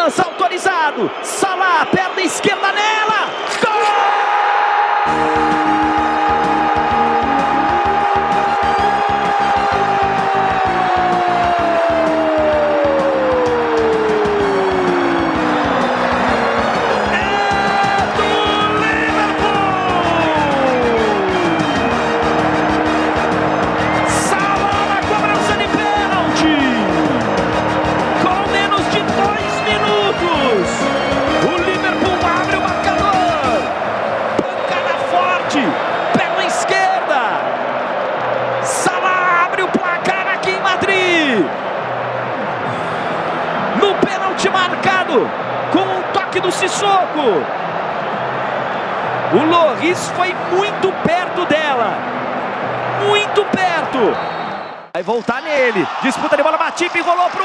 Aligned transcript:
lança 0.00 0.22
autorizado. 0.22 1.10
Salah, 1.22 1.86
perna 1.86 2.22
esquerda 2.22 2.72
nela. 2.72 3.28
Gol! 3.62 3.69
Sissoko. 46.52 47.44
O 49.32 49.44
Loris 49.44 50.08
foi 50.16 50.34
muito 50.52 50.92
perto 51.02 51.44
dela. 51.46 51.94
Muito 53.06 53.44
perto. 53.46 54.16
Vai 54.94 55.02
voltar 55.02 55.42
nele. 55.42 55.86
Disputa 56.02 56.36
de 56.36 56.42
bola, 56.42 56.58
Matip, 56.58 57.00
rolou 57.00 57.28
pro 57.30 57.44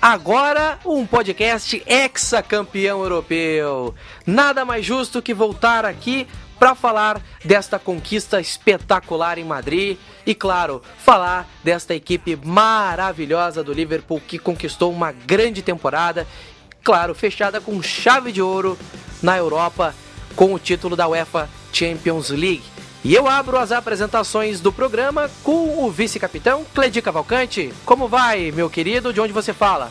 agora 0.00 0.78
um 0.84 1.06
podcast 1.06 1.82
ex-campeão 1.86 3.02
europeu. 3.02 3.94
Nada 4.26 4.64
mais 4.64 4.84
justo 4.84 5.20
que 5.20 5.34
voltar 5.34 5.84
aqui 5.84 6.26
para 6.58 6.74
falar 6.74 7.22
desta 7.44 7.78
conquista 7.78 8.40
espetacular 8.40 9.38
em 9.38 9.44
Madrid 9.44 9.98
e, 10.26 10.34
claro, 10.34 10.82
falar 10.98 11.48
desta 11.64 11.94
equipe 11.94 12.38
maravilhosa 12.44 13.64
do 13.64 13.72
Liverpool 13.72 14.20
que 14.20 14.38
conquistou 14.38 14.92
uma 14.92 15.10
grande 15.12 15.62
temporada, 15.62 16.26
claro, 16.82 17.14
fechada 17.14 17.60
com 17.60 17.82
chave 17.82 18.30
de 18.30 18.42
ouro 18.42 18.78
na 19.22 19.36
Europa 19.36 19.94
com 20.36 20.54
o 20.54 20.58
título 20.58 20.96
da 20.96 21.08
UEFA 21.08 21.48
Champions 21.72 22.30
League. 22.30 22.79
E 23.02 23.14
eu 23.14 23.26
abro 23.26 23.56
as 23.56 23.72
apresentações 23.72 24.60
do 24.60 24.70
programa 24.70 25.30
com 25.42 25.84
o 25.84 25.90
vice-capitão 25.90 26.66
Cledi 26.74 27.00
Cavalcante. 27.00 27.72
Como 27.84 28.06
vai, 28.06 28.52
meu 28.52 28.68
querido? 28.68 29.12
De 29.12 29.20
onde 29.20 29.32
você 29.32 29.54
fala? 29.54 29.90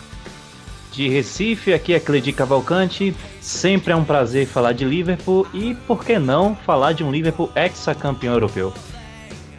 De 0.91 1.07
Recife, 1.09 1.73
aqui 1.73 1.93
é 1.93 1.99
Cledi 1.99 2.31
Cavalcante. 2.31 3.15
Sempre 3.41 3.93
é 3.93 3.95
um 3.95 4.03
prazer 4.03 4.45
falar 4.45 4.73
de 4.73 4.85
Liverpool 4.85 5.47
e, 5.53 5.73
por 5.87 6.05
que 6.05 6.19
não, 6.19 6.55
falar 6.55 6.93
de 6.93 7.03
um 7.03 7.11
Liverpool 7.11 7.51
ex-campeão 7.55 8.33
europeu. 8.33 8.71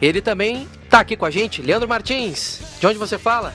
Ele 0.01 0.21
também 0.21 0.65
está 0.85 1.01
aqui 1.01 1.17
com 1.17 1.25
a 1.25 1.29
gente, 1.29 1.61
Leandro 1.61 1.89
Martins. 1.89 2.61
De 2.79 2.87
onde 2.87 2.97
você 2.97 3.17
fala? 3.17 3.53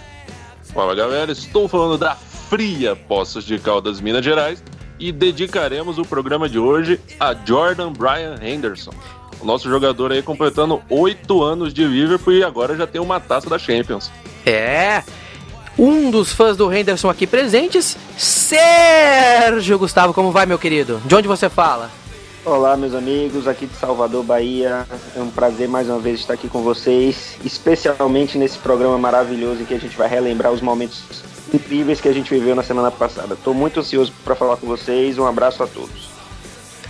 Fala 0.63 0.95
galera, 0.95 1.33
estou 1.33 1.69
falando 1.69 1.97
da 1.97 2.15
fria 2.15 2.95
Poços 2.95 3.45
de 3.45 3.59
Caldas, 3.59 3.99
Minas 4.01 4.25
Gerais 4.25 4.63
e 4.99 5.11
dedicaremos 5.11 5.99
o 5.99 6.05
programa 6.05 6.49
de 6.49 6.59
hoje 6.59 7.01
a 7.19 7.35
Jordan 7.35 7.93
Brian 7.93 8.39
Henderson. 8.43 8.93
Nosso 9.47 9.71
jogador 9.71 10.11
aí 10.11 10.23
completando 10.23 10.83
oito 10.91 11.41
anos 11.41 11.73
de 11.73 11.85
Liverpool 11.85 12.33
e 12.33 12.43
agora 12.43 12.77
já 12.77 12.85
tem 12.85 13.01
uma 13.01 13.21
taça 13.21 13.49
da 13.49 13.57
Champions. 13.57 14.11
É, 14.45 15.05
um 15.79 16.11
dos 16.11 16.33
fãs 16.33 16.57
do 16.57 16.73
Henderson 16.73 17.09
aqui 17.09 17.29
presentes, 17.29 17.97
Sérgio 18.19 19.79
Gustavo. 19.79 20.13
Como 20.13 20.33
vai, 20.33 20.47
meu 20.47 20.59
querido? 20.59 21.01
De 21.05 21.15
onde 21.15 21.29
você 21.29 21.49
fala? 21.49 21.93
Olá, 22.45 22.77
meus 22.77 22.93
amigos, 22.93 23.47
aqui 23.47 23.67
de 23.67 23.77
Salvador, 23.77 24.25
Bahia. 24.25 24.85
É 25.15 25.21
um 25.21 25.31
prazer 25.31 25.69
mais 25.69 25.89
uma 25.89 26.01
vez 26.01 26.19
estar 26.19 26.35
aqui 26.35 26.49
com 26.49 26.63
vocês, 26.63 27.39
especialmente 27.45 28.37
nesse 28.37 28.59
programa 28.59 28.99
maravilhoso 28.99 29.63
em 29.63 29.65
que 29.65 29.75
a 29.75 29.79
gente 29.79 29.97
vai 29.97 30.09
relembrar 30.09 30.51
os 30.51 30.61
momentos 30.61 31.05
incríveis 31.55 32.01
que 32.01 32.09
a 32.09 32.13
gente 32.13 32.35
viveu 32.35 32.57
na 32.57 32.65
semana 32.65 32.91
passada. 32.91 33.35
Estou 33.35 33.55
muito 33.55 33.79
ansioso 33.79 34.13
para 34.25 34.35
falar 34.35 34.57
com 34.57 34.67
vocês. 34.67 35.19
Um 35.19 35.27
abraço 35.27 35.63
a 35.63 35.69
todos. 35.69 36.16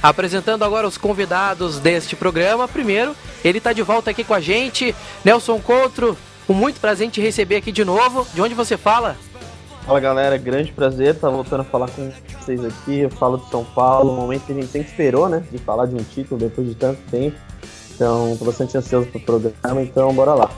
Apresentando 0.02 0.64
agora 0.64 0.87
os 0.87 0.98
convidados 0.98 1.78
deste 1.78 2.14
programa. 2.14 2.69
Primeiro, 2.69 3.14
ele 3.44 3.58
está 3.58 3.72
de 3.72 3.82
volta 3.82 4.10
aqui 4.10 4.25
com 4.25 4.34
a 4.34 4.40
gente, 4.40 4.94
Nelson 5.25 5.58
Coutro. 5.60 6.16
Com 6.46 6.52
muito 6.52 6.81
prazer 6.81 7.06
em 7.06 7.10
te 7.10 7.20
receber 7.20 7.56
aqui 7.56 7.72
de 7.72 7.84
novo. 7.84 8.26
De 8.32 8.40
onde 8.40 8.54
você 8.54 8.76
fala? 8.76 9.16
Fala 9.84 10.00
galera, 10.00 10.37
grande 10.37 10.72
prazer 10.72 11.14
estar 11.14 11.28
tá 11.28 11.32
voltando 11.32 11.60
a 11.60 11.64
falar 11.64 11.88
com 11.90 12.10
vocês 12.40 12.64
aqui. 12.64 13.00
Eu 13.00 13.10
falo 13.10 13.38
de 13.38 13.48
São 13.50 13.64
Paulo, 13.64 14.12
um 14.12 14.16
momento 14.16 14.44
que 14.46 14.52
a 14.52 14.54
gente 14.54 14.66
sempre 14.66 14.88
esperou, 14.88 15.28
né? 15.28 15.44
De 15.50 15.58
falar 15.58 15.87
de 15.87 15.94
um 15.94 16.02
título 16.02 16.40
depois 16.40 16.69
de 16.69 16.75
tanto 16.75 17.00
tempo. 17.10 17.37
Então, 17.94 18.32
estou 18.32 18.46
bastante 18.46 18.76
ansioso 18.76 19.06
para 19.08 19.19
o 19.19 19.22
programa, 19.22 19.82
então 19.82 20.12
bora 20.12 20.34
lá. 20.34 20.50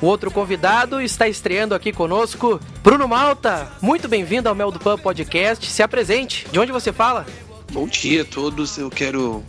O 0.00 0.06
outro 0.06 0.32
convidado 0.32 1.00
está 1.00 1.28
estreando 1.28 1.76
aqui 1.76 1.92
conosco, 1.92 2.58
Bruno 2.82 3.06
Malta. 3.06 3.68
Muito 3.80 4.08
bem-vindo 4.08 4.48
ao 4.48 4.54
Mel 4.54 4.72
do 4.72 4.80
Pan 4.80 4.98
Podcast. 4.98 5.64
Se 5.70 5.80
apresente. 5.80 6.46
De 6.50 6.58
onde 6.58 6.72
você 6.72 6.92
fala? 6.92 7.24
Bom 7.72 7.86
dia 7.86 8.20
a 8.20 8.24
todos. 8.26 8.76
Eu 8.76 8.90
quero 8.90 9.42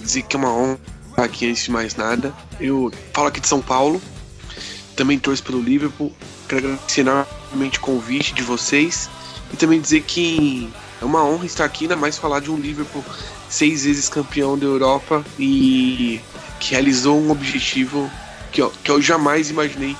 dizer 0.00 0.22
que 0.22 0.34
é 0.34 0.38
uma 0.38 0.52
honra 0.52 0.78
aqui 1.16 1.48
antes 1.48 1.62
de 1.62 1.70
mais 1.70 1.94
nada. 1.94 2.34
Eu 2.58 2.92
falo 3.12 3.28
aqui 3.28 3.38
de 3.38 3.46
São 3.46 3.62
Paulo 3.62 4.02
também 4.96 5.16
torço 5.16 5.44
pelo 5.44 5.62
Liverpool. 5.62 6.12
Quero 6.48 6.66
agradecer 6.66 7.02
enormemente 7.02 7.78
o 7.78 7.80
convite 7.80 8.34
de 8.34 8.42
vocês 8.42 9.08
e 9.52 9.56
também 9.56 9.80
dizer 9.80 10.02
que 10.02 10.68
é 11.00 11.04
uma 11.04 11.24
honra 11.24 11.46
estar 11.46 11.64
aqui, 11.64 11.84
ainda 11.84 11.94
mais 11.94 12.18
falar 12.18 12.40
de 12.40 12.50
um 12.50 12.56
Liverpool 12.56 13.04
seis 13.48 13.84
vezes 13.84 14.08
campeão 14.08 14.58
da 14.58 14.66
Europa 14.66 15.24
e 15.38 16.20
que 16.58 16.72
realizou 16.72 17.16
um 17.20 17.30
objetivo 17.30 18.10
que 18.50 18.60
eu, 18.60 18.72
que 18.82 18.90
eu 18.90 19.00
jamais 19.00 19.50
imaginei 19.50 19.96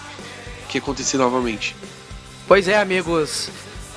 que 0.69 0.79
ia 0.79 0.83
acontecer 0.83 1.17
novamente. 1.17 1.77
Pois 2.49 2.67
é, 2.67 2.81
amigos. 2.81 3.51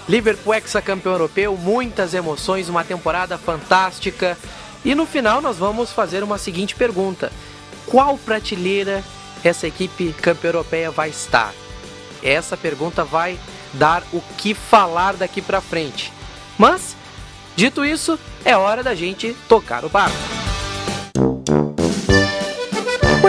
Liverpool 0.07 0.54
ex-campeão 0.54 1.13
europeu, 1.13 1.57
muitas 1.57 2.13
emoções, 2.13 2.69
uma 2.69 2.84
temporada 2.84 3.38
fantástica. 3.38 4.38
E 4.84 4.94
no 4.94 5.06
final 5.06 5.42
nós 5.42 5.57
vamos 5.57 5.92
fazer 5.92 6.24
uma 6.24 6.38
seguinte 6.38 6.75
pergunta: 6.75 7.31
Qual 7.88 8.18
prateleira 8.18 9.04
essa 9.44 9.68
equipe 9.68 10.13
campeã 10.13 10.50
europeia 10.50 10.92
vai 10.92 11.10
estar? 11.10 11.54
Essa 12.22 12.56
pergunta 12.56 13.04
vai 13.04 13.38
dar 13.74 14.04
o 14.13 14.22
que 14.38 14.54
falar 14.54 15.16
daqui 15.16 15.42
para 15.42 15.62
frente. 15.62 16.12
Mas, 16.58 16.96
dito 17.56 17.84
isso, 17.84 18.18
é 18.44 18.56
hora 18.56 18.81
da 18.84 18.96
gente 18.96 19.36
tocar 19.48 19.84
o 19.84 19.90
barco. 19.90 20.35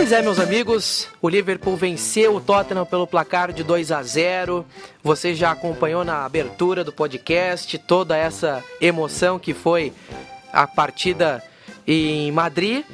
Pois 0.06 0.16
é, 0.16 0.22
meus 0.22 0.38
amigos, 0.38 1.08
o 1.20 1.28
Liverpool 1.28 1.76
venceu 1.76 2.36
o 2.36 2.40
Tottenham 2.40 2.86
pelo 2.86 3.08
placar 3.08 3.52
de 3.52 3.64
2 3.64 3.90
a 3.90 4.04
0. 4.04 4.64
Você 5.02 5.34
já 5.34 5.50
acompanhou 5.50 6.04
na 6.04 6.24
abertura 6.24 6.84
do 6.84 6.92
podcast 6.92 7.76
toda 7.76 8.16
essa 8.16 8.62
emoção 8.80 9.36
que 9.36 9.52
foi 9.52 9.92
a 10.52 10.64
partida 10.64 11.42
em 11.84 12.30
Madrid. 12.30 12.84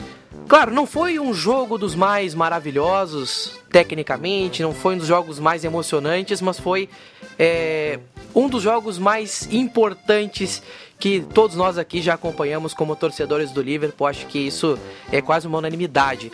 Claro, 0.49 0.73
não 0.73 0.87
foi 0.87 1.19
um 1.19 1.35
jogo 1.35 1.77
dos 1.77 1.95
mais 1.95 2.35
maravilhosos 2.35 3.61
tecnicamente, 3.71 4.63
não 4.63 4.73
foi 4.73 4.95
um 4.95 4.99
dos 4.99 5.07
jogos 5.07 5.39
mais 5.39 5.65
emocionantes, 5.67 6.41
mas 6.41 6.59
foi 6.59 6.89
é, 7.39 7.99
um 8.35 8.49
dos 8.49 8.63
jogos 8.63 8.99
mais 8.99 9.47
importantes 9.53 10.63
que 10.99 11.21
todos 11.35 11.57
nós 11.57 11.77
aqui 11.77 12.01
já 12.01 12.15
acompanhamos 12.15 12.73
como 12.73 12.97
torcedores 12.97 13.51
do 13.51 13.61
Liverpool. 13.61 14.07
Acho 14.07 14.25
que 14.27 14.39
isso 14.39 14.79
é 15.11 15.21
quase 15.21 15.47
uma 15.47 15.59
unanimidade. 15.59 16.33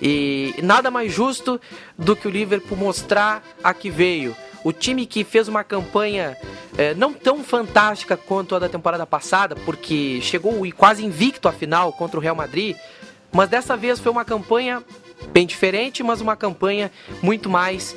E 0.00 0.54
nada 0.62 0.90
mais 0.90 1.12
justo 1.12 1.60
do 1.98 2.16
que 2.16 2.26
o 2.26 2.30
Liverpool 2.30 2.76
mostrar 2.76 3.42
a 3.62 3.74
que 3.74 3.90
veio. 3.90 4.34
O 4.62 4.72
time 4.72 5.06
que 5.06 5.24
fez 5.24 5.48
uma 5.48 5.64
campanha 5.64 6.36
é, 6.76 6.94
não 6.94 7.12
tão 7.12 7.42
fantástica 7.42 8.16
quanto 8.16 8.54
a 8.54 8.58
da 8.58 8.68
temporada 8.68 9.06
passada, 9.06 9.56
porque 9.56 10.20
chegou 10.22 10.54
quase 10.76 11.04
invicto 11.04 11.48
à 11.48 11.52
final 11.52 11.92
contra 11.92 12.18
o 12.18 12.22
Real 12.22 12.34
Madrid, 12.34 12.76
mas 13.32 13.48
dessa 13.48 13.76
vez 13.76 13.98
foi 13.98 14.12
uma 14.12 14.24
campanha 14.24 14.82
bem 15.32 15.46
diferente, 15.46 16.02
mas 16.02 16.20
uma 16.20 16.36
campanha 16.36 16.90
muito 17.22 17.48
mais 17.48 17.96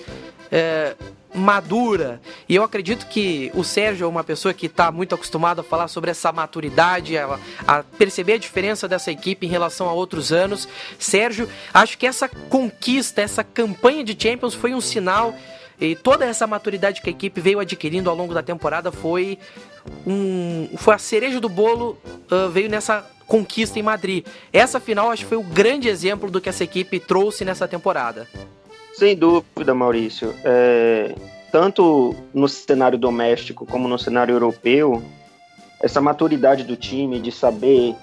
é, 0.52 0.96
madura. 1.34 2.22
E 2.48 2.56
eu 2.56 2.64
acredito 2.64 3.08
que 3.08 3.52
o 3.54 3.64
Sérgio 3.64 4.06
é 4.06 4.08
uma 4.08 4.24
pessoa 4.24 4.54
que 4.54 4.68
está 4.68 4.92
muito 4.92 5.16
acostumado 5.16 5.62
a 5.62 5.64
falar 5.64 5.88
sobre 5.88 6.12
essa 6.12 6.32
maturidade, 6.32 7.18
a, 7.18 7.40
a, 7.68 7.84
perceber 7.84 8.34
a 8.34 8.38
diferença 8.38 8.88
dessa 8.88 9.12
equipe 9.12 9.46
em 9.46 9.50
relação 9.50 9.88
a 9.88 9.94
outros 9.94 10.32
anos. 10.32 10.68
Sérgio, 11.00 11.50
acho 11.74 11.98
que 11.98 12.06
essa 12.06 12.28
conquista, 12.28 13.22
essa 13.22 13.44
campanha 13.44 14.04
de 14.04 14.16
Champions 14.18 14.54
foi 14.54 14.74
um 14.74 14.82
sinal. 14.82 15.36
E 15.82 15.96
toda 15.96 16.24
essa 16.24 16.46
maturidade 16.46 17.02
que 17.02 17.10
a 17.10 17.12
equipe 17.12 17.42
veio 17.42 17.60
adquirindo 17.60 18.10
ao 18.10 18.16
longo 18.16 18.34
da 18.34 18.44
temporada 18.44 18.92
foi 18.92 19.40
um, 20.06 20.70
foi 20.78 20.94
a 20.94 20.98
cereja 20.98 21.40
do 21.40 21.50
bolo, 21.50 21.98
uh, 22.32 22.50
veio 22.50 22.70
nessa 22.70 23.06
conquista 23.28 23.80
em 23.80 23.84
Madrid. 23.84 24.26
Essa 24.52 24.80
final 24.80 25.12
acho 25.12 25.24
que 25.24 25.30
foi 25.30 25.38
o 25.38 25.44
grande 25.44 25.90
exemplo 25.90 26.30
do 26.30 26.40
que 26.40 26.50
essa 26.50 26.64
equipe 26.64 27.00
trouxe 27.00 27.44
nessa 27.44 27.68
temporada. 27.68 28.28
Sem 28.94 29.16
dúvida, 29.16 29.74
Maurício. 29.74 30.34
É, 30.44 31.16
tanto 31.52 32.16
no 32.34 32.48
cenário 32.48 32.98
doméstico 32.98 33.66
como 33.66 33.88
no 33.88 33.98
cenário 33.98 34.34
europeu, 34.34 35.04
essa 35.82 36.00
maturidade 36.00 36.64
do 36.64 36.76
time 36.76 37.20
de 37.20 37.32
saber 37.32 37.96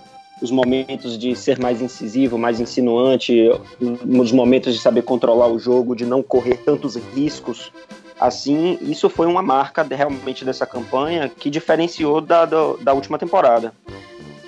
os 0.43 0.51
momentos 0.51 1.19
de 1.19 1.37
ser 1.37 1.59
mais 1.59 1.83
incisivo, 1.83 2.39
mais 2.39 2.61
insinuante, 2.61 3.51
nos 3.81 4.33
momentos 4.33 4.75
de 4.75 4.81
saber 4.81 5.03
controlar 5.03 5.49
o 5.49 5.59
jogo, 5.59 5.95
de 5.95 6.07
não 6.07 6.23
correr 6.23 6.57
tantos 6.59 6.97
riscos. 6.97 7.71
Assim, 8.19 8.79
isso 8.83 9.09
foi 9.09 9.27
uma 9.27 9.43
marca 9.43 9.83
realmente 9.83 10.45
dessa 10.45 10.67
campanha 10.67 11.29
que 11.29 11.51
diferenciou 11.51 12.21
da, 12.21 12.45
da, 12.45 12.75
da 12.81 12.93
última 12.93 13.19
temporada. 13.19 13.73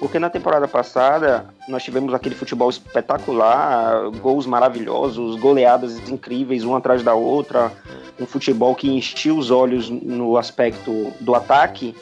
Porque 0.02 0.18
na 0.18 0.28
temporada 0.28 0.66
passada 0.66 1.46
nós 1.68 1.84
tivemos 1.84 2.12
aquele 2.12 2.34
futebol 2.34 2.68
espetacular, 2.68 4.10
gols 4.20 4.46
maravilhosos, 4.46 5.38
goleadas 5.38 5.96
incríveis, 6.08 6.64
uma 6.64 6.78
atrás 6.78 7.04
da 7.04 7.14
outra, 7.14 7.72
um 8.20 8.26
futebol 8.26 8.74
que 8.74 8.90
enchia 8.90 9.32
os 9.32 9.52
olhos 9.52 9.88
no 9.88 10.36
aspecto 10.36 11.12
do 11.20 11.36
ataque. 11.36 11.94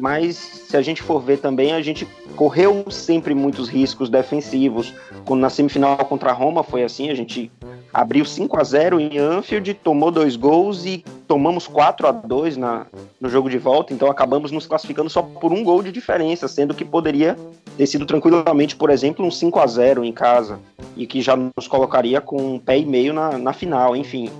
Mas 0.00 0.36
se 0.36 0.76
a 0.76 0.82
gente 0.82 1.02
for 1.02 1.20
ver 1.20 1.38
também, 1.38 1.72
a 1.72 1.82
gente 1.82 2.08
correu 2.34 2.90
sempre 2.90 3.34
muitos 3.34 3.68
riscos 3.68 4.08
defensivos. 4.08 4.94
Quando 5.26 5.40
na 5.40 5.50
semifinal 5.50 5.98
contra 5.98 6.30
a 6.30 6.32
Roma 6.32 6.62
foi 6.62 6.82
assim, 6.82 7.10
a 7.10 7.14
gente 7.14 7.52
abriu 7.92 8.24
5 8.24 8.58
a 8.58 8.64
0 8.64 8.98
em 8.98 9.18
Anfield, 9.18 9.74
tomou 9.74 10.10
dois 10.10 10.36
gols 10.36 10.86
e 10.86 11.04
tomamos 11.26 11.66
4 11.66 12.06
a 12.06 12.12
2 12.12 12.56
na, 12.56 12.86
no 13.20 13.28
jogo 13.28 13.50
de 13.50 13.58
volta, 13.58 13.92
então 13.92 14.10
acabamos 14.10 14.50
nos 14.50 14.66
classificando 14.66 15.10
só 15.10 15.22
por 15.22 15.52
um 15.52 15.62
gol 15.62 15.82
de 15.82 15.92
diferença, 15.92 16.48
sendo 16.48 16.74
que 16.74 16.84
poderia 16.84 17.36
ter 17.76 17.86
sido 17.86 18.06
tranquilamente, 18.06 18.76
por 18.76 18.90
exemplo, 18.90 19.24
um 19.24 19.30
5 19.30 19.58
a 19.58 19.66
0 19.66 20.04
em 20.04 20.12
casa, 20.12 20.60
e 20.96 21.06
que 21.06 21.20
já 21.20 21.36
nos 21.36 21.68
colocaria 21.68 22.20
com 22.20 22.54
um 22.54 22.58
pé 22.58 22.78
e 22.78 22.86
meio 22.86 23.12
na, 23.12 23.36
na 23.36 23.52
final, 23.52 23.94
enfim. 23.94 24.30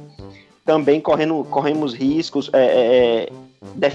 Também 0.64 1.00
correndo, 1.00 1.44
corremos 1.50 1.92
riscos 1.92 2.48
é, 2.52 2.64
é, 2.64 3.30
é 3.80 3.90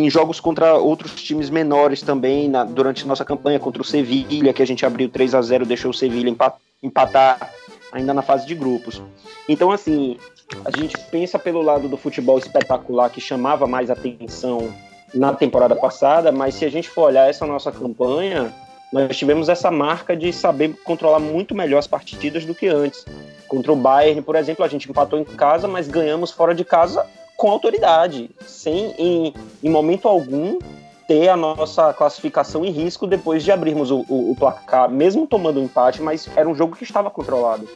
em 0.00 0.08
jogos 0.08 0.40
contra 0.40 0.74
outros 0.74 1.22
times 1.22 1.50
menores 1.50 2.00
também, 2.00 2.48
na, 2.48 2.64
durante 2.64 3.06
nossa 3.06 3.24
campanha 3.24 3.58
contra 3.58 3.82
o 3.82 3.84
Sevilha, 3.84 4.52
que 4.52 4.62
a 4.62 4.66
gente 4.66 4.86
abriu 4.86 5.08
3 5.08 5.34
a 5.34 5.42
0 5.42 5.66
deixou 5.66 5.90
o 5.90 5.94
Sevilha 5.94 6.34
empatar 6.82 7.50
ainda 7.92 8.14
na 8.14 8.22
fase 8.22 8.46
de 8.46 8.54
grupos. 8.54 9.02
Então, 9.46 9.70
assim, 9.70 10.16
a 10.64 10.70
gente 10.70 10.98
pensa 11.10 11.38
pelo 11.38 11.60
lado 11.60 11.88
do 11.88 11.96
futebol 11.98 12.38
espetacular 12.38 13.10
que 13.10 13.20
chamava 13.20 13.66
mais 13.66 13.90
atenção 13.90 14.72
na 15.14 15.34
temporada 15.34 15.76
passada, 15.76 16.32
mas 16.32 16.54
se 16.54 16.64
a 16.64 16.70
gente 16.70 16.88
for 16.88 17.02
olhar 17.02 17.28
essa 17.28 17.46
nossa 17.46 17.70
campanha, 17.70 18.50
nós 18.90 19.14
tivemos 19.14 19.50
essa 19.50 19.70
marca 19.70 20.16
de 20.16 20.32
saber 20.32 20.74
controlar 20.84 21.18
muito 21.18 21.54
melhor 21.54 21.78
as 21.78 21.86
partidas 21.86 22.46
do 22.46 22.54
que 22.54 22.66
antes. 22.66 23.04
Contra 23.46 23.70
o 23.70 23.76
Bayern, 23.76 24.22
por 24.22 24.36
exemplo, 24.36 24.64
a 24.64 24.68
gente 24.68 24.88
empatou 24.88 25.18
em 25.18 25.24
casa, 25.24 25.68
mas 25.68 25.86
ganhamos 25.86 26.30
fora 26.30 26.54
de 26.54 26.64
casa 26.64 27.06
com 27.42 27.50
autoridade, 27.50 28.30
sem 28.46 28.94
em, 28.96 29.34
em 29.64 29.68
momento 29.68 30.06
algum 30.06 30.60
ter 31.08 31.28
a 31.28 31.36
nossa 31.36 31.92
classificação 31.92 32.64
em 32.64 32.70
risco 32.70 33.04
depois 33.04 33.42
de 33.42 33.50
abrirmos 33.50 33.90
o, 33.90 34.04
o, 34.08 34.30
o 34.30 34.36
placar, 34.36 34.88
mesmo 34.88 35.26
tomando 35.26 35.58
um 35.58 35.64
empate, 35.64 36.00
mas 36.00 36.30
era 36.36 36.48
um 36.48 36.54
jogo 36.54 36.76
que 36.76 36.84
estava 36.84 37.10
controlado. 37.10 37.68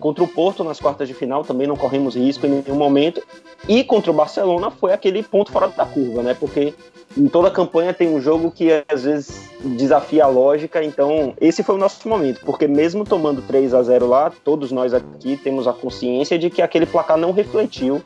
Contra 0.00 0.24
o 0.24 0.26
Porto 0.26 0.64
nas 0.64 0.80
quartas 0.80 1.06
de 1.06 1.14
final 1.14 1.44
também 1.44 1.64
não 1.64 1.76
corremos 1.76 2.16
risco 2.16 2.44
em 2.44 2.60
nenhum 2.60 2.74
momento. 2.74 3.22
E 3.68 3.84
contra 3.84 4.10
o 4.10 4.14
Barcelona 4.14 4.68
foi 4.68 4.92
aquele 4.92 5.22
ponto 5.22 5.52
fora 5.52 5.68
da 5.68 5.86
curva, 5.86 6.20
né? 6.20 6.34
Porque 6.34 6.74
em 7.16 7.28
toda 7.28 7.46
a 7.46 7.52
campanha 7.52 7.94
tem 7.94 8.12
um 8.12 8.20
jogo 8.20 8.50
que 8.50 8.84
às 8.88 9.04
vezes 9.04 9.48
desafia 9.60 10.24
a 10.24 10.28
lógica, 10.28 10.82
então 10.82 11.34
esse 11.40 11.62
foi 11.62 11.76
o 11.76 11.78
nosso 11.78 12.08
momento, 12.08 12.40
porque 12.44 12.66
mesmo 12.66 13.04
tomando 13.04 13.40
3 13.42 13.74
a 13.74 13.82
0 13.82 14.08
lá, 14.08 14.32
todos 14.42 14.72
nós 14.72 14.92
aqui 14.92 15.36
temos 15.36 15.68
a 15.68 15.72
consciência 15.72 16.36
de 16.36 16.50
que 16.50 16.60
aquele 16.60 16.86
placar 16.86 17.16
não 17.16 17.30
refletiu 17.30 18.02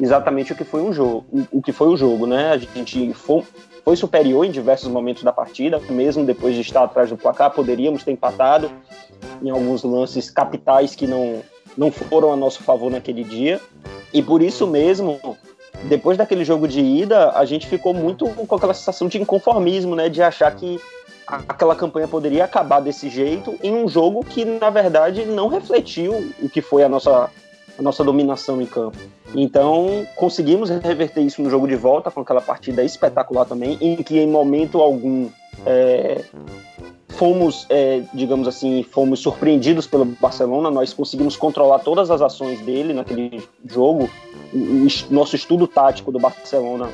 exatamente 0.00 0.52
o 0.52 0.56
que 0.56 0.64
foi 0.64 0.82
um 0.82 0.92
jogo, 0.92 1.24
o, 1.50 1.62
que 1.62 1.72
foi 1.72 1.88
o 1.88 1.96
jogo, 1.96 2.26
né? 2.26 2.52
A 2.52 2.58
gente 2.58 3.12
foi, 3.12 3.42
foi 3.84 3.96
superior 3.96 4.44
em 4.44 4.50
diversos 4.50 4.88
momentos 4.88 5.22
da 5.22 5.32
partida, 5.32 5.80
mesmo 5.88 6.24
depois 6.24 6.54
de 6.54 6.60
estar 6.60 6.82
atrás 6.82 7.10
do 7.10 7.16
placar, 7.16 7.50
poderíamos 7.50 8.02
ter 8.02 8.12
empatado 8.12 8.70
em 9.42 9.50
alguns 9.50 9.82
lances 9.82 10.30
capitais 10.30 10.94
que 10.94 11.06
não, 11.06 11.42
não 11.76 11.90
foram 11.90 12.32
a 12.32 12.36
nosso 12.36 12.62
favor 12.62 12.90
naquele 12.90 13.24
dia. 13.24 13.60
E 14.12 14.22
por 14.22 14.42
isso 14.42 14.66
mesmo, 14.66 15.18
depois 15.84 16.16
daquele 16.16 16.44
jogo 16.44 16.68
de 16.68 16.80
ida, 16.80 17.30
a 17.32 17.44
gente 17.44 17.66
ficou 17.66 17.92
muito 17.92 18.26
com 18.28 18.56
aquela 18.56 18.74
sensação 18.74 19.08
de 19.08 19.20
inconformismo, 19.20 19.94
né? 19.94 20.08
De 20.08 20.22
achar 20.22 20.54
que 20.54 20.80
aquela 21.26 21.74
campanha 21.74 22.06
poderia 22.06 22.44
acabar 22.44 22.80
desse 22.80 23.08
jeito 23.08 23.58
em 23.62 23.72
um 23.72 23.88
jogo 23.88 24.24
que, 24.24 24.44
na 24.44 24.70
verdade, 24.70 25.24
não 25.24 25.48
refletiu 25.48 26.32
o 26.42 26.48
que 26.48 26.60
foi 26.60 26.84
a 26.84 26.88
nossa, 26.88 27.30
a 27.78 27.82
nossa 27.82 28.04
dominação 28.04 28.60
em 28.60 28.66
campo. 28.66 28.96
Então, 29.34 30.06
conseguimos 30.16 30.70
reverter 30.70 31.22
isso 31.22 31.42
no 31.42 31.50
jogo 31.50 31.66
de 31.66 31.76
volta, 31.76 32.10
com 32.10 32.20
aquela 32.20 32.40
partida 32.40 32.82
espetacular 32.82 33.44
também, 33.44 33.76
em 33.80 33.96
que 33.96 34.18
em 34.18 34.28
momento 34.28 34.80
algum 34.80 35.28
é, 35.66 36.24
fomos, 37.10 37.66
é, 37.68 38.02
digamos 38.12 38.46
assim, 38.46 38.82
fomos 38.82 39.20
surpreendidos 39.20 39.86
pelo 39.86 40.04
Barcelona, 40.04 40.70
nós 40.70 40.92
conseguimos 40.92 41.36
controlar 41.36 41.80
todas 41.80 42.10
as 42.10 42.20
ações 42.20 42.60
dele 42.60 42.92
naquele 42.92 43.42
jogo. 43.64 44.08
O, 44.52 44.86
nosso 45.10 45.34
estudo 45.34 45.66
tático 45.66 46.12
do 46.12 46.18
Barcelona 46.18 46.90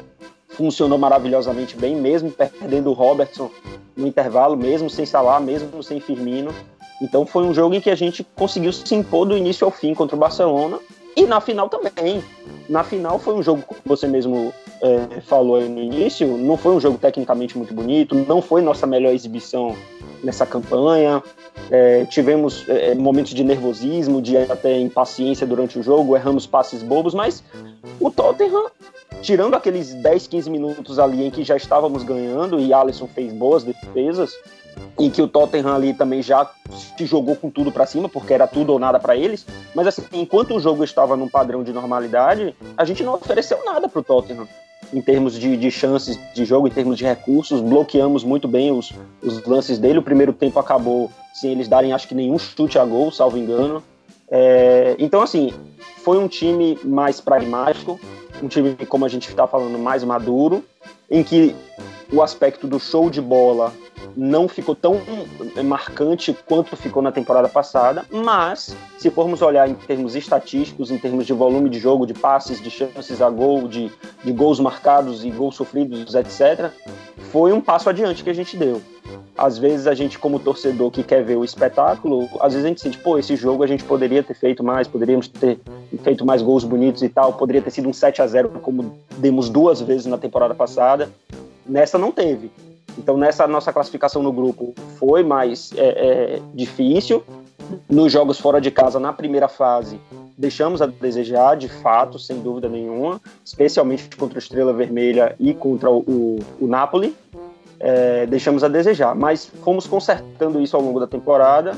funcionou 0.49 0.99
maravilhosamente 0.99 1.77
bem, 1.77 1.97
mesmo 1.97 2.31
perdendo 2.31 2.91
o 2.91 2.93
Robertson 2.95 3.51
no 3.97 4.07
intervalo, 4.07 4.57
mesmo 4.57 4.89
sem 4.89 5.07
Salah, 5.07 5.41
mesmo 5.41 5.83
sem 5.83 6.01
Firmino. 6.01 6.55
Então 7.00 7.25
foi 7.25 7.45
um 7.45 7.54
jogo 7.54 7.75
em 7.75 7.80
que 7.80 7.90
a 7.90 7.95
gente 7.95 8.25
conseguiu 8.35 8.73
se 8.73 8.95
impor 8.95 9.26
do 9.26 9.37
início 9.37 9.64
ao 9.64 9.71
fim 9.71 9.95
contra 9.95 10.14
o 10.14 10.19
Barcelona 10.19 10.78
E 11.16 11.25
na 11.25 11.40
final 11.40 11.69
também. 11.69 12.23
Na 12.69 12.85
final 12.85 13.19
foi 13.19 13.35
um 13.35 13.42
jogo, 13.42 13.62
como 13.62 13.80
você 13.85 14.07
mesmo 14.07 14.52
é, 14.80 15.21
falou 15.23 15.57
aí 15.57 15.69
no 15.69 15.80
início, 15.80 16.26
não 16.37 16.57
foi 16.57 16.75
um 16.75 16.80
jogo 16.80 16.99
tecnicamente 16.99 17.57
muito 17.57 17.75
bonito, 17.75 18.14
não 18.14 18.40
foi 18.40 18.62
nossa 18.62 18.87
melhor 18.87 19.12
exibição 19.12 19.76
nessa 20.23 20.47
campanha. 20.47 21.23
É, 21.71 22.04
tivemos 22.07 22.64
é, 22.69 22.95
momentos 22.95 23.35
de 23.35 23.45
nervosismo, 23.45 24.23
de 24.23 24.37
até 24.37 24.78
impaciência 24.78 25.47
durante 25.47 25.78
o 25.78 25.83
jogo, 25.83 26.16
erramos 26.16 26.47
passes 26.47 26.83
bobos, 26.83 27.14
mas 27.14 27.42
o 27.99 28.11
Tottenham, 28.11 28.71
tirando 29.21 29.54
aqueles 29.54 29.95
10, 29.95 30.26
15 30.26 30.50
minutos 30.50 30.99
ali 30.99 31.25
em 31.25 31.30
que 31.30 31.45
já 31.45 31.57
estávamos 31.57 32.02
ganhando 32.02 32.59
e 32.59 32.73
Alisson 32.73 33.07
fez 33.07 33.33
boas 33.33 33.62
defesas, 33.62 34.33
e 34.99 35.11
que 35.11 35.23
o 35.23 35.29
Tottenham 35.29 35.75
ali 35.75 35.95
também 35.95 36.23
já 36.23 36.49
se 36.97 37.07
jogou 37.07 37.37
com 37.37 37.51
tudo 37.51 37.73
para 37.73 37.87
cima, 37.87 38.09
porque 38.09 38.35
era 38.35 38.47
tudo 38.47 38.73
ou 38.73 38.79
nada 38.79 38.99
para 38.99 39.17
eles. 39.17 39.47
Mas 39.75 39.87
assim, 39.87 40.03
enquanto 40.13 40.55
o 40.55 40.61
jogo 40.61 40.85
estava 40.85 41.17
num 41.17 41.29
padrão 41.29 41.63
de 41.63 41.73
normalidade, 41.73 42.55
a 42.77 42.85
gente 42.85 43.03
não 43.03 43.15
ofereceu 43.15 43.65
nada 43.65 43.89
para 43.89 44.01
o 44.01 44.05
Tottenham 44.05 44.47
em 44.93 45.01
termos 45.01 45.39
de, 45.39 45.57
de, 45.57 45.71
chances 45.71 46.19
de 46.35 46.45
jogo, 46.45 46.67
em 46.67 46.71
termos 46.71 46.99
de 46.99 47.05
recursos, 47.05 47.61
bloqueamos 47.61 48.25
muito 48.25 48.49
bem 48.49 48.73
os, 48.73 48.93
os 49.23 49.45
lances 49.45 49.79
dele. 49.79 49.99
O 49.99 50.03
primeiro 50.03 50.33
tempo 50.33 50.59
acabou 50.59 51.11
sem 51.33 51.53
eles 51.53 51.69
darem, 51.69 51.93
acho 51.93 52.09
que 52.09 52.15
nenhum 52.15 52.39
chute 52.39 52.79
a 52.79 52.85
gol, 52.85 53.13
salvo 53.13 53.39
engano. 53.39 53.83
É, 54.29 54.97
então, 54.99 55.23
assim, 55.23 55.53
foi 56.03 56.19
um 56.19 56.27
time 56.27 56.79
mais 56.85 57.21
pragmático, 57.21 58.01
um 58.43 58.49
time, 58.49 58.75
como 58.87 59.05
a 59.05 59.09
gente 59.09 59.29
está 59.29 59.47
falando, 59.47 59.79
mais 59.79 60.03
maduro, 60.03 60.65
em 61.11 61.23
que 61.23 61.55
o 62.13 62.23
aspecto 62.23 62.67
do 62.67 62.81
show 62.81 63.09
de 63.09 63.21
bola 63.21 63.73
não 64.16 64.49
ficou 64.49 64.75
tão 64.75 65.00
marcante 65.64 66.37
quanto 66.47 66.76
ficou 66.76 67.02
na 67.02 67.12
temporada 67.12 67.49
passada, 67.49 68.04
mas 68.11 68.76
se 68.99 69.11
formos 69.11 69.42
olhar 69.42 69.69
em 69.69 69.75
termos 69.75 70.14
estatísticos, 70.14 70.90
em 70.90 70.99
termos 70.99 71.26
de 71.26 71.33
volume 71.33 71.69
de 71.69 71.78
jogo, 71.78 72.07
de 72.07 72.14
passes, 72.14 72.61
de 72.61 72.71
chances 72.71 73.23
a 73.23 73.30
gol, 73.30 73.69
de, 73.69 73.90
de 74.25 74.33
gols 74.33 74.61
marcados 74.61 75.25
e 75.25 75.30
gols 75.30 75.57
sofridos, 75.57 76.14
etc., 76.14 76.71
foi 77.30 77.52
um 77.52 77.61
passo 77.61 77.88
adiante 77.88 78.25
que 78.25 78.30
a 78.30 78.35
gente 78.35 78.57
deu. 78.57 78.83
Às 79.38 79.57
vezes 79.57 79.87
a 79.87 79.95
gente, 79.95 80.19
como 80.19 80.38
torcedor 80.38 80.90
que 80.90 81.02
quer 81.02 81.25
ver 81.25 81.37
o 81.37 81.45
espetáculo, 81.45 82.28
às 82.40 82.52
vezes 82.52 82.64
a 82.64 82.69
gente 82.69 82.80
sente, 82.80 82.99
pô, 82.99 83.16
esse 83.19 83.37
jogo 83.37 83.62
a 83.62 83.66
gente 83.66 83.85
poderia 83.85 84.23
ter 84.23 84.35
feito 84.35 84.62
mais, 84.62 84.87
poderíamos 84.87 85.28
ter 85.28 85.61
feito 86.02 86.26
mais 86.26 86.42
gols 86.42 86.64
bonitos 86.64 87.02
e 87.02 87.09
tal, 87.09 87.33
poderia 87.33 87.62
ter 87.62 87.71
sido 87.71 87.88
um 87.88 87.92
7 87.92 88.21
a 88.21 88.26
0 88.26 88.50
como 88.61 88.99
demos 89.16 89.49
duas 89.49 89.80
vezes 89.80 90.07
na 90.07 90.19
temporada 90.19 90.54
passada. 90.54 91.11
Nessa 91.64 91.97
não 91.97 92.12
teve. 92.12 92.50
Então, 92.99 93.17
nessa 93.17 93.47
nossa 93.47 93.73
classificação 93.73 94.23
no 94.23 94.33
grupo 94.33 94.75
foi 94.99 95.23
mais 95.23 95.71
é, 95.77 96.37
é, 96.37 96.43
difícil. 96.55 97.23
Nos 97.89 98.13
jogos 98.13 98.39
fora 98.39 98.61
de 98.61 98.71
casa, 98.71 98.99
na 98.99 99.13
primeira 99.13 99.49
fase, 99.49 100.01
deixamos 100.37 100.83
a 100.83 100.87
desejar, 100.87 101.57
de 101.57 101.69
fato, 101.69 102.19
sem 102.19 102.41
dúvida 102.41 102.69
nenhuma, 102.69 103.21
especialmente 103.45 104.17
contra 104.17 104.37
o 104.37 104.39
Estrela 104.39 104.73
Vermelha 104.73 105.37
e 105.39 105.55
contra 105.55 105.91
o, 105.91 105.99
o, 106.01 106.39
o 106.61 106.67
Napoli. 106.67 107.15
É, 107.79 108.27
deixamos 108.27 108.63
a 108.63 108.69
desejar, 108.69 109.15
mas 109.15 109.47
fomos 109.65 109.87
consertando 109.87 110.61
isso 110.61 110.77
ao 110.77 110.83
longo 110.83 111.01
da 111.01 111.07
temporada 111.07 111.73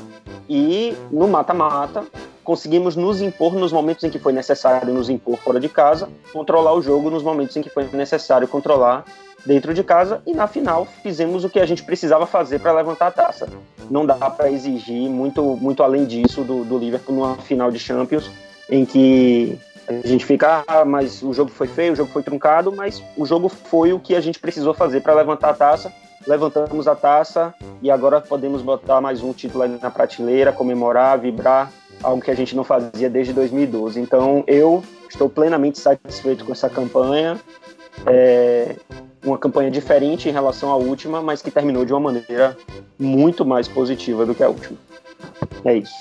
e 0.49 0.93
no 1.09 1.29
mata-mata 1.29 2.03
conseguimos 2.43 2.95
nos 2.95 3.21
impor 3.21 3.53
nos 3.53 3.71
momentos 3.71 4.03
em 4.03 4.09
que 4.09 4.19
foi 4.19 4.33
necessário 4.33 4.93
nos 4.93 5.09
impor 5.09 5.37
fora 5.37 5.59
de 5.59 5.69
casa, 5.69 6.09
controlar 6.31 6.73
o 6.73 6.81
jogo 6.81 7.09
nos 7.09 7.23
momentos 7.23 7.55
em 7.55 7.61
que 7.61 7.69
foi 7.69 7.87
necessário 7.93 8.47
controlar 8.47 9.05
dentro 9.45 9.73
de 9.73 9.83
casa 9.83 10.21
e 10.25 10.33
na 10.33 10.47
final 10.47 10.87
fizemos 11.01 11.43
o 11.43 11.49
que 11.49 11.59
a 11.59 11.65
gente 11.65 11.83
precisava 11.83 12.25
fazer 12.25 12.59
para 12.59 12.73
levantar 12.73 13.07
a 13.07 13.11
taça. 13.11 13.47
Não 13.89 14.05
dá 14.05 14.15
para 14.29 14.51
exigir 14.51 15.09
muito, 15.09 15.41
muito 15.57 15.83
além 15.83 16.05
disso 16.05 16.43
do, 16.43 16.63
do 16.63 16.77
Liverpool 16.77 17.15
numa 17.15 17.35
final 17.37 17.71
de 17.71 17.79
Champions 17.79 18.29
em 18.69 18.85
que 18.85 19.59
a 19.87 20.07
gente 20.07 20.25
fica, 20.25 20.63
ah, 20.65 20.85
mas 20.85 21.21
o 21.21 21.33
jogo 21.33 21.51
foi 21.51 21.67
feio, 21.67 21.93
o 21.93 21.95
jogo 21.95 22.11
foi 22.11 22.23
truncado, 22.23 22.71
mas 22.71 23.03
o 23.17 23.25
jogo 23.25 23.49
foi 23.49 23.91
o 23.91 23.99
que 23.99 24.15
a 24.15 24.21
gente 24.21 24.39
precisou 24.39 24.73
fazer 24.73 25.01
para 25.01 25.13
levantar 25.13 25.49
a 25.49 25.53
taça. 25.53 25.93
Levantamos 26.25 26.87
a 26.87 26.95
taça 26.95 27.53
e 27.81 27.91
agora 27.91 28.21
podemos 28.21 28.61
botar 28.61 29.01
mais 29.01 29.21
um 29.21 29.33
título 29.33 29.67
na 29.67 29.91
prateleira, 29.91 30.53
comemorar, 30.53 31.19
vibrar, 31.19 31.69
algo 32.03 32.21
que 32.21 32.29
a 32.29 32.35
gente 32.35 32.55
não 32.55 32.63
fazia 32.63 33.09
desde 33.09 33.33
2012. 33.33 33.99
Então 33.99 34.43
eu 34.45 34.83
estou 35.09 35.29
plenamente 35.29 35.79
satisfeito 35.79 36.45
com 36.45 36.51
essa 36.51 36.69
campanha. 36.69 37.39
É, 38.05 38.75
uma 39.23 39.37
campanha 39.37 39.71
diferente 39.71 40.27
em 40.27 40.31
relação 40.31 40.69
à 40.69 40.75
última, 40.75 41.21
mas 41.21 41.41
que 41.41 41.49
terminou 41.49 41.85
de 41.85 41.93
uma 41.93 41.99
maneira 41.99 42.57
muito 42.99 43.45
mais 43.45 43.67
positiva 43.67 44.25
do 44.25 44.35
que 44.35 44.43
a 44.43 44.49
última. 44.49 44.77
É 45.63 45.75
isso. 45.75 45.93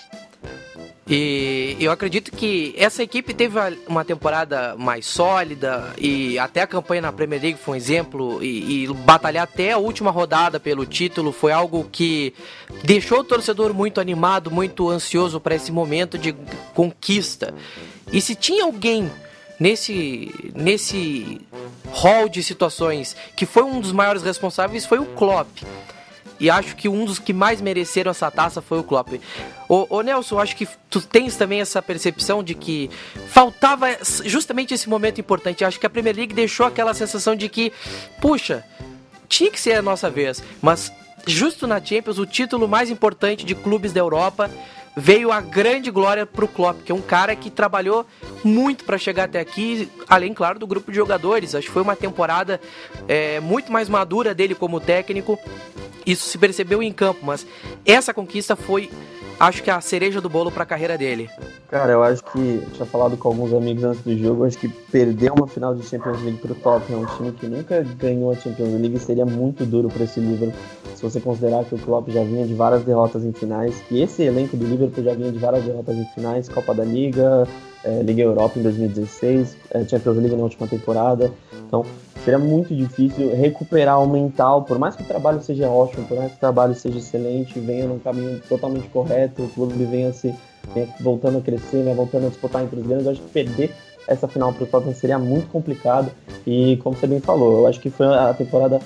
E 1.14 1.76
eu 1.78 1.92
acredito 1.92 2.32
que 2.32 2.74
essa 2.74 3.02
equipe 3.02 3.34
teve 3.34 3.58
uma 3.86 4.02
temporada 4.02 4.74
mais 4.78 5.04
sólida 5.04 5.92
e 5.98 6.38
até 6.38 6.62
a 6.62 6.66
campanha 6.66 7.02
na 7.02 7.12
Premier 7.12 7.38
League 7.38 7.58
foi 7.58 7.74
um 7.74 7.76
exemplo 7.76 8.42
e, 8.42 8.84
e 8.84 8.94
batalhar 8.94 9.42
até 9.42 9.72
a 9.72 9.76
última 9.76 10.10
rodada 10.10 10.58
pelo 10.58 10.86
título 10.86 11.30
foi 11.30 11.52
algo 11.52 11.86
que 11.92 12.32
deixou 12.82 13.18
o 13.18 13.24
torcedor 13.24 13.74
muito 13.74 14.00
animado, 14.00 14.50
muito 14.50 14.88
ansioso 14.88 15.38
para 15.38 15.54
esse 15.54 15.70
momento 15.70 16.16
de 16.16 16.34
conquista. 16.72 17.52
E 18.10 18.18
se 18.18 18.34
tinha 18.34 18.64
alguém 18.64 19.10
nesse 19.60 20.32
nesse 20.54 21.42
hall 21.90 22.26
de 22.26 22.42
situações 22.42 23.14
que 23.36 23.44
foi 23.44 23.64
um 23.64 23.82
dos 23.82 23.92
maiores 23.92 24.22
responsáveis 24.22 24.86
foi 24.86 24.98
o 24.98 25.04
Klopp. 25.04 25.62
E 26.42 26.50
acho 26.50 26.74
que 26.74 26.88
um 26.88 27.04
dos 27.04 27.20
que 27.20 27.32
mais 27.32 27.60
mereceram 27.60 28.10
essa 28.10 28.28
taça 28.28 28.60
foi 28.60 28.80
o 28.80 28.82
Klopp. 28.82 29.10
Ô, 29.68 29.86
ô 29.88 30.02
Nelson, 30.02 30.40
acho 30.40 30.56
que 30.56 30.66
tu 30.90 31.00
tens 31.00 31.36
também 31.36 31.60
essa 31.60 31.80
percepção 31.80 32.42
de 32.42 32.52
que 32.52 32.90
faltava 33.28 33.86
justamente 34.24 34.74
esse 34.74 34.88
momento 34.88 35.20
importante. 35.20 35.64
Acho 35.64 35.78
que 35.78 35.86
a 35.86 35.90
Premier 35.90 36.16
League 36.16 36.34
deixou 36.34 36.66
aquela 36.66 36.94
sensação 36.94 37.36
de 37.36 37.48
que, 37.48 37.72
puxa, 38.20 38.64
tinha 39.28 39.52
que 39.52 39.60
ser 39.60 39.74
a 39.74 39.82
nossa 39.82 40.10
vez. 40.10 40.42
Mas 40.60 40.92
justo 41.28 41.64
na 41.68 41.80
Champions, 41.80 42.18
o 42.18 42.26
título 42.26 42.66
mais 42.66 42.90
importante 42.90 43.46
de 43.46 43.54
clubes 43.54 43.92
da 43.92 44.00
Europa 44.00 44.50
veio 44.96 45.32
a 45.32 45.40
grande 45.40 45.90
glória 45.90 46.26
pro 46.26 46.46
Klopp, 46.46 46.82
que 46.82 46.92
é 46.92 46.94
um 46.94 47.00
cara 47.00 47.34
que 47.34 47.50
trabalhou 47.50 48.06
muito 48.44 48.84
para 48.84 48.98
chegar 48.98 49.24
até 49.24 49.40
aqui, 49.40 49.88
além, 50.08 50.34
claro, 50.34 50.58
do 50.58 50.66
grupo 50.66 50.90
de 50.90 50.96
jogadores. 50.96 51.54
Acho 51.54 51.66
que 51.66 51.72
foi 51.72 51.82
uma 51.82 51.96
temporada 51.96 52.60
é, 53.08 53.40
muito 53.40 53.72
mais 53.72 53.88
madura 53.88 54.34
dele 54.34 54.54
como 54.54 54.80
técnico. 54.80 55.38
Isso 56.04 56.28
se 56.28 56.36
percebeu 56.36 56.82
em 56.82 56.92
campo, 56.92 57.20
mas 57.22 57.46
essa 57.86 58.12
conquista 58.12 58.56
foi, 58.56 58.90
acho 59.42 59.62
que 59.62 59.70
a 59.70 59.80
cereja 59.80 60.20
do 60.20 60.28
bolo 60.28 60.52
para 60.52 60.62
a 60.62 60.66
carreira 60.66 60.96
dele. 60.96 61.28
Cara, 61.68 61.92
eu 61.92 62.02
acho 62.02 62.22
que, 62.22 62.62
tinha 62.72 62.86
falado 62.86 63.16
com 63.16 63.28
alguns 63.28 63.52
amigos 63.52 63.82
antes 63.82 64.02
do 64.02 64.16
jogo, 64.16 64.44
acho 64.44 64.56
que 64.56 64.68
perder 64.68 65.32
uma 65.32 65.48
final 65.48 65.74
de 65.74 65.84
Champions 65.84 66.22
League 66.22 66.38
pro 66.38 66.54
Tottenham, 66.54 67.00
um 67.00 67.06
time 67.16 67.32
que 67.32 67.46
nunca 67.46 67.82
ganhou 67.98 68.30
a 68.30 68.36
Champions 68.36 68.80
League, 68.80 68.98
seria 69.00 69.26
muito 69.26 69.66
duro 69.66 69.88
para 69.88 70.04
esse 70.04 70.20
Liverpool 70.20 70.52
se 70.94 71.02
você 71.02 71.20
considerar 71.20 71.64
que 71.64 71.74
o 71.74 71.78
Klopp 71.78 72.08
já 72.10 72.22
vinha 72.22 72.46
de 72.46 72.54
várias 72.54 72.84
derrotas 72.84 73.24
em 73.24 73.32
finais, 73.32 73.74
que 73.88 74.00
esse 74.00 74.22
elenco 74.22 74.56
do 74.56 74.64
Liverpool 74.64 75.02
já 75.02 75.14
vinha 75.14 75.32
de 75.32 75.38
várias 75.38 75.64
derrotas 75.64 75.96
em 75.96 76.04
finais, 76.14 76.48
Copa 76.48 76.72
da 76.72 76.84
Liga, 76.84 77.48
é, 77.82 78.02
Liga 78.02 78.22
Europa 78.22 78.60
em 78.60 78.62
2016, 78.62 79.56
é, 79.72 79.84
Champions 79.84 80.18
League 80.18 80.36
na 80.36 80.44
última 80.44 80.68
temporada. 80.68 81.32
Então, 81.66 81.84
seria 82.24 82.38
muito 82.38 82.74
difícil 82.74 83.34
recuperar 83.34 84.02
o 84.02 84.08
mental, 84.08 84.62
por 84.62 84.78
mais 84.78 84.94
que 84.94 85.02
o 85.02 85.06
trabalho 85.06 85.42
seja 85.42 85.68
ótimo, 85.68 86.06
por 86.06 86.16
mais 86.16 86.30
que 86.30 86.36
o 86.36 86.40
trabalho 86.40 86.74
seja 86.74 86.98
excelente, 86.98 87.58
venha 87.58 87.86
num 87.86 87.98
caminho 87.98 88.40
totalmente 88.48 88.88
correto, 88.88 89.42
o 89.42 89.48
clube 89.48 89.84
venha 89.84 90.12
se 90.12 90.34
venha 90.74 90.88
voltando 91.00 91.38
a 91.38 91.40
crescer, 91.40 91.82
venha 91.82 91.94
voltando 91.94 92.26
a 92.26 92.28
disputar 92.28 92.62
entre 92.62 92.78
os 92.78 92.86
grandes, 92.86 93.06
eu 93.06 93.12
acho 93.12 93.20
que 93.20 93.30
perder 93.30 93.74
essa 94.06 94.28
final 94.28 94.52
para 94.52 94.64
o 94.64 94.66
Tottenham 94.66 94.94
seria 94.94 95.18
muito 95.18 95.48
complicado. 95.48 96.10
E 96.46 96.76
como 96.82 96.96
você 96.96 97.06
bem 97.06 97.20
falou, 97.20 97.60
eu 97.60 97.66
acho 97.66 97.80
que 97.80 97.90
foi 97.90 98.06
a 98.06 98.34
temporada 98.34 98.80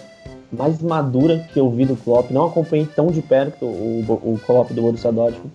mais 0.53 0.81
madura 0.81 1.39
que 1.53 1.59
eu 1.59 1.71
vi 1.71 1.85
do 1.85 1.97
Klopp. 1.97 2.31
Não 2.31 2.47
acompanhei 2.47 2.87
tão 2.87 3.09
de 3.09 3.23
perto 3.23 3.65
o, 3.65 4.05
o 4.09 4.41
Klopp 4.45 4.71
do 4.73 4.83
Borussia 4.83 5.13
Dortmund, 5.13 5.51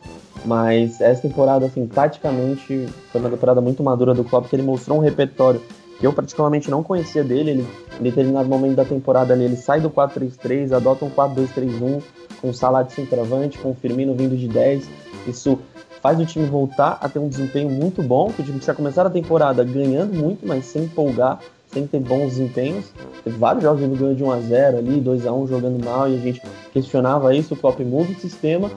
mas 0.46 1.00
essa 1.00 1.22
temporada, 1.22 1.66
assim, 1.66 1.86
praticamente 1.88 2.88
foi 3.12 3.22
uma 3.22 3.30
temporada 3.30 3.62
muito 3.62 3.84
madura 3.84 4.14
do 4.14 4.24
Klopp, 4.24 4.48
que 4.50 4.56
ele 4.56 4.64
mostrou 4.64 4.98
um 4.98 5.02
repertório 5.02 5.62
que 6.02 6.08
eu 6.08 6.12
particularmente 6.12 6.70
não 6.70 6.82
conhecia 6.82 7.24
dele. 7.24 7.52
Ele, 7.52 7.68
em 8.00 8.04
determinado 8.04 8.50
momento 8.50 8.76
da 8.76 8.84
temporada 8.84 9.34
ali, 9.34 9.46
ele 9.46 9.56
sai 9.56 9.80
do 9.80 9.90
4-3-3, 9.90 10.76
adota 10.76 11.06
um 11.06 11.12
4-2-3-1, 11.12 12.02
com 12.42 12.50
o 12.50 12.54
Salah 12.54 12.82
de 12.82 12.92
centroavante, 12.92 13.60
com 13.60 13.70
o 13.70 13.76
Firmino 13.76 14.16
vindo 14.16 14.36
de 14.36 14.48
10. 14.48 14.90
Isso 15.28 15.60
faz 16.02 16.20
o 16.20 16.26
time 16.26 16.48
voltar 16.48 16.98
a 17.00 17.08
ter 17.08 17.20
um 17.20 17.30
desempenho 17.30 17.70
muito 17.70 18.02
bom, 18.02 18.32
que 18.32 18.42
o 18.42 18.44
time 18.44 18.60
tinha 18.60 18.74
começado 18.74 19.06
a 19.06 19.10
temporada 19.12 19.64
ganhando 19.64 20.16
muito, 20.16 20.46
mas 20.46 20.66
sem 20.66 20.86
empolgar 20.86 21.40
sem 21.72 21.88
ter 21.88 22.00
bons 22.00 22.32
desempenhos. 22.32 22.92
Teve 23.24 23.38
vários 23.38 23.64
jogos 23.64 23.82
ele 23.82 23.96
ganhou 23.96 24.14
de 24.16 24.24
1x0 24.24 24.78
ali, 24.78 25.02
2x1 25.02 25.48
jogando 25.48 25.84
mal 25.84 26.10
e 26.10 26.16
a 26.16 26.20
gente 26.20 26.42
questionava 26.74 27.34
isso. 27.34 27.54
O 27.54 27.58
Klopp 27.58 27.80
muda 27.80 28.12
o 28.12 28.16
sistema, 28.16 28.70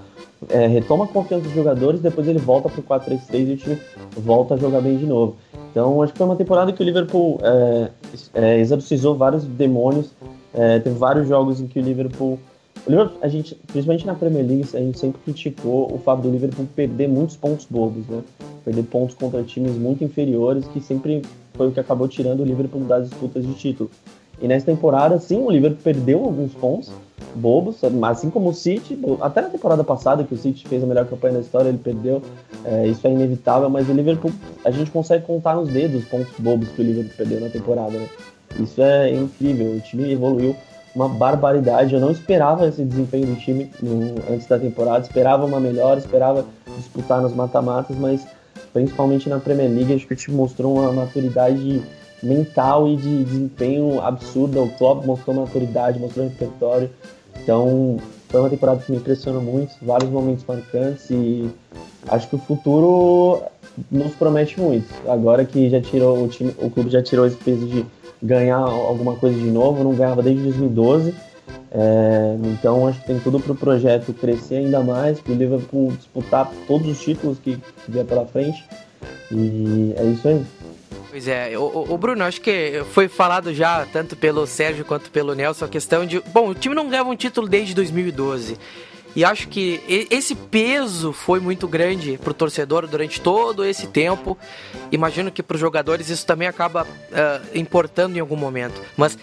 é, 0.49 0.67
retoma 0.67 1.05
a 1.05 1.09
confiança 1.09 1.45
dos 1.45 1.55
jogadores, 1.55 2.01
depois 2.01 2.27
ele 2.29 2.39
volta 2.39 2.69
pro 2.69 2.83
4-3-3 2.83 3.49
e 3.49 3.53
o 3.53 3.57
time 3.57 3.79
volta 4.17 4.55
a 4.55 4.57
jogar 4.57 4.81
bem 4.81 4.97
de 4.97 5.07
novo. 5.07 5.37
Então 5.71 6.01
acho 6.03 6.13
que 6.13 6.19
foi 6.19 6.27
uma 6.27 6.37
temporada 6.37 6.73
que 6.73 6.83
o 6.83 6.85
Liverpool 6.85 7.41
é, 7.43 7.91
é, 8.35 8.59
exorcizou 8.61 9.17
vários 9.17 9.45
demônios. 9.45 10.11
É, 10.53 10.79
teve 10.79 10.97
vários 10.97 11.27
jogos 11.27 11.61
em 11.61 11.67
que 11.67 11.79
o 11.79 11.83
Liverpool. 11.83 12.39
O 12.87 12.91
Liverpool, 12.91 13.19
a 13.23 13.29
gente, 13.29 13.55
principalmente 13.67 14.07
na 14.07 14.15
Premier 14.15 14.47
League, 14.47 14.69
a 14.75 14.79
gente 14.79 14.99
sempre 14.99 15.21
criticou 15.25 15.93
o 15.93 15.99
fato 15.99 16.23
do 16.23 16.31
Liverpool 16.31 16.67
perder 16.77 17.09
muitos 17.09 17.37
pontos 17.37 17.67
bobos, 17.69 18.07
né? 18.07 18.23
perder 18.65 18.83
pontos 18.85 19.15
contra 19.15 19.43
times 19.43 19.77
muito 19.77 20.05
inferiores, 20.05 20.67
que 20.69 20.81
sempre 20.81 21.23
foi 21.55 21.69
o 21.69 21.73
que 21.73 21.81
acabou 21.81 22.07
tirando 22.07 22.41
o 22.41 22.45
Liverpool 22.45 22.83
das 22.83 23.09
disputas 23.09 23.45
de 23.45 23.55
título. 23.55 23.91
E 24.41 24.47
nessa 24.47 24.67
temporada, 24.67 25.19
sim, 25.19 25.39
o 25.43 25.51
Liverpool 25.51 25.81
perdeu 25.83 26.25
alguns 26.25 26.53
pontos 26.55 26.93
bobos, 27.35 27.77
assim 28.03 28.31
como 28.31 28.51
o 28.51 28.55
City, 28.55 28.99
até 29.21 29.43
na 29.43 29.49
temporada 29.49 29.85
passada, 29.85 30.25
que 30.25 30.35
o 30.35 30.39
City 30.39 30.67
fez 30.67 30.83
a 30.83 30.87
melhor 30.87 31.07
campanha 31.07 31.35
da 31.35 31.41
história, 31.41 31.69
ele 31.69 31.79
perdeu, 31.79 32.23
é, 32.65 32.87
isso 32.87 33.07
é 33.07 33.11
inevitável, 33.11 33.69
mas 33.69 33.89
o 33.89 33.93
Liverpool, 33.93 34.33
a 34.65 34.71
gente 34.71 34.91
consegue 34.91 35.25
contar 35.25 35.55
nos 35.55 35.69
dedos 35.69 36.03
os 36.03 36.09
pontos 36.09 36.33
bobos 36.39 36.69
que 36.69 36.81
o 36.81 36.85
Liverpool 36.85 37.15
perdeu 37.17 37.41
na 37.41 37.49
temporada, 37.49 37.93
né? 37.93 38.09
Isso 38.59 38.81
é 38.83 39.13
incrível, 39.13 39.73
o 39.73 39.81
time 39.81 40.13
evoluiu 40.13 40.55
uma 40.95 41.09
barbaridade. 41.09 41.95
Eu 41.95 42.01
não 42.01 42.11
esperava 42.11 42.69
esse 42.69 42.85
desempenho 42.85 43.27
do 43.27 43.37
time 43.37 43.71
no, 43.83 44.15
antes 44.33 44.47
da 44.47 44.59
temporada, 44.59 45.05
esperava 45.05 45.45
uma 45.45 45.59
melhora, 45.59 45.99
esperava 45.99 46.45
disputar 46.77 47.21
nos 47.21 47.35
mata-matas, 47.35 47.97
mas 47.97 48.25
principalmente 48.73 49.29
na 49.29 49.39
Premier 49.39 49.71
League, 49.71 49.95
acho 49.95 50.07
que 50.07 50.15
o 50.15 50.17
time 50.17 50.37
mostrou 50.37 50.79
uma 50.79 50.93
maturidade 50.93 51.83
mental 52.25 52.89
e 52.89 52.97
de 52.97 53.25
desempenho 53.25 54.01
absurda. 54.01 54.61
O 54.61 54.69
Klopp 54.71 55.05
mostrou 55.05 55.37
maturidade, 55.37 55.99
mostrou 55.99 56.27
repertório. 56.27 56.91
Então, 57.43 57.99
foi 58.29 58.41
uma 58.41 58.51
temporada 58.51 58.81
que 58.81 58.91
me 58.91 58.99
impressionou 58.99 59.43
muito, 59.43 59.75
vários 59.83 60.11
momentos 60.11 60.45
marcantes 60.47 61.09
e 61.11 61.49
acho 62.09 62.29
que 62.29 62.37
o 62.37 62.39
futuro 62.39 63.43
nos 63.91 64.13
promete 64.15 64.61
muito. 64.61 64.87
Agora 65.09 65.45
que 65.45 65.69
já 65.69 65.81
tirou 65.81 66.25
o 66.25 66.29
time, 66.29 66.55
o 66.59 66.71
clube 66.71 66.91
já 66.91 67.03
tirou 67.03 67.27
esse 67.27 67.37
peso 67.37 67.67
de 67.67 67.85
ganhar 68.23 68.59
alguma 68.59 69.17
coisa 69.17 69.39
de 69.39 69.51
novo, 69.51 69.85
não 69.85 69.95
ganhava 69.95 70.23
desde 70.23 70.43
2012. 70.43 71.15
É, 71.71 72.37
então 72.45 72.87
acho 72.87 73.01
que 73.01 73.07
tem 73.07 73.19
tudo 73.19 73.41
para 73.41 73.53
o 73.53 73.57
projeto 73.57 74.13
crescer 74.13 74.57
ainda 74.57 74.81
mais, 74.81 75.21
para 75.21 75.33
o 75.33 75.37
Liverpool 75.37 75.93
disputar 75.93 76.51
todos 76.69 76.89
os 76.89 77.01
títulos 77.01 77.39
que 77.39 77.59
vier 77.89 78.05
pela 78.05 78.25
frente. 78.25 78.65
E 79.31 79.95
é 79.97 80.05
isso 80.05 80.29
aí. 80.29 80.45
Pois 81.15 81.29
é, 81.29 81.57
o, 81.57 81.93
o, 81.93 81.97
Bruno, 81.97 82.25
acho 82.25 82.41
que 82.41 82.83
foi 82.91 83.07
falado 83.07 83.55
já, 83.55 83.87
tanto 83.87 84.17
pelo 84.17 84.49
Sérgio 84.49 84.85
quanto 84.85 85.13
pelo 85.13 85.33
Nelson, 85.33 85.67
a 85.67 85.69
questão 85.69 86.05
de. 86.05 86.19
Bom, 86.19 86.49
o 86.49 86.55
time 86.57 86.75
não 86.75 86.89
ganhava 86.89 87.09
um 87.09 87.15
título 87.15 87.47
desde 87.47 87.73
2012. 87.73 88.59
E 89.15 89.25
acho 89.25 89.47
que 89.47 89.81
esse 90.11 90.35
peso 90.35 91.13
foi 91.13 91.39
muito 91.39 91.69
grande 91.69 92.19
para 92.19 92.33
o 92.33 92.35
torcedor 92.35 92.89
durante 92.89 93.21
todo 93.21 93.65
esse 93.65 93.87
tempo. 93.87 94.37
Imagino 94.91 95.31
que 95.31 95.41
para 95.41 95.55
os 95.55 95.61
jogadores 95.61 96.11
isso 96.11 96.27
também 96.27 96.49
acaba 96.49 96.83
uh, 96.83 97.57
importando 97.57 98.17
em 98.17 98.21
algum 98.21 98.35
momento. 98.35 98.83
Mas 98.97 99.17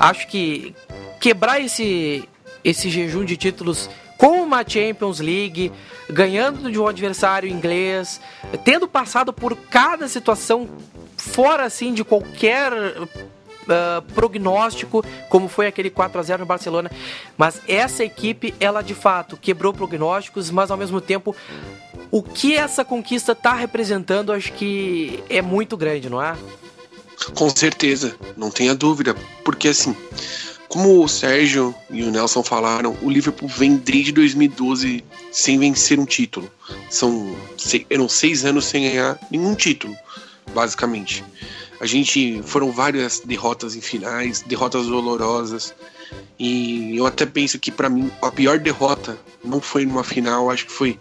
acho 0.00 0.26
que 0.26 0.74
quebrar 1.20 1.60
esse, 1.60 2.28
esse 2.64 2.90
jejum 2.90 3.24
de 3.24 3.36
títulos 3.36 3.88
com 4.16 4.42
uma 4.42 4.64
Champions 4.66 5.20
League, 5.20 5.72
ganhando 6.08 6.70
de 6.70 6.78
um 6.78 6.86
adversário 6.86 7.48
inglês, 7.48 8.20
tendo 8.64 8.88
passado 8.88 9.32
por 9.32 9.56
cada 9.56 10.08
situação 10.08 10.68
fora 11.16 11.64
assim 11.64 11.92
de 11.92 12.04
qualquer 12.04 12.72
uh, 12.72 14.02
prognóstico, 14.14 15.04
como 15.28 15.48
foi 15.48 15.66
aquele 15.66 15.90
4 15.90 16.18
a 16.18 16.22
0 16.22 16.40
no 16.40 16.46
Barcelona. 16.46 16.90
Mas 17.36 17.60
essa 17.68 18.04
equipe, 18.04 18.54
ela 18.60 18.82
de 18.82 18.94
fato 18.94 19.36
quebrou 19.36 19.72
prognósticos, 19.72 20.50
mas 20.50 20.70
ao 20.70 20.76
mesmo 20.76 21.00
tempo 21.00 21.34
o 22.10 22.22
que 22.22 22.56
essa 22.56 22.84
conquista 22.84 23.32
está 23.32 23.54
representando, 23.54 24.32
acho 24.32 24.52
que 24.52 25.22
é 25.28 25.42
muito 25.42 25.76
grande, 25.76 26.08
não 26.08 26.22
é? 26.22 26.36
Com 27.34 27.50
certeza, 27.50 28.14
não 28.36 28.50
tenha 28.50 28.74
dúvida, 28.74 29.14
porque 29.44 29.68
assim, 29.68 29.96
como 30.68 31.02
o 31.02 31.08
Sérgio 31.08 31.74
e 31.90 32.02
o 32.02 32.10
Nelson 32.10 32.42
falaram, 32.42 32.96
o 33.02 33.10
Liverpool 33.10 33.48
vem 33.48 33.76
desde 33.76 34.12
2012 34.12 35.04
sem 35.30 35.58
vencer 35.58 35.98
um 35.98 36.04
título. 36.04 36.50
São 36.90 37.36
eram 37.88 38.08
seis 38.08 38.44
anos 38.44 38.66
sem 38.66 38.88
ganhar 38.88 39.18
nenhum 39.30 39.54
título, 39.54 39.96
basicamente. 40.52 41.24
A 41.80 41.86
gente 41.86 42.42
foram 42.42 42.72
várias 42.72 43.20
derrotas 43.20 43.76
em 43.76 43.80
finais, 43.80 44.42
derrotas 44.42 44.86
dolorosas. 44.86 45.74
E 46.38 46.96
eu 46.96 47.06
até 47.06 47.26
penso 47.26 47.58
que 47.58 47.70
para 47.70 47.88
mim 47.88 48.10
a 48.22 48.30
pior 48.30 48.58
derrota 48.58 49.18
não 49.44 49.60
foi 49.60 49.84
numa 49.84 50.04
final, 50.04 50.50
acho 50.50 50.66
que 50.66 50.72
foi 50.72 50.98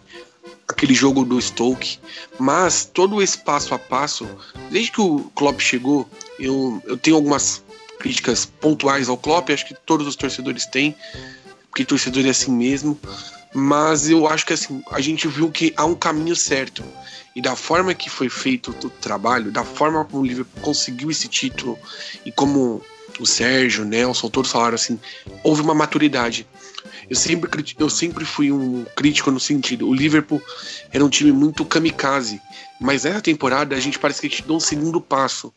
aquele 0.68 0.94
jogo 0.94 1.24
do 1.24 1.42
Stoke, 1.42 2.00
mas 2.40 2.86
todo 2.86 3.22
esse 3.22 3.38
passo 3.38 3.74
a 3.74 3.80
passo, 3.80 4.28
desde 4.70 4.92
que 4.92 5.02
o 5.02 5.32
Klopp 5.36 5.60
chegou, 5.60 6.10
eu, 6.40 6.82
eu 6.86 6.98
tenho 6.98 7.16
algumas 7.16 7.64
críticas 8.00 8.46
pontuais 8.46 9.10
ao 9.10 9.18
Klopp, 9.18 9.50
acho 9.50 9.66
que 9.66 9.76
todos 9.86 10.08
os 10.08 10.16
torcedores 10.16 10.66
têm, 10.66 10.96
porque 11.70 11.86
torcedor 11.86 12.26
é 12.26 12.30
assim 12.30 12.52
mesmo, 12.52 13.00
mas 13.54 14.10
eu 14.10 14.28
acho 14.28 14.46
que 14.46 14.54
assim, 14.54 14.82
a 14.92 15.00
gente 15.00 15.28
viu 15.28 15.50
que 15.50 15.74
há 15.78 15.86
um 15.86 15.96
caminho 15.96 16.36
certo. 16.36 16.84
E 17.36 17.42
da 17.42 17.56
forma 17.56 17.94
que 17.94 18.10
foi 18.10 18.30
feito 18.30 18.72
o 18.72 18.90
trabalho, 18.90 19.52
da 19.52 19.64
forma 19.64 20.06
como 20.06 20.24
o 20.24 20.26
Liverpool 20.26 20.62
conseguiu 20.62 21.12
esse 21.12 21.28
título 21.28 21.78
e 22.26 22.32
como 22.32 22.82
o 23.20 23.26
Sérgio, 23.26 23.84
o 23.84 23.88
Nelson, 23.88 24.30
todos 24.30 24.52
falaram 24.52 24.76
assim, 24.76 25.00
houve 25.44 25.62
uma 25.62 25.74
maturidade. 25.74 26.48
Eu 27.10 27.16
sempre, 27.16 27.50
eu 27.78 27.90
sempre 27.90 28.26
fui 28.26 28.52
um 28.52 28.86
crítico 28.96 29.32
no 29.32 29.40
sentido, 29.40 29.88
o 29.88 29.94
Liverpool 29.94 30.42
era 30.92 31.04
um 31.04 31.10
time 31.10 31.32
muito 31.32 31.66
kamikaze, 31.66 32.42
mas 32.80 33.04
nessa 33.04 33.22
temporada 33.22 33.76
a 33.76 33.80
gente 33.80 33.98
parece 33.98 34.22
que 34.22 34.28
a 34.28 34.30
gente 34.30 34.44
deu 34.44 34.56
um 34.56 34.60
segundo 34.60 35.00
passo, 35.00 35.54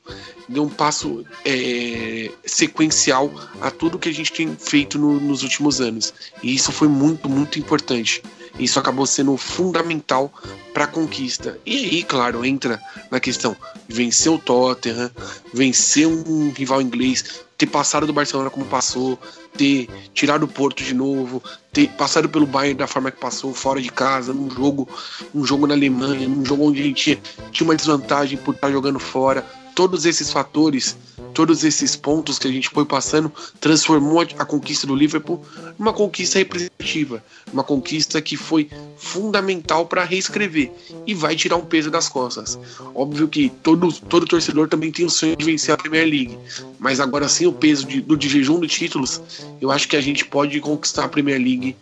deu 0.49 0.63
um 0.63 0.69
passo 0.69 1.25
é, 1.45 2.31
sequencial 2.45 3.31
a 3.61 3.71
tudo 3.71 3.99
que 3.99 4.09
a 4.09 4.15
gente 4.15 4.33
tem 4.33 4.57
feito 4.57 4.99
no, 4.99 5.19
nos 5.19 5.43
últimos 5.43 5.81
anos. 5.81 6.15
E 6.43 6.55
isso 6.55 6.71
foi 6.71 6.89
muito, 6.89 7.29
muito 7.29 7.59
importante. 7.59 8.23
Isso 8.59 8.79
acabou 8.79 9.07
sendo 9.07 9.37
fundamental 9.37 10.33
para 10.73 10.85
a 10.85 10.87
conquista. 10.89 11.59
E 11.65 11.77
aí, 11.77 12.03
claro, 12.03 12.45
entra 12.45 12.81
na 13.11 13.21
questão 13.21 13.57
vencer 13.89 14.33
o 14.33 14.39
Tottenham, 14.39 15.11
vencer 15.53 16.07
um 16.07 16.51
rival 16.51 16.81
inglês, 16.81 17.43
ter 17.57 17.67
passado 17.67 18.07
do 18.07 18.13
Barcelona 18.13 18.51
como 18.51 18.65
passou, 18.67 19.19
ter 19.57 19.89
tirado 20.15 20.45
o 20.45 20.49
Porto 20.49 20.83
de 20.83 20.95
novo, 20.95 21.43
ter 21.73 21.89
passado 21.91 22.29
pelo 22.29 22.47
Bayern 22.47 22.79
da 22.79 22.87
forma 22.87 23.11
que 23.11 23.21
passou, 23.21 23.55
fora 23.55 23.81
de 23.81 23.91
casa, 23.91 24.33
num 24.33 24.51
jogo, 24.51 24.89
um 25.35 25.45
jogo 25.45 25.67
na 25.67 25.75
Alemanha, 25.75 26.29
num 26.29 26.45
jogo 26.45 26.69
onde 26.69 26.81
a 26.81 26.85
gente 26.85 27.21
tinha 27.51 27.67
uma 27.67 27.77
desvantagem 27.77 28.39
por 28.39 28.55
estar 28.55 28.71
jogando 28.71 28.99
fora. 28.99 29.45
Todos 29.79 30.05
esses 30.05 30.33
fatores 30.33 30.97
todos 31.39 31.63
esses 31.63 31.95
pontos 31.95 32.37
que 32.37 32.49
a 32.49 32.51
gente 32.51 32.69
foi 32.69 32.85
passando 32.85 33.33
transformou 33.61 34.21
a, 34.21 34.45
conquista 34.45 34.89
do 34.89 34.95
Liverpool 34.97 35.41
numa 35.79 35.93
conquista 35.93 36.37
representativa, 36.37 37.23
uma 37.53 37.63
conquista 37.63 38.21
que 38.21 38.37
foi 38.37 38.69
fundamental 38.97 39.87
para 39.87 40.03
reescrever 40.03 40.73
e 41.07 41.15
vai 41.15 41.37
tirar 41.37 41.55
um 41.55 41.65
peso 41.65 41.93
das 41.93 42.09
costas. 42.09 42.59
Óbvio 42.93 43.29
que 43.29 43.51
todo, 43.63 43.93
todo 43.93 44.27
torcedor 44.27 44.67
também 44.67 44.91
tem 44.91 45.07
o 45.07 45.11
sonho 45.11 45.37
de 45.37 45.45
vencer 45.45 45.73
a 45.73 45.77
Premier 45.77 46.09
League, 46.09 46.37
mas 46.77 46.99
agora 46.99 47.29
sem 47.29 47.47
o 47.47 47.53
peso 47.53 47.87
de, 47.87 48.01
do 48.01 48.17
de 48.17 48.29
jejum 48.29 48.59
de 48.59 48.67
títulos, 48.67 49.23
eu 49.61 49.71
acho 49.71 49.87
que 49.87 49.95
a 49.95 50.01
gente 50.01 50.25
pode 50.25 50.59
conquistar 50.59 51.05
a 51.05 51.09
Premier 51.09 51.39
League 51.39 51.77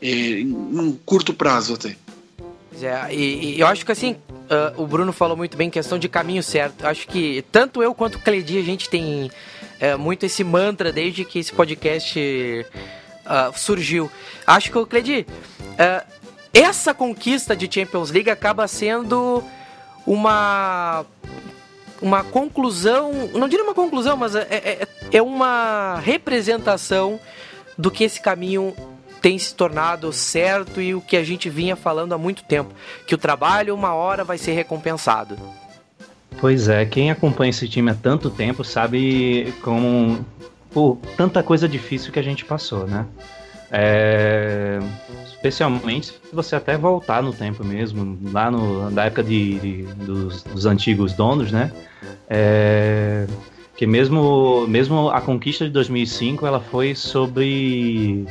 é, 0.00 0.40
em 0.40 0.50
um 0.50 0.96
curto 1.04 1.34
prazo 1.34 1.74
até. 1.74 1.94
É, 2.82 3.14
e, 3.14 3.56
e, 3.56 3.60
eu 3.60 3.66
acho 3.66 3.84
que 3.84 3.92
assim, 3.92 4.12
uh, 4.12 4.82
o 4.82 4.86
Bruno 4.86 5.12
falou 5.12 5.36
muito 5.36 5.56
bem 5.56 5.70
questão 5.70 5.98
de 5.98 6.08
caminho 6.08 6.42
certo. 6.42 6.86
Acho 6.86 7.06
que 7.06 7.44
tanto 7.52 7.82
eu 7.82 7.94
quanto 7.94 8.16
o 8.16 8.20
Cledi, 8.20 8.58
a 8.58 8.62
gente 8.62 8.88
tem 8.88 9.30
uh, 9.30 9.98
muito 9.98 10.24
esse 10.26 10.42
mantra 10.42 10.92
desde 10.92 11.24
que 11.24 11.38
esse 11.38 11.52
podcast 11.52 12.18
uh, 13.26 13.58
surgiu. 13.58 14.10
Acho 14.46 14.70
que 14.70 14.78
o 14.78 14.86
Cledi, 14.86 15.26
essa 16.52 16.94
conquista 16.94 17.56
de 17.56 17.72
Champions 17.72 18.10
League 18.10 18.30
acaba 18.30 18.66
sendo 18.66 19.42
uma 20.06 21.04
uma 22.02 22.22
conclusão, 22.22 23.30
não 23.32 23.48
diria 23.48 23.64
uma 23.64 23.74
conclusão, 23.74 24.14
mas 24.14 24.34
é, 24.34 24.46
é, 24.50 24.88
é 25.10 25.22
uma 25.22 25.98
representação 26.00 27.18
do 27.78 27.90
que 27.90 28.04
esse 28.04 28.20
caminho 28.20 28.74
tem 29.24 29.38
se 29.38 29.54
tornado 29.54 30.12
certo 30.12 30.82
e 30.82 30.94
o 30.94 31.00
que 31.00 31.16
a 31.16 31.24
gente 31.24 31.48
vinha 31.48 31.74
falando 31.74 32.12
há 32.12 32.18
muito 32.18 32.44
tempo, 32.44 32.74
que 33.06 33.14
o 33.14 33.18
trabalho 33.18 33.74
uma 33.74 33.94
hora 33.94 34.22
vai 34.22 34.36
ser 34.36 34.52
recompensado. 34.52 35.38
Pois 36.38 36.68
é, 36.68 36.84
quem 36.84 37.10
acompanha 37.10 37.48
esse 37.48 37.66
time 37.66 37.90
há 37.90 37.94
tanto 37.94 38.28
tempo 38.28 38.62
sabe 38.62 39.54
como 39.62 40.22
por 40.70 40.98
tanta 41.16 41.42
coisa 41.42 41.66
difícil 41.66 42.12
que 42.12 42.18
a 42.18 42.22
gente 42.22 42.44
passou, 42.44 42.86
né? 42.86 43.06
É, 43.70 44.78
especialmente 45.24 46.08
se 46.08 46.20
você 46.30 46.54
até 46.54 46.76
voltar 46.76 47.22
no 47.22 47.32
tempo 47.32 47.64
mesmo, 47.64 48.18
lá 48.30 48.50
no, 48.50 48.90
na 48.90 49.06
época 49.06 49.22
de, 49.22 49.58
de 49.58 49.82
dos, 50.04 50.42
dos, 50.42 50.66
antigos 50.66 51.14
donos, 51.14 51.50
né? 51.50 51.72
É, 52.28 53.26
que 53.74 53.86
mesmo, 53.86 54.66
mesmo 54.68 55.08
a 55.08 55.22
conquista 55.22 55.64
de 55.64 55.70
2005 55.70 56.46
ela 56.46 56.60
foi 56.60 56.94
sobre 56.94 58.26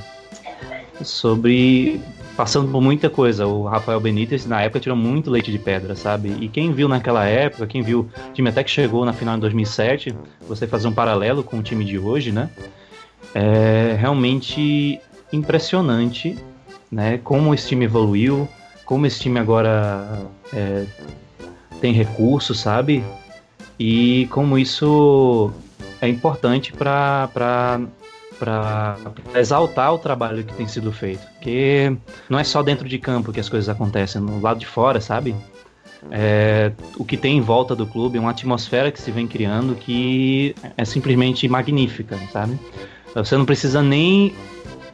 sobre 1.01 2.01
passando 2.35 2.71
por 2.71 2.81
muita 2.81 3.09
coisa. 3.09 3.45
O 3.47 3.65
Rafael 3.65 3.99
Benítez, 3.99 4.45
na 4.45 4.61
época, 4.61 4.79
tirou 4.79 4.97
muito 4.97 5.29
leite 5.29 5.51
de 5.51 5.59
pedra, 5.59 5.95
sabe? 5.95 6.35
E 6.41 6.47
quem 6.47 6.71
viu 6.71 6.87
naquela 6.87 7.25
época, 7.25 7.67
quem 7.67 7.81
viu 7.81 8.01
o 8.01 8.33
time 8.33 8.49
até 8.49 8.63
que 8.63 8.69
chegou 8.69 9.05
na 9.05 9.13
final 9.13 9.35
de 9.35 9.41
2007, 9.41 10.15
você 10.47 10.67
fazer 10.67 10.87
um 10.87 10.93
paralelo 10.93 11.43
com 11.43 11.59
o 11.59 11.63
time 11.63 11.85
de 11.85 11.97
hoje, 11.97 12.31
né? 12.31 12.49
É 13.33 13.95
realmente 13.99 14.99
impressionante, 15.31 16.37
né? 16.91 17.19
Como 17.23 17.53
esse 17.53 17.69
time 17.69 17.85
evoluiu, 17.85 18.47
como 18.85 19.05
esse 19.05 19.19
time 19.19 19.39
agora 19.39 20.21
é, 20.53 20.85
tem 21.79 21.93
recursos, 21.93 22.59
sabe? 22.59 23.03
E 23.79 24.27
como 24.29 24.57
isso 24.57 25.51
é 26.01 26.07
importante 26.07 26.71
para 26.73 27.81
para 28.43 28.97
exaltar 29.35 29.93
o 29.93 29.97
trabalho 29.97 30.43
que 30.43 30.53
tem 30.53 30.67
sido 30.67 30.91
feito. 30.91 31.25
Porque 31.35 31.95
não 32.29 32.37
é 32.37 32.43
só 32.43 32.61
dentro 32.61 32.87
de 32.87 32.99
campo 32.99 33.31
que 33.31 33.39
as 33.39 33.47
coisas 33.47 33.69
acontecem, 33.69 34.21
no 34.21 34.41
lado 34.41 34.59
de 34.59 34.65
fora, 34.65 34.99
sabe? 34.99 35.33
É, 36.11 36.73
o 36.97 37.05
que 37.05 37.15
tem 37.15 37.37
em 37.37 37.41
volta 37.41 37.73
do 37.73 37.87
clube 37.87 38.17
é 38.17 38.21
uma 38.21 38.31
atmosfera 38.31 38.91
que 38.91 38.99
se 38.99 39.09
vem 39.09 39.25
criando 39.25 39.73
que 39.73 40.53
é 40.75 40.83
simplesmente 40.83 41.47
magnífica, 41.47 42.19
sabe? 42.31 42.59
Você 43.15 43.37
não 43.37 43.45
precisa 43.45 43.81
nem 43.81 44.35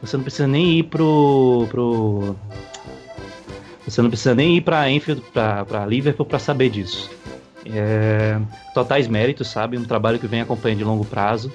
você 0.00 0.16
não 0.16 0.22
precisa 0.22 0.46
nem 0.46 0.78
ir 0.78 0.84
pro, 0.84 1.66
pro 1.68 2.36
você 3.84 4.00
não 4.00 4.08
precisa 4.08 4.34
nem 4.34 4.58
ir 4.58 4.60
para 4.60 4.88
Enfield, 4.88 5.22
para 5.32 5.84
Liverpool 5.86 6.24
para 6.24 6.38
saber 6.38 6.70
disso. 6.70 7.10
É, 7.66 8.38
totais 8.72 9.08
méritos, 9.08 9.48
sabe? 9.48 9.76
Um 9.76 9.84
trabalho 9.84 10.18
que 10.18 10.28
vem 10.28 10.40
acompanhando 10.40 10.78
de 10.78 10.84
longo 10.84 11.04
prazo. 11.04 11.52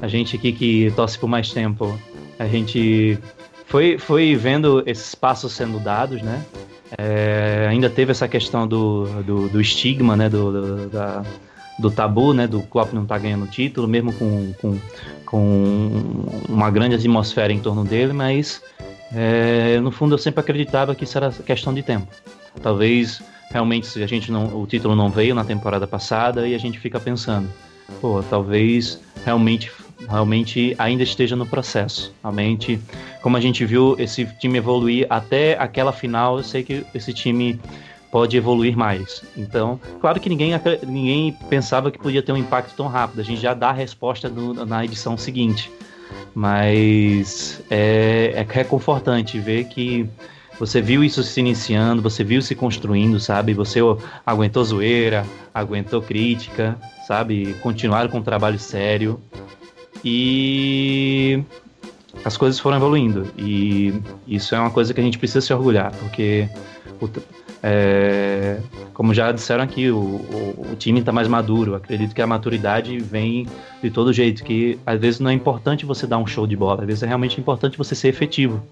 A 0.00 0.08
gente 0.08 0.36
aqui 0.36 0.52
que 0.52 0.92
torce 0.94 1.18
por 1.18 1.28
mais 1.28 1.50
tempo, 1.50 1.98
a 2.38 2.46
gente 2.46 3.18
foi, 3.66 3.98
foi 3.98 4.34
vendo 4.34 4.82
esses 4.86 5.14
passos 5.14 5.52
sendo 5.52 5.78
dados, 5.78 6.22
né? 6.22 6.44
É, 6.96 7.66
ainda 7.68 7.90
teve 7.90 8.12
essa 8.12 8.26
questão 8.26 8.66
do, 8.66 9.06
do, 9.22 9.48
do 9.48 9.60
estigma, 9.60 10.16
né? 10.16 10.28
Do, 10.28 10.52
do, 10.52 10.88
da, 10.88 11.22
do 11.78 11.90
tabu, 11.90 12.32
né? 12.32 12.46
Do 12.46 12.62
Klopp 12.62 12.92
não 12.92 13.04
tá 13.04 13.18
ganhando 13.18 13.46
título, 13.46 13.86
mesmo 13.86 14.12
com, 14.12 14.52
com, 14.54 14.78
com 15.26 16.24
uma 16.48 16.70
grande 16.70 16.94
atmosfera 16.94 17.52
em 17.52 17.60
torno 17.60 17.84
dele, 17.84 18.12
mas 18.12 18.62
é, 19.12 19.78
no 19.80 19.90
fundo 19.90 20.14
eu 20.14 20.18
sempre 20.18 20.40
acreditava 20.40 20.94
que 20.94 21.04
isso 21.04 21.16
era 21.16 21.30
questão 21.30 21.74
de 21.74 21.82
tempo. 21.82 22.08
Talvez 22.62 23.22
realmente 23.50 24.02
a 24.02 24.06
gente 24.06 24.30
não, 24.30 24.60
o 24.60 24.66
título 24.66 24.94
não 24.94 25.10
veio 25.10 25.34
na 25.34 25.44
temporada 25.44 25.86
passada 25.86 26.46
e 26.46 26.54
a 26.54 26.58
gente 26.58 26.78
fica 26.78 26.98
pensando, 26.98 27.48
pô, 28.00 28.22
talvez 28.22 29.00
realmente 29.24 29.70
realmente 30.08 30.74
ainda 30.78 31.02
esteja 31.02 31.36
no 31.36 31.46
processo. 31.46 32.12
Realmente, 32.22 32.80
como 33.22 33.36
a 33.36 33.40
gente 33.40 33.64
viu 33.64 33.96
esse 33.98 34.24
time 34.38 34.58
evoluir 34.58 35.06
até 35.10 35.58
aquela 35.58 35.92
final, 35.92 36.38
eu 36.38 36.44
sei 36.44 36.62
que 36.62 36.84
esse 36.94 37.12
time 37.12 37.60
pode 38.10 38.36
evoluir 38.36 38.76
mais. 38.76 39.22
Então, 39.36 39.78
claro 40.00 40.18
que 40.20 40.28
ninguém, 40.28 40.52
ninguém 40.86 41.36
pensava 41.50 41.90
que 41.90 41.98
podia 41.98 42.22
ter 42.22 42.32
um 42.32 42.36
impacto 42.36 42.74
tão 42.74 42.86
rápido. 42.86 43.20
A 43.20 43.24
gente 43.24 43.40
já 43.40 43.54
dá 43.54 43.68
a 43.68 43.72
resposta 43.72 44.28
no, 44.28 44.64
na 44.64 44.84
edição 44.84 45.16
seguinte. 45.16 45.70
Mas 46.34 47.60
é, 47.70 48.32
é 48.34 48.46
reconfortante 48.48 49.38
ver 49.38 49.64
que 49.64 50.08
você 50.58 50.80
viu 50.80 51.04
isso 51.04 51.22
se 51.22 51.38
iniciando, 51.40 52.02
você 52.02 52.24
viu 52.24 52.42
se 52.42 52.54
construindo, 52.54 53.20
sabe? 53.20 53.54
Você 53.54 53.80
aguentou 54.26 54.64
zoeira, 54.64 55.24
aguentou 55.54 56.02
crítica, 56.02 56.76
sabe? 57.06 57.54
Continuaram 57.62 58.10
com 58.10 58.18
um 58.18 58.22
trabalho 58.22 58.58
sério 58.58 59.20
e 60.04 61.42
as 62.24 62.36
coisas 62.36 62.58
foram 62.58 62.76
evoluindo. 62.76 63.26
E 63.38 63.94
isso 64.26 64.54
é 64.54 64.58
uma 64.58 64.70
coisa 64.70 64.92
que 64.92 65.00
a 65.00 65.04
gente 65.04 65.18
precisa 65.18 65.40
se 65.40 65.52
orgulhar, 65.52 65.92
porque 65.92 66.48
o, 67.00 67.08
é, 67.62 68.60
como 68.92 69.14
já 69.14 69.30
disseram 69.32 69.62
aqui, 69.62 69.90
o, 69.90 69.98
o, 69.98 70.66
o 70.72 70.76
time 70.76 71.00
está 71.00 71.12
mais 71.12 71.28
maduro. 71.28 71.74
Acredito 71.74 72.14
que 72.14 72.22
a 72.22 72.26
maturidade 72.26 72.98
vem 72.98 73.46
de 73.82 73.90
todo 73.90 74.12
jeito. 74.12 74.44
Que 74.44 74.78
às 74.84 75.00
vezes 75.00 75.20
não 75.20 75.30
é 75.30 75.34
importante 75.34 75.86
você 75.86 76.06
dar 76.06 76.18
um 76.18 76.26
show 76.26 76.46
de 76.46 76.56
bola, 76.56 76.80
às 76.80 76.86
vezes 76.86 77.02
é 77.02 77.06
realmente 77.06 77.40
importante 77.40 77.78
você 77.78 77.94
ser 77.94 78.08
efetivo, 78.08 78.62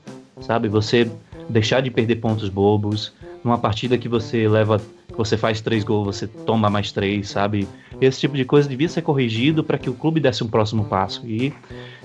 sabe? 0.40 0.68
Você 0.68 1.08
deixar 1.48 1.80
de 1.80 1.90
perder 1.90 2.16
pontos 2.16 2.48
bobos. 2.48 3.12
Numa 3.44 3.58
partida 3.58 3.96
que 3.96 4.08
você 4.08 4.48
leva, 4.48 4.80
você 5.16 5.36
faz 5.36 5.60
três 5.60 5.84
gols, 5.84 6.16
você 6.16 6.26
toma 6.26 6.68
mais 6.68 6.90
três, 6.90 7.28
sabe? 7.28 7.68
Esse 8.00 8.20
tipo 8.20 8.36
de 8.36 8.44
coisa 8.44 8.68
devia 8.68 8.88
ser 8.88 9.02
corrigido 9.02 9.62
para 9.62 9.78
que 9.78 9.88
o 9.88 9.94
clube 9.94 10.20
desse 10.20 10.42
um 10.42 10.48
próximo 10.48 10.84
passo. 10.84 11.22
E 11.26 11.52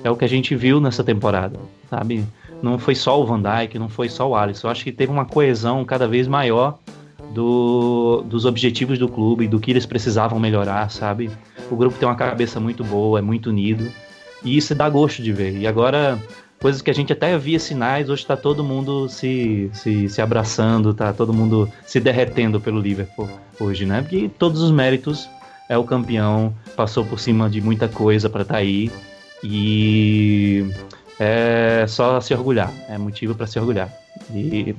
é 0.04 0.10
o 0.10 0.16
que 0.16 0.26
a 0.26 0.30
gente 0.30 0.56
viu 0.56 0.80
nessa 0.80 1.04
temporada, 1.04 1.60
sabe? 1.90 2.24
Não 2.62 2.78
foi 2.78 2.94
só 2.94 3.20
o 3.20 3.26
Van 3.26 3.42
Dijk, 3.42 3.80
não 3.80 3.90
foi 3.90 4.08
só 4.08 4.30
o 4.30 4.36
Alisson. 4.36 4.68
Eu 4.68 4.72
acho 4.72 4.84
que 4.84 4.92
teve 4.92 5.12
uma 5.12 5.26
coesão 5.26 5.84
cada 5.84 6.08
vez 6.08 6.28
maior 6.28 6.78
do, 7.34 8.24
dos 8.28 8.46
objetivos 8.46 9.00
do 9.00 9.08
clube, 9.08 9.48
do 9.48 9.60
que 9.60 9.72
eles 9.72 9.86
precisavam 9.86 10.40
melhorar, 10.40 10.92
sabe? 10.92 11.32
O 11.70 11.76
grupo 11.76 11.98
tem 11.98 12.08
uma 12.08 12.16
cabeça 12.16 12.60
muito 12.60 12.84
boa, 12.84 13.20
é 13.20 13.22
muito 13.22 13.50
unido. 13.50 13.92
E 14.44 14.58
isso 14.58 14.76
dá 14.76 14.90
gosto 14.90 15.22
de 15.22 15.32
ver. 15.32 15.58
E 15.58 15.68
agora 15.68 16.20
coisas 16.62 16.82
que 16.82 16.92
a 16.92 16.94
gente 16.94 17.12
até 17.12 17.36
via 17.38 17.60
sinais, 17.60 18.08
hoje 18.08 18.22
está 18.22 18.38
todo 18.38 18.64
mundo 18.64 19.10
se, 19.10 19.70
se, 19.74 20.08
se 20.08 20.22
abraçando, 20.22 20.94
tá 20.94 21.12
todo 21.12 21.34
mundo 21.34 21.68
se 21.86 22.00
derretendo 22.00 22.62
pelo 22.62 22.80
Liverpool 22.80 23.28
hoje, 23.60 23.84
né? 23.84 24.02
Porque 24.02 24.30
todos 24.38 24.62
os 24.62 24.70
méritos 24.70 25.28
é 25.68 25.76
o 25.76 25.84
campeão, 25.84 26.54
passou 26.76 27.04
por 27.04 27.20
cima 27.20 27.50
de 27.50 27.60
muita 27.60 27.88
coisa 27.88 28.30
para 28.30 28.44
estar 28.44 28.54
tá 28.54 28.60
aí 28.60 28.92
e 29.44 30.72
é 31.20 31.86
só 31.88 32.22
se 32.22 32.32
orgulhar, 32.34 32.72
é 32.88 32.98
motivo 32.98 33.34
para 33.34 33.48
se 33.48 33.58
orgulhar. 33.58 33.92
E, 34.32 34.76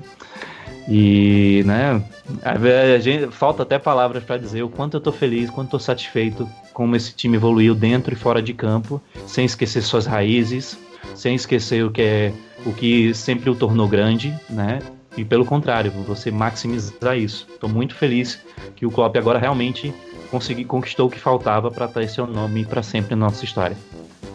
e 0.88 1.64
né, 1.66 2.00
a 2.44 2.98
gente, 3.00 3.26
falta 3.32 3.64
até 3.64 3.76
palavras 3.76 4.22
para 4.22 4.38
dizer 4.38 4.62
o 4.62 4.68
quanto 4.68 4.98
eu 4.98 5.00
tô 5.00 5.10
feliz, 5.10 5.50
quanto 5.50 5.70
tô 5.70 5.78
satisfeito 5.80 6.48
como 6.72 6.94
esse 6.94 7.12
time 7.12 7.36
evoluiu 7.36 7.74
dentro 7.74 8.14
e 8.14 8.16
fora 8.16 8.40
de 8.40 8.54
campo, 8.54 9.02
sem 9.26 9.44
esquecer 9.44 9.82
suas 9.82 10.06
raízes, 10.06 10.78
sem 11.14 11.34
esquecer 11.34 11.84
o 11.84 11.90
que 11.90 12.02
é 12.02 12.32
o 12.64 12.72
que 12.72 13.12
sempre 13.12 13.50
o 13.50 13.54
tornou 13.54 13.88
grande, 13.88 14.34
né? 14.48 14.80
E 15.16 15.24
pelo 15.24 15.44
contrário, 15.44 15.90
você 15.90 16.30
maximizar 16.30 17.18
isso. 17.18 17.46
Estou 17.52 17.68
muito 17.68 17.94
feliz 17.94 18.40
que 18.74 18.86
o 18.86 18.90
Klopp 18.90 19.16
agora 19.16 19.38
realmente 19.38 19.92
consegui, 20.30 20.64
conquistou 20.64 21.08
o 21.08 21.10
que 21.10 21.18
faltava 21.18 21.70
para 21.70 21.86
ter 21.86 22.08
seu 22.08 22.26
nome 22.26 22.64
para 22.64 22.82
sempre 22.82 23.14
na 23.14 23.26
nossa 23.26 23.44
história. 23.44 23.76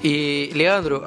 E, 0.03 0.51
Leandro, 0.53 1.03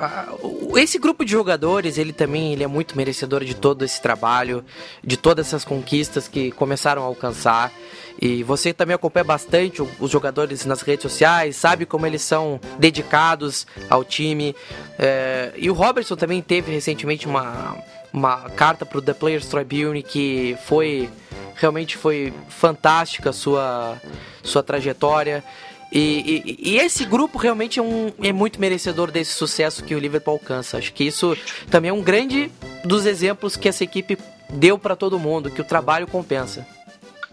esse 0.76 0.98
grupo 0.98 1.24
de 1.24 1.30
jogadores, 1.30 1.96
ele 1.96 2.12
também 2.12 2.52
ele 2.52 2.64
é 2.64 2.66
muito 2.66 2.96
merecedor 2.96 3.44
de 3.44 3.54
todo 3.54 3.84
esse 3.84 4.00
trabalho, 4.00 4.64
de 5.02 5.16
todas 5.16 5.46
essas 5.46 5.64
conquistas 5.64 6.26
que 6.26 6.50
começaram 6.50 7.02
a 7.02 7.06
alcançar. 7.06 7.72
E 8.20 8.42
você 8.42 8.72
também 8.74 8.94
acompanha 8.94 9.24
bastante 9.24 9.80
os 9.80 10.10
jogadores 10.10 10.66
nas 10.66 10.82
redes 10.82 11.02
sociais, 11.02 11.56
sabe 11.56 11.86
como 11.86 12.06
eles 12.06 12.22
são 12.22 12.60
dedicados 12.78 13.66
ao 13.88 14.04
time. 14.04 14.54
É, 14.98 15.52
e 15.56 15.70
o 15.70 15.74
Robertson 15.74 16.16
também 16.16 16.42
teve 16.42 16.72
recentemente 16.72 17.26
uma, 17.26 17.76
uma 18.12 18.50
carta 18.50 18.84
para 18.84 18.98
o 18.98 19.02
The 19.02 19.14
Players 19.14 19.46
Tribune 19.46 20.02
que 20.02 20.56
foi 20.66 21.08
realmente 21.54 21.96
foi 21.96 22.32
fantástica 22.48 23.30
a 23.30 23.32
sua, 23.32 23.96
sua 24.42 24.62
trajetória. 24.62 25.44
E, 25.92 26.58
e, 26.62 26.70
e, 26.72 26.78
esse 26.78 27.04
grupo 27.04 27.36
realmente 27.36 27.80
é, 27.80 27.82
um, 27.82 28.12
é 28.22 28.32
muito 28.32 28.60
merecedor 28.60 29.10
desse 29.10 29.32
sucesso 29.32 29.82
que 29.82 29.94
o 29.94 29.98
Liverpool 29.98 30.34
alcança. 30.34 30.78
Acho 30.78 30.92
que 30.92 31.04
isso 31.04 31.36
também 31.68 31.90
é 31.90 31.92
um 31.92 32.02
grande 32.02 32.50
dos 32.84 33.06
exemplos 33.06 33.56
que 33.56 33.68
essa 33.68 33.82
equipe 33.82 34.16
deu 34.48 34.78
para 34.78 34.94
todo 34.94 35.18
mundo, 35.18 35.50
que 35.50 35.60
o 35.60 35.64
trabalho 35.64 36.06
compensa. 36.06 36.66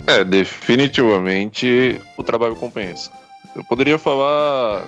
É, 0.07 0.23
definitivamente 0.23 2.01
o 2.17 2.23
trabalho 2.23 2.55
compensa. 2.55 3.11
Eu 3.55 3.63
poderia 3.63 3.97
falar 3.97 4.87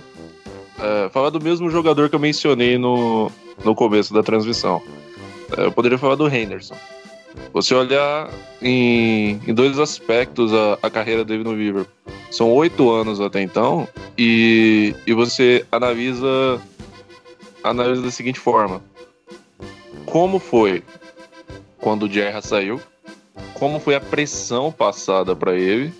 é, 0.79 1.09
falar 1.09 1.29
do 1.29 1.41
mesmo 1.41 1.69
jogador 1.69 2.09
que 2.09 2.15
eu 2.15 2.19
mencionei 2.19 2.77
no, 2.77 3.31
no 3.63 3.75
começo 3.75 4.13
da 4.13 4.23
transmissão. 4.23 4.81
É, 5.57 5.65
eu 5.65 5.71
poderia 5.71 5.97
falar 5.97 6.15
do 6.15 6.27
Henderson. 6.27 6.75
Você 7.53 7.73
olhar 7.73 8.29
em, 8.61 9.39
em 9.47 9.53
dois 9.53 9.77
aspectos 9.79 10.53
a, 10.53 10.79
a 10.81 10.89
carreira 10.89 11.23
dele 11.23 11.43
no 11.43 11.53
Liverpool. 11.53 12.18
São 12.31 12.51
oito 12.53 12.91
anos 12.91 13.19
até 13.19 13.41
então, 13.41 13.87
e, 14.17 14.95
e 15.05 15.13
você 15.13 15.65
analisa, 15.71 16.61
analisa 17.63 18.01
da 18.01 18.11
seguinte 18.11 18.39
forma: 18.39 18.81
como 20.05 20.39
foi 20.39 20.83
quando 21.79 22.03
o 22.03 22.09
Gerra 22.09 22.41
saiu, 22.41 22.79
como 23.53 23.79
foi 23.79 23.95
a 23.95 23.99
pressão 23.99 24.71
passada 24.71 25.35
para 25.35 25.55
ele 25.55 25.93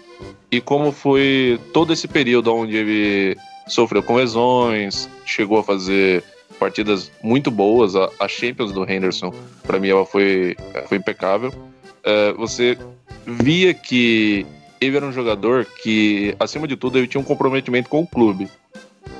e 0.51 0.59
como 0.59 0.91
foi 0.91 1.59
todo 1.73 1.93
esse 1.93 2.07
período 2.07 2.53
onde 2.53 2.75
ele 2.75 3.37
sofreu 3.67 4.03
com 4.03 4.15
lesões, 4.15 5.09
chegou 5.25 5.59
a 5.59 5.63
fazer 5.63 6.23
partidas 6.59 7.11
muito 7.23 7.49
boas. 7.49 7.95
A, 7.95 8.09
a 8.19 8.27
Champions 8.27 8.71
do 8.71 8.83
Henderson, 8.89 9.33
para 9.63 9.79
mim, 9.79 9.89
ela 9.89 10.05
foi, 10.05 10.55
foi 10.87 10.97
impecável. 10.97 11.53
É, 12.03 12.33
você 12.33 12.77
via 13.25 13.73
que 13.73 14.45
ele 14.79 14.97
era 14.97 15.05
um 15.05 15.11
jogador 15.11 15.65
que, 15.65 16.35
acima 16.39 16.67
de 16.67 16.75
tudo, 16.75 16.97
ele 16.97 17.07
tinha 17.07 17.21
um 17.21 17.23
comprometimento 17.23 17.89
com 17.89 18.01
o 18.01 18.07
clube. 18.07 18.49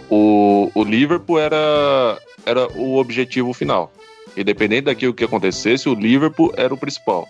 O, 0.10 0.72
o 0.74 0.84
Liverpool 0.84 1.40
era, 1.40 2.18
era 2.46 2.68
o 2.78 2.98
objetivo 2.98 3.54
final. 3.54 3.92
Independente 4.36 4.86
daquilo 4.86 5.14
que 5.14 5.24
acontecesse, 5.24 5.90
o 5.90 5.94
Liverpool 5.94 6.54
era 6.56 6.74
o 6.74 6.78
principal. 6.78 7.28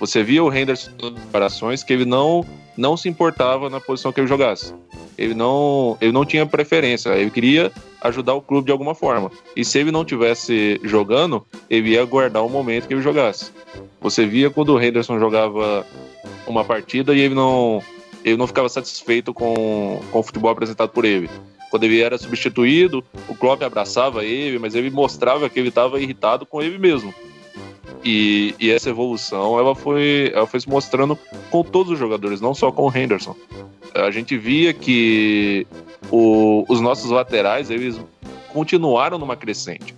Você 0.00 0.22
via 0.22 0.42
o 0.42 0.52
Henderson 0.52 0.90
em 0.90 1.14
comparações 1.14 1.82
que 1.82 1.92
ele 1.92 2.04
não, 2.04 2.44
não 2.76 2.96
se 2.96 3.08
importava 3.08 3.68
na 3.68 3.80
posição 3.80 4.12
que 4.12 4.20
ele 4.20 4.28
jogasse. 4.28 4.72
Ele 5.16 5.34
não, 5.34 5.96
ele 6.00 6.12
não 6.12 6.24
tinha 6.24 6.46
preferência, 6.46 7.10
ele 7.10 7.30
queria 7.30 7.72
ajudar 8.00 8.34
o 8.34 8.42
clube 8.42 8.66
de 8.66 8.72
alguma 8.72 8.94
forma. 8.94 9.30
E 9.56 9.64
se 9.64 9.78
ele 9.78 9.90
não 9.90 10.04
tivesse 10.04 10.80
jogando, 10.84 11.44
ele 11.68 11.90
ia 11.90 12.02
aguardar 12.02 12.44
o 12.44 12.48
momento 12.48 12.86
que 12.86 12.94
ele 12.94 13.02
jogasse. 13.02 13.50
Você 14.00 14.26
via 14.26 14.50
quando 14.50 14.74
o 14.74 14.80
Henderson 14.80 15.18
jogava 15.18 15.86
uma 16.46 16.64
partida 16.64 17.14
e 17.14 17.20
ele 17.20 17.34
não, 17.34 17.82
ele 18.24 18.36
não 18.36 18.46
ficava 18.46 18.68
satisfeito 18.68 19.34
com, 19.34 20.00
com 20.10 20.18
o 20.18 20.22
futebol 20.22 20.50
apresentado 20.50 20.90
por 20.90 21.04
ele. 21.04 21.28
Quando 21.70 21.84
ele 21.84 22.00
era 22.00 22.16
substituído, 22.16 23.04
o 23.28 23.34
Klopp 23.34 23.62
abraçava 23.62 24.24
ele, 24.24 24.58
mas 24.58 24.74
ele 24.74 24.90
mostrava 24.90 25.50
que 25.50 25.58
ele 25.58 25.68
estava 25.68 26.00
irritado 26.00 26.46
com 26.46 26.62
ele 26.62 26.78
mesmo. 26.78 27.12
E, 28.04 28.54
e, 28.60 28.70
essa 28.70 28.88
evolução 28.88 29.58
ela 29.58 29.74
foi, 29.74 30.30
ela 30.32 30.46
foi 30.46 30.60
se 30.60 30.68
mostrando 30.68 31.18
com 31.50 31.62
todos 31.64 31.92
os 31.92 31.98
jogadores, 31.98 32.40
não 32.40 32.54
só 32.54 32.70
com 32.70 32.86
o 32.86 32.96
Henderson. 32.96 33.34
A 33.94 34.10
gente 34.10 34.38
via 34.38 34.72
que 34.72 35.66
o, 36.10 36.64
os 36.68 36.80
nossos 36.80 37.10
laterais 37.10 37.70
eles 37.70 38.00
continuaram 38.52 39.18
numa 39.18 39.36
crescente. 39.36 39.97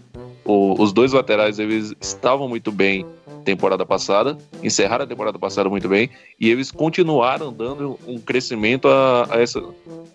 O, 0.51 0.83
os 0.83 0.93
dois 0.93 1.13
laterais 1.13 1.61
eles 1.61 1.95
estavam 2.01 2.49
muito 2.49 2.73
bem 2.73 3.07
temporada 3.45 3.87
passada, 3.87 4.37
encerraram 4.65 5.05
a 5.05 5.07
temporada 5.07 5.39
passada 5.39 5.69
muito 5.69 5.89
bem, 5.89 6.11
e 6.41 6.51
eles 6.51 6.73
continuaram 6.73 7.53
dando 7.53 7.97
um 8.05 8.19
crescimento 8.19 8.89
a, 8.89 9.29
a 9.31 9.41
essa, 9.41 9.63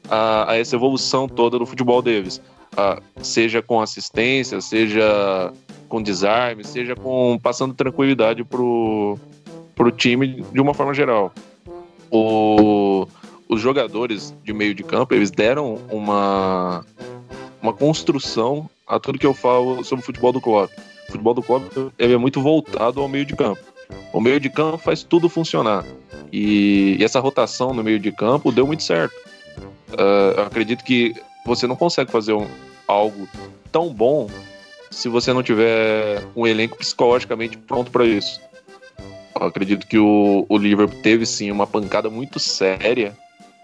a, 0.10 0.52
a, 0.52 0.58
essa 0.58 0.76
evolução 0.76 1.28
toda 1.28 1.58
do 1.58 1.66
futebol 1.66 2.02
deles. 2.02 2.42
A, 2.76 3.02
seja 3.22 3.62
com 3.62 3.82
assistência, 3.82 4.60
seja 4.60 5.54
com 5.88 6.02
desarme, 6.02 6.66
seja 6.66 6.98
com 6.98 7.40
passando 7.42 7.74
tranquilidade 7.74 8.44
pro, 8.44 9.18
pro 9.74 9.90
time 9.90 10.44
de 10.52 10.60
uma 10.60 10.74
forma 10.74 10.94
geral. 10.94 11.32
O, 12.12 13.08
os 13.48 13.62
jogadores 13.62 14.36
de 14.44 14.52
meio 14.52 14.76
de 14.76 14.84
campo, 14.84 15.14
eles 15.14 15.32
deram 15.32 15.80
uma, 15.90 16.86
uma 17.66 17.74
construção 17.74 18.70
a 18.88 19.00
tudo 19.00 19.18
que 19.18 19.26
eu 19.26 19.34
falo 19.34 19.84
sobre 19.84 20.04
o 20.04 20.06
futebol 20.06 20.32
do 20.32 20.40
clube. 20.40 20.72
O 21.10 21.12
futebol 21.12 21.34
do 21.34 21.42
clube 21.42 21.92
é 21.98 22.16
muito 22.16 22.40
voltado 22.42 23.02
ao 23.02 23.10
meio 23.10 23.26
de 23.26 23.36
campo. 23.36 23.62
O 24.14 24.22
meio 24.22 24.40
de 24.40 24.50
campo 24.50 24.78
faz 24.78 25.04
tudo 25.04 25.28
funcionar. 25.28 25.84
E, 26.32 26.96
e 27.00 27.04
essa 27.04 27.20
rotação 27.20 27.74
no 27.74 27.84
meio 27.84 28.00
de 28.00 28.12
campo 28.12 28.52
deu 28.52 28.68
muito 28.68 28.84
certo. 28.84 29.16
Uh, 29.92 30.38
eu 30.38 30.44
acredito 30.44 30.84
que 30.84 31.16
você 31.46 31.66
não 31.66 31.76
consegue 31.76 32.12
fazer 32.12 32.34
um, 32.34 32.48
algo 32.88 33.28
tão 33.72 33.92
bom 33.92 34.30
se 34.92 35.10
você 35.10 35.34
não 35.34 35.42
tiver 35.42 36.24
um 36.36 36.46
elenco 36.46 36.78
psicologicamente 36.78 37.58
pronto 37.58 37.90
para 37.90 38.06
isso. 38.06 38.40
Eu 39.40 39.48
acredito 39.48 39.88
que 39.88 39.98
o, 39.98 40.46
o 40.48 40.58
Liverpool 40.58 41.02
teve 41.02 41.26
sim 41.26 41.52
uma 41.52 41.66
pancada 41.66 42.10
muito 42.10 42.40
séria 42.40 43.18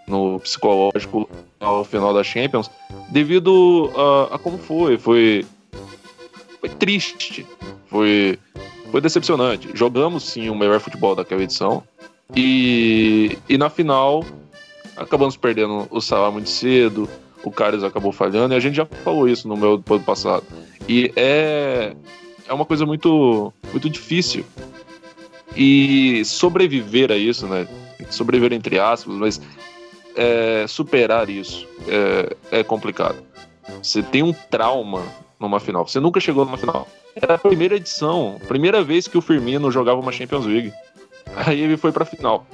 no 0.06 0.40
psicológico 0.40 1.28
ao 1.60 1.84
final 1.84 2.12
da 2.12 2.24
Champions, 2.24 2.70
devido 3.10 3.90
a, 3.96 4.34
a 4.34 4.38
como 4.38 4.58
foi. 4.58 4.98
Foi 4.98 5.44
foi 6.62 6.70
triste, 6.70 7.44
foi, 7.88 8.38
foi 8.92 9.00
decepcionante. 9.00 9.68
Jogamos 9.74 10.22
sim 10.22 10.48
o 10.48 10.54
melhor 10.54 10.78
futebol 10.78 11.12
daquela 11.12 11.42
edição 11.42 11.82
e, 12.36 13.36
e 13.48 13.58
na 13.58 13.68
final 13.68 14.24
acabamos 14.96 15.36
perdendo 15.36 15.88
o 15.90 16.00
Salah 16.00 16.30
muito 16.30 16.48
cedo, 16.48 17.08
o 17.42 17.50
Carlos 17.50 17.82
acabou 17.82 18.12
falhando 18.12 18.54
e 18.54 18.56
a 18.56 18.60
gente 18.60 18.76
já 18.76 18.86
falou 18.86 19.28
isso 19.28 19.48
no 19.48 19.56
meu 19.56 19.82
ano 19.90 20.02
passado. 20.04 20.44
E 20.88 21.12
é, 21.16 21.96
é 22.46 22.52
uma 22.52 22.64
coisa 22.64 22.86
muito, 22.86 23.52
muito 23.72 23.90
difícil. 23.90 24.44
E 25.56 26.24
sobreviver 26.24 27.10
a 27.10 27.16
isso, 27.16 27.48
né? 27.48 27.66
Sobreviver 28.08 28.52
entre 28.52 28.78
aspas, 28.78 29.14
mas 29.16 29.40
é, 30.16 30.66
superar 30.66 31.28
isso 31.28 31.66
é, 31.88 32.60
é 32.60 32.62
complicado. 32.62 33.22
Você 33.82 34.02
tem 34.02 34.22
um 34.22 34.32
trauma 34.32 35.02
numa 35.38 35.60
final. 35.60 35.86
Você 35.86 36.00
nunca 36.00 36.20
chegou 36.20 36.44
numa 36.44 36.56
final. 36.56 36.86
Era 37.14 37.34
a 37.34 37.38
primeira 37.38 37.76
edição, 37.76 38.40
primeira 38.48 38.82
vez 38.82 39.06
que 39.06 39.18
o 39.18 39.20
Firmino 39.20 39.70
jogava 39.70 40.00
uma 40.00 40.12
Champions 40.12 40.46
League. 40.46 40.72
Aí 41.36 41.60
ele 41.60 41.76
foi 41.76 41.92
pra 41.92 42.04
final. 42.04 42.46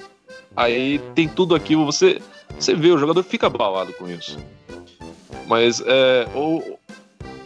Aí 0.57 0.99
tem 1.14 1.29
tudo 1.29 1.55
aquilo, 1.55 1.85
você, 1.85 2.21
você 2.59 2.75
vê, 2.75 2.90
o 2.90 2.99
jogador 2.99 3.23
fica 3.23 3.47
abalado 3.47 3.92
com 3.92 4.09
isso. 4.09 4.38
Mas 5.47 5.83
é, 5.87 6.27
ou, 6.35 6.79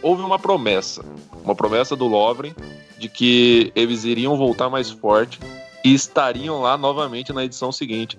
houve 0.01 0.23
uma 0.23 0.39
promessa, 0.39 1.05
uma 1.43 1.55
promessa 1.55 1.95
do 1.95 2.07
Lovren 2.07 2.55
de 2.97 3.07
que 3.09 3.71
eles 3.75 4.03
iriam 4.03 4.35
voltar 4.37 4.69
mais 4.69 4.89
forte 4.89 5.39
e 5.83 5.93
estariam 5.93 6.61
lá 6.61 6.77
novamente 6.77 7.31
na 7.33 7.43
edição 7.43 7.71
seguinte. 7.71 8.17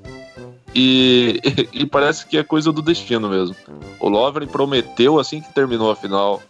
E, 0.75 1.41
e, 1.73 1.87
parece 1.87 2.27
que 2.27 2.37
é 2.37 2.43
coisa 2.43 2.73
do 2.73 2.83
destino 2.83 3.29
mesmo. 3.29 3.55
O 4.01 4.09
Lovren 4.09 4.47
prometeu 4.47 5.19
assim 5.19 5.41
que 5.41 5.53
terminou 5.55 5.91
a 5.91 5.97
final 5.97 6.43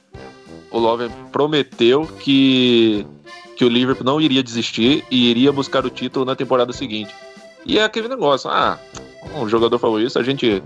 o 0.75 0.79
Lovren 0.81 1.09
prometeu 1.31 2.05
que, 2.19 3.07
que 3.57 3.65
o 3.65 3.69
Liverpool 3.69 4.05
não 4.05 4.21
iria 4.21 4.43
desistir 4.43 5.05
e 5.09 5.31
iria 5.31 5.53
buscar 5.53 5.87
o 5.87 5.91
título 5.91 6.25
na 6.25 6.35
temporada 6.35 6.73
seguinte. 6.73 7.15
E 7.65 7.79
é 7.79 7.85
aquele 7.85 8.09
negócio, 8.09 8.51
ah, 8.51 8.77
um 9.37 9.49
jogador 9.49 9.79
falou 9.79 10.01
isso, 10.01 10.19
a 10.19 10.23
gente 10.25 10.61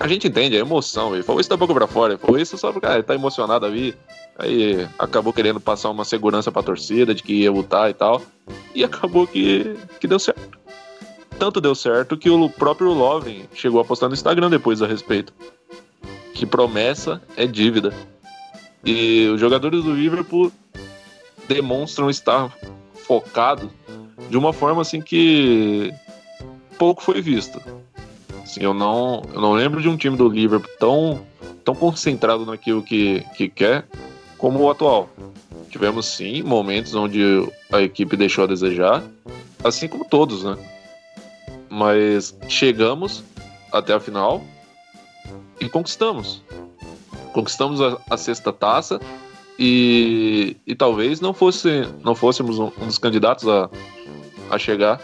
a 0.00 0.08
gente 0.08 0.26
entende, 0.26 0.56
é 0.56 0.60
emoção, 0.60 1.14
ele 1.14 1.22
falou 1.22 1.40
isso 1.40 1.48
da 1.48 1.56
boca 1.56 1.72
pra 1.72 1.86
fora, 1.86 2.18
falou 2.18 2.40
isso 2.40 2.58
só 2.58 2.72
porque 2.72 2.86
ah, 2.86 2.94
ele 2.94 3.04
tá 3.04 3.14
emocionado 3.14 3.64
ali, 3.64 3.94
aí 4.36 4.88
acabou 4.98 5.32
querendo 5.32 5.60
passar 5.60 5.90
uma 5.90 6.04
segurança 6.04 6.50
pra 6.50 6.62
torcida 6.62 7.14
de 7.14 7.22
que 7.22 7.34
ia 7.34 7.52
lutar 7.52 7.88
e 7.88 7.94
tal, 7.94 8.20
e 8.74 8.82
acabou 8.82 9.28
que, 9.28 9.76
que 10.00 10.08
deu 10.08 10.18
certo. 10.18 10.58
Tanto 11.40 11.58
deu 11.58 11.74
certo 11.74 12.18
que 12.18 12.28
o 12.28 12.50
próprio 12.50 12.92
Lovren 12.92 13.46
chegou 13.54 13.80
a 13.80 13.84
postar 13.84 14.08
no 14.08 14.14
Instagram 14.14 14.50
depois 14.50 14.82
a 14.82 14.86
respeito. 14.86 15.32
Que 16.34 16.44
promessa 16.44 17.22
é 17.34 17.46
dívida. 17.46 17.94
E 18.84 19.26
os 19.26 19.40
jogadores 19.40 19.82
do 19.82 19.94
Liverpool 19.94 20.52
demonstram 21.48 22.10
estar 22.10 22.54
focados 23.06 23.70
de 24.28 24.36
uma 24.36 24.52
forma 24.52 24.82
assim 24.82 25.00
que 25.00 25.90
pouco 26.78 27.02
foi 27.02 27.22
visto. 27.22 27.58
Assim, 28.42 28.62
eu 28.62 28.74
não, 28.74 29.22
eu 29.32 29.40
não 29.40 29.54
lembro 29.54 29.80
de 29.80 29.88
um 29.88 29.96
time 29.96 30.18
do 30.18 30.28
Liverpool 30.28 30.70
tão, 30.78 31.26
tão 31.64 31.74
concentrado 31.74 32.44
naquilo 32.44 32.82
que, 32.82 33.24
que 33.34 33.48
quer 33.48 33.86
como 34.36 34.58
o 34.58 34.70
atual. 34.70 35.08
Tivemos 35.70 36.04
sim 36.04 36.42
momentos 36.42 36.94
onde 36.94 37.50
a 37.72 37.80
equipe 37.80 38.14
deixou 38.14 38.44
a 38.44 38.46
desejar, 38.46 39.02
assim 39.64 39.88
como 39.88 40.04
todos, 40.04 40.44
né? 40.44 40.58
Mas 41.70 42.36
chegamos 42.48 43.22
até 43.72 43.94
a 43.94 44.00
final 44.00 44.42
e 45.60 45.68
conquistamos 45.68 46.42
conquistamos 47.32 47.80
a, 47.80 47.98
a 48.10 48.16
sexta 48.16 48.52
taça 48.52 49.00
e, 49.58 50.56
e 50.66 50.74
talvez 50.74 51.20
não 51.20 51.32
fosse 51.32 51.86
não 52.02 52.14
fôssemos 52.14 52.58
um, 52.58 52.70
um 52.80 52.86
dos 52.86 52.98
candidatos 52.98 53.46
a, 53.48 53.70
a 54.50 54.58
chegar. 54.58 55.00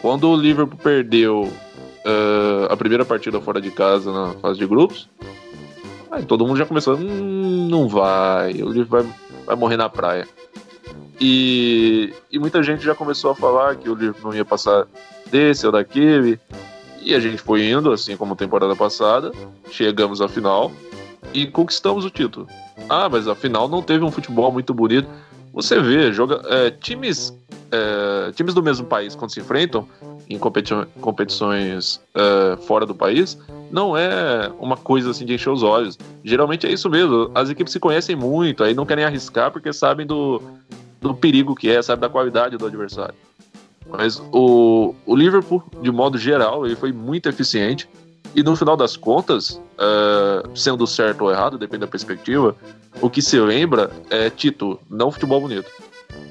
Quando 0.00 0.28
o 0.28 0.36
Liverpool 0.36 0.78
perdeu 0.78 1.44
uh, 1.44 2.66
a 2.68 2.76
primeira 2.76 3.04
partida 3.04 3.40
fora 3.40 3.60
de 3.60 3.70
casa 3.70 4.12
na 4.12 4.34
fase 4.34 4.58
de 4.58 4.66
grupos, 4.66 5.08
aí 6.10 6.24
todo 6.24 6.46
mundo 6.46 6.58
já 6.58 6.66
começou, 6.66 6.96
hum, 6.96 7.68
não 7.70 7.88
vai, 7.88 8.52
o 8.62 8.68
Liverpool 8.68 9.02
vai, 9.02 9.14
vai 9.46 9.56
morrer 9.56 9.76
na 9.76 9.88
praia. 9.88 10.28
E, 11.18 12.12
e 12.30 12.38
muita 12.38 12.62
gente 12.62 12.84
já 12.84 12.94
começou 12.94 13.30
a 13.30 13.34
falar 13.34 13.76
que 13.76 13.88
o 13.88 13.94
Liverpool 13.94 14.30
não 14.30 14.36
ia 14.36 14.44
passar 14.44 14.86
desse 15.34 15.66
ou 15.66 15.72
daquele. 15.72 16.38
E 17.02 17.12
a 17.12 17.18
gente 17.18 17.38
foi 17.38 17.68
indo, 17.68 17.90
assim 17.90 18.16
como 18.16 18.36
temporada 18.36 18.76
passada. 18.76 19.32
Chegamos 19.68 20.20
à 20.20 20.28
final 20.28 20.70
e 21.32 21.44
conquistamos 21.44 22.04
o 22.04 22.10
título. 22.10 22.46
Ah, 22.88 23.08
mas 23.08 23.26
afinal 23.26 23.68
não 23.68 23.82
teve 23.82 24.04
um 24.04 24.12
futebol 24.12 24.52
muito 24.52 24.72
bonito. 24.72 25.08
Você 25.52 25.80
vê, 25.80 26.12
joga, 26.12 26.40
é, 26.46 26.70
times, 26.70 27.36
é, 27.72 28.30
times 28.32 28.54
do 28.54 28.62
mesmo 28.62 28.86
país 28.86 29.16
quando 29.16 29.32
se 29.32 29.40
enfrentam 29.40 29.88
em 30.30 30.38
competi 30.38 30.72
competições 31.00 32.00
é, 32.14 32.56
fora 32.62 32.86
do 32.86 32.94
país, 32.94 33.36
não 33.70 33.96
é 33.96 34.50
uma 34.58 34.76
coisa 34.76 35.10
assim 35.10 35.26
de 35.26 35.34
encher 35.34 35.50
os 35.50 35.64
olhos. 35.64 35.98
Geralmente 36.24 36.66
é 36.66 36.72
isso 36.72 36.88
mesmo. 36.88 37.30
As 37.34 37.50
equipes 37.50 37.72
se 37.72 37.80
conhecem 37.80 38.14
muito, 38.14 38.62
aí 38.62 38.72
não 38.72 38.86
querem 38.86 39.04
arriscar 39.04 39.50
porque 39.50 39.72
sabem 39.72 40.06
do, 40.06 40.40
do 41.00 41.12
perigo 41.12 41.56
que 41.56 41.68
é, 41.68 41.82
sabem 41.82 42.02
da 42.02 42.08
qualidade 42.08 42.56
do 42.56 42.66
adversário. 42.66 43.14
Mas 43.88 44.22
o, 44.32 44.94
o 45.06 45.14
Liverpool, 45.14 45.62
de 45.82 45.90
modo 45.90 46.18
geral, 46.18 46.66
ele 46.66 46.76
foi 46.76 46.92
muito 46.92 47.28
eficiente. 47.28 47.88
E 48.34 48.42
no 48.42 48.56
final 48.56 48.76
das 48.76 48.96
contas, 48.96 49.60
uh, 49.78 50.56
sendo 50.56 50.86
certo 50.86 51.22
ou 51.22 51.30
errado, 51.30 51.56
depende 51.56 51.82
da 51.82 51.86
perspectiva, 51.86 52.56
o 53.00 53.08
que 53.08 53.22
se 53.22 53.38
lembra 53.38 53.90
é 54.10 54.28
título, 54.28 54.80
não 54.90 55.12
futebol 55.12 55.40
bonito. 55.40 55.70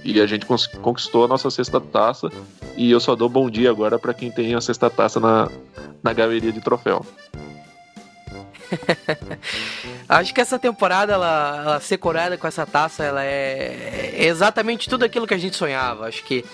E 0.03 0.19
a 0.19 0.25
gente 0.25 0.45
conquistou 0.81 1.23
a 1.23 1.27
nossa 1.27 1.49
sexta 1.49 1.79
taça. 1.79 2.29
E 2.75 2.91
eu 2.91 2.99
só 2.99 3.15
dou 3.15 3.29
bom 3.29 3.49
dia 3.49 3.69
agora 3.69 3.97
para 3.97 4.13
quem 4.13 4.31
tem 4.31 4.53
a 4.53 4.61
sexta 4.61 4.89
taça 4.89 5.19
na, 5.19 5.49
na 6.01 6.11
galeria 6.11 6.51
de 6.51 6.59
troféu. 6.59 7.05
Acho 10.07 10.33
que 10.33 10.41
essa 10.41 10.59
temporada, 10.59 11.13
ela, 11.13 11.61
ela 11.65 11.79
ser 11.79 11.97
coroada 11.97 12.37
com 12.37 12.47
essa 12.47 12.65
taça, 12.65 13.03
ela 13.03 13.23
é 13.23 14.15
exatamente 14.17 14.89
tudo 14.89 15.05
aquilo 15.05 15.27
que 15.27 15.33
a 15.33 15.37
gente 15.37 15.55
sonhava. 15.55 16.07
Acho 16.07 16.23
que 16.23 16.45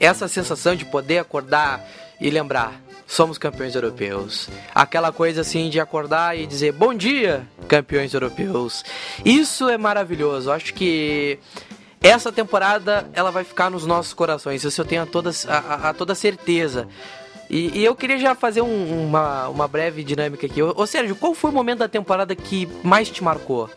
essa 0.00 0.28
sensação 0.28 0.74
de 0.74 0.84
poder 0.84 1.18
acordar 1.18 1.86
e 2.20 2.30
lembrar, 2.30 2.80
somos 3.06 3.38
campeões 3.38 3.74
europeus. 3.74 4.48
Aquela 4.74 5.12
coisa 5.12 5.42
assim 5.42 5.68
de 5.68 5.80
acordar 5.80 6.38
e 6.38 6.46
dizer 6.46 6.72
bom 6.72 6.94
dia, 6.94 7.46
campeões 7.68 8.14
europeus. 8.14 8.84
Isso 9.24 9.68
é 9.68 9.76
maravilhoso. 9.76 10.50
Acho 10.50 10.74
que 10.74 11.38
essa 12.00 12.30
temporada 12.30 13.08
ela 13.12 13.30
vai 13.30 13.44
ficar 13.44 13.70
nos 13.70 13.86
nossos 13.86 14.12
corações. 14.12 14.64
Isso 14.64 14.80
eu 14.80 14.84
tenho 14.84 15.02
a 15.02 15.06
toda, 15.06 15.30
a, 15.48 15.90
a 15.90 15.94
toda 15.94 16.14
certeza. 16.14 16.88
E, 17.54 17.70
e 17.72 17.84
eu 17.84 17.94
queria 17.94 18.18
já 18.18 18.34
fazer 18.34 18.62
um, 18.62 19.06
uma, 19.06 19.48
uma 19.48 19.68
breve 19.68 20.02
dinâmica 20.02 20.44
aqui. 20.44 20.60
Ô, 20.60 20.84
Sérgio, 20.88 21.14
qual 21.14 21.32
foi 21.34 21.52
o 21.52 21.54
momento 21.54 21.78
da 21.78 21.88
temporada 21.88 22.34
que 22.34 22.68
mais 22.82 23.08
te 23.08 23.22
marcou? 23.22 23.70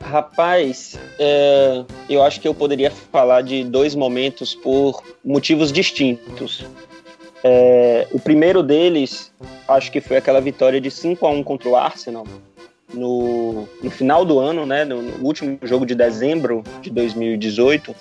Rapaz, 0.00 0.98
é, 1.18 1.84
eu 2.08 2.22
acho 2.22 2.40
que 2.40 2.48
eu 2.48 2.54
poderia 2.54 2.90
falar 2.90 3.42
de 3.42 3.64
dois 3.64 3.94
momentos 3.94 4.54
por 4.54 5.02
motivos 5.22 5.70
distintos. 5.70 6.64
É, 7.44 8.08
o 8.12 8.18
primeiro 8.18 8.62
deles, 8.62 9.30
acho 9.68 9.92
que 9.92 10.00
foi 10.00 10.16
aquela 10.16 10.40
vitória 10.40 10.80
de 10.80 10.90
5 10.90 11.26
a 11.26 11.30
1 11.30 11.42
contra 11.42 11.68
o 11.68 11.76
Arsenal 11.76 12.26
no, 12.94 13.68
no 13.82 13.90
final 13.90 14.24
do 14.24 14.38
ano, 14.38 14.64
né, 14.64 14.86
no, 14.86 15.02
no 15.02 15.22
último 15.22 15.58
jogo 15.64 15.84
de 15.84 15.94
dezembro 15.94 16.64
de 16.80 16.88
2018, 16.88 17.94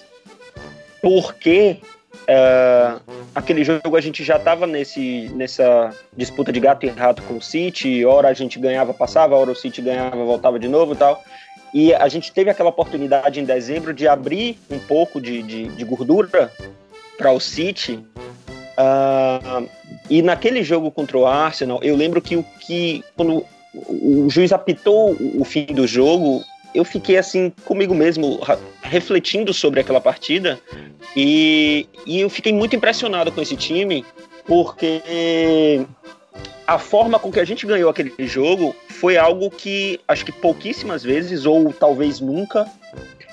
porque 1.02 1.82
Uh, 2.30 3.00
aquele 3.34 3.64
jogo 3.64 3.96
a 3.96 4.02
gente 4.02 4.22
já 4.22 4.36
estava 4.36 4.68
nessa 4.68 5.96
disputa 6.16 6.52
de 6.52 6.60
gato 6.60 6.86
e 6.86 6.90
rato 6.90 7.22
com 7.24 7.38
o 7.38 7.42
City, 7.42 8.04
hora 8.04 8.28
a 8.28 8.34
gente 8.34 8.60
ganhava, 8.60 8.94
passava, 8.94 9.38
hora 9.38 9.52
o 9.52 9.56
City 9.56 9.82
ganhava, 9.82 10.18
voltava 10.18 10.60
de 10.60 10.68
novo 10.68 10.94
e 10.94 10.98
tal. 10.98 11.24
E 11.74 11.94
a 11.94 12.08
gente 12.10 12.32
teve 12.32 12.50
aquela 12.50 12.70
oportunidade 12.70 13.40
em 13.40 13.46
dezembro 13.46 13.94
de 13.94 14.08
abrir 14.08 14.60
um 14.70 14.80
pouco 14.80 15.22
de, 15.22 15.42
de, 15.42 15.68
de 15.70 15.84
gordura 15.86 16.52
para 17.18 17.32
o 17.32 17.40
City. 17.40 18.04
Uh, 18.78 19.70
e 20.10 20.22
naquele 20.22 20.64
jogo 20.64 20.92
contra 20.92 21.18
o 21.18 21.26
Arsenal, 21.26 21.80
eu 21.82 21.96
lembro 21.96 22.22
que 22.22 22.36
o 22.36 22.44
que 22.60 23.04
quando 23.16 23.46
o 23.74 24.30
juiz 24.30 24.52
apitou 24.52 25.16
o 25.36 25.44
fim 25.44 25.66
do 25.66 25.88
jogo, 25.88 26.44
eu 26.74 26.84
fiquei 26.84 27.18
assim 27.18 27.52
comigo 27.66 27.96
mesmo, 27.96 28.40
refletindo 28.82 29.54
sobre 29.54 29.80
aquela 29.80 30.02
partida, 30.02 30.60
e, 31.16 31.88
e 32.06 32.20
eu 32.20 32.30
fiquei 32.30 32.54
muito 32.54 32.76
impressionado 32.76 33.32
com 33.32 33.42
esse 33.42 33.56
time, 33.56 34.06
porque 34.46 35.02
a 36.66 36.78
forma 36.78 37.18
com 37.18 37.32
que 37.32 37.40
a 37.40 37.46
gente 37.46 37.66
ganhou 37.66 37.90
aquele 37.90 38.14
jogo 38.20 38.76
foi 38.90 39.18
algo 39.18 39.50
que 39.50 40.00
acho 40.08 40.26
que 40.26 40.32
pouquíssimas 40.32 41.04
vezes, 41.04 41.46
ou 41.46 41.72
talvez 41.72 42.20
nunca, 42.20 42.70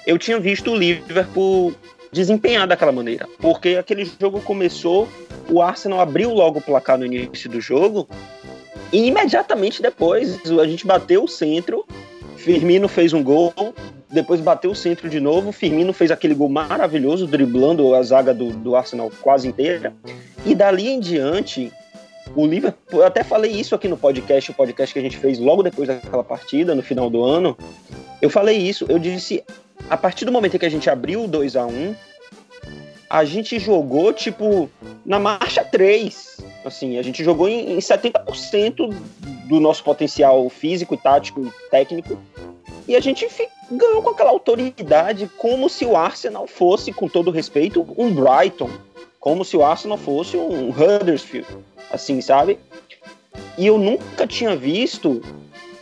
eu 0.07 0.18
tinha 0.18 0.38
visto 0.38 0.70
o 0.70 0.77
Liverpool 0.77 1.75
desempenhar 2.12 2.66
daquela 2.66 2.92
maneira. 2.92 3.29
Porque 3.40 3.70
aquele 3.70 4.05
jogo 4.05 4.40
começou, 4.40 5.09
o 5.51 5.61
Arsenal 5.61 6.01
abriu 6.01 6.33
logo 6.33 6.61
o 6.61 6.62
placar 6.62 6.97
no 6.97 7.05
início 7.05 7.51
do 7.51 7.61
jogo, 7.61 8.09
e 8.92 9.09
imediatamente 9.09 9.83
depois 9.83 10.40
a 10.49 10.66
gente 10.66 10.87
bateu 10.87 11.25
o 11.25 11.29
centro 11.29 11.85
Firmino 12.44 12.88
fez 12.88 13.14
um 13.14 13.22
gol, 13.22 13.54
depois 14.11 14.38
bateu 14.38 14.70
o 14.70 14.74
centro 14.74 15.09
de 15.09 15.18
novo. 15.18 15.50
Firmino 15.50 15.94
fez 15.94 16.11
aquele 16.11 16.35
gol 16.35 16.50
maravilhoso, 16.50 17.26
driblando 17.26 17.94
a 17.94 18.02
zaga 18.02 18.35
do, 18.35 18.50
do 18.50 18.76
Arsenal 18.76 19.11
quase 19.22 19.48
inteira. 19.48 19.94
E 20.44 20.54
dali 20.54 20.88
em 20.88 21.00
diante, 21.00 21.72
o 22.37 22.46
Liverpool, 22.46 23.00
eu 23.00 23.07
até 23.07 23.24
falei 23.24 23.50
isso 23.50 23.74
aqui 23.74 23.88
no 23.88 23.96
podcast, 23.96 24.50
o 24.50 24.54
podcast 24.54 24.92
que 24.92 24.98
a 24.98 25.02
gente 25.02 25.16
fez 25.16 25.38
logo 25.38 25.62
depois 25.62 25.88
daquela 25.88 26.22
partida, 26.22 26.74
no 26.74 26.83
final 26.83 27.09
do 27.09 27.24
ano. 27.24 27.57
Eu 28.20 28.28
falei 28.28 28.59
isso, 28.59 28.85
eu 28.90 28.98
disse, 28.98 29.42
a 29.88 29.96
partir 29.96 30.26
do 30.26 30.33
momento 30.33 30.57
em 30.57 30.59
que 30.59 30.66
a 30.66 30.70
gente 30.70 30.90
abriu 30.90 31.24
o 31.24 31.28
2 31.28 31.57
a 31.57 31.64
1 31.64 31.94
a 33.09 33.24
gente 33.24 33.59
jogou, 33.59 34.12
tipo, 34.12 34.68
na 35.07 35.18
marcha 35.18 35.64
3. 35.64 36.37
Assim, 36.64 36.98
a 36.98 37.03
gente 37.03 37.22
jogou 37.22 37.48
em, 37.48 37.74
em 37.74 37.79
70% 37.79 38.94
do 39.46 39.61
nosso 39.61 39.85
potencial 39.85 40.48
físico, 40.48 40.96
tático 40.96 41.46
e 41.46 41.70
técnico. 41.70 42.18
E 42.88 42.96
a 42.96 43.00
gente 43.00 43.27
ganhou 43.70 44.03
com 44.03 44.11
aquela 44.11 44.31
autoridade, 44.31 45.31
como 45.37 45.68
se 45.68 45.85
o 45.85 45.96
Arsenal 45.96 46.46
fosse, 46.46 46.92
com 46.92 47.09
todo 47.09 47.31
respeito, 47.31 47.87
um 47.96 48.12
Brighton. 48.12 48.70
Como 49.20 49.44
se 49.44 49.57
o 49.57 49.64
Arsenal 49.64 49.98
fosse 49.98 50.37
um 50.37 50.70
Huddersfield. 50.70 51.46
Assim, 51.90 52.20
sabe? 52.20 52.59
E 53.57 53.66
eu 53.66 53.79
nunca 53.79 54.27
tinha 54.27 54.57
visto 54.57 55.22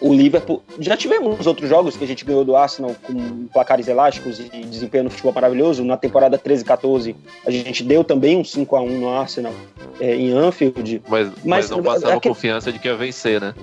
o 0.03 0.13
Liverpool. 0.13 0.63
Já 0.81 0.97
tivemos 0.97 1.47
outros 1.47 1.69
jogos 1.69 1.97
que 1.97 2.05
a 2.05 2.07
gente 2.07 2.25
ganhou 2.25 2.45
do 2.45 2.57
Arsenal 2.57 2.95
com 3.03 3.47
placares 3.47 3.87
elásticos 3.87 4.41
e 4.41 4.65
desempenho 4.65 5.05
no 5.05 5.11
futebol 5.11 5.33
maravilhoso. 5.33 5.85
Na 5.85 5.97
temporada 5.97 6.39
13-14, 6.39 7.15
a 7.47 7.51
gente 7.51 7.85
deu 7.85 8.03
também 8.03 8.37
um 8.37 8.45
5 8.45 8.77
a 8.77 8.81
1 8.83 8.99
no 8.99 9.09
Arsenal 9.09 9.55
é, 10.01 10.15
em 10.15 10.33
Anfield. 10.33 11.03
Mas, 11.09 11.29
mas, 11.29 11.45
mas 11.45 11.71
não 11.71 11.83
passava 11.83 12.17
aquele... 12.17 12.35
confiança 12.35 12.73
de 12.73 12.79
que 12.79 12.89
ia 12.89 12.97
vencer, 12.97 13.41
né? 13.41 13.55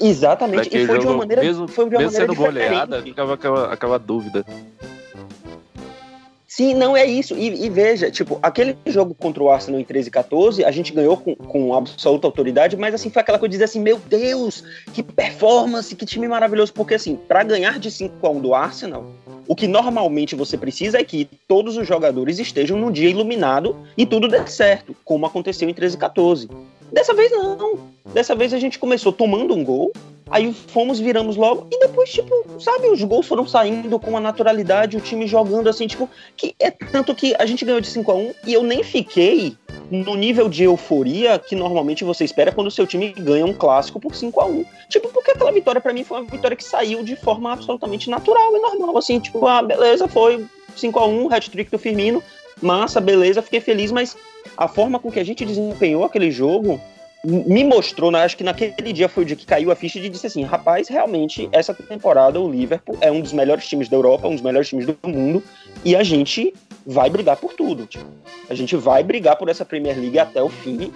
Exatamente, 0.00 0.76
e 0.76 0.86
foi 0.86 0.98
de 0.98 1.06
uma 1.06 1.16
maneira. 1.16 1.42
Mesmo, 1.42 1.66
foi 1.66 1.88
de 1.88 1.96
uma 1.96 2.02
mesmo 2.02 2.12
maneira 2.12 2.34
sendo 2.34 2.44
goleada, 2.44 3.02
ficava 3.02 3.34
aquela, 3.34 3.72
aquela 3.72 3.98
dúvida. 3.98 4.44
Sim, 6.54 6.74
não 6.74 6.94
é 6.94 7.06
isso. 7.06 7.34
E, 7.34 7.64
e, 7.64 7.70
veja, 7.70 8.10
tipo, 8.10 8.38
aquele 8.42 8.76
jogo 8.84 9.14
contra 9.14 9.42
o 9.42 9.50
Arsenal 9.50 9.80
em 9.80 9.84
13 9.84 10.08
e 10.08 10.10
14, 10.10 10.64
a 10.66 10.70
gente 10.70 10.92
ganhou 10.92 11.16
com, 11.16 11.34
com 11.34 11.72
absoluta 11.72 12.26
autoridade, 12.26 12.76
mas 12.76 12.94
assim, 12.94 13.08
foi 13.08 13.22
aquela 13.22 13.38
coisa 13.38 13.48
de 13.48 13.54
dizer 13.54 13.64
assim, 13.64 13.80
meu 13.80 13.98
Deus, 13.98 14.62
que 14.92 15.02
performance, 15.02 15.96
que 15.96 16.04
time 16.04 16.28
maravilhoso. 16.28 16.70
Porque 16.74 16.92
assim, 16.92 17.16
para 17.16 17.42
ganhar 17.42 17.78
de 17.78 17.90
5 17.90 18.26
a 18.26 18.28
1 18.28 18.40
do 18.40 18.54
Arsenal, 18.54 19.10
o 19.48 19.56
que 19.56 19.66
normalmente 19.66 20.34
você 20.34 20.58
precisa 20.58 20.98
é 20.98 21.04
que 21.04 21.26
todos 21.48 21.78
os 21.78 21.88
jogadores 21.88 22.38
estejam 22.38 22.76
num 22.76 22.92
dia 22.92 23.08
iluminado 23.08 23.74
e 23.96 24.04
tudo 24.04 24.28
dê 24.28 24.46
certo, 24.46 24.94
como 25.06 25.24
aconteceu 25.24 25.70
em 25.70 25.72
13 25.72 25.96
e 25.96 25.98
14. 25.98 26.50
Dessa 26.92 27.14
vez 27.14 27.30
não. 27.30 27.78
Dessa 28.12 28.34
vez 28.34 28.52
a 28.52 28.58
gente 28.58 28.78
começou 28.78 29.10
tomando 29.10 29.54
um 29.54 29.64
gol, 29.64 29.90
Aí 30.32 30.50
fomos, 30.52 30.98
viramos 30.98 31.36
logo, 31.36 31.66
e 31.70 31.78
depois, 31.78 32.10
tipo, 32.10 32.32
sabe, 32.58 32.88
os 32.88 33.02
gols 33.02 33.26
foram 33.26 33.46
saindo 33.46 34.00
com 34.00 34.08
uma 34.08 34.20
naturalidade, 34.20 34.96
o 34.96 35.00
time 35.00 35.26
jogando 35.26 35.68
assim, 35.68 35.86
tipo, 35.86 36.08
que 36.34 36.54
é 36.58 36.70
tanto 36.70 37.14
que 37.14 37.34
a 37.38 37.44
gente 37.44 37.66
ganhou 37.66 37.82
de 37.82 37.86
5 37.86 38.10
a 38.10 38.14
1 38.14 38.34
e 38.46 38.54
eu 38.54 38.62
nem 38.62 38.82
fiquei 38.82 39.54
no 39.90 40.14
nível 40.14 40.48
de 40.48 40.64
euforia 40.64 41.38
que 41.38 41.54
normalmente 41.54 42.02
você 42.02 42.24
espera 42.24 42.50
quando 42.50 42.68
o 42.68 42.70
seu 42.70 42.86
time 42.86 43.12
ganha 43.12 43.44
um 43.44 43.52
clássico 43.52 44.00
por 44.00 44.14
5 44.14 44.40
a 44.40 44.46
1 44.46 44.64
Tipo, 44.88 45.08
porque 45.10 45.32
aquela 45.32 45.52
vitória 45.52 45.82
para 45.82 45.92
mim 45.92 46.02
foi 46.02 46.22
uma 46.22 46.30
vitória 46.30 46.56
que 46.56 46.64
saiu 46.64 47.04
de 47.04 47.14
forma 47.14 47.52
absolutamente 47.52 48.08
natural 48.08 48.56
e 48.56 48.58
normal, 48.58 48.96
assim, 48.96 49.20
tipo, 49.20 49.46
ah, 49.46 49.62
beleza, 49.62 50.08
foi 50.08 50.46
5 50.74 50.98
a 50.98 51.06
1 51.06 51.30
hat-trick 51.30 51.70
do 51.70 51.78
Firmino, 51.78 52.22
massa, 52.62 53.02
beleza, 53.02 53.42
fiquei 53.42 53.60
feliz, 53.60 53.92
mas 53.92 54.16
a 54.56 54.66
forma 54.66 54.98
com 54.98 55.12
que 55.12 55.20
a 55.20 55.24
gente 55.24 55.44
desempenhou 55.44 56.04
aquele 56.04 56.30
jogo 56.30 56.80
me 57.24 57.62
mostrou, 57.62 58.10
né, 58.10 58.24
acho 58.24 58.36
que 58.36 58.42
naquele 58.42 58.92
dia 58.92 59.08
foi 59.08 59.22
o 59.22 59.26
dia 59.26 59.36
que 59.36 59.46
caiu 59.46 59.70
a 59.70 59.76
ficha 59.76 60.00
de 60.00 60.08
disse 60.08 60.26
assim, 60.26 60.42
rapaz, 60.42 60.88
realmente 60.88 61.48
essa 61.52 61.72
temporada 61.72 62.40
o 62.40 62.50
Liverpool 62.50 62.98
é 63.00 63.12
um 63.12 63.20
dos 63.20 63.32
melhores 63.32 63.66
times 63.68 63.88
da 63.88 63.96
Europa, 63.96 64.26
um 64.26 64.32
dos 64.32 64.42
melhores 64.42 64.68
times 64.68 64.86
do 64.86 64.96
mundo, 65.04 65.42
e 65.84 65.94
a 65.94 66.02
gente 66.02 66.52
vai 66.84 67.08
brigar 67.08 67.36
por 67.36 67.54
tudo. 67.54 67.86
Tipo, 67.86 68.04
a 68.50 68.54
gente 68.54 68.74
vai 68.76 69.04
brigar 69.04 69.36
por 69.36 69.48
essa 69.48 69.64
Premier 69.64 69.96
League 69.96 70.18
até 70.18 70.42
o 70.42 70.48
fim, 70.48 70.92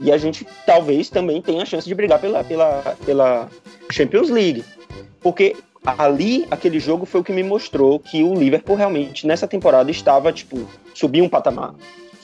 e 0.00 0.10
a 0.10 0.16
gente 0.16 0.46
talvez 0.64 1.10
também 1.10 1.42
tenha 1.42 1.62
a 1.62 1.66
chance 1.66 1.86
de 1.86 1.94
brigar 1.94 2.18
pela, 2.18 2.42
pela, 2.42 2.96
pela 3.04 3.48
Champions 3.90 4.30
League. 4.30 4.64
Porque 5.20 5.54
ali, 5.84 6.46
aquele 6.50 6.80
jogo 6.80 7.04
foi 7.04 7.20
o 7.20 7.24
que 7.24 7.32
me 7.32 7.42
mostrou 7.42 7.98
que 7.98 8.22
o 8.22 8.34
Liverpool 8.34 8.76
realmente, 8.76 9.26
nessa 9.26 9.46
temporada, 9.46 9.90
estava, 9.90 10.32
tipo, 10.32 10.66
subir 10.94 11.20
um 11.20 11.28
patamar 11.28 11.74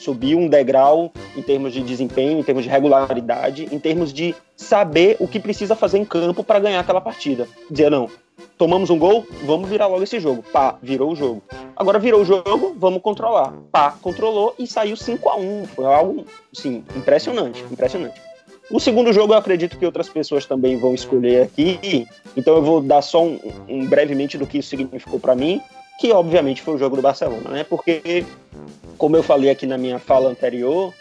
subir 0.05 0.35
um 0.35 0.47
degrau 0.47 1.11
em 1.35 1.41
termos 1.41 1.73
de 1.73 1.81
desempenho, 1.81 2.39
em 2.39 2.43
termos 2.43 2.63
de 2.63 2.69
regularidade, 2.69 3.67
em 3.71 3.79
termos 3.79 4.13
de 4.13 4.35
saber 4.55 5.17
o 5.19 5.27
que 5.27 5.39
precisa 5.39 5.75
fazer 5.75 5.97
em 5.97 6.05
campo 6.05 6.43
para 6.43 6.59
ganhar 6.59 6.79
aquela 6.79 7.01
partida. 7.01 7.47
Dizer, 7.69 7.89
não, 7.89 8.07
tomamos 8.55 8.91
um 8.91 8.99
gol, 8.99 9.25
vamos 9.43 9.67
virar 9.67 9.87
logo 9.87 10.03
esse 10.03 10.19
jogo. 10.19 10.43
Pá, 10.53 10.77
virou 10.81 11.11
o 11.11 11.15
jogo. 11.15 11.41
Agora 11.75 11.97
virou 11.97 12.21
o 12.21 12.25
jogo, 12.25 12.75
vamos 12.77 13.01
controlar. 13.01 13.51
Pá, 13.71 13.91
controlou 13.99 14.53
e 14.59 14.67
saiu 14.67 14.95
5 14.95 15.27
a 15.27 15.37
1 15.37 15.65
Foi 15.75 15.85
algo, 15.85 16.25
sim, 16.53 16.83
impressionante, 16.95 17.63
impressionante. 17.71 18.21
O 18.69 18.79
segundo 18.79 19.11
jogo 19.13 19.33
eu 19.33 19.37
acredito 19.37 19.77
que 19.77 19.85
outras 19.85 20.09
pessoas 20.09 20.45
também 20.45 20.77
vão 20.77 20.93
escolher 20.93 21.43
aqui, 21.43 22.07
então 22.35 22.55
eu 22.55 22.63
vou 22.63 22.81
dar 22.81 23.01
só 23.01 23.23
um, 23.23 23.39
um 23.67 23.85
brevemente 23.85 24.39
do 24.39 24.47
que 24.47 24.57
isso 24.57 24.69
significou 24.69 25.19
para 25.19 25.35
mim, 25.35 25.61
que 25.97 26.11
obviamente 26.11 26.61
foi 26.61 26.75
o 26.75 26.77
jogo 26.77 26.95
do 26.95 27.01
Barcelona, 27.01 27.49
né? 27.49 27.63
Porque 27.63 28.25
como 28.97 29.15
eu 29.15 29.23
falei 29.23 29.49
aqui 29.49 29.65
na 29.65 29.77
minha 29.77 29.99
fala 29.99 30.29
anterior, 30.29 30.93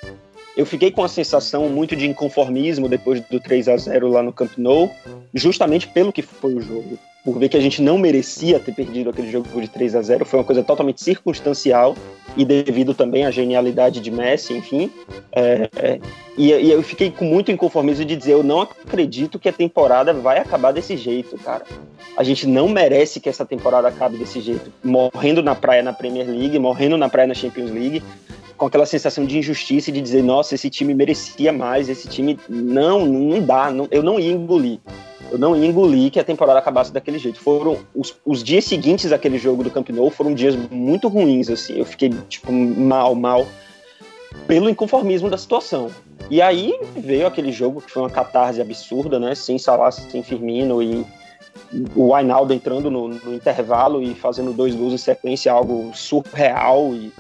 eu 0.57 0.65
fiquei 0.65 0.91
com 0.91 1.03
a 1.03 1.09
sensação 1.09 1.69
muito 1.69 1.97
de 1.97 2.07
inconformismo 2.07 2.89
depois 2.89 3.21
do 3.21 3.41
3 3.41 3.69
a 3.69 3.77
0 3.77 4.09
lá 4.09 4.23
no 4.23 4.33
Camp 4.33 4.53
Nou, 4.57 4.95
justamente 5.35 5.89
pelo 5.89 6.13
que 6.13 6.23
foi 6.23 6.55
o 6.55 6.61
jogo. 6.61 6.99
Por 7.25 7.39
ver 7.39 7.49
que 7.49 7.57
a 7.57 7.61
gente 7.61 7.81
não 7.81 7.97
merecia 7.97 8.61
ter 8.61 8.75
perdido 8.75 9.09
aquele 9.09 9.31
jogo 9.31 9.49
de 9.59 9.67
3 9.67 9.97
a 9.97 10.03
0 10.03 10.27
foi 10.27 10.41
uma 10.41 10.45
coisa 10.45 10.63
totalmente 10.63 11.03
circunstancial 11.03 11.97
e 12.37 12.45
devido 12.45 12.93
também 12.93 13.25
à 13.25 13.31
genialidade 13.31 13.99
de 13.99 14.11
Messi, 14.11 14.53
enfim. 14.53 14.91
É, 15.33 15.71
é, 15.75 16.01
e, 16.37 16.53
e, 16.53 16.71
eu 16.71 16.83
fiquei 16.83 17.11
com 17.11 17.25
muito 17.25 17.51
inconformismo 17.51 18.05
de 18.05 18.15
dizer: 18.15 18.33
eu 18.33 18.43
não 18.43 18.61
acredito 18.61 19.39
que 19.39 19.49
a 19.49 19.53
temporada 19.53 20.13
vai 20.13 20.39
acabar 20.39 20.71
desse 20.73 20.99
jeito, 20.99 21.39
cara. 21.39 21.65
A 22.15 22.23
gente 22.23 22.47
não 22.47 22.69
merece 22.69 23.19
que 23.19 23.29
essa 23.31 23.47
temporada 23.47 23.89
acabe 23.89 24.19
desse 24.19 24.43
jeito. 24.43 24.71
Morrendo 24.85 25.43
na 25.43 25.55
praia 25.55 25.83
na 25.83 25.95
Premier 25.95 26.29
League, 26.29 26.59
morrendo 26.59 26.99
na 26.99 27.09
praia 27.09 27.27
na 27.27 27.35
Champions 27.35 27.71
League, 27.71 28.03
com 28.59 28.67
aquela 28.67 28.85
sensação 28.85 29.25
de 29.25 29.39
injustiça 29.39 29.89
e 29.89 29.95
de 29.95 30.03
dizer: 30.03 30.23
nossa, 30.23 30.55
esse 30.55 30.69
time 30.69 30.93
merecia 30.93 31.55
mais, 31.55 31.89
esse 31.89 32.07
time. 32.07 32.39
Não, 32.51 33.07
não 33.07 33.41
dá, 33.41 33.71
não, 33.71 33.89
eu 33.91 34.03
não 34.03 34.21
ia 34.21 34.31
engolir 34.31 34.79
eu 35.31 35.39
não 35.39 35.57
ia 35.57 35.67
engolir 35.67 36.11
que 36.11 36.21
a 36.21 36.25
temporada 36.25 36.59
acabasse 36.59 36.93
daquele 36.93 37.19
jeito. 37.19 37.41
Foram 37.41 37.79
os, 37.95 38.15
os 38.25 38.43
dias 38.43 38.65
seguintes 38.65 39.11
daquele 39.11 39.39
jogo 39.39 39.65
do 39.65 39.71
Camp 39.71 39.89
Nou 39.91 40.11
foram 40.11 40.35
dias 40.35 40.55
muito 40.71 41.09
ruins, 41.09 41.49
assim. 41.51 41.79
Eu 41.79 41.85
fiquei, 41.85 42.11
tipo, 42.29 42.53
mal, 42.53 43.15
mal. 43.15 43.47
pelo 44.47 44.69
inconformismo 44.69 45.31
da 45.31 45.39
situação. 45.39 45.91
E 46.31 46.41
aí 46.41 46.79
veio 46.97 47.27
aquele 47.27 47.53
jogo 47.53 47.81
que 47.81 47.91
foi 47.91 48.03
uma 48.03 48.11
catarse 48.11 48.61
absurda, 48.61 49.19
né? 49.19 49.35
Sem 49.35 49.59
Salah, 49.59 49.91
sem 49.91 50.23
Firmino 50.23 50.83
e 50.83 51.05
o 51.95 52.15
Ainaldo 52.15 52.53
entrando 52.53 52.91
no, 52.91 53.09
no, 53.09 53.35
intervalo 53.35 54.03
e 54.03 54.15
fazendo 54.15 54.53
dois 54.53 54.75
gols 54.75 54.93
em 54.93 54.99
sequência, 54.99 55.53
algo 55.53 55.91
surreal 55.95 56.95
e 56.95 57.13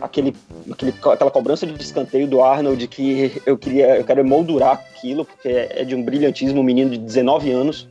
aquele, 0.00 0.34
aquele, 0.70 0.94
aquela 1.12 1.30
cobrança 1.30 1.66
de 1.66 1.80
escanteio 1.80 2.26
do 2.26 2.42
Arnold 2.42 2.86
que 2.88 3.40
eu 3.46 3.56
queria, 3.56 3.96
eu 3.96 4.04
quero 4.04 4.20
emoldurar 4.20 4.72
aquilo 4.72 5.24
porque 5.24 5.48
é 5.48 5.84
de 5.84 5.94
um 5.94 6.02
brilhantismo, 6.02 6.60
um 6.60 6.64
menino 6.64 6.90
de 6.90 6.98
19 6.98 7.50
anos, 7.52 7.88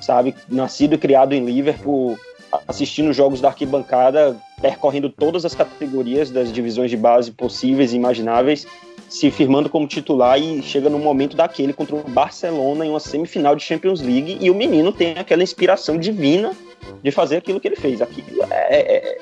sabe, 0.00 0.34
nascido 0.48 0.94
e 0.94 0.98
criado 0.98 1.32
em 1.32 1.44
Liverpool, 1.44 2.18
assistindo 2.66 3.12
jogos 3.12 3.40
da 3.40 3.48
arquibancada, 3.48 4.36
percorrendo 4.60 5.08
todas 5.08 5.44
as 5.44 5.54
categorias 5.54 6.30
das 6.30 6.52
divisões 6.52 6.90
de 6.90 6.96
base 6.96 7.30
possíveis 7.30 7.92
e 7.92 7.96
imagináveis 7.96 8.66
se 9.12 9.30
firmando 9.30 9.68
como 9.68 9.86
titular 9.86 10.40
e 10.40 10.62
chega 10.62 10.88
no 10.88 10.98
momento 10.98 11.36
daquele 11.36 11.74
contra 11.74 11.94
o 11.94 12.02
Barcelona 12.02 12.86
em 12.86 12.88
uma 12.88 12.98
semifinal 12.98 13.54
de 13.54 13.62
Champions 13.62 14.00
League 14.00 14.38
e 14.40 14.50
o 14.50 14.54
menino 14.54 14.90
tem 14.90 15.12
aquela 15.18 15.42
inspiração 15.42 15.98
divina 15.98 16.56
de 17.02 17.10
fazer 17.10 17.36
aquilo 17.36 17.60
que 17.60 17.68
ele 17.68 17.76
fez. 17.76 18.00
Aquilo 18.00 18.26
é, 18.50 18.74
é, 18.74 18.96
é 18.96 19.18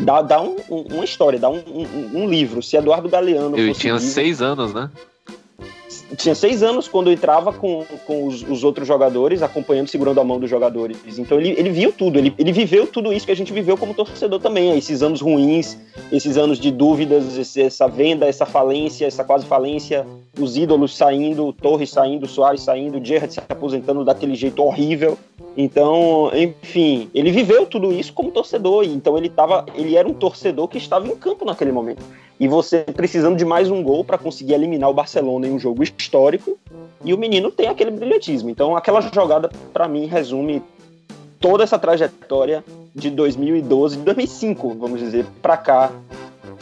dá, 0.00 0.20
dá 0.20 0.42
um, 0.42 0.56
um, 0.68 0.82
uma 0.92 1.04
história, 1.06 1.38
dá 1.38 1.48
um, 1.48 1.62
um, 2.12 2.28
livro. 2.28 2.62
Se 2.62 2.76
Eduardo 2.76 3.08
Galeano. 3.08 3.58
Ele 3.58 3.72
tinha 3.72 3.98
seis 3.98 4.42
anos, 4.42 4.74
né? 4.74 4.90
Tinha 6.16 6.34
seis 6.34 6.62
anos 6.62 6.88
quando 6.88 7.08
eu 7.08 7.14
entrava 7.14 7.52
com, 7.52 7.84
com 8.06 8.26
os, 8.26 8.42
os, 8.42 8.64
outros 8.64 8.86
jogadores, 8.86 9.42
acompanhando, 9.42 9.88
segurando 9.88 10.20
a 10.20 10.24
mão 10.24 10.38
dos 10.38 10.50
jogadores. 10.50 10.96
Então 11.18 11.38
ele, 11.38 11.50
ele 11.50 11.70
viu 11.70 11.92
tudo, 11.92 12.18
ele, 12.18 12.34
ele 12.38 12.52
viveu 12.52 12.86
tudo 12.86 13.12
isso 13.12 13.26
que 13.26 13.32
a 13.32 13.36
gente 13.36 13.52
viveu 13.52 13.76
como 13.76 13.94
torcedor 13.94 14.40
também. 14.40 14.76
Esses 14.76 15.02
anos 15.02 15.20
ruins, 15.20 15.76
esses 16.10 16.36
anos 16.36 16.58
de 16.58 16.70
dúvidas, 16.70 17.56
essa 17.56 17.86
venda, 17.86 18.26
essa 18.26 18.46
falência, 18.46 19.06
essa 19.06 19.24
quase 19.24 19.46
falência, 19.46 20.06
os 20.38 20.56
ídolos 20.56 20.96
saindo, 20.96 21.52
Torres 21.52 21.90
saindo, 21.90 22.26
Soares 22.26 22.62
saindo, 22.62 23.04
Gerrard 23.04 23.32
se 23.32 23.40
aposentando 23.40 24.04
daquele 24.04 24.34
jeito 24.34 24.62
horrível. 24.62 25.18
Então, 25.56 26.30
enfim, 26.34 27.10
ele 27.14 27.32
viveu 27.32 27.66
tudo 27.66 27.92
isso 27.92 28.12
como 28.12 28.30
torcedor, 28.30 28.84
então 28.84 29.18
ele 29.18 29.28
tava, 29.28 29.66
ele 29.74 29.96
era 29.96 30.08
um 30.08 30.14
torcedor 30.14 30.68
que 30.68 30.78
estava 30.78 31.06
em 31.06 31.16
campo 31.16 31.44
naquele 31.44 31.72
momento. 31.72 32.02
E 32.38 32.46
você 32.46 32.84
precisando 32.84 33.36
de 33.36 33.44
mais 33.44 33.70
um 33.70 33.82
gol 33.82 34.04
para 34.04 34.16
conseguir 34.16 34.54
eliminar 34.54 34.88
o 34.88 34.94
Barcelona 34.94 35.46
em 35.46 35.52
um 35.52 35.58
jogo 35.58 35.82
histórico, 35.82 36.56
e 37.04 37.12
o 37.12 37.18
menino 37.18 37.50
tem 37.50 37.66
aquele 37.68 37.90
brilhantismo. 37.90 38.50
Então, 38.50 38.76
aquela 38.76 39.00
jogada 39.00 39.50
para 39.72 39.88
mim 39.88 40.06
resume 40.06 40.62
toda 41.40 41.64
essa 41.64 41.78
trajetória 41.78 42.62
de 42.94 43.10
2012, 43.10 43.96
de 43.96 44.02
2005, 44.04 44.76
vamos 44.78 45.00
dizer, 45.00 45.26
para 45.40 45.56
cá, 45.56 45.90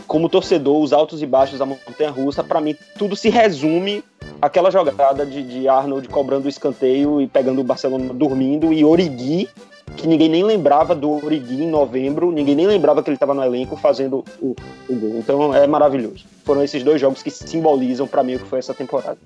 como 0.09 0.29
torcedor, 0.29 0.83
os 0.83 0.93
altos 0.93 1.23
e 1.23 1.27
baixos 1.27 1.59
da 1.59 1.67
montanha 1.67 2.11
russa, 2.11 2.43
para 2.43 2.61
mim 2.61 2.75
tudo 2.99 3.15
se 3.15 3.29
resume 3.29 4.03
aquela 4.41 4.71
jogada 4.71 5.25
de, 5.25 5.43
de 5.43 5.69
Arnold 5.69 6.09
cobrando 6.09 6.47
o 6.47 6.49
escanteio 6.49 7.21
e 7.21 7.27
pegando 7.27 7.61
o 7.61 7.65
Barcelona 7.65 8.13
dormindo 8.15 8.73
e 8.73 8.85
Origi, 8.85 9.49
que 9.97 10.07
ninguém 10.07 10.29
nem 10.29 10.43
lembrava 10.43 10.95
do 10.95 11.25
Origi 11.25 11.63
em 11.63 11.69
novembro, 11.69 12.33
ninguém 12.33 12.55
nem 12.55 12.67
lembrava 12.67 13.03
que 13.03 13.11
ele 13.11 13.17
estava 13.17 13.35
no 13.35 13.45
elenco 13.45 13.77
fazendo 13.77 14.25
o, 14.41 14.57
o, 14.89 14.95
gol. 14.95 15.19
Então 15.19 15.55
é 15.55 15.67
maravilhoso. 15.67 16.25
Foram 16.45 16.63
esses 16.63 16.83
dois 16.83 17.01
jogos 17.01 17.23
que 17.23 17.31
simbolizam 17.31 18.07
para 18.07 18.23
mim 18.23 18.37
o 18.37 18.39
que 18.39 18.47
foi 18.47 18.61
essa 18.61 18.73
temporada. 18.73 19.19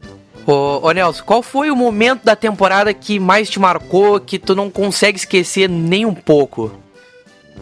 Ô, 0.44 0.80
ô 0.82 0.90
Nelson, 0.90 1.22
qual 1.24 1.42
foi 1.42 1.70
o 1.70 1.76
momento 1.76 2.24
da 2.24 2.34
temporada 2.34 2.92
que 2.92 3.20
mais 3.20 3.48
te 3.48 3.60
marcou, 3.60 4.18
que 4.18 4.38
tu 4.38 4.56
não 4.56 4.68
consegue 4.68 5.16
esquecer 5.16 5.68
nem 5.68 6.04
um 6.04 6.14
pouco? 6.14 6.81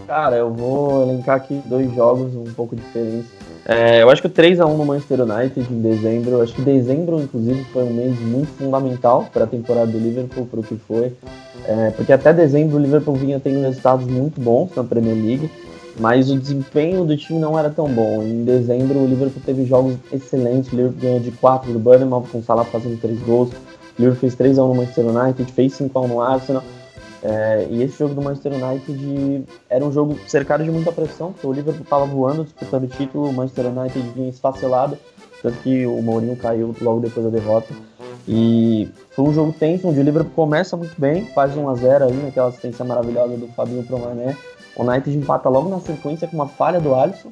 Cara, 0.06 0.36
eu 0.36 0.52
vou 0.52 1.02
elencar 1.02 1.36
aqui 1.36 1.60
dois 1.66 1.92
jogos 1.94 2.34
um 2.34 2.52
pouco 2.54 2.74
diferentes. 2.74 3.26
É, 3.64 4.02
eu 4.02 4.10
acho 4.10 4.22
que 4.22 4.28
o 4.28 4.30
3x1 4.30 4.76
no 4.76 4.84
Manchester 4.84 5.20
United 5.20 5.72
em 5.72 5.80
dezembro, 5.80 6.40
acho 6.40 6.54
que 6.54 6.62
dezembro, 6.62 7.20
inclusive, 7.20 7.62
foi 7.72 7.84
um 7.84 7.92
mês 7.92 8.18
muito 8.18 8.48
fundamental 8.58 9.28
para 9.32 9.44
a 9.44 9.46
temporada 9.46 9.86
do 9.86 9.98
Liverpool, 9.98 10.46
para 10.46 10.60
o 10.60 10.62
que 10.62 10.76
foi. 10.76 11.12
É, 11.66 11.90
porque 11.90 12.12
até 12.12 12.32
dezembro 12.32 12.76
o 12.76 12.80
Liverpool 12.80 13.14
vinha 13.14 13.38
tendo 13.38 13.60
resultados 13.60 14.06
muito 14.06 14.40
bons 14.40 14.70
na 14.74 14.82
Premier 14.82 15.14
League, 15.14 15.50
mas 15.98 16.30
o 16.30 16.38
desempenho 16.38 17.04
do 17.04 17.16
time 17.16 17.38
não 17.38 17.58
era 17.58 17.70
tão 17.70 17.86
bom. 17.86 18.22
Em 18.22 18.44
dezembro 18.44 18.98
o 18.98 19.06
Liverpool 19.06 19.42
teve 19.44 19.64
jogos 19.66 19.94
excelentes, 20.12 20.72
o 20.72 20.76
Liverpool 20.76 21.00
ganhou 21.00 21.20
de 21.20 21.30
4 21.32 21.72
do 21.72 21.78
Burnham, 21.78 22.22
com 22.22 22.38
o 22.38 22.42
Salah 22.42 22.64
fazendo 22.64 22.98
3 23.00 23.20
gols, 23.20 23.50
o 23.50 23.54
Liverpool 23.98 24.20
fez 24.20 24.34
3x1 24.34 24.56
no 24.56 24.74
Manchester 24.74 25.06
United, 25.06 25.52
fez 25.52 25.78
5x1 25.78 26.08
no 26.08 26.20
Arsenal. 26.20 26.62
É, 27.22 27.66
e 27.70 27.82
esse 27.82 27.98
jogo 27.98 28.14
do 28.14 28.22
Manchester 28.22 28.52
United 28.52 29.44
era 29.68 29.84
um 29.84 29.92
jogo 29.92 30.18
cercado 30.26 30.64
de 30.64 30.70
muita 30.70 30.90
pressão, 30.90 31.32
porque 31.32 31.46
o 31.46 31.52
Liverpool 31.52 31.82
estava 31.82 32.06
voando, 32.06 32.44
disputando 32.44 32.84
o 32.84 32.88
título, 32.88 33.28
o 33.28 33.32
Manchester 33.32 33.66
United 33.66 34.08
vinha 34.14 34.30
esfacelado, 34.30 34.96
tanto 35.42 35.58
que 35.58 35.86
o 35.86 36.00
Mourinho 36.02 36.36
caiu 36.36 36.74
logo 36.80 37.00
depois 37.00 37.24
da 37.24 37.30
derrota. 37.30 37.74
E 38.26 38.88
foi 39.10 39.24
um 39.24 39.34
jogo 39.34 39.52
tenso, 39.52 39.88
onde 39.88 40.00
o 40.00 40.02
Liverpool 40.02 40.32
começa 40.34 40.76
muito 40.76 40.98
bem, 40.98 41.26
faz 41.26 41.56
1 41.56 41.68
a 41.68 41.74
0 41.74 42.04
aí, 42.06 42.12
naquela 42.12 42.48
assistência 42.48 42.84
maravilhosa 42.84 43.36
do 43.36 43.48
Fabinho 43.48 43.82
pro 43.82 43.98
Mané. 43.98 44.36
O 44.76 44.82
United 44.82 45.16
empata 45.16 45.48
logo 45.48 45.68
na 45.68 45.80
sequência 45.80 46.28
com 46.28 46.36
uma 46.36 46.48
falha 46.48 46.80
do 46.80 46.94
Alisson. 46.94 47.30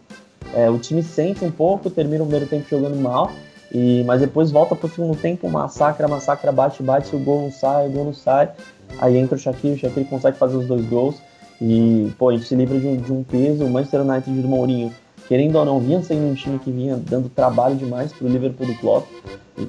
É, 0.55 0.69
o 0.69 0.79
time 0.79 1.03
sente 1.03 1.45
um 1.45 1.51
pouco, 1.51 1.91
termina 1.91 2.23
o 2.23 2.27
primeiro 2.27 2.49
tempo 2.49 2.67
jogando 2.69 2.97
mal, 2.97 3.31
e, 3.71 4.03
mas 4.05 4.21
depois 4.21 4.51
volta 4.51 4.75
pro 4.75 4.89
segundo 4.89 5.17
tempo, 5.17 5.49
massacra, 5.49 6.09
massacra, 6.09 6.51
bate, 6.51 6.83
bate, 6.83 7.15
o 7.15 7.19
gol 7.19 7.43
não 7.43 7.53
sai, 7.53 7.87
o 7.87 7.91
gol 7.91 8.05
não 8.07 8.15
sai. 8.15 8.51
Aí 8.99 9.17
entra 9.17 9.37
o 9.37 9.39
Shaqiri, 9.39 9.75
o 9.75 9.79
Shaqiri 9.79 10.07
consegue 10.07 10.37
fazer 10.37 10.57
os 10.57 10.67
dois 10.67 10.85
gols. 10.87 11.17
E, 11.61 12.11
pô, 12.19 12.29
a 12.29 12.33
gente 12.33 12.47
se 12.47 12.55
livra 12.55 12.79
de 12.79 12.87
um, 12.87 12.97
de 12.97 13.13
um 13.13 13.23
peso. 13.23 13.65
O 13.65 13.71
Manchester 13.71 14.03
United 14.03 14.41
do 14.41 14.49
Mourinho, 14.49 14.93
querendo 15.27 15.57
ou 15.57 15.65
não, 15.65 15.81
vinha 15.81 16.03
sendo 16.03 16.31
um 16.31 16.35
time 16.35 16.59
que 16.59 16.71
vinha 16.71 16.97
dando 16.97 17.29
trabalho 17.29 17.77
demais 17.77 18.13
pro 18.13 18.29
Liverpool 18.29 18.67
do 18.67 18.75
Klopp. 18.77 19.07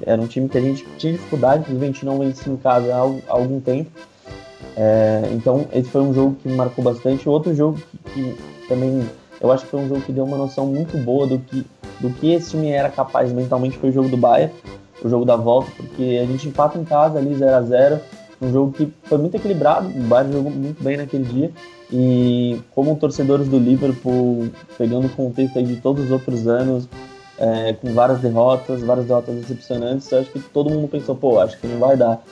Era 0.06 0.20
um 0.20 0.26
time 0.26 0.48
que 0.48 0.56
a 0.56 0.60
gente 0.60 0.86
tinha 0.98 1.12
dificuldade, 1.14 1.64
gente 1.78 2.04
não 2.04 2.18
vencia 2.18 2.52
em 2.52 2.56
casa 2.56 2.94
há, 2.94 2.98
há 2.98 3.32
algum 3.32 3.60
tempo. 3.60 3.90
É, 4.76 5.28
então, 5.32 5.66
esse 5.72 5.90
foi 5.90 6.00
um 6.00 6.14
jogo 6.14 6.36
que 6.36 6.48
marcou 6.48 6.84
bastante. 6.84 7.28
Outro 7.28 7.54
jogo 7.54 7.78
que, 7.90 7.98
que, 8.14 8.36
também 8.68 9.04
eu 9.40 9.50
acho 9.50 9.64
que 9.64 9.70
foi 9.70 9.80
um 9.80 9.88
jogo 9.88 10.00
que 10.02 10.12
deu 10.12 10.24
uma 10.24 10.36
noção 10.36 10.66
muito 10.66 10.96
boa 10.98 11.26
do 11.26 11.38
que, 11.38 11.66
do 11.98 12.10
que 12.10 12.32
esse 12.32 12.50
time 12.50 12.70
era 12.70 12.88
capaz 12.88 13.32
mentalmente 13.32 13.78
foi 13.78 13.90
o 13.90 13.92
jogo 13.92 14.08
do 14.08 14.16
Bayern, 14.16 14.52
o 15.02 15.08
jogo 15.08 15.24
da 15.24 15.34
volta, 15.34 15.70
porque 15.76 16.20
a 16.22 16.26
gente 16.26 16.48
empata 16.48 16.78
em 16.78 16.84
casa 16.84 17.18
ali 17.18 17.34
0 17.34 17.56
a 17.56 17.62
0 17.62 18.00
um 18.40 18.52
jogo 18.52 18.72
que 18.72 18.92
foi 19.04 19.18
muito 19.18 19.36
equilibrado, 19.36 19.88
o 19.88 20.02
Bayern 20.04 20.32
jogou 20.32 20.50
muito 20.50 20.82
bem 20.82 20.96
naquele 20.96 21.24
dia. 21.24 21.50
E 21.92 22.60
como 22.74 22.96
torcedores 22.96 23.48
do 23.48 23.58
Liverpool, 23.58 24.48
pegando 24.78 25.06
o 25.06 25.10
contexto 25.10 25.62
de 25.62 25.76
todos 25.76 26.04
os 26.04 26.10
outros 26.10 26.46
anos, 26.46 26.88
é, 27.38 27.72
com 27.74 27.92
várias 27.92 28.20
derrotas, 28.20 28.82
várias 28.82 29.06
derrotas 29.06 29.34
decepcionantes, 29.34 30.12
acho 30.12 30.30
que 30.30 30.40
todo 30.40 30.70
mundo 30.70 30.88
pensou, 30.88 31.16
pô, 31.16 31.38
acho 31.40 31.58
que 31.58 31.66
não 31.66 31.78
vai 31.78 31.96
dar. 31.96 32.22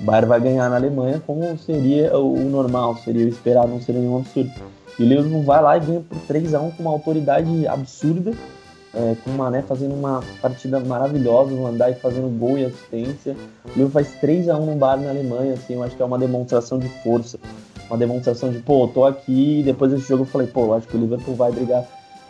O 0.00 0.04
Bayern 0.04 0.28
vai 0.28 0.40
ganhar 0.40 0.70
na 0.70 0.76
Alemanha 0.76 1.22
como 1.26 1.58
seria 1.58 2.16
o 2.16 2.38
normal, 2.48 2.96
seria 2.96 3.26
o 3.26 3.28
esperado, 3.28 3.68
não 3.68 3.80
seria 3.80 4.00
nenhum 4.00 4.18
absurdo. 4.18 4.52
E 4.98 5.02
o 5.02 5.06
Liverpool 5.06 5.42
vai 5.42 5.62
lá 5.62 5.76
e 5.76 5.80
ganha 5.80 6.00
por 6.00 6.18
3 6.26 6.54
a 6.54 6.60
1 6.60 6.70
com 6.72 6.82
uma 6.82 6.92
autoridade 6.92 7.66
absurda 7.66 8.32
é, 8.94 9.14
com 9.22 9.30
o 9.30 9.34
Mané 9.34 9.62
fazendo 9.62 9.94
uma 9.94 10.22
partida 10.40 10.80
maravilhosa, 10.80 11.54
o 11.54 11.66
Andai 11.66 11.94
fazendo 11.94 12.28
gol 12.38 12.58
e 12.58 12.64
assistência. 12.64 13.36
O 13.64 13.68
Liverpool 13.68 13.90
faz 13.90 14.12
3 14.20 14.48
a 14.48 14.56
1 14.56 14.66
no 14.66 14.76
Bar 14.76 14.98
na 14.98 15.10
Alemanha, 15.10 15.54
assim, 15.54 15.74
eu 15.74 15.82
acho 15.82 15.96
que 15.96 16.02
é 16.02 16.04
uma 16.04 16.18
demonstração 16.18 16.78
de 16.78 16.88
força, 17.02 17.38
uma 17.88 17.98
demonstração 17.98 18.50
de, 18.50 18.58
pô, 18.58 18.84
eu 18.84 18.88
tô 18.88 19.04
aqui, 19.04 19.60
e 19.60 19.62
depois 19.62 19.92
desse 19.92 20.08
jogo 20.08 20.22
eu 20.22 20.26
falei, 20.26 20.46
pô, 20.46 20.66
eu 20.66 20.74
acho 20.74 20.88
que 20.88 20.96
o 20.96 21.00
Liverpool 21.00 21.34
vai 21.34 21.52
brigar 21.52 21.84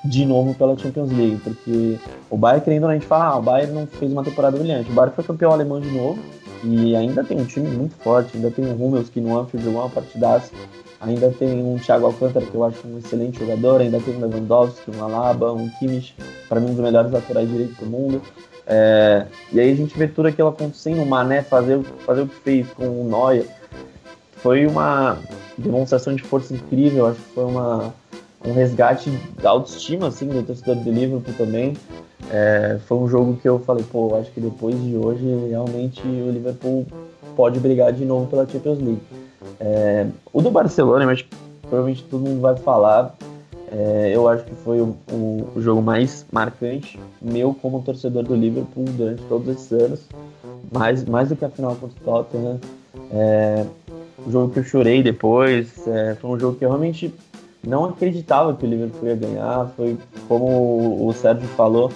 de 0.04 0.24
novo 0.24 0.54
pela 0.54 0.76
Champions 0.78 1.11
League, 1.11 1.40
porque 1.42 1.98
o 2.30 2.36
Bayern, 2.36 2.64
querendo 2.64 2.86
a 2.86 2.94
gente 2.94 3.06
fala, 3.06 3.24
ah, 3.26 3.38
o 3.38 3.42
Bayern 3.42 3.72
não 3.72 3.86
fez 3.86 4.12
uma 4.12 4.22
temporada 4.22 4.56
brilhante, 4.56 4.90
o 4.90 4.94
Bayern 4.94 5.14
foi 5.14 5.24
campeão 5.24 5.52
alemão 5.52 5.80
de 5.80 5.90
novo, 5.90 6.18
e 6.64 6.96
ainda 6.96 7.24
tem 7.24 7.40
um 7.40 7.44
time 7.44 7.68
muito 7.68 7.94
forte, 7.96 8.36
ainda 8.36 8.50
tem 8.50 8.64
o 8.64 8.74
Hummels 8.74 9.09
que 9.09 9.20
no 9.20 9.38
Anfield 9.38 9.64
jogou 9.64 9.82
uma 9.82 9.90
partidaça, 9.90 10.52
Ainda 11.00 11.30
tem 11.30 11.62
um 11.62 11.78
Thiago 11.78 12.06
Alcântara, 12.06 12.44
que 12.44 12.54
eu 12.54 12.64
acho 12.64 12.86
um 12.86 12.98
excelente 12.98 13.38
jogador. 13.38 13.80
Ainda 13.80 14.00
tem 14.00 14.16
um 14.16 14.20
Lewandowski, 14.20 14.90
um 14.90 15.02
Alaba, 15.02 15.52
um 15.52 15.68
Kimmich, 15.78 16.14
para 16.48 16.61
mim 16.61 16.70
um 16.70 16.74
dos 16.74 16.82
melhores 16.82 17.12
laterais 17.12 17.48
direitos 17.48 17.76
do 17.76 17.86
mundo. 17.86 18.20
É, 18.66 19.26
e 19.52 19.61
aí 19.61 19.72
a 19.72 19.76
gente 19.76 19.96
vê 19.96 20.09
tudo 20.09 20.26
aquilo 20.26 20.48
acontecendo, 20.48 21.00
o 21.00 21.06
Mané 21.06 21.42
fazer, 21.42 21.82
fazer 22.04 22.22
o 22.22 22.28
que 22.28 22.34
fez 22.36 22.66
com 22.72 22.86
o 22.86 23.04
Neuer. 23.04 23.46
Foi 24.38 24.66
uma 24.66 25.18
demonstração 25.56 26.14
de 26.14 26.22
força 26.22 26.52
incrível, 26.52 27.06
acho 27.06 27.20
que 27.20 27.34
foi 27.34 27.44
uma, 27.44 27.94
um 28.44 28.52
resgate 28.52 29.09
da 29.40 29.50
autoestima 29.50 30.09
assim, 30.09 30.26
do 30.26 30.42
torcedor 30.42 30.76
do 30.76 30.90
Liverpool 30.90 31.34
também. 31.34 31.74
É, 32.30 32.78
foi 32.86 32.98
um 32.98 33.08
jogo 33.08 33.36
que 33.36 33.48
eu 33.48 33.58
falei, 33.60 33.84
pô, 33.90 34.14
acho 34.16 34.30
que 34.32 34.40
depois 34.40 34.74
de 34.82 34.96
hoje 34.96 35.24
realmente 35.48 36.02
o 36.06 36.30
Liverpool 36.30 36.86
pode 37.36 37.60
brigar 37.60 37.92
de 37.92 38.04
novo 38.04 38.26
pela 38.26 38.46
Champions 38.46 38.78
League. 38.78 39.00
É, 39.60 40.06
o 40.32 40.42
do 40.42 40.50
Barcelona, 40.50 41.06
mas 41.06 41.24
provavelmente 41.62 42.04
todo 42.04 42.20
mundo 42.20 42.40
vai 42.40 42.56
falar. 42.56 43.14
É, 43.70 44.12
eu 44.14 44.26
acho 44.28 44.44
que 44.44 44.54
foi 44.54 44.80
o, 44.80 44.96
o, 45.12 45.46
o, 45.54 45.60
jogo 45.60 45.82
mais 45.82 46.24
marcante 46.32 46.98
meu 47.20 47.52
como 47.52 47.82
torcedor 47.82 48.22
do 48.22 48.34
Liverpool 48.34 48.86
durante 48.96 49.22
todos 49.24 49.48
esses 49.48 49.72
anos. 49.72 50.00
Mais, 50.72 51.04
mais 51.04 51.28
do 51.28 51.36
que 51.36 51.44
a 51.44 51.50
final 51.50 51.76
contra 51.76 51.96
o 52.00 52.04
Tottenham. 52.04 52.58
É, 53.12 53.64
um 54.26 54.32
jogo 54.32 54.52
que 54.52 54.60
eu 54.60 54.64
chorei 54.64 55.02
depois. 55.02 55.86
É, 55.86 56.14
foi 56.14 56.30
um 56.30 56.38
jogo 56.38 56.56
que 56.56 56.64
eu 56.64 56.70
realmente 56.70 57.14
não 57.68 57.84
acreditava 57.84 58.54
que 58.54 58.64
o 58.64 58.68
Liverpool 58.68 59.08
ia 59.08 59.14
ganhar. 59.14 59.70
Foi 59.76 59.96
como 60.26 61.06
o, 61.06 61.12
Sérgio 61.12 61.46
falou, 61.48 61.92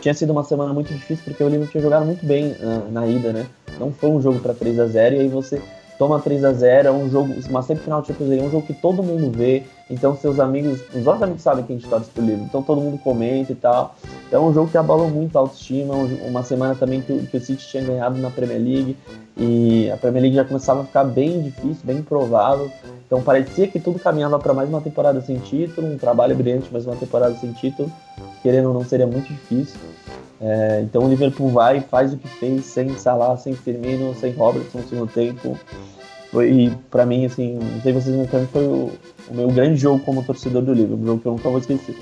tinha 0.00 0.12
sido 0.12 0.30
uma 0.30 0.44
semana 0.44 0.74
muito 0.74 0.92
difícil 0.92 1.24
porque 1.24 1.42
o 1.42 1.48
Liverpool 1.48 1.70
tinha 1.70 1.82
jogado 1.82 2.04
muito 2.04 2.26
bem 2.26 2.52
uh, 2.52 2.90
na 2.90 3.06
ida, 3.06 3.32
né? 3.32 3.46
Não 3.78 3.92
foi 3.92 4.10
um 4.10 4.20
jogo 4.20 4.40
para 4.40 4.52
3 4.52 4.80
a 4.80 4.86
0 4.86 5.16
e 5.16 5.20
aí 5.20 5.28
você 5.28 5.62
toma 6.02 6.18
3 6.18 6.44
a 6.44 6.52
0 6.52 6.88
é 6.88 6.90
um 6.90 7.08
jogo, 7.08 7.32
uma 7.48 7.62
semifinal 7.62 8.00
de 8.00 8.08
Champions 8.08 8.28
League, 8.28 8.44
é 8.44 8.48
um 8.48 8.50
jogo 8.50 8.66
que 8.66 8.74
todo 8.74 9.04
mundo 9.04 9.30
vê, 9.30 9.62
então 9.88 10.16
seus 10.16 10.40
amigos, 10.40 10.80
os 10.92 11.04
nossos 11.04 11.22
amigos 11.22 11.42
sabem 11.42 11.64
que 11.64 11.72
a 11.72 11.76
gente 11.76 11.88
torce 11.88 12.10
pro 12.10 12.24
Liverpool, 12.24 12.46
então 12.46 12.60
todo 12.60 12.80
mundo 12.80 12.98
comenta 12.98 13.52
e 13.52 13.54
tal. 13.54 13.94
Então 14.26 14.44
é 14.44 14.50
um 14.50 14.52
jogo 14.52 14.68
que 14.68 14.76
abalou 14.76 15.08
muito 15.08 15.36
a 15.36 15.42
autoestima, 15.42 15.94
uma 16.26 16.42
semana 16.42 16.74
também 16.74 17.00
que, 17.00 17.16
que 17.26 17.36
o 17.36 17.40
City 17.40 17.64
tinha 17.68 17.84
ganhado 17.84 18.18
na 18.18 18.30
Premier 18.30 18.58
League 18.58 18.96
e 19.36 19.88
a 19.92 19.96
Premier 19.96 20.22
League 20.22 20.34
já 20.34 20.44
começava 20.44 20.80
a 20.80 20.84
ficar 20.84 21.04
bem 21.04 21.40
difícil, 21.40 21.84
bem 21.84 21.98
improvável. 21.98 22.68
Então 23.06 23.22
parecia 23.22 23.68
que 23.68 23.78
tudo 23.78 24.00
caminhava 24.00 24.40
para 24.40 24.52
mais 24.52 24.68
uma 24.68 24.80
temporada 24.80 25.20
sem 25.20 25.38
título, 25.38 25.86
um 25.86 25.98
trabalho 25.98 26.34
brilhante, 26.34 26.68
mas 26.72 26.84
uma 26.84 26.96
temporada 26.96 27.36
sem 27.36 27.52
título, 27.52 27.88
querendo 28.42 28.70
ou 28.70 28.74
não 28.74 28.84
seria 28.84 29.06
muito 29.06 29.28
difícil. 29.28 29.78
É, 30.44 30.80
então 30.82 31.04
o 31.04 31.08
Liverpool 31.08 31.50
vai 31.50 31.80
faz 31.80 32.12
o 32.12 32.16
que 32.16 32.26
fez 32.26 32.64
sem 32.64 32.98
Salah, 32.98 33.36
sem 33.36 33.54
Firmino, 33.54 34.12
sem 34.16 34.32
Robertson 34.32 34.78
no 34.78 34.88
segundo 34.88 35.12
tempo. 35.12 35.56
Foi, 36.32 36.72
para 36.90 37.04
mim, 37.04 37.26
assim, 37.26 37.58
não 37.58 37.82
sei 37.82 37.92
vocês 37.92 38.16
me 38.16 38.22
entendem, 38.22 38.48
foi 38.50 38.64
o, 38.64 38.90
o, 39.28 39.34
meu 39.34 39.48
grande 39.48 39.78
jogo 39.78 40.02
como 40.02 40.24
torcedor 40.24 40.62
do 40.62 40.72
Liverpool, 40.72 40.98
um 40.98 41.06
jogo 41.06 41.20
que 41.20 41.26
eu 41.28 41.32
nunca 41.32 41.50
vou 41.50 41.58
esquecer. 41.58 41.94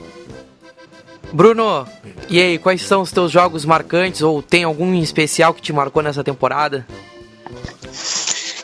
Bruno, 1.32 1.84
e 2.28 2.40
aí, 2.40 2.58
quais 2.58 2.82
são 2.82 3.02
os 3.02 3.10
teus 3.10 3.32
jogos 3.32 3.64
marcantes 3.64 4.22
ou 4.22 4.40
tem 4.40 4.62
algum 4.62 4.94
em 4.94 5.00
especial 5.00 5.52
que 5.52 5.60
te 5.60 5.72
marcou 5.72 6.00
nessa 6.00 6.22
temporada? 6.22 6.86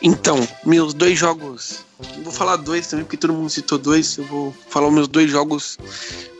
Então, 0.00 0.36
meus 0.64 0.94
dois 0.94 1.18
jogos. 1.18 1.84
Vou 2.22 2.32
falar 2.32 2.56
dois 2.56 2.86
também, 2.86 3.04
porque 3.04 3.16
todo 3.16 3.32
mundo 3.32 3.50
citou 3.50 3.78
dois. 3.78 4.16
Eu 4.18 4.24
vou 4.24 4.54
falar 4.68 4.86
os 4.86 4.94
meus 4.94 5.08
dois 5.08 5.30
jogos 5.30 5.78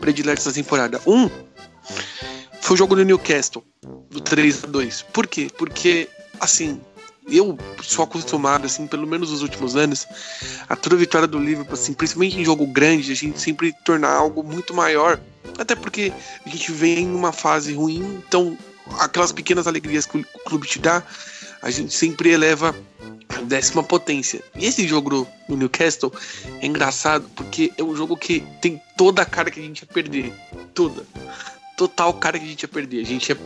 prediletos 0.01 0.45
da 0.45 0.53
temporada. 0.53 1.01
Um 1.07 1.29
foi 2.61 2.75
o 2.75 2.77
jogo 2.77 2.95
do 2.97 3.05
Newcastle, 3.05 3.63
do 4.11 4.21
3 4.21 4.65
a 4.65 4.67
2 4.67 5.03
Por 5.13 5.27
quê? 5.27 5.49
Porque, 5.57 6.09
assim, 6.41 6.81
eu 7.29 7.59
sou 7.83 8.05
acostumado, 8.05 8.67
assim, 8.67 8.87
pelo 8.87 9.07
menos 9.07 9.31
nos 9.31 9.43
últimos 9.43 9.77
anos, 9.77 10.07
a 10.69 10.77
toda 10.77 10.97
vitória 10.97 11.27
do 11.27 11.39
Liverpool, 11.39 11.75
assim, 11.75 11.93
principalmente 11.93 12.39
em 12.39 12.45
jogo 12.45 12.67
grande, 12.67 13.13
a 13.13 13.17
gente 13.17 13.41
sempre 13.41 13.75
tornar 13.85 14.11
algo 14.11 14.43
muito 14.43 14.73
maior. 14.73 15.21
Até 15.59 15.75
porque 15.75 16.13
a 16.45 16.49
gente 16.49 16.71
vem 16.73 17.07
numa 17.07 17.33
fase 17.33 17.75
ruim, 17.75 18.23
então 18.27 18.57
aquelas 19.01 19.33
pequenas 19.33 19.67
alegrias 19.67 20.07
que 20.07 20.19
o 20.19 20.25
clube 20.45 20.67
te 20.67 20.79
dá, 20.79 21.03
a 21.63 21.71
gente 21.71 21.93
sempre 21.93 22.31
eleva 22.31 22.75
a 23.29 23.41
décima 23.43 23.83
potência. 23.83 24.43
E 24.55 24.67
esse 24.67 24.87
jogo 24.87 25.27
do 25.49 25.57
Newcastle 25.57 26.13
é 26.61 26.67
engraçado 26.67 27.29
porque 27.35 27.73
é 27.77 27.83
um 27.83 27.97
jogo 27.97 28.17
que 28.17 28.41
tem 28.61 28.81
toda 28.97 29.23
a 29.23 29.25
cara 29.25 29.51
que 29.51 29.59
a 29.59 29.63
gente 29.63 29.81
ia 29.81 29.89
perder. 29.89 30.33
Toda 30.75 31.05
total 31.77 32.15
cara 32.15 32.39
que 32.39 32.45
a 32.45 32.49
gente 32.49 32.63
ia 32.63 32.69
perder. 32.69 33.03
A 33.03 33.05
gente. 33.05 33.37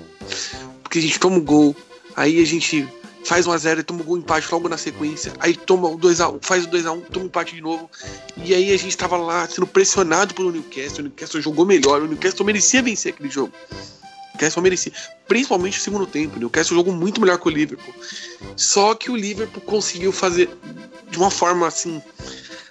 Porque 0.82 0.98
a 0.98 1.02
gente 1.02 1.18
toma 1.18 1.36
um 1.36 1.44
gol, 1.44 1.76
aí 2.16 2.40
a 2.40 2.46
gente 2.46 2.88
faz 3.24 3.46
1x0 3.46 3.80
e 3.80 3.82
toma 3.82 4.02
um 4.02 4.04
gol 4.04 4.18
empate 4.18 4.48
logo 4.50 4.68
na 4.68 4.76
sequência. 4.76 5.32
Aí 5.38 5.54
toma 5.54 5.88
o 5.88 5.98
2x1, 5.98 6.38
faz 6.42 6.64
o 6.64 6.68
2x1, 6.68 7.02
toma 7.10 7.24
um 7.24 7.26
empate 7.26 7.54
de 7.54 7.60
novo. 7.60 7.90
E 8.36 8.54
aí 8.54 8.72
a 8.72 8.78
gente 8.78 8.96
tava 8.96 9.16
lá 9.16 9.46
sendo 9.48 9.66
pressionado 9.66 10.34
pelo 10.34 10.50
Newcastle. 10.50 11.00
O 11.00 11.02
Newcastle 11.04 11.40
jogou 11.40 11.66
melhor. 11.66 12.02
O 12.02 12.06
Newcastle 12.06 12.44
merecia 12.44 12.82
vencer 12.82 13.12
aquele 13.12 13.30
jogo. 13.30 13.52
O 13.70 14.32
Newcastle 14.32 14.62
merecia. 14.62 14.92
Principalmente 15.28 15.76
no 15.76 15.82
segundo 15.82 16.06
tempo. 16.06 16.36
O 16.36 16.38
Newcastle 16.40 16.76
jogou 16.76 16.94
muito 16.94 17.20
melhor 17.20 17.38
que 17.38 17.48
o 17.48 17.50
Liverpool. 17.50 17.94
Só 18.56 18.94
que 18.94 19.10
o 19.10 19.16
Liverpool 19.16 19.62
conseguiu 19.62 20.12
fazer 20.12 20.48
de 21.10 21.18
uma 21.18 21.30
forma 21.30 21.66
assim 21.66 22.02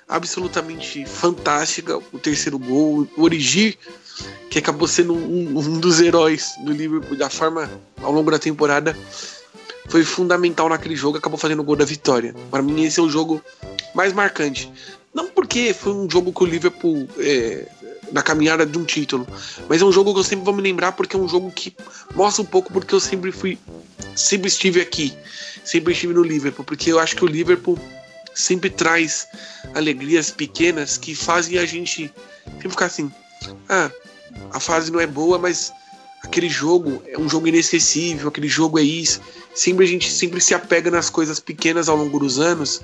absolutamente 0.07 1.05
fantástica 1.05 1.97
o 1.97 2.19
terceiro 2.19 2.57
gol. 2.57 3.07
O 3.15 3.23
Origi 3.23 3.77
que 4.49 4.59
acabou 4.59 4.87
sendo 4.87 5.13
um, 5.13 5.59
um 5.59 5.79
dos 5.79 5.99
heróis 5.99 6.53
do 6.65 6.73
Liverpool 6.73 7.15
da 7.15 7.29
forma 7.29 7.69
ao 8.01 8.11
longo 8.11 8.31
da 8.31 8.39
temporada 8.39 8.97
foi 9.89 10.03
fundamental 10.03 10.69
naquele 10.69 10.95
jogo, 10.95 11.17
acabou 11.17 11.37
fazendo 11.37 11.59
o 11.59 11.63
gol 11.63 11.75
da 11.75 11.85
vitória. 11.85 12.33
Para 12.49 12.61
mim 12.61 12.83
esse 12.83 12.99
é 12.99 13.03
o 13.03 13.09
jogo 13.09 13.41
mais 13.93 14.13
marcante. 14.13 14.71
Não 15.13 15.27
porque 15.27 15.73
foi 15.73 15.93
um 15.93 16.09
jogo 16.09 16.31
que 16.31 16.43
o 16.43 16.45
Liverpool 16.45 17.09
é, 17.17 17.67
na 18.11 18.21
caminhada 18.21 18.65
de 18.65 18.77
um 18.77 18.85
título, 18.85 19.27
mas 19.67 19.81
é 19.81 19.85
um 19.85 19.91
jogo 19.91 20.13
que 20.13 20.19
eu 20.19 20.23
sempre 20.23 20.45
vou 20.45 20.53
me 20.53 20.61
lembrar 20.61 20.91
porque 20.91 21.15
é 21.15 21.19
um 21.19 21.27
jogo 21.27 21.51
que 21.51 21.75
mostra 22.15 22.43
um 22.43 22.45
pouco 22.45 22.71
porque 22.71 22.93
eu 22.93 22.99
sempre 22.99 23.31
fui, 23.31 23.57
sempre 24.15 24.47
estive 24.47 24.79
aqui, 24.81 25.13
sempre 25.63 25.93
estive 25.93 26.13
no 26.13 26.23
Liverpool, 26.23 26.63
porque 26.63 26.91
eu 26.91 26.99
acho 26.99 27.15
que 27.15 27.23
o 27.23 27.27
Liverpool 27.27 27.77
sempre 28.33 28.69
traz 28.69 29.27
alegrias 29.73 30.31
pequenas 30.31 30.97
que 30.97 31.15
fazem 31.15 31.57
a 31.57 31.65
gente 31.65 32.11
sempre 32.45 32.69
ficar 32.69 32.85
assim, 32.85 33.11
ah, 33.67 33.91
a 34.51 34.59
fase 34.59 34.91
não 34.91 34.99
é 34.99 35.07
boa, 35.07 35.37
mas 35.37 35.71
aquele 36.23 36.49
jogo 36.49 37.01
é 37.07 37.17
um 37.17 37.29
jogo 37.29 37.47
inesquecível, 37.47 38.29
aquele 38.29 38.47
jogo 38.47 38.79
é 38.79 38.83
isso. 38.83 39.21
Sempre 39.53 39.85
a 39.85 39.87
gente 39.87 40.11
sempre 40.11 40.39
se 40.39 40.53
apega 40.53 40.89
nas 40.89 41.09
coisas 41.09 41.39
pequenas 41.39 41.89
ao 41.89 41.97
longo 41.97 42.19
dos 42.19 42.39
anos. 42.39 42.81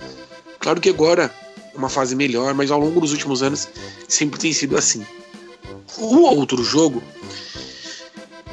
Claro 0.60 0.82
que 0.82 0.90
agora 0.90 1.34
é 1.74 1.78
uma 1.78 1.90
fase 1.90 2.16
melhor, 2.16 2.54
mas 2.54 2.72
ao 2.72 2.80
longo 2.80 3.00
dos 3.00 3.12
últimos 3.12 3.44
anos 3.44 3.68
sempre 4.08 4.40
tem 4.40 4.52
sido 4.52 4.78
assim. 4.78 5.06
O 5.98 6.22
outro 6.22 6.64
jogo 6.64 7.02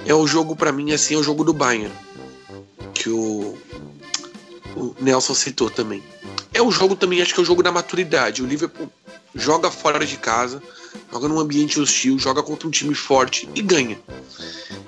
é 0.06 0.14
o 0.14 0.26
jogo 0.26 0.54
para 0.54 0.72
mim 0.72 0.92
assim, 0.92 1.14
é 1.14 1.18
o 1.18 1.22
jogo 1.22 1.44
do 1.44 1.52
Bayern, 1.52 1.92
que 2.94 3.08
o, 3.08 3.56
o 4.76 4.94
Nelson 5.00 5.34
citou 5.34 5.70
também. 5.70 6.02
É 6.52 6.60
o 6.60 6.70
jogo 6.70 6.94
também, 6.94 7.22
acho 7.22 7.34
que 7.34 7.40
é 7.40 7.42
o 7.42 7.46
jogo 7.46 7.62
da 7.62 7.72
maturidade. 7.72 8.42
O 8.42 8.46
Liverpool 8.46 8.90
joga 9.34 9.70
fora 9.70 10.04
de 10.04 10.16
casa, 10.16 10.62
joga 11.10 11.28
num 11.28 11.40
ambiente 11.40 11.80
hostil, 11.80 12.18
joga 12.18 12.42
contra 12.42 12.66
um 12.68 12.70
time 12.70 12.94
forte 12.94 13.48
e 13.54 13.62
ganha. 13.62 13.98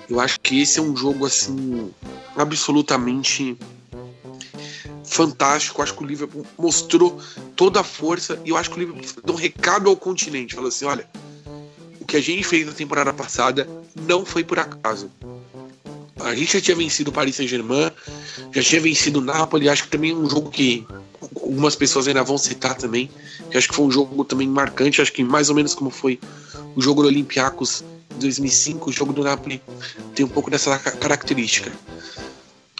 Eu 0.09 0.21
acho 0.21 0.39
que 0.41 0.61
esse 0.61 0.79
é 0.79 0.83
um 0.83 0.97
jogo 0.97 1.27
assim 1.27 1.91
absolutamente 2.37 3.57
fantástico. 5.05 5.81
Eu 5.81 5.85
acho 5.85 5.95
que 5.95 6.03
o 6.03 6.07
Liverpool 6.07 6.47
mostrou 6.59 7.21
toda 7.57 7.81
a 7.81 7.85
força 7.85 8.41
e 8.45 8.51
eu 8.51 8.57
acho 8.57 8.71
que 8.71 8.77
o 8.77 8.81
Liverpool 8.81 9.23
deu 9.25 9.35
um 9.35 9.39
recado 9.39 9.89
ao 9.89 9.97
continente, 9.97 10.55
falou 10.55 10.69
assim, 10.69 10.85
olha, 10.85 11.09
o 12.01 12.05
que 12.05 12.17
a 12.17 12.21
gente 12.21 12.45
fez 12.45 12.67
na 12.67 12.73
temporada 12.73 13.13
passada 13.13 13.69
não 14.07 14.25
foi 14.25 14.45
por 14.45 14.59
acaso. 14.59 15.11
A 16.21 16.35
gente 16.35 16.55
já 16.55 16.61
tinha 16.61 16.77
vencido 16.77 17.11
o 17.11 17.13
Paris 17.13 17.37
Saint-Germain, 17.37 17.91
já 18.53 18.63
tinha 18.63 18.81
vencido 18.81 19.21
o 19.21 19.23
Napoli, 19.23 19.69
acho 19.69 19.85
que 19.85 19.91
também 19.91 20.13
é 20.13 20.15
um 20.15 20.29
jogo 20.29 20.51
que 20.51 20.87
algumas 21.35 21.77
pessoas 21.77 22.09
ainda 22.09 22.23
vão 22.23 22.39
citar 22.39 22.75
também, 22.75 23.11
que 23.51 23.57
acho 23.57 23.69
que 23.69 23.75
foi 23.75 23.85
um 23.85 23.91
jogo 23.91 24.25
também 24.25 24.49
marcante, 24.49 25.01
acho 25.01 25.13
que 25.13 25.23
mais 25.23 25.49
ou 25.49 25.55
menos 25.55 25.75
como 25.75 25.91
foi 25.91 26.19
o 26.75 26.83
jogo 26.83 27.03
do 27.03 27.09
Olympiacos 27.09 27.85
em 28.17 28.19
2005, 28.19 28.91
o 28.91 28.93
jogo 28.93 29.13
do 29.13 29.23
Napoli 29.23 29.61
tem 30.15 30.25
um 30.25 30.29
pouco 30.29 30.51
dessa 30.51 30.79
característica. 30.79 31.73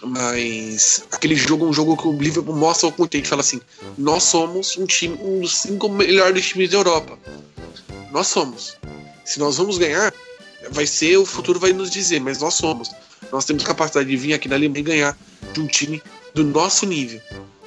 Mas 0.03 1.03
aquele 1.11 1.35
jogo 1.35 1.65
é 1.65 1.69
um 1.69 1.73
jogo 1.73 1.97
que 1.97 2.07
o 2.07 2.11
Liverpool 2.11 2.55
mostra 2.55 2.87
ao 2.87 2.91
contente, 2.91 3.27
fala 3.27 3.41
assim: 3.41 3.59
nós 3.97 4.23
somos 4.23 4.77
um 4.77 4.85
time, 4.85 5.17
um 5.21 5.39
dos 5.39 5.57
cinco 5.57 5.89
melhores 5.89 6.47
times 6.47 6.69
da 6.69 6.77
Europa. 6.77 7.17
Nós 8.11 8.27
somos. 8.27 8.77
Se 9.23 9.39
nós 9.39 9.57
vamos 9.57 9.77
ganhar, 9.77 10.13
vai 10.69 10.85
ser, 10.85 11.17
o 11.17 11.25
futuro 11.25 11.59
vai 11.59 11.73
nos 11.73 11.89
dizer, 11.89 12.19
mas 12.19 12.39
nós 12.39 12.53
somos. 12.53 12.91
Nós 13.31 13.45
temos 13.45 13.63
capacidade 13.63 14.07
de 14.07 14.15
vir 14.15 14.33
aqui 14.33 14.47
na 14.47 14.55
Alemanha 14.55 14.81
e 14.81 14.83
ganhar 14.83 15.17
de 15.53 15.59
um 15.59 15.67
time 15.67 16.01
do 16.33 16.43
nosso 16.43 16.85
nível 16.85 17.19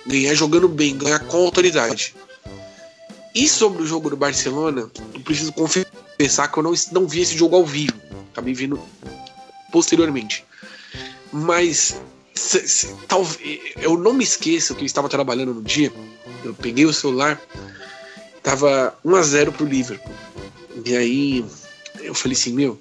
ganhar 0.09 0.35
jogando 0.35 0.69
bem, 0.69 0.97
ganhar 0.97 1.21
com 1.21 1.37
autoridade. 1.37 2.15
E 3.35 3.47
sobre 3.49 3.83
o 3.83 3.87
jogo 3.87 4.11
do 4.11 4.17
Barcelona, 4.17 4.91
eu 5.15 5.21
preciso 5.21 5.53
confessar 5.53 6.51
que 6.51 6.59
eu 6.59 6.63
não, 6.63 6.73
não 6.93 7.07
vi 7.07 7.21
esse 7.21 7.37
jogo 7.37 7.55
ao 7.55 7.65
vivo. 7.65 7.93
Acabei 8.33 8.55
vindo 8.55 8.81
posteriormente. 9.71 10.45
Mas 11.31 12.01
se, 12.35 12.67
se, 12.67 12.95
talvez 13.07 13.61
eu 13.77 13.99
não 13.99 14.15
me 14.15 14.25
esqueço 14.25 14.75
que 14.75 14.83
eu 14.83 14.87
estava 14.87 15.09
trabalhando 15.09 15.55
no 15.55 15.63
dia. 15.63 15.93
Eu 16.43 16.55
peguei 16.55 16.87
o 16.87 16.93
celular, 16.93 17.41
tava 18.43 18.97
1 19.05 19.15
a 19.15 19.23
0 19.23 19.53
pro 19.53 19.67
Liverpool. 19.67 20.15
E 20.85 20.97
aí 20.97 21.45
eu 22.01 22.15
falei 22.15 22.37
assim, 22.37 22.53
meu, 22.53 22.81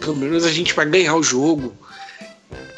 pelo 0.00 0.16
menos 0.16 0.44
a 0.44 0.50
gente 0.50 0.74
vai 0.74 0.86
ganhar 0.86 1.14
o 1.14 1.22
jogo 1.22 1.72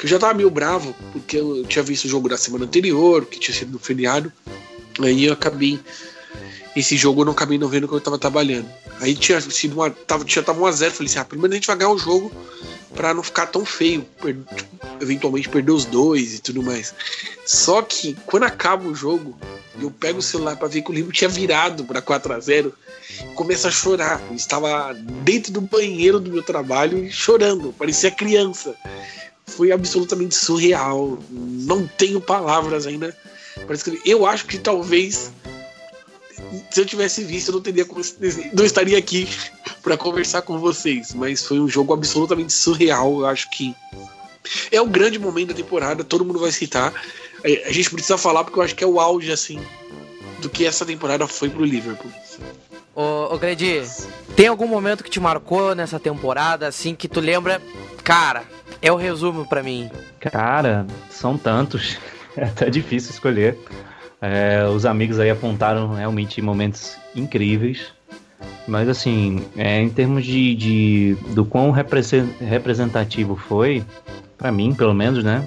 que 0.01 0.07
eu 0.07 0.09
já 0.09 0.17
tava 0.17 0.33
meio 0.33 0.49
bravo, 0.49 0.95
porque 1.11 1.37
eu 1.37 1.63
tinha 1.65 1.83
visto 1.83 2.05
o 2.05 2.09
jogo 2.09 2.27
da 2.27 2.35
semana 2.35 2.65
anterior, 2.65 3.23
que 3.23 3.39
tinha 3.39 3.55
sido 3.55 3.73
no 3.73 3.77
feriado. 3.77 4.33
Aí 4.99 5.25
eu 5.25 5.33
acabei. 5.33 5.79
Esse 6.75 6.97
jogo 6.97 7.21
eu 7.21 7.25
não 7.25 7.33
acabei 7.33 7.59
não 7.59 7.67
vendo 7.67 7.87
que 7.87 7.93
eu 7.93 8.01
tava 8.01 8.17
trabalhando. 8.17 8.67
Aí 8.99 9.13
tinha 9.13 9.39
sido 9.39 9.73
uma. 9.73 9.91
Tava, 9.91 10.25
tinha 10.25 10.41
tava 10.41 10.59
1x0. 10.59 10.89
Falei 10.89 11.07
assim, 11.07 11.19
ah, 11.19 11.25
primeiro 11.25 11.53
a 11.53 11.55
gente 11.55 11.67
vai 11.67 11.75
ganhar 11.75 11.91
o 11.91 11.99
jogo 11.99 12.31
pra 12.95 13.13
não 13.13 13.21
ficar 13.21 13.45
tão 13.45 13.63
feio. 13.63 14.01
Per, 14.19 14.35
eventualmente 14.99 15.47
perder 15.47 15.71
os 15.71 15.85
dois 15.85 16.33
e 16.33 16.39
tudo 16.39 16.63
mais. 16.63 16.95
Só 17.45 17.83
que 17.83 18.17
quando 18.25 18.45
acaba 18.45 18.87
o 18.87 18.95
jogo, 18.95 19.37
eu 19.79 19.91
pego 19.91 20.17
o 20.17 20.23
celular 20.23 20.55
para 20.55 20.67
ver 20.67 20.81
que 20.81 20.89
o 20.89 20.95
livro 20.95 21.11
tinha 21.11 21.29
virado 21.29 21.83
para 21.83 22.01
4 22.01 22.33
a 22.33 22.39
0 22.39 22.73
começa 23.35 23.67
a 23.67 23.71
chorar. 23.71 24.19
Eu 24.31 24.35
estava 24.35 24.95
dentro 24.95 25.51
do 25.51 25.61
banheiro 25.61 26.19
do 26.19 26.31
meu 26.31 26.41
trabalho 26.41 27.07
chorando, 27.11 27.71
parecia 27.77 28.09
criança 28.09 28.75
foi 29.45 29.71
absolutamente 29.71 30.35
surreal. 30.35 31.19
Não 31.29 31.87
tenho 31.87 32.21
palavras 32.21 32.87
ainda 32.87 33.15
para 33.65 33.75
escrever. 33.75 34.01
Eu 34.05 34.25
acho 34.25 34.45
que 34.45 34.57
talvez 34.57 35.31
se 36.69 36.81
eu 36.81 36.85
tivesse 36.85 37.23
visto, 37.23 37.49
eu 37.49 37.55
não 37.55 37.61
teria 37.61 37.85
não 38.53 38.65
estaria 38.65 38.97
aqui 38.97 39.27
para 39.81 39.97
conversar 39.97 40.41
com 40.41 40.57
vocês, 40.59 41.13
mas 41.13 41.45
foi 41.45 41.59
um 41.59 41.67
jogo 41.67 41.93
absolutamente 41.93 42.53
surreal. 42.53 43.19
Eu 43.19 43.25
acho 43.25 43.49
que 43.49 43.75
é 44.71 44.81
o 44.81 44.87
grande 44.87 45.19
momento 45.19 45.49
da 45.49 45.53
temporada, 45.53 46.03
todo 46.03 46.25
mundo 46.25 46.39
vai 46.39 46.51
citar. 46.51 46.93
A 47.43 47.71
gente 47.71 47.89
precisa 47.89 48.17
falar 48.17 48.43
porque 48.43 48.59
eu 48.59 48.63
acho 48.63 48.75
que 48.75 48.83
é 48.83 48.87
o 48.87 48.99
auge, 48.99 49.31
assim, 49.31 49.59
do 50.39 50.49
que 50.49 50.65
essa 50.65 50.85
temporada 50.85 51.27
foi 51.27 51.49
pro 51.49 51.65
Liverpool. 51.65 52.11
Ô, 52.95 53.33
ô 53.33 53.37
Gredi, 53.37 53.81
tem 54.35 54.47
algum 54.47 54.67
momento 54.67 55.03
que 55.03 55.09
te 55.09 55.19
marcou 55.19 55.73
nessa 55.73 55.99
temporada, 55.99 56.67
assim, 56.67 56.93
que 56.93 57.07
tu 57.07 57.19
lembra? 57.19 57.61
Cara, 58.03 58.43
é 58.81 58.91
o 58.91 58.95
resumo 58.95 59.45
para 59.45 59.61
mim. 59.61 59.89
Cara, 60.19 60.85
são 61.09 61.37
tantos. 61.37 61.97
É 62.37 62.45
até 62.45 62.69
difícil 62.69 63.11
escolher. 63.11 63.57
É, 64.21 64.65
os 64.65 64.85
amigos 64.85 65.19
aí 65.19 65.29
apontaram 65.29 65.93
realmente 65.93 66.41
momentos 66.41 66.95
incríveis. 67.13 67.91
Mas 68.65 68.87
assim, 68.87 69.43
é, 69.57 69.81
em 69.81 69.89
termos 69.89 70.23
de, 70.23 70.55
de 70.55 71.17
do 71.33 71.43
quão 71.43 71.71
representativo 71.71 73.35
foi, 73.35 73.83
para 74.37 74.49
mim 74.49 74.73
pelo 74.73 74.93
menos, 74.93 75.25
né? 75.25 75.45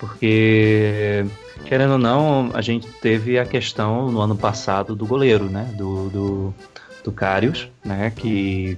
Porque 0.00 1.24
querendo 1.64 1.92
ou 1.92 1.98
não, 1.98 2.50
a 2.52 2.60
gente 2.60 2.88
teve 3.00 3.38
a 3.38 3.46
questão 3.46 4.10
no 4.10 4.20
ano 4.20 4.36
passado 4.36 4.96
do 4.96 5.06
goleiro, 5.06 5.44
né? 5.44 5.72
Do, 5.76 6.08
do, 6.10 6.54
do 7.04 7.12
Carius, 7.12 7.68
né? 7.84 8.12
Que 8.14 8.76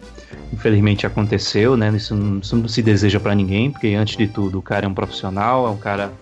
infelizmente 0.52 1.06
aconteceu, 1.06 1.76
né? 1.76 1.88
Isso, 1.94 2.14
isso 2.42 2.56
não 2.56 2.68
se 2.68 2.82
deseja 2.82 3.18
para 3.20 3.34
ninguém, 3.34 3.70
porque 3.70 3.88
antes 3.94 4.16
de 4.16 4.26
tudo 4.26 4.58
o 4.58 4.62
cara 4.62 4.86
é 4.86 4.88
um 4.88 4.94
profissional, 4.94 5.66
é 5.66 5.70
um 5.70 5.76
cara 5.76 6.12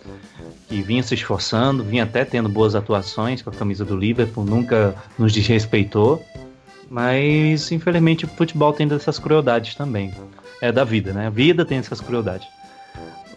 que 0.68 0.80
vinha 0.82 1.02
se 1.02 1.14
esforçando, 1.14 1.84
vinha 1.84 2.04
até 2.04 2.24
tendo 2.24 2.48
boas 2.48 2.74
atuações 2.74 3.42
com 3.42 3.50
a 3.50 3.52
camisa 3.52 3.84
do 3.84 3.96
Liverpool, 3.96 4.44
nunca 4.44 4.94
nos 5.18 5.32
desrespeitou. 5.32 6.24
Mas 6.88 7.72
infelizmente 7.72 8.24
o 8.24 8.28
futebol 8.28 8.72
tem 8.72 8.86
dessas 8.86 9.18
crueldades 9.18 9.74
também. 9.74 10.12
É 10.60 10.70
da 10.70 10.84
vida, 10.84 11.12
né? 11.12 11.26
A 11.26 11.30
vida 11.30 11.64
tem 11.64 11.78
essas 11.78 12.00
crueldades. 12.00 12.46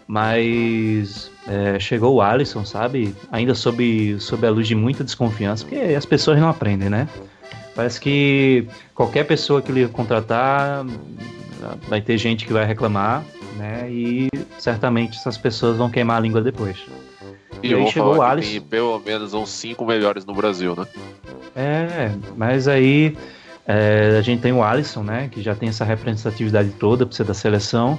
Mas 0.06 1.30
é, 1.48 1.78
chegou 1.80 2.14
o 2.14 2.20
Alisson, 2.20 2.64
sabe? 2.64 3.14
Ainda 3.32 3.54
sob, 3.54 4.16
sob 4.20 4.46
a 4.46 4.50
luz 4.50 4.68
de 4.68 4.74
muita 4.74 5.02
desconfiança, 5.02 5.64
porque 5.64 5.94
as 5.94 6.06
pessoas 6.06 6.38
não 6.38 6.48
aprendem, 6.48 6.88
né? 6.88 7.08
Parece 7.76 8.00
que 8.00 8.66
qualquer 8.94 9.24
pessoa 9.24 9.60
que 9.60 9.70
ele 9.70 9.86
contratar 9.86 10.84
vai 11.88 12.00
ter 12.00 12.16
gente 12.16 12.46
que 12.46 12.52
vai 12.52 12.64
reclamar, 12.64 13.22
né? 13.58 13.86
E 13.90 14.28
certamente 14.58 15.18
essas 15.18 15.36
pessoas 15.36 15.76
vão 15.76 15.90
queimar 15.90 16.16
a 16.16 16.20
língua 16.20 16.40
depois. 16.40 16.78
E, 17.62 17.68
e 17.68 17.74
aí 17.74 17.86
chegou 17.88 18.16
o 18.16 18.22
Alisson. 18.22 18.50
Tem 18.50 18.60
pelo 18.62 18.98
menos 18.98 19.34
uns 19.34 19.50
cinco 19.50 19.84
melhores 19.84 20.24
no 20.24 20.34
Brasil, 20.34 20.74
né? 20.74 20.86
É, 21.54 22.10
mas 22.34 22.66
aí 22.66 23.14
é, 23.66 24.16
a 24.18 24.22
gente 24.22 24.40
tem 24.40 24.52
o 24.52 24.62
Alisson, 24.62 25.02
né? 25.02 25.28
Que 25.30 25.42
já 25.42 25.54
tem 25.54 25.68
essa 25.68 25.84
representatividade 25.84 26.70
toda 26.70 27.04
para 27.04 27.14
ser 27.14 27.24
da 27.24 27.34
seleção 27.34 27.98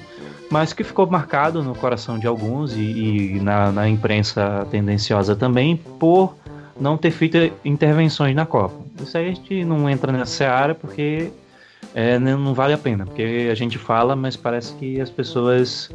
mas 0.49 0.73
que 0.73 0.84
ficou 0.84 1.05
marcado 1.07 1.61
no 1.61 1.75
coração 1.75 2.17
de 2.17 2.25
alguns 2.25 2.73
e, 2.75 3.36
e 3.36 3.39
na, 3.41 3.71
na, 3.71 3.89
imprensa 3.89 4.65
tendenciosa 4.71 5.36
também 5.36 5.75
por 5.99 6.36
não 6.80 6.97
ter 6.97 7.11
feito 7.11 7.38
intervenções 7.65 8.36
na 8.36 8.45
Copa. 8.45 8.86
Isso 9.02 9.18
aí 9.18 9.30
a 9.30 9.34
gente 9.34 9.64
não 9.64 9.89
entra 9.89 10.12
nessa 10.12 10.48
área 10.48 10.76
porque 10.76 11.32
é, 11.93 12.20
não 12.20 12.54
vale 12.54 12.74
a 12.74 12.78
pena, 12.78 13.06
porque 13.06 13.48
a 13.52 13.56
gente 13.56 13.78
fala, 13.78 14.16
mas 14.16 14.36
parece 14.36 14.74
que 14.76 15.00
as 15.00 15.10
pessoas 15.10 15.89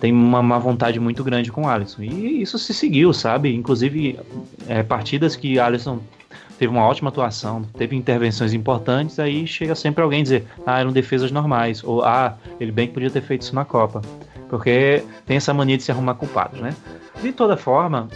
têm 0.00 0.12
uma 0.12 0.42
má 0.42 0.58
vontade 0.58 0.98
muito 1.00 1.22
grande 1.22 1.50
com 1.50 1.62
o 1.62 1.68
Alisson. 1.68 2.02
E 2.02 2.42
isso 2.42 2.58
se 2.58 2.74
seguiu, 2.74 3.12
sabe? 3.12 3.54
Inclusive, 3.54 4.18
é, 4.68 4.82
partidas 4.82 5.36
que 5.36 5.58
Alisson 5.58 6.00
teve 6.58 6.72
uma 6.72 6.84
ótima 6.84 7.08
atuação, 7.08 7.62
teve 7.76 7.96
intervenções 7.96 8.52
importantes, 8.52 9.18
aí 9.18 9.46
chega 9.46 9.74
sempre 9.74 10.02
alguém 10.02 10.22
dizer, 10.22 10.46
ah, 10.64 10.80
eram 10.80 10.92
defesas 10.92 11.30
normais, 11.30 11.82
ou 11.82 12.04
ah, 12.04 12.36
ele 12.60 12.70
bem 12.70 12.86
que 12.86 12.94
podia 12.94 13.10
ter 13.10 13.22
feito 13.22 13.42
isso 13.42 13.54
na 13.54 13.64
Copa. 13.64 14.02
Porque 14.48 15.02
tem 15.26 15.36
essa 15.36 15.52
mania 15.52 15.76
de 15.76 15.82
se 15.82 15.90
arrumar 15.90 16.14
culpados, 16.14 16.60
né? 16.60 16.74
De 17.20 17.32
toda 17.32 17.56
forma, 17.56 18.08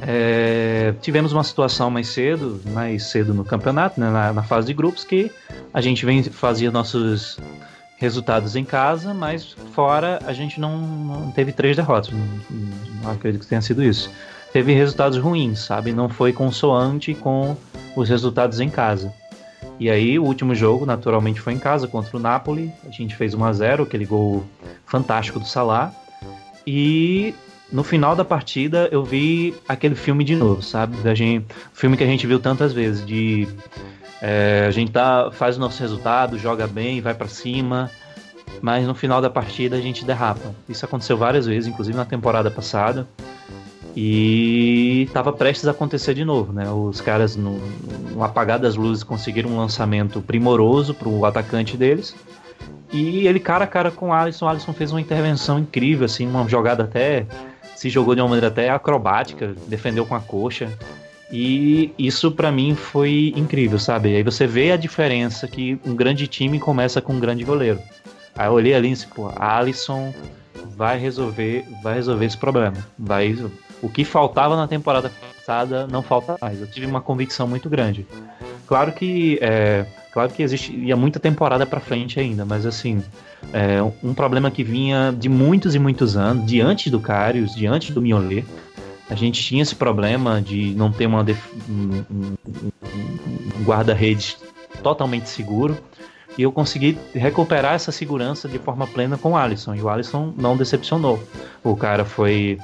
é, 0.00 0.94
tivemos 1.00 1.32
uma 1.32 1.44
situação 1.44 1.90
mais 1.90 2.08
cedo, 2.08 2.60
mais 2.66 3.04
cedo 3.04 3.32
no 3.34 3.44
campeonato, 3.44 4.00
né, 4.00 4.10
na, 4.10 4.32
na, 4.32 4.42
fase 4.42 4.66
de 4.66 4.74
grupos, 4.74 5.04
que 5.04 5.30
a 5.72 5.80
gente 5.80 6.04
vem 6.04 6.22
fazia 6.22 6.70
nossos 6.70 7.38
resultados 7.96 8.56
em 8.56 8.64
casa, 8.64 9.14
mas 9.14 9.56
fora 9.74 10.18
a 10.26 10.32
gente 10.32 10.60
não, 10.60 10.76
não 10.78 11.30
teve 11.30 11.52
três 11.52 11.76
derrotas. 11.76 12.12
Não, 12.12 12.26
não 13.02 13.10
acredito 13.12 13.42
que 13.42 13.46
tenha 13.48 13.62
sido 13.62 13.82
isso 13.82 14.10
teve 14.52 14.72
resultados 14.74 15.18
ruins, 15.18 15.60
sabe? 15.60 15.92
Não 15.92 16.08
foi 16.08 16.32
consoante 16.32 17.14
com 17.14 17.56
os 17.96 18.08
resultados 18.08 18.60
em 18.60 18.68
casa. 18.68 19.12
E 19.80 19.90
aí, 19.90 20.18
o 20.18 20.24
último 20.24 20.54
jogo, 20.54 20.84
naturalmente, 20.84 21.40
foi 21.40 21.54
em 21.54 21.58
casa 21.58 21.88
contra 21.88 22.16
o 22.16 22.20
Napoli. 22.20 22.70
A 22.86 22.90
gente 22.90 23.16
fez 23.16 23.34
1 23.34 23.44
a 23.44 23.52
0 23.52 23.82
aquele 23.84 24.04
gol 24.04 24.44
fantástico 24.86 25.40
do 25.40 25.46
Salah. 25.46 25.92
E 26.66 27.34
no 27.72 27.82
final 27.82 28.14
da 28.14 28.24
partida, 28.24 28.88
eu 28.92 29.02
vi 29.02 29.54
aquele 29.66 29.94
filme 29.94 30.24
de 30.24 30.36
novo, 30.36 30.62
sabe? 30.62 30.96
Da 30.98 31.14
gente, 31.14 31.46
filme 31.72 31.96
que 31.96 32.04
a 32.04 32.06
gente 32.06 32.26
viu 32.26 32.38
tantas 32.38 32.72
vezes, 32.72 33.04
de 33.04 33.48
é, 34.20 34.66
a 34.68 34.70
gente 34.70 34.92
tá, 34.92 35.30
faz 35.32 35.56
o 35.56 35.60
nosso 35.60 35.80
resultado, 35.80 36.38
joga 36.38 36.66
bem, 36.66 37.00
vai 37.00 37.14
para 37.14 37.26
cima, 37.28 37.90
mas 38.60 38.86
no 38.86 38.94
final 38.94 39.20
da 39.20 39.30
partida 39.30 39.76
a 39.76 39.80
gente 39.80 40.04
derrapa. 40.04 40.54
Isso 40.68 40.84
aconteceu 40.84 41.16
várias 41.16 41.46
vezes, 41.46 41.68
inclusive 41.68 41.96
na 41.96 42.04
temporada 42.04 42.50
passada. 42.50 43.08
E 43.96 45.04
estava 45.06 45.32
prestes 45.32 45.66
a 45.66 45.72
acontecer 45.72 46.14
de 46.14 46.24
novo, 46.24 46.52
né? 46.52 46.70
Os 46.70 47.00
caras, 47.00 47.36
no, 47.36 47.58
no 48.10 48.22
apagar 48.22 48.58
das 48.58 48.74
luzes, 48.74 49.02
conseguiram 49.02 49.50
um 49.50 49.58
lançamento 49.58 50.22
primoroso 50.22 50.94
para 50.94 51.08
o 51.08 51.26
atacante 51.26 51.76
deles. 51.76 52.14
E 52.90 53.26
ele 53.26 53.40
cara 53.40 53.64
a 53.64 53.66
cara 53.66 53.90
com 53.90 54.08
o 54.08 54.12
Alisson. 54.12 54.46
O 54.46 54.48
Alisson 54.48 54.72
fez 54.72 54.92
uma 54.92 55.00
intervenção 55.00 55.58
incrível, 55.58 56.04
assim, 56.04 56.26
uma 56.26 56.48
jogada 56.48 56.84
até. 56.84 57.26
Se 57.82 57.90
jogou 57.90 58.14
de 58.14 58.20
uma 58.20 58.28
maneira 58.28 58.46
até 58.46 58.70
acrobática, 58.70 59.56
defendeu 59.66 60.06
com 60.06 60.14
a 60.14 60.20
coxa. 60.20 60.70
E 61.32 61.92
isso 61.98 62.30
para 62.30 62.52
mim 62.52 62.76
foi 62.76 63.32
incrível, 63.34 63.76
sabe? 63.76 64.14
Aí 64.14 64.22
você 64.22 64.46
vê 64.46 64.70
a 64.70 64.76
diferença 64.76 65.48
que 65.48 65.76
um 65.84 65.92
grande 65.92 66.28
time 66.28 66.60
começa 66.60 67.00
com 67.00 67.14
um 67.14 67.18
grande 67.18 67.42
goleiro. 67.42 67.80
Aí 68.36 68.46
eu 68.46 68.52
olhei 68.52 68.72
ali 68.72 68.86
e 68.86 68.92
disse, 68.92 69.08
pô, 69.08 69.32
Alisson 69.34 70.14
vai 70.76 70.96
resolver, 70.96 71.64
vai 71.82 71.94
resolver 71.94 72.24
esse 72.24 72.38
problema. 72.38 72.76
Vai 72.96 73.36
o 73.82 73.88
que 73.88 74.04
faltava 74.04 74.54
na 74.54 74.68
temporada 74.68 75.10
passada 75.34 75.84
não 75.88 76.04
falta 76.04 76.36
mais. 76.40 76.60
Eu 76.60 76.68
tive 76.68 76.86
uma 76.86 77.00
convicção 77.00 77.48
muito 77.48 77.68
grande. 77.68 78.06
Claro 78.68 78.92
que 78.92 79.40
é, 79.42 79.84
claro 80.12 80.30
que 80.30 80.40
existe 80.40 80.72
ia 80.72 80.94
muita 80.94 81.18
temporada 81.18 81.66
para 81.66 81.80
frente 81.80 82.20
ainda, 82.20 82.44
mas 82.44 82.64
assim 82.64 83.02
é, 83.52 83.82
um 84.02 84.14
problema 84.14 84.50
que 84.50 84.62
vinha 84.62 85.14
de 85.16 85.28
muitos 85.28 85.74
e 85.74 85.78
muitos 85.78 86.16
anos, 86.16 86.46
de 86.46 86.60
antes 86.60 86.90
do 86.90 87.00
Carius, 87.00 87.54
antes 87.64 87.94
do 87.94 88.00
Miolet. 88.00 88.44
A 89.10 89.14
gente 89.14 89.42
tinha 89.42 89.62
esse 89.62 89.74
problema 89.74 90.40
de 90.40 90.74
não 90.74 90.90
ter 90.90 91.06
uma 91.06 91.20
um, 91.68 92.04
um, 92.10 92.36
um 92.46 93.64
guarda-redes 93.64 94.38
totalmente 94.82 95.28
seguro. 95.28 95.76
E 96.38 96.42
eu 96.42 96.50
consegui 96.50 96.96
recuperar 97.12 97.74
essa 97.74 97.92
segurança 97.92 98.48
de 98.48 98.58
forma 98.58 98.86
plena 98.86 99.18
com 99.18 99.32
o 99.32 99.36
Alisson. 99.36 99.74
E 99.74 99.82
o 99.82 99.88
Alisson 99.90 100.32
não 100.36 100.56
decepcionou. 100.56 101.22
O 101.62 101.76
cara 101.76 102.06
foi 102.06 102.58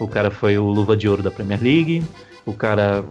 o 0.00 0.08
cara 0.08 0.30
foi 0.30 0.58
o 0.58 0.64
luva 0.64 0.96
de 0.96 1.08
ouro 1.08 1.22
da 1.22 1.30
Premier 1.30 1.62
League, 1.62 2.02
o 2.44 2.52
cara 2.52 3.04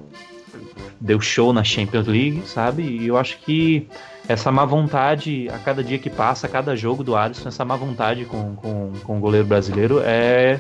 deu 1.00 1.22
show 1.22 1.54
na 1.54 1.64
Champions 1.64 2.08
League, 2.08 2.44
sabe? 2.46 2.84
E 2.84 3.08
eu 3.08 3.18
acho 3.18 3.40
que 3.40 3.88
essa 4.32 4.52
má 4.52 4.66
vontade, 4.66 5.48
a 5.50 5.58
cada 5.60 5.84
dia 5.84 6.00
que 6.00 6.10
passa, 6.10 6.48
a 6.48 6.50
cada 6.50 6.76
jogo 6.76 7.04
do 7.04 7.16
Alisson, 7.16 7.50
essa 7.50 7.66
má 7.66 7.76
vontade 7.76 8.26
com, 8.26 8.56
com, 8.56 8.94
com 9.04 9.18
o 9.18 9.20
goleiro 9.20 9.46
brasileiro 9.46 10.02
é 10.04 10.60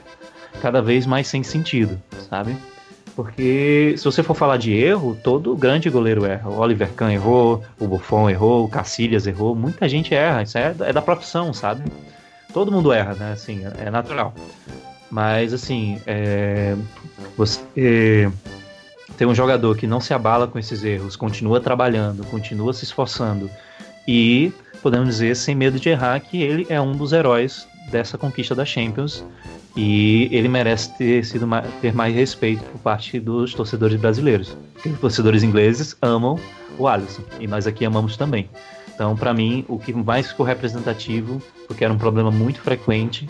cada 0.61 0.81
vez 0.81 1.05
mais 1.05 1.27
sem 1.27 1.43
sentido, 1.43 2.01
sabe? 2.29 2.55
Porque 3.15 3.95
se 3.97 4.03
você 4.03 4.23
for 4.23 4.33
falar 4.33 4.57
de 4.57 4.73
erro, 4.73 5.17
todo 5.21 5.55
grande 5.55 5.89
goleiro 5.89 6.25
erra. 6.25 6.49
O 6.49 6.59
Oliver 6.59 6.89
Kahn 6.93 7.11
errou, 7.11 7.63
o 7.79 7.87
Buffon 7.87 8.29
errou, 8.29 8.65
o 8.65 8.69
Cacilhas 8.69 9.27
errou, 9.27 9.53
muita 9.55 9.87
gente 9.87 10.13
erra. 10.13 10.43
Isso 10.43 10.57
é, 10.57 10.73
é 10.79 10.93
da 10.93 11.01
profissão, 11.01 11.53
sabe? 11.53 11.83
Todo 12.53 12.71
mundo 12.71 12.91
erra, 12.91 13.13
né? 13.15 13.33
Assim, 13.33 13.63
é 13.79 13.89
natural. 13.89 14.33
Mas, 15.09 15.53
assim, 15.53 16.01
é, 16.07 16.75
você 17.37 18.31
tem 19.21 19.27
um 19.27 19.35
jogador 19.35 19.77
que 19.77 19.85
não 19.85 20.01
se 20.01 20.15
abala 20.15 20.47
com 20.47 20.57
esses 20.57 20.83
erros, 20.83 21.15
continua 21.15 21.61
trabalhando, 21.61 22.25
continua 22.25 22.73
se 22.73 22.85
esforçando 22.85 23.51
e, 24.07 24.51
podemos 24.81 25.09
dizer, 25.09 25.35
sem 25.35 25.53
medo 25.53 25.79
de 25.79 25.89
errar, 25.89 26.19
que 26.21 26.41
ele 26.41 26.65
é 26.69 26.81
um 26.81 26.93
dos 26.93 27.13
heróis 27.13 27.67
dessa 27.91 28.17
conquista 28.17 28.55
da 28.55 28.65
Champions 28.65 29.23
e 29.77 30.27
ele 30.31 30.47
merece 30.47 30.97
ter 30.97 31.23
sido 31.23 31.47
ter 31.79 31.93
mais 31.93 32.15
respeito 32.15 32.63
por 32.63 32.79
parte 32.79 33.19
dos 33.19 33.53
torcedores 33.53 34.01
brasileiros. 34.01 34.57
Os 34.83 34.99
torcedores 34.99 35.43
ingleses 35.43 35.95
amam 36.01 36.39
o 36.79 36.87
Alisson 36.87 37.21
e 37.39 37.45
nós 37.45 37.67
aqui 37.67 37.85
amamos 37.85 38.17
também. 38.17 38.49
Então, 38.95 39.15
para 39.15 39.35
mim, 39.35 39.63
o 39.67 39.77
que 39.77 39.93
mais 39.93 40.29
ficou 40.29 40.47
representativo, 40.47 41.39
porque 41.67 41.83
era 41.83 41.93
um 41.93 41.97
problema 41.99 42.31
muito 42.31 42.59
frequente, 42.59 43.29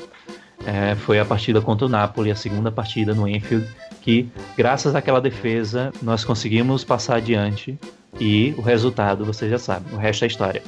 é, 0.66 0.96
foi 0.96 1.20
a 1.20 1.26
partida 1.26 1.60
contra 1.60 1.86
o 1.86 1.90
Napoli, 1.90 2.32
a 2.32 2.36
segunda 2.36 2.72
partida 2.72 3.14
no 3.14 3.28
Enfield, 3.28 3.68
que 4.02 4.28
graças 4.58 4.96
àquela 4.96 5.22
defesa 5.22 5.94
nós 6.02 6.26
conseguimos 6.26 6.84
passar 6.84 7.18
adiante 7.18 7.78
e 8.20 8.54
o 8.58 8.62
resultado 8.62 9.24
você 9.24 9.50
já 9.50 9.58
sabe, 9.58 9.94
o 9.94 9.98
resto 9.98 10.26
é 10.26 10.28
história. 10.28 10.64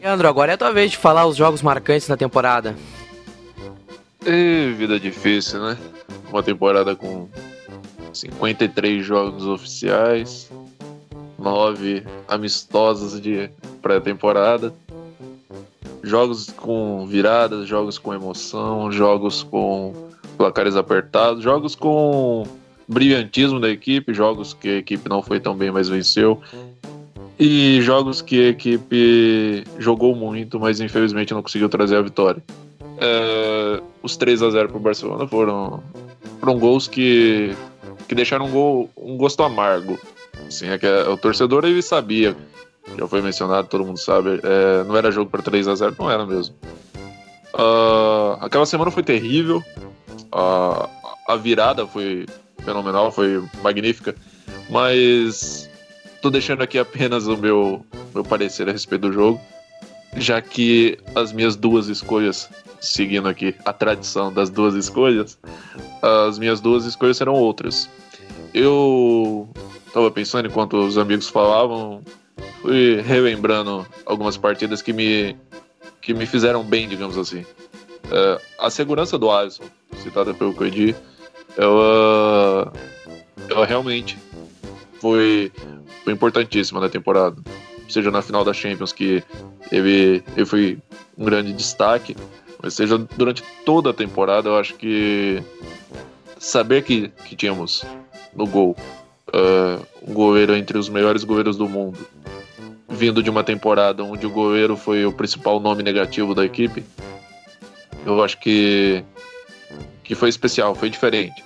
Leandro, 0.00 0.28
agora 0.28 0.52
é 0.52 0.54
a 0.54 0.58
tua 0.58 0.72
vez 0.72 0.92
de 0.92 0.96
falar 0.96 1.26
os 1.26 1.36
jogos 1.36 1.62
marcantes 1.62 2.08
da 2.08 2.16
temporada. 2.16 2.74
E 4.24 4.72
vida 4.76 4.98
difícil, 4.98 5.60
né? 5.60 5.76
Uma 6.30 6.42
temporada 6.42 6.96
com 6.96 7.28
53 8.12 9.04
jogos 9.04 9.46
oficiais, 9.46 10.50
9 11.38 12.04
amistosos 12.26 13.20
de 13.20 13.50
pré-temporada, 13.82 14.74
jogos 16.02 16.50
com 16.50 17.06
viradas, 17.06 17.68
jogos 17.68 17.98
com 17.98 18.14
emoção, 18.14 18.90
jogos 18.90 19.42
com 19.42 19.92
placares 20.36 20.76
apertados, 20.76 21.42
jogos 21.42 21.74
com 21.74 22.46
brilhantismo 22.88 23.60
da 23.60 23.68
equipe, 23.68 24.14
jogos 24.14 24.54
que 24.54 24.68
a 24.68 24.76
equipe 24.78 25.08
não 25.08 25.22
foi 25.22 25.40
tão 25.40 25.54
bem, 25.54 25.70
mas 25.70 25.88
venceu. 25.88 26.40
E 27.38 27.80
jogos 27.82 28.22
que 28.22 28.46
a 28.46 28.48
equipe 28.48 29.64
jogou 29.78 30.14
muito, 30.14 30.58
mas 30.58 30.80
infelizmente 30.80 31.34
não 31.34 31.42
conseguiu 31.42 31.68
trazer 31.68 31.96
a 31.96 32.02
vitória. 32.02 32.42
É, 32.98 33.82
os 34.02 34.16
3 34.16 34.42
a 34.42 34.50
0 34.50 34.68
para 34.68 34.76
o 34.76 34.80
Barcelona 34.80 35.26
foram, 35.26 35.82
foram 36.40 36.58
gols 36.58 36.88
que, 36.88 37.54
que 38.08 38.14
deixaram 38.14 38.46
um, 38.46 38.50
gol, 38.50 38.90
um 38.96 39.16
gosto 39.16 39.42
amargo. 39.42 39.98
Assim, 40.46 40.68
é 40.68 40.78
que 40.78 40.86
o 40.86 41.16
torcedor 41.16 41.64
ele 41.64 41.82
sabia, 41.82 42.34
já 42.96 43.06
foi 43.06 43.20
mencionado, 43.20 43.68
todo 43.68 43.84
mundo 43.84 43.98
sabe, 43.98 44.40
é, 44.42 44.84
não 44.84 44.96
era 44.96 45.10
jogo 45.10 45.30
para 45.30 45.42
3 45.42 45.68
a 45.68 45.74
0 45.74 45.96
não 45.98 46.10
era 46.10 46.24
mesmo. 46.24 46.54
Uh, 47.52 48.36
aquela 48.40 48.66
semana 48.66 48.90
foi 48.90 49.02
terrível, 49.02 49.64
uh, 50.26 50.88
a 51.26 51.36
virada 51.36 51.86
foi 51.86 52.26
fenomenal, 52.66 53.12
foi 53.12 53.42
magnífica, 53.62 54.14
mas 54.68 55.70
tô 56.20 56.28
deixando 56.28 56.62
aqui 56.62 56.78
apenas 56.78 57.28
o 57.28 57.36
meu, 57.36 57.86
meu 58.12 58.24
parecer 58.24 58.68
a 58.68 58.72
respeito 58.72 59.02
do 59.02 59.12
jogo, 59.12 59.40
já 60.16 60.42
que 60.42 60.98
as 61.14 61.32
minhas 61.32 61.54
duas 61.54 61.86
escolhas 61.86 62.50
seguindo 62.80 63.28
aqui 63.28 63.54
a 63.64 63.72
tradição 63.72 64.32
das 64.32 64.50
duas 64.50 64.74
escolhas, 64.74 65.38
as 66.02 66.38
minhas 66.38 66.60
duas 66.60 66.84
escolhas 66.84 67.16
serão 67.16 67.34
outras. 67.34 67.88
Eu 68.52 69.48
estava 69.86 70.10
pensando 70.10 70.48
enquanto 70.48 70.76
os 70.76 70.98
amigos 70.98 71.28
falavam, 71.28 72.02
fui 72.60 73.00
relembrando 73.00 73.86
algumas 74.04 74.36
partidas 74.36 74.82
que 74.82 74.92
me, 74.92 75.36
que 76.02 76.12
me 76.12 76.26
fizeram 76.26 76.64
bem, 76.64 76.88
digamos 76.88 77.16
assim. 77.16 77.42
Uh, 78.06 78.40
a 78.58 78.70
segurança 78.70 79.18
do 79.18 79.30
Alisson, 79.30 79.64
citada 80.02 80.32
pelo 80.32 80.54
Coedi, 80.54 80.94
ela, 81.56 82.72
ela 83.48 83.66
realmente 83.66 84.18
foi, 85.00 85.50
foi 86.04 86.12
importantíssima 86.12 86.80
na 86.80 86.88
temporada. 86.88 87.36
Seja 87.88 88.10
na 88.10 88.20
final 88.20 88.44
da 88.44 88.52
Champions, 88.52 88.92
que 88.92 89.22
ele, 89.70 90.22
ele 90.36 90.46
foi 90.46 90.78
um 91.16 91.24
grande 91.24 91.52
destaque, 91.52 92.16
mas 92.62 92.74
seja 92.74 92.98
durante 92.98 93.42
toda 93.64 93.90
a 93.90 93.94
temporada, 93.94 94.48
eu 94.48 94.56
acho 94.56 94.74
que 94.74 95.42
saber 96.38 96.82
que, 96.82 97.08
que 97.24 97.36
tínhamos 97.36 97.84
no 98.34 98.46
gol 98.46 98.76
uh, 99.28 99.86
um 100.02 100.12
goleiro 100.12 100.54
entre 100.54 100.76
os 100.76 100.88
melhores 100.88 101.24
goleiros 101.24 101.56
do 101.56 101.68
mundo, 101.68 101.98
vindo 102.88 103.22
de 103.22 103.30
uma 103.30 103.44
temporada 103.44 104.02
onde 104.02 104.26
o 104.26 104.30
goleiro 104.30 104.76
foi 104.76 105.06
o 105.06 105.12
principal 105.12 105.60
nome 105.60 105.82
negativo 105.82 106.34
da 106.34 106.44
equipe, 106.44 106.84
eu 108.04 108.22
acho 108.22 108.38
que, 108.38 109.02
que 110.04 110.14
foi 110.14 110.28
especial, 110.28 110.74
foi 110.74 110.90
diferente. 110.90 111.45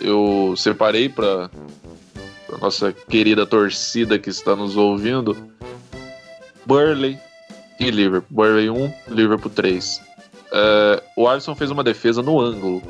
Eu 0.00 0.54
separei 0.56 1.08
para 1.08 1.50
nossa 2.60 2.92
querida 2.92 3.46
torcida 3.46 4.18
que 4.18 4.28
está 4.28 4.56
nos 4.56 4.76
ouvindo 4.76 5.36
Burley 6.66 7.18
e 7.78 7.90
Liverpool. 7.90 8.28
Burley 8.30 8.70
1, 8.70 8.94
Liverpool 9.08 9.50
3. 9.50 10.00
Uh, 10.50 11.02
o 11.16 11.28
Alisson 11.28 11.54
fez 11.54 11.70
uma 11.70 11.84
defesa 11.84 12.22
no 12.22 12.40
ângulo, 12.40 12.82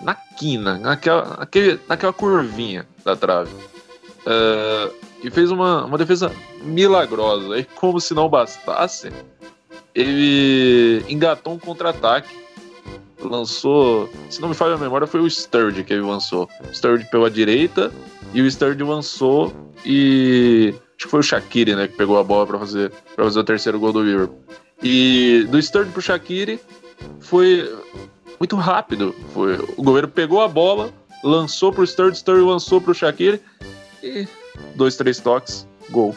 na 0.00 0.14
quina, 0.14 0.78
naquela, 0.78 1.36
naquele, 1.38 1.80
naquela 1.88 2.12
curvinha 2.12 2.86
da 3.04 3.14
trave. 3.14 3.52
Uh, 4.26 4.92
e 5.22 5.30
fez 5.30 5.50
uma, 5.50 5.84
uma 5.84 5.98
defesa 5.98 6.32
milagrosa. 6.62 7.58
E 7.58 7.64
como 7.64 8.00
se 8.00 8.14
não 8.14 8.28
bastasse, 8.28 9.12
ele 9.94 11.04
engatou 11.08 11.54
um 11.54 11.58
contra-ataque. 11.58 12.41
Lançou, 13.24 14.10
se 14.28 14.40
não 14.40 14.48
me 14.48 14.54
falha 14.54 14.74
a 14.74 14.78
memória, 14.78 15.06
foi 15.06 15.20
o 15.20 15.30
Sturge 15.30 15.84
que 15.84 15.92
ele 15.92 16.02
lançou. 16.02 16.48
Sturge 16.72 17.04
pela 17.10 17.30
direita 17.30 17.92
e 18.34 18.42
o 18.42 18.50
Sturge 18.50 18.82
lançou 18.82 19.52
e 19.84 20.74
acho 20.96 21.06
que 21.06 21.08
foi 21.08 21.20
o 21.20 21.22
Shaqiri, 21.22 21.74
né, 21.74 21.88
que 21.88 21.96
pegou 21.96 22.18
a 22.18 22.24
bola 22.24 22.46
para 22.46 22.58
fazer 22.58 22.92
para 23.14 23.24
fazer 23.24 23.38
o 23.38 23.44
terceiro 23.44 23.78
gol 23.78 23.92
do 23.92 24.02
Liverpool. 24.02 24.38
E 24.82 25.46
do 25.48 25.62
Sturridge 25.62 25.92
pro 25.92 26.02
Shaqiri 26.02 26.58
foi 27.20 27.72
muito 28.38 28.56
rápido. 28.56 29.14
Foi, 29.32 29.56
o 29.76 29.82
goleiro 29.82 30.08
pegou 30.08 30.40
a 30.40 30.48
bola, 30.48 30.92
lançou 31.22 31.72
pro 31.72 31.86
Sturridge, 31.86 32.18
Sturridge 32.18 32.46
lançou 32.46 32.80
pro 32.80 32.94
Shaqiri 32.94 33.40
e 34.02 34.26
dois, 34.74 34.96
três 34.96 35.20
toques, 35.20 35.66
gol. 35.90 36.16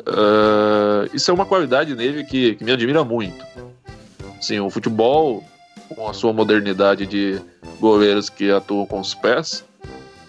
Uh, 0.00 1.08
isso 1.12 1.30
é 1.30 1.34
uma 1.34 1.46
qualidade 1.46 1.94
nele 1.94 2.24
que, 2.24 2.56
que 2.56 2.64
me 2.64 2.72
admira 2.72 3.04
muito. 3.04 3.44
Sim, 4.40 4.60
o 4.60 4.70
futebol, 4.70 5.44
com 5.88 6.08
a 6.08 6.12
sua 6.12 6.32
modernidade 6.32 7.06
de 7.06 7.40
goleiros 7.80 8.28
que 8.28 8.50
atuam 8.50 8.86
com 8.86 9.00
os 9.00 9.14
pés, 9.14 9.64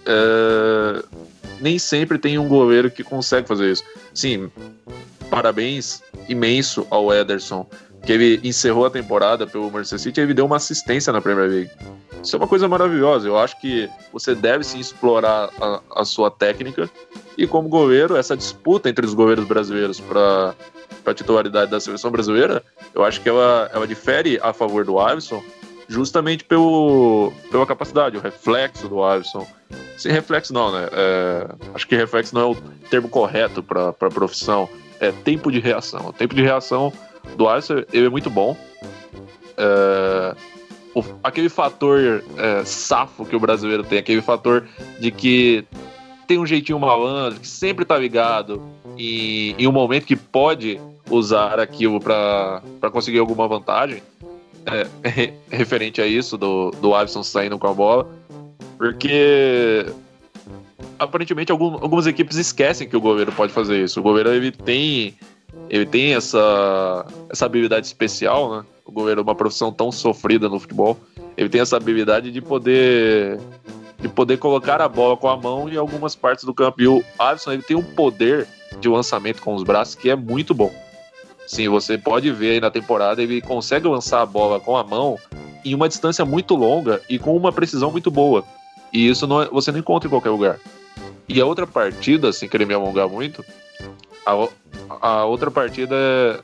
uh, 0.08 1.04
nem 1.60 1.80
sempre 1.80 2.18
tem 2.18 2.38
um 2.38 2.48
goleiro 2.48 2.92
que 2.92 3.04
consegue 3.04 3.48
fazer 3.48 3.72
isso. 3.72 3.84
Sim, 4.14 4.52
parabéns 5.30 6.02
imenso 6.28 6.86
ao 6.90 7.14
Ederson, 7.14 7.66
que 8.06 8.12
ele 8.12 8.40
encerrou 8.44 8.86
a 8.86 8.90
temporada 8.90 9.46
pelo 9.48 9.72
Manchester 9.72 10.00
City 10.00 10.20
e 10.20 10.24
ele 10.24 10.34
deu 10.34 10.46
uma 10.46 10.58
assistência 10.58 11.12
na 11.12 11.22
Premier 11.22 11.50
League. 11.50 11.72
Isso 12.24 12.36
é 12.36 12.40
uma 12.40 12.48
coisa 12.48 12.68
maravilhosa. 12.68 13.28
Eu 13.28 13.38
acho 13.38 13.60
que 13.60 13.90
você 14.12 14.34
deve 14.34 14.64
sim 14.64 14.80
explorar 14.80 15.50
a, 15.60 15.82
a 16.02 16.06
sua 16.06 16.30
técnica 16.32 16.90
e 17.38 17.46
como 17.46 17.70
goleiro, 17.70 18.16
essa 18.16 18.36
disputa 18.36 18.90
entre 18.90 19.06
os 19.06 19.14
goleiros 19.14 19.46
brasileiros 19.46 20.00
para 20.00 20.56
a 21.12 21.16
titularidade 21.16 21.72
da 21.72 21.80
seleção 21.80 22.12
brasileira, 22.12 22.64
eu 22.94 23.04
acho 23.04 23.22
que 23.22 23.30
ela, 23.30 23.70
ela 23.74 23.88
difere 23.88 24.40
a 24.42 24.54
favor 24.54 24.86
do 24.86 25.00
Alisson 25.00 25.44
justamente 25.88 26.44
pelo, 26.44 27.32
pela 27.50 27.66
capacidade, 27.66 28.18
o 28.18 28.20
reflexo 28.20 28.88
do 28.88 29.04
Alisson. 29.04 29.48
Sem 29.98 30.12
reflexo 30.12 30.54
não, 30.54 30.72
né? 30.72 30.88
É, 30.92 31.48
acho 31.74 31.88
que 31.88 31.96
reflexo 31.96 32.36
não 32.36 32.42
é 32.42 32.46
o 32.46 32.56
termo 32.90 33.10
correto 33.10 33.64
para 33.64 33.90
a 33.90 33.94
profissão 33.94 34.70
é 35.00 35.12
tempo 35.12 35.52
de 35.52 35.60
reação. 35.60 36.08
O 36.08 36.14
tempo 36.14 36.36
de 36.36 36.42
reação 36.42 36.92
do 37.36 37.48
Alisson 37.48 37.84
ele 37.94 38.08
é 38.08 38.10
muito 38.10 38.30
bom. 38.30 38.58
É, 39.58 40.36
o, 40.94 41.04
aquele 41.24 41.50
fator 41.50 42.24
é, 42.38 42.66
safo 42.66 43.26
que 43.26 43.36
o 43.36 43.40
brasileiro 43.40 43.84
tem, 43.84 44.00
aquele 44.00 44.22
fator 44.22 44.68
de 45.00 45.12
que 45.12 45.66
tem 46.28 46.38
um 46.38 46.46
jeitinho 46.46 46.80
malandro, 46.80 47.40
que 47.40 47.48
sempre 47.48 47.86
tá 47.86 47.98
ligado 47.98 48.62
e 48.98 49.56
em 49.58 49.68
um 49.68 49.72
momento 49.72 50.06
que 50.06 50.16
pode 50.16 50.80
usar 51.10 51.60
aquilo 51.60 52.00
para 52.00 52.62
conseguir 52.92 53.20
alguma 53.20 53.48
vantagem, 53.48 54.02
é, 54.66 55.32
referente 55.50 56.02
a 56.02 56.08
isso, 56.08 56.38
do, 56.38 56.72
do 56.72 56.94
Alisson 56.94 57.24
saindo 57.24 57.58
com 57.58 57.68
a 57.68 57.74
bola, 57.74 58.10
porque 58.78 59.86
aparentemente 61.00 61.52
algum, 61.52 61.74
algumas 61.76 62.08
equipes 62.08 62.38
esquecem 62.38 62.88
que 62.88 62.98
o 62.98 63.02
goleiro 63.02 63.32
pode 63.32 63.54
fazer 63.54 63.84
isso. 63.84 64.00
O 64.00 64.04
goleiro 64.04 64.30
ele 64.34 64.52
tem 64.52 65.16
ele 65.70 65.86
tem 65.86 66.16
essa 66.16 67.06
essa 67.30 67.46
habilidade 67.46 67.86
especial, 67.86 68.58
né? 68.58 68.66
O 68.86 68.92
goleiro 68.92 69.22
é 69.22 69.24
uma 69.24 69.36
profissão 69.36 69.72
tão 69.72 69.92
sofrida 69.92 70.48
no 70.48 70.60
futebol. 70.60 70.98
Ele 71.36 71.50
tem 71.50 71.62
essa 71.62 71.78
habilidade 71.78 72.32
de 72.32 72.42
poder 72.42 73.40
de 74.00 74.08
poder 74.08 74.38
colocar 74.38 74.80
a 74.82 74.88
bola 74.88 75.18
com 75.18 75.28
a 75.28 75.36
mão 75.36 75.68
em 75.68 75.76
algumas 75.76 76.16
partes 76.16 76.46
do 76.46 76.54
campo. 76.54 76.82
E 76.82 76.88
o 76.88 77.04
Alisson 77.18 77.52
ele 77.54 77.64
tem 77.64 77.76
um 77.76 77.84
poder 77.84 78.48
de 78.80 78.88
lançamento 78.88 79.42
com 79.42 79.56
os 79.56 79.64
braços 79.64 79.96
que 79.96 80.10
é 80.10 80.16
muito 80.16 80.54
bom. 80.54 80.72
Sim, 81.48 81.70
você 81.70 81.98
pode 81.98 82.30
ver 82.30 82.52
aí 82.52 82.60
na 82.60 82.70
temporada, 82.70 83.24
ele 83.24 83.42
consegue 83.42 83.88
lançar 83.88 84.22
a 84.22 84.26
bola 84.26 84.60
com 84.60 84.76
a 84.76 84.84
mão 84.84 85.18
em 85.64 85.74
uma 85.74 85.88
distância 85.88 86.26
muito 86.26 86.56
longa 86.56 87.02
e 87.10 87.18
com 87.18 87.36
uma 87.36 87.52
precisão 87.52 87.90
muito 87.90 88.12
boa. 88.12 88.44
E 88.92 89.08
isso 89.08 89.26
não 89.26 89.42
é, 89.42 89.46
você 89.46 89.72
não 89.72 89.80
encontra 89.80 90.08
em 90.08 90.12
qualquer 90.12 90.30
lugar. 90.30 90.60
E 91.28 91.40
a 91.42 91.46
outra 91.46 91.66
partida, 91.66 92.32
sem 92.32 92.48
querer 92.48 92.66
me 92.66 92.74
alongar 92.74 93.08
muito, 93.08 93.44
a, 94.26 94.48
a 95.02 95.26
outra 95.26 95.50
partida 95.50 95.96
é 95.96 96.40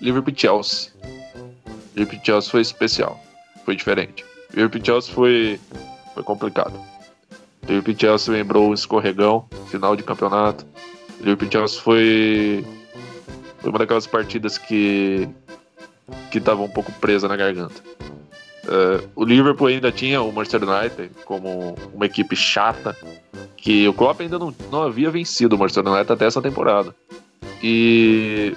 Liverpool-Chelsea. 0.00 0.90
Liverpool-Chelsea 1.94 2.50
foi 2.50 2.62
especial, 2.62 3.20
foi 3.64 3.76
diferente. 3.76 4.24
Liverpool-Chelsea 4.54 5.14
foi, 5.14 5.60
foi 6.14 6.22
complicado. 6.22 6.78
Liverpool-Chelsea 7.68 8.32
lembrou 8.32 8.70
um 8.70 8.74
escorregão, 8.74 9.46
final 9.66 9.94
de 9.94 10.02
campeonato. 10.02 10.66
Liverpool-Chelsea 11.20 11.80
foi, 11.82 12.64
foi 13.60 13.70
uma 13.70 13.78
daquelas 13.78 14.06
partidas 14.06 14.58
que 14.58 15.28
que 16.30 16.38
estava 16.38 16.62
um 16.62 16.68
pouco 16.68 16.90
presa 16.92 17.28
na 17.28 17.36
garganta. 17.36 17.80
Uh, 18.64 19.08
o 19.14 19.24
Liverpool 19.24 19.68
ainda 19.68 19.90
tinha 19.90 20.20
o 20.22 20.32
Manchester 20.32 20.68
United 20.68 21.10
como 21.24 21.74
uma 21.92 22.06
equipe 22.06 22.36
chata, 22.36 22.96
que 23.56 23.86
o 23.88 23.92
Klopp 23.92 24.20
ainda 24.20 24.38
não, 24.38 24.54
não 24.70 24.82
havia 24.82 25.10
vencido 25.10 25.56
o 25.56 25.58
Manchester 25.58 25.86
United 25.86 26.12
até 26.12 26.26
essa 26.26 26.42
temporada. 26.42 26.94
E 27.62 28.54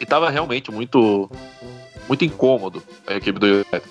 E 0.00 0.06
tava 0.06 0.28
realmente 0.30 0.70
muito, 0.70 1.30
muito 2.08 2.24
incômodo 2.24 2.82
a 3.06 3.14
equipe 3.14 3.38
do 3.38 3.46
United. 3.46 3.82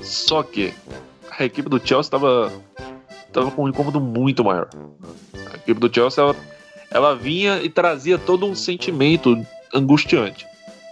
Só 0.00 0.42
que 0.42 0.72
a 1.38 1.44
equipe 1.44 1.68
do 1.68 1.78
Chelsea 1.78 2.00
estava 2.08 2.52
tava 3.32 3.50
com 3.50 3.64
um 3.64 3.68
incômodo 3.68 4.00
muito 4.00 4.44
maior. 4.44 4.68
A 5.52 5.56
equipe 5.56 5.78
do 5.78 5.92
Chelsea 5.92 6.22
ela, 6.22 6.34
ela 6.90 7.14
vinha 7.14 7.62
e 7.62 7.68
trazia 7.68 8.18
todo 8.18 8.46
um 8.46 8.54
sentimento 8.54 9.36
angustiante. 9.72 10.46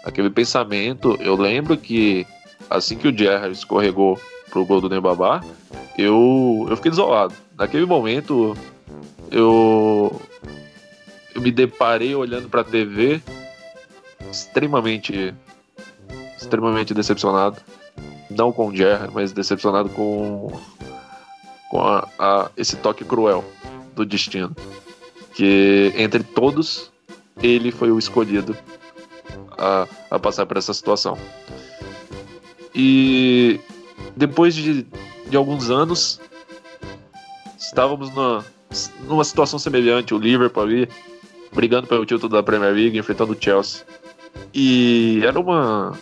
Aquele 0.04 0.30
pensamento, 0.30 1.16
eu 1.20 1.34
lembro 1.34 1.76
que 1.76 2.26
assim 2.70 2.96
que 2.96 3.08
o 3.08 3.16
Gerrard 3.16 3.52
escorregou 3.52 4.20
pro 4.50 4.64
gol 4.64 4.80
do 4.80 4.88
Nembabá, 4.88 5.42
eu, 5.96 6.66
eu 6.70 6.76
fiquei 6.76 6.90
desolado. 6.90 7.34
Naquele 7.56 7.84
momento, 7.84 8.56
eu, 9.30 10.20
eu 11.34 11.40
me 11.40 11.50
deparei 11.50 12.14
olhando 12.14 12.48
pra 12.48 12.62
TV 12.62 13.20
extremamente 14.30 15.34
extremamente 16.36 16.94
decepcionado. 16.94 17.60
Não 18.30 18.52
com 18.52 18.68
o 18.68 18.76
Gerrard, 18.76 19.12
mas 19.12 19.32
decepcionado 19.32 19.88
com, 19.88 20.58
com 21.70 21.80
a, 21.80 22.08
a, 22.18 22.50
esse 22.56 22.76
toque 22.76 23.04
cruel 23.04 23.44
do 23.94 24.04
destino. 24.04 24.54
Que 25.38 25.92
entre 25.94 26.24
todos, 26.24 26.90
ele 27.40 27.70
foi 27.70 27.92
o 27.92 27.98
escolhido 27.98 28.56
a, 29.56 29.86
a 30.10 30.18
passar 30.18 30.44
por 30.46 30.56
essa 30.56 30.74
situação. 30.74 31.16
E 32.74 33.60
depois 34.16 34.52
de, 34.52 34.84
de 35.28 35.36
alguns 35.36 35.70
anos, 35.70 36.20
estávamos 37.56 38.10
numa, 38.10 38.44
numa 39.06 39.22
situação 39.22 39.60
semelhante, 39.60 40.12
o 40.12 40.18
Liverpool 40.18 40.64
ali, 40.64 40.88
brigando 41.52 41.86
pelo 41.86 42.04
título 42.04 42.32
da 42.32 42.42
Premier 42.42 42.74
League, 42.74 42.98
enfrentando 42.98 43.32
o 43.32 43.36
Chelsea. 43.40 43.86
E 44.52 45.20
era 45.24 45.38
uma 45.38 45.96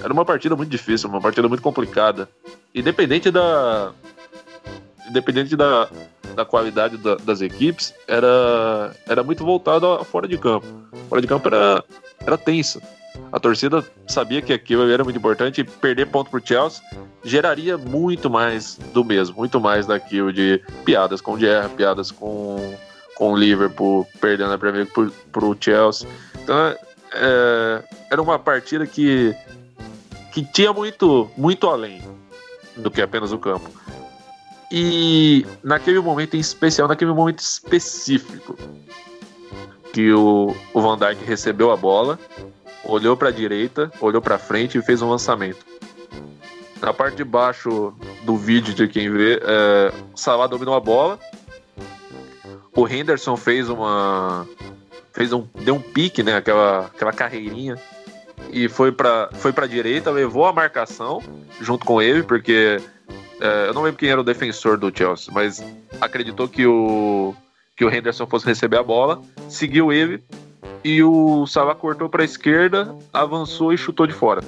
era 0.00 0.12
uma 0.12 0.24
partida 0.24 0.54
muito 0.54 0.70
difícil, 0.70 1.08
uma 1.08 1.20
partida 1.20 1.48
muito 1.48 1.62
complicada. 1.62 2.28
Independente 2.72 3.28
da 3.28 3.92
independente 5.08 5.56
da, 5.56 5.88
da 6.34 6.44
qualidade 6.44 6.96
da, 6.96 7.16
das 7.16 7.40
equipes, 7.40 7.94
era 8.06 8.94
era 9.06 9.22
muito 9.22 9.44
voltado 9.44 9.86
a 9.86 10.04
fora 10.04 10.26
de 10.28 10.38
campo. 10.38 10.66
Fora 11.08 11.20
de 11.20 11.26
campo 11.26 11.48
era 11.48 11.84
era 12.20 12.38
tenso. 12.38 12.80
A 13.32 13.38
torcida 13.38 13.84
sabia 14.08 14.42
que 14.42 14.52
aquilo 14.52 14.90
era 14.90 15.04
muito 15.04 15.16
importante 15.16 15.60
e 15.60 15.64
perder 15.64 16.06
ponto 16.06 16.30
pro 16.30 16.44
Chelsea 16.44 16.82
geraria 17.24 17.78
muito 17.78 18.28
mais 18.28 18.76
do 18.92 19.04
mesmo, 19.04 19.36
muito 19.36 19.60
mais 19.60 19.86
daquilo 19.86 20.32
de 20.32 20.60
piadas 20.84 21.20
com 21.20 21.32
o 21.32 21.38
Gerra, 21.38 21.68
piadas 21.68 22.10
com, 22.10 22.76
com 23.14 23.32
o 23.32 23.36
Liverpool, 23.36 24.06
perdendo 24.20 24.52
a 24.52 24.58
Premier 24.58 24.82
League 24.82 24.92
pro, 24.92 25.10
pro 25.32 25.56
Chelsea. 25.58 26.08
Então, 26.42 26.56
é, 27.12 27.82
era 28.10 28.20
uma 28.20 28.38
partida 28.38 28.86
que, 28.86 29.34
que 30.32 30.44
tinha 30.44 30.72
muito, 30.72 31.30
muito 31.36 31.68
além 31.68 32.02
do 32.76 32.90
que 32.90 33.00
apenas 33.00 33.32
o 33.32 33.38
campo. 33.38 33.70
E 34.70 35.46
naquele 35.62 36.00
momento 36.00 36.34
em 36.34 36.40
especial, 36.40 36.88
naquele 36.88 37.12
momento 37.12 37.38
específico, 37.40 38.56
que 39.92 40.12
o, 40.12 40.54
o 40.72 40.80
Van 40.80 40.98
Dijk 40.98 41.24
recebeu 41.24 41.70
a 41.70 41.76
bola, 41.76 42.18
olhou 42.84 43.16
para 43.16 43.28
a 43.28 43.32
direita, 43.32 43.90
olhou 44.00 44.20
para 44.20 44.38
frente 44.38 44.78
e 44.78 44.82
fez 44.82 45.00
um 45.02 45.08
lançamento. 45.08 45.64
Na 46.80 46.92
parte 46.92 47.16
de 47.16 47.24
baixo 47.24 47.94
do 48.24 48.36
vídeo 48.36 48.74
de 48.74 48.88
quem 48.88 49.10
vê, 49.10 49.40
é, 49.42 49.92
o 50.12 50.16
Salah 50.16 50.46
dominou 50.46 50.74
a 50.74 50.80
bola. 50.80 51.18
O 52.76 52.88
Henderson 52.88 53.36
fez 53.36 53.68
uma 53.68 54.46
fez 55.12 55.32
um 55.32 55.46
deu 55.60 55.76
um 55.76 55.80
pique, 55.80 56.24
né, 56.24 56.36
aquela 56.36 56.86
aquela 56.86 57.12
carreirinha 57.12 57.80
e 58.50 58.68
foi 58.68 58.92
para 58.92 59.30
foi 59.32 59.52
para 59.52 59.66
direita, 59.66 60.10
levou 60.10 60.44
a 60.44 60.52
marcação 60.52 61.22
junto 61.60 61.84
com 61.86 62.02
ele, 62.02 62.22
porque 62.22 62.80
é, 63.40 63.68
eu 63.68 63.74
não 63.74 63.82
lembro 63.82 63.98
quem 63.98 64.08
era 64.08 64.20
o 64.20 64.24
defensor 64.24 64.76
do 64.76 64.96
Chelsea, 64.96 65.32
mas 65.32 65.62
acreditou 66.00 66.48
que 66.48 66.66
o 66.66 67.34
que 67.76 67.84
o 67.84 67.92
Henderson 67.92 68.26
fosse 68.26 68.46
receber 68.46 68.78
a 68.78 68.82
bola, 68.82 69.20
seguiu 69.48 69.92
ele 69.92 70.22
e 70.84 71.02
o 71.02 71.46
Salah 71.46 71.74
cortou 71.74 72.08
para 72.08 72.22
a 72.22 72.24
esquerda, 72.24 72.94
avançou 73.12 73.72
e 73.72 73.78
chutou 73.78 74.06
de 74.06 74.12
fora. 74.12 74.42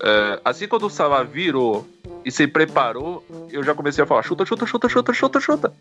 É, 0.00 0.40
assim 0.44 0.66
quando 0.66 0.86
o 0.86 0.90
Salah 0.90 1.22
virou 1.22 1.86
e 2.24 2.30
se 2.30 2.46
preparou, 2.46 3.24
eu 3.50 3.62
já 3.62 3.74
comecei 3.74 4.02
a 4.02 4.06
falar: 4.06 4.22
chuta, 4.22 4.44
chuta, 4.46 4.66
chuta, 4.66 4.88
chuta, 4.88 5.12
chuta, 5.12 5.40
chuta. 5.40 5.72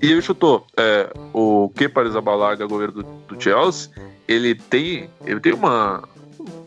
E 0.00 0.10
ele 0.12 0.22
chutou. 0.22 0.66
É, 0.76 1.10
o 1.32 1.70
Kepa 1.74 2.00
Arrizabalaga, 2.00 2.66
goleiro 2.66 2.92
do, 2.92 3.02
do 3.02 3.42
Chelsea, 3.42 3.90
ele 4.26 4.54
tem, 4.54 5.08
ele 5.24 5.40
tem 5.40 5.52
uma, 5.52 6.08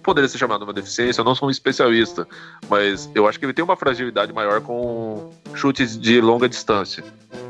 poderia 0.01 0.27
ser 0.27 0.37
chamado 0.37 0.63
uma 0.63 0.73
deficiência, 0.73 1.21
eu 1.21 1.25
não 1.25 1.35
sou 1.35 1.47
um 1.47 1.51
especialista, 1.51 2.27
mas 2.69 3.09
eu 3.13 3.27
acho 3.27 3.39
que 3.39 3.45
ele 3.45 3.53
tem 3.53 3.63
uma 3.63 3.75
fragilidade 3.75 4.33
maior 4.33 4.61
com 4.61 5.31
chutes 5.55 5.97
de 5.97 6.19
longa 6.19 6.49
distância. 6.49 7.03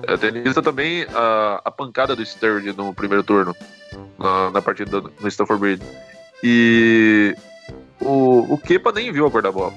É, 0.03 0.17
tendo 0.17 0.61
também 0.61 1.05
a, 1.13 1.61
a, 1.65 1.71
pancada 1.71 2.15
do 2.15 2.25
Sturridge 2.25 2.75
no 2.75 2.93
primeiro 2.93 3.23
turno, 3.23 3.55
na, 4.17 4.51
na 4.51 4.61
partida 4.61 5.01
no 5.01 5.27
Stanford 5.27 5.59
Bridge. 5.59 5.83
E 6.43 7.35
o, 7.99 8.53
o 8.53 8.57
Kepa 8.57 8.91
nem 8.91 9.11
viu 9.11 9.27
a 9.27 9.31
cor 9.31 9.41
da 9.41 9.51
bola. 9.51 9.73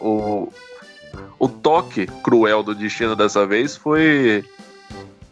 O, 0.00 0.52
o 1.38 1.48
toque 1.48 2.06
cruel 2.22 2.62
do 2.62 2.74
destino 2.74 3.16
dessa 3.16 3.46
vez 3.46 3.76
foi 3.76 4.44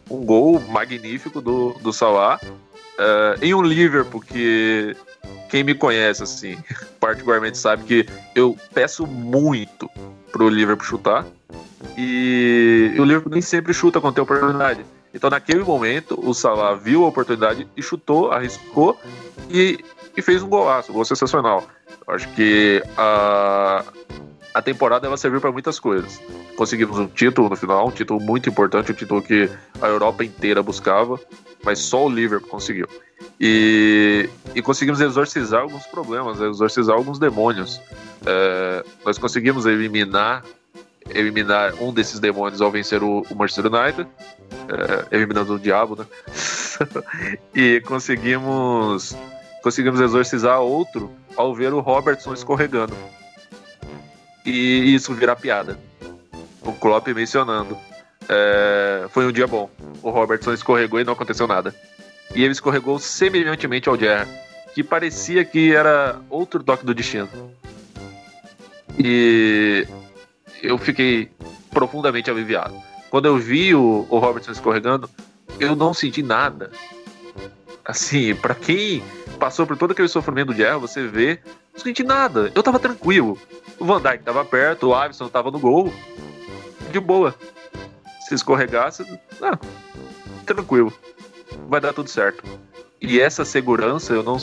um 0.09 0.23
gol 0.25 0.59
magnífico 0.59 1.41
do, 1.41 1.73
do 1.81 1.91
Salah 1.91 2.39
uh, 2.43 3.43
em 3.43 3.53
um 3.53 3.61
Liverpool 3.61 4.21
que 4.21 4.95
quem 5.49 5.63
me 5.63 5.75
conhece, 5.75 6.23
assim, 6.23 6.57
particularmente 6.99 7.57
sabe 7.57 7.83
que 7.83 8.05
eu 8.33 8.57
peço 8.73 9.05
muito 9.05 9.89
pro 10.31 10.49
Liverpool 10.49 10.85
chutar. 10.85 11.25
E, 11.95 12.95
o 12.97 13.03
Liverpool 13.03 13.31
nem 13.31 13.41
sempre 13.41 13.73
chuta 13.73 14.01
quando 14.01 14.15
tem 14.15 14.23
oportunidade. 14.23 14.83
Então, 15.13 15.29
naquele 15.29 15.63
momento, 15.63 16.19
o 16.27 16.33
Salah 16.33 16.73
viu 16.73 17.05
a 17.05 17.07
oportunidade 17.07 17.67
e 17.77 17.83
chutou, 17.83 18.31
arriscou 18.31 18.99
e, 19.47 19.77
e 20.17 20.21
fez 20.23 20.41
um 20.41 20.49
golaço, 20.49 20.91
um 20.91 20.95
gol 20.95 21.05
sensacional. 21.05 21.63
Eu 22.07 22.15
acho 22.15 22.27
que 22.29 22.81
a, 22.97 23.83
a 24.53 24.61
temporada 24.61 25.07
ela 25.07 25.17
serviu 25.17 25.41
para 25.41 25.51
muitas 25.51 25.79
coisas. 25.79 26.21
Conseguimos 26.55 26.97
um 26.99 27.07
título 27.07 27.49
no 27.49 27.55
final, 27.55 27.87
um 27.87 27.91
título 27.91 28.19
muito 28.21 28.49
importante, 28.49 28.91
um 28.91 28.95
título 28.95 29.21
que 29.21 29.49
a 29.81 29.87
Europa 29.87 30.23
inteira 30.23 30.61
buscava, 30.61 31.19
mas 31.63 31.79
só 31.79 32.05
o 32.05 32.09
Liverpool 32.09 32.49
conseguiu. 32.49 32.87
E, 33.39 34.29
e 34.53 34.61
conseguimos 34.61 35.01
exorcizar 35.01 35.61
alguns 35.61 35.85
problemas, 35.87 36.39
exorcizar 36.39 36.95
alguns 36.95 37.17
demônios. 37.17 37.81
É, 38.25 38.85
nós 39.05 39.17
conseguimos 39.17 39.65
eliminar 39.65 40.43
eliminar 41.09 41.73
um 41.81 41.91
desses 41.91 42.17
demônios 42.17 42.61
ao 42.61 42.71
vencer 42.71 43.03
o, 43.03 43.25
o 43.29 43.35
Manchester 43.35 43.65
United, 43.65 44.07
é, 44.69 45.15
eliminando 45.15 45.55
o 45.55 45.59
diabo, 45.59 45.97
né? 45.97 46.05
e 47.53 47.81
conseguimos 47.81 49.15
conseguimos 49.61 49.99
exorcizar 49.99 50.59
outro 50.59 51.11
ao 51.35 51.53
ver 51.53 51.73
o 51.73 51.79
Robertson 51.79 52.33
escorregando. 52.33 52.95
E 54.45 54.93
isso 54.93 55.13
virar 55.13 55.35
piada. 55.35 55.79
O 56.61 56.73
Klopp 56.73 57.07
mencionando. 57.09 57.77
É, 58.27 59.05
foi 59.09 59.25
um 59.25 59.31
dia 59.31 59.47
bom. 59.47 59.69
O 60.01 60.09
Robertson 60.09 60.53
escorregou 60.53 60.99
e 60.99 61.03
não 61.03 61.13
aconteceu 61.13 61.47
nada 61.47 61.73
e 62.35 62.43
ele 62.43 62.51
escorregou 62.51 62.99
semelhantemente 62.99 63.87
ao 63.87 63.97
Jerry, 63.97 64.29
que 64.73 64.83
parecia 64.83 65.45
que 65.45 65.73
era 65.73 66.19
outro 66.29 66.63
toque 66.63 66.85
do 66.85 66.93
destino. 66.93 67.29
E 68.97 69.87
eu 70.61 70.77
fiquei 70.77 71.29
profundamente 71.71 72.29
aliviado. 72.29 72.75
Quando 73.09 73.25
eu 73.25 73.37
vi 73.37 73.75
o, 73.75 74.07
o 74.09 74.17
Robertson 74.17 74.51
escorregando, 74.51 75.09
eu 75.59 75.75
não 75.75 75.93
senti 75.93 76.23
nada. 76.23 76.71
Assim, 77.85 78.33
para 78.33 78.55
quem 78.55 79.03
passou 79.39 79.67
por 79.67 79.77
todo 79.77 79.91
aquele 79.91 80.07
sofrimento 80.07 80.53
de 80.53 80.63
erro, 80.63 80.81
você 80.81 81.07
vê, 81.07 81.39
não 81.73 81.79
senti 81.79 82.03
nada. 82.03 82.51
Eu 82.55 82.63
tava 82.63 82.79
tranquilo. 82.79 83.37
O 83.79 83.85
Van 83.85 84.01
Dijk 84.01 84.23
tava 84.23 84.45
perto, 84.45 84.87
o 84.87 84.95
Alisson 84.95 85.29
tava 85.29 85.51
no 85.51 85.59
gol. 85.59 85.93
De 86.91 86.99
boa. 86.99 87.35
Se 88.27 88.35
escorregasse, 88.35 89.05
ah, 89.41 89.57
tranquilo 90.45 90.93
vai 91.67 91.81
dar 91.81 91.93
tudo 91.93 92.09
certo. 92.09 92.43
E 93.01 93.19
essa 93.19 93.43
segurança 93.43 94.13
eu 94.13 94.23
não 94.23 94.37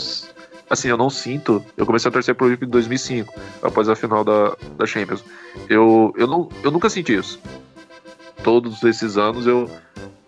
assim, 0.69 0.89
eu 0.89 0.97
não 0.97 1.11
sinto. 1.11 1.65
Eu 1.77 1.87
comecei 1.87 2.09
a 2.09 2.13
torcer 2.13 2.35
pro 2.35 2.47
Liverpool 2.47 2.69
em 2.69 2.71
2005, 2.71 3.35
após 3.63 3.89
a 3.89 3.97
final 3.97 4.25
da, 4.25 4.57
da 4.77 4.87
Champions. 4.87 5.25
Eu, 5.69 6.13
eu, 6.17 6.27
não, 6.27 6.49
eu 6.63 6.71
nunca 6.71 6.89
senti 6.89 7.15
isso. 7.15 7.41
Todos 8.43 8.83
esses 8.85 9.17
anos 9.17 9.47
eu, 9.47 9.69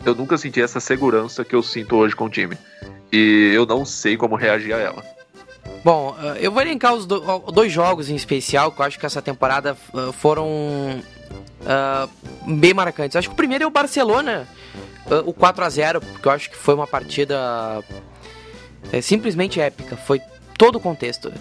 eu 0.04 0.14
nunca 0.14 0.36
senti 0.36 0.60
essa 0.60 0.80
segurança 0.80 1.44
que 1.44 1.54
eu 1.54 1.62
sinto 1.62 1.96
hoje 1.96 2.16
com 2.16 2.26
o 2.26 2.30
time. 2.30 2.56
E 3.12 3.52
eu 3.54 3.66
não 3.66 3.84
sei 3.84 4.16
como 4.16 4.34
reagir 4.34 4.74
a 4.74 4.78
ela. 4.78 5.04
Bom, 5.84 6.16
eh, 6.20 6.38
eu 6.40 6.52
vou 6.52 6.62
elencar 6.62 6.94
os 6.94 7.06
dois 7.06 7.72
jogos 7.72 8.08
em 8.08 8.14
especial 8.14 8.70
que 8.70 8.80
eu 8.80 8.84
acho 8.84 8.98
que 8.98 9.06
essa 9.06 9.20
temporada 9.20 9.76
eh, 9.94 10.12
foram 10.12 10.46
uh, 10.46 12.54
bem 12.56 12.72
marcantes. 12.72 13.16
Acho 13.16 13.28
que 13.28 13.34
o 13.34 13.36
primeiro 13.36 13.64
é 13.64 13.66
o 13.66 13.70
Barcelona 13.70 14.46
o 15.26 15.32
4 15.32 15.64
a 15.64 15.68
0 15.68 16.00
porque 16.00 16.28
eu 16.28 16.32
acho 16.32 16.48
que 16.48 16.56
foi 16.56 16.74
uma 16.74 16.86
partida 16.86 17.82
É 18.92 19.00
simplesmente 19.00 19.60
épica. 19.60 19.96
Foi 19.96 20.20
todo 20.56 20.76
o 20.76 20.80
contexto. 20.80 21.32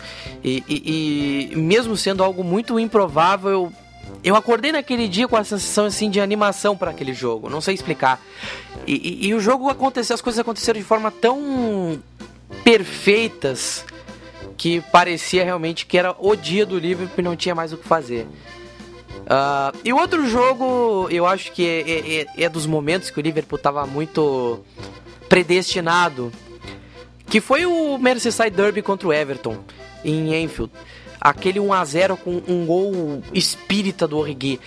E, 0.44 0.64
e, 0.68 1.50
e 1.52 1.56
mesmo 1.56 1.96
sendo 1.96 2.24
algo 2.24 2.44
muito 2.44 2.80
improvável, 2.80 3.72
eu 4.24 4.36
acordei 4.36 4.72
naquele 4.72 5.08
dia 5.08 5.28
com 5.28 5.36
a 5.36 5.44
sensação 5.44 5.86
assim 5.86 6.10
de 6.10 6.20
animação 6.20 6.76
para 6.76 6.92
aquele 6.92 7.14
jogo. 7.14 7.50
Não 7.50 7.62
sei 7.62 7.76
explicar. 7.76 8.22
E, 8.88 9.28
e, 9.28 9.34
o 9.34 9.40
jogo 9.40 9.70
aconteceu, 9.70 10.14
as 10.14 10.22
coisas 10.22 10.40
aconteceram 10.40 10.80
de 10.80 10.86
forma 10.86 11.12
tão 11.12 12.02
perfeitas 12.64 13.86
que 14.62 14.80
parecia 14.80 15.44
realmente 15.44 15.88
que 15.88 15.98
era 15.98 16.16
o 16.20 16.36
dia 16.36 16.68
do 16.68 16.78
Liverpool 16.78 17.16
e 17.18 17.22
não 17.24 17.36
tinha 17.36 17.56
mais 17.56 17.74
o 17.74 17.78
que 17.78 17.88
fazer. 17.88 18.28
Uh, 19.22 19.76
e 19.84 19.92
outro 19.92 20.30
jogo, 20.30 21.08
eu 21.10 21.26
acho 21.26 21.52
que 21.52 21.68
é, 21.68 21.80
é, 21.82 22.22
é, 22.22 22.44
é 22.44 22.48
dos 22.48 22.68
momentos 22.68 23.10
que 23.10 23.20
o 23.20 23.24
Liverpool 23.24 23.58
estava 23.58 23.88
muito 23.88 24.60
predestinado, 25.28 26.32
que 27.26 27.42
foi 27.42 27.66
o 27.66 27.98
Merseyside 27.98 28.52
Derby 28.52 28.84
contra 28.84 29.08
o 29.08 29.12
Everton 29.12 29.58
em 30.06 30.36
Enfield. 30.44 30.72
Aquele 31.20 31.60
1 31.60 31.74
a 31.74 31.84
0 31.84 32.18
com 32.18 32.44
um 32.48 32.64
gol 32.64 33.24
espírita 33.34 34.08
do 34.08 34.16
Origi. 34.16 34.60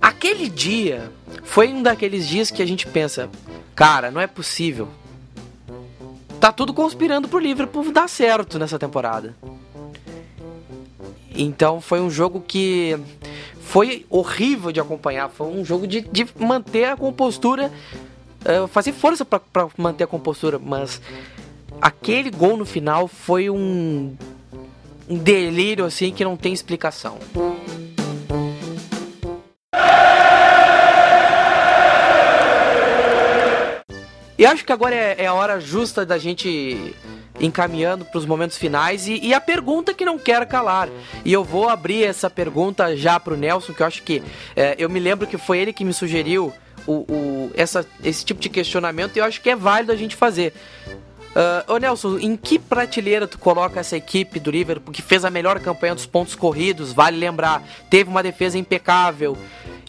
Aquele 0.00 0.48
dia 0.48 1.10
foi 1.42 1.72
um 1.72 1.82
daqueles 1.82 2.28
dias 2.28 2.52
que 2.52 2.62
a 2.62 2.66
gente 2.66 2.86
pensa, 2.86 3.28
cara, 3.74 4.12
não 4.12 4.20
é 4.20 4.28
possível. 4.28 4.88
Tá 6.40 6.50
tudo 6.50 6.72
conspirando 6.72 7.28
pro 7.28 7.38
Liverpool 7.38 7.92
dar 7.92 8.08
certo 8.08 8.58
nessa 8.58 8.78
temporada. 8.78 9.36
Então 11.34 11.80
foi 11.80 12.00
um 12.00 12.08
jogo 12.08 12.40
que 12.40 12.98
foi 13.60 14.06
horrível 14.08 14.72
de 14.72 14.80
acompanhar. 14.80 15.28
Foi 15.28 15.46
um 15.46 15.64
jogo 15.64 15.86
de, 15.86 16.00
de 16.00 16.26
manter 16.38 16.86
a 16.86 16.96
compostura, 16.96 17.70
uh, 18.44 18.66
fazer 18.68 18.92
força 18.92 19.24
para 19.24 19.68
manter 19.76 20.04
a 20.04 20.06
compostura, 20.06 20.58
mas 20.58 21.00
aquele 21.80 22.30
gol 22.30 22.56
no 22.56 22.64
final 22.64 23.06
foi 23.06 23.50
um, 23.50 24.16
um 25.08 25.16
delírio 25.16 25.84
assim 25.84 26.10
que 26.10 26.24
não 26.24 26.38
tem 26.38 26.52
explicação. 26.54 27.18
E 34.40 34.46
acho 34.46 34.64
que 34.64 34.72
agora 34.72 34.94
é, 34.94 35.16
é 35.18 35.26
a 35.26 35.34
hora 35.34 35.60
justa 35.60 36.06
da 36.06 36.16
gente 36.16 36.94
encaminhando 37.38 38.06
para 38.06 38.16
os 38.16 38.24
momentos 38.24 38.56
finais 38.56 39.06
e, 39.06 39.20
e, 39.22 39.34
a 39.34 39.40
pergunta 39.40 39.92
que 39.92 40.02
não 40.02 40.18
quer 40.18 40.46
calar. 40.46 40.88
E 41.26 41.30
eu 41.30 41.44
vou 41.44 41.68
abrir 41.68 42.04
essa 42.04 42.30
pergunta 42.30 42.96
já 42.96 43.20
para 43.20 43.34
o 43.34 43.36
Nelson, 43.36 43.74
que 43.74 43.82
eu 43.82 43.86
acho 43.86 44.02
que 44.02 44.22
é, 44.56 44.76
eu 44.78 44.88
me 44.88 44.98
lembro 44.98 45.26
que 45.26 45.36
foi 45.36 45.58
ele 45.58 45.74
que 45.74 45.84
me 45.84 45.92
sugeriu 45.92 46.54
o, 46.86 46.92
o, 46.92 47.50
essa, 47.54 47.86
esse 48.02 48.24
tipo 48.24 48.40
de 48.40 48.48
questionamento 48.48 49.14
e 49.14 49.18
eu 49.18 49.26
acho 49.26 49.42
que 49.42 49.50
é 49.50 49.54
válido 49.54 49.92
a 49.92 49.96
gente 49.96 50.16
fazer. 50.16 50.54
Uh, 51.36 51.74
ô 51.74 51.76
Nelson, 51.76 52.18
em 52.18 52.34
que 52.34 52.58
prateleira 52.58 53.28
tu 53.28 53.38
coloca 53.38 53.78
essa 53.78 53.94
equipe 53.94 54.40
do 54.40 54.50
Liverpool 54.50 54.90
que 54.90 55.02
fez 55.02 55.22
a 55.22 55.28
melhor 55.28 55.60
campanha 55.60 55.94
dos 55.94 56.06
pontos 56.06 56.34
corridos? 56.34 56.94
Vale 56.94 57.18
lembrar, 57.18 57.62
teve 57.90 58.08
uma 58.08 58.22
defesa 58.22 58.56
impecável 58.56 59.36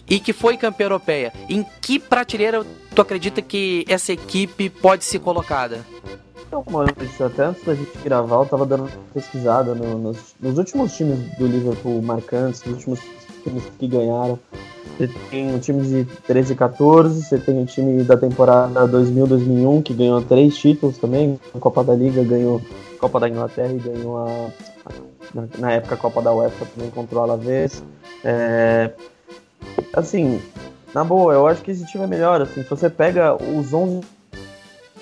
e 0.06 0.20
que 0.20 0.34
foi 0.34 0.58
campeã 0.58 0.84
europeia. 0.84 1.32
Em 1.48 1.64
que 1.80 1.98
prateleira 1.98 2.66
tu 2.92 3.02
acredita 3.02 3.40
que 3.42 3.84
essa 3.88 4.12
equipe 4.12 4.68
pode 4.70 5.04
ser 5.04 5.18
colocada? 5.18 5.80
Então, 6.46 6.62
Maurício, 6.70 7.24
até 7.24 7.46
antes 7.46 7.64
da 7.64 7.74
gente 7.74 7.90
gravar, 8.04 8.36
eu 8.36 8.46
tava 8.46 8.66
dando 8.66 8.82
uma 8.84 8.90
pesquisada 9.14 9.74
no, 9.74 9.98
nos, 9.98 10.34
nos, 10.38 10.58
últimos 10.58 10.94
times 10.94 11.18
do 11.38 11.46
Liverpool 11.46 12.02
marcantes, 12.02 12.62
nos 12.64 12.74
últimos 12.74 13.00
times 13.42 13.62
que 13.78 13.88
ganharam. 13.88 14.38
Você 14.98 15.08
tem 15.30 15.54
o 15.54 15.58
time 15.58 15.82
de 15.82 16.04
13 16.26 16.52
e 16.52 16.56
14, 16.56 17.22
você 17.22 17.38
tem 17.38 17.62
o 17.62 17.64
time 17.64 18.04
da 18.04 18.18
temporada 18.18 18.86
2000-2001, 18.86 19.82
que 19.82 19.94
ganhou 19.94 20.20
três 20.20 20.54
títulos 20.54 20.98
também, 20.98 21.40
a 21.54 21.58
Copa 21.58 21.82
da 21.82 21.94
Liga, 21.94 22.22
ganhou 22.22 22.60
a 22.96 23.00
Copa 23.00 23.18
da 23.18 23.30
Inglaterra 23.30 23.72
e 23.72 23.78
ganhou 23.78 24.18
a, 24.18 24.50
na, 25.34 25.48
na 25.58 25.72
época 25.72 25.94
a 25.94 25.98
Copa 25.98 26.20
da 26.20 26.34
UEFA 26.34 26.66
também 26.66 26.90
contra 26.90 27.18
o 27.18 27.22
Alavés. 27.22 27.82
É, 28.22 28.90
assim, 29.94 30.38
na 30.94 31.04
boa, 31.04 31.32
eu 31.32 31.46
acho 31.46 31.62
que 31.62 31.70
esse 31.70 31.86
time 31.86 32.04
é 32.04 32.06
melhor, 32.06 32.40
assim, 32.42 32.62
se 32.62 32.68
você 32.68 32.90
pega 32.90 33.34
os 33.34 33.72
11 33.72 34.00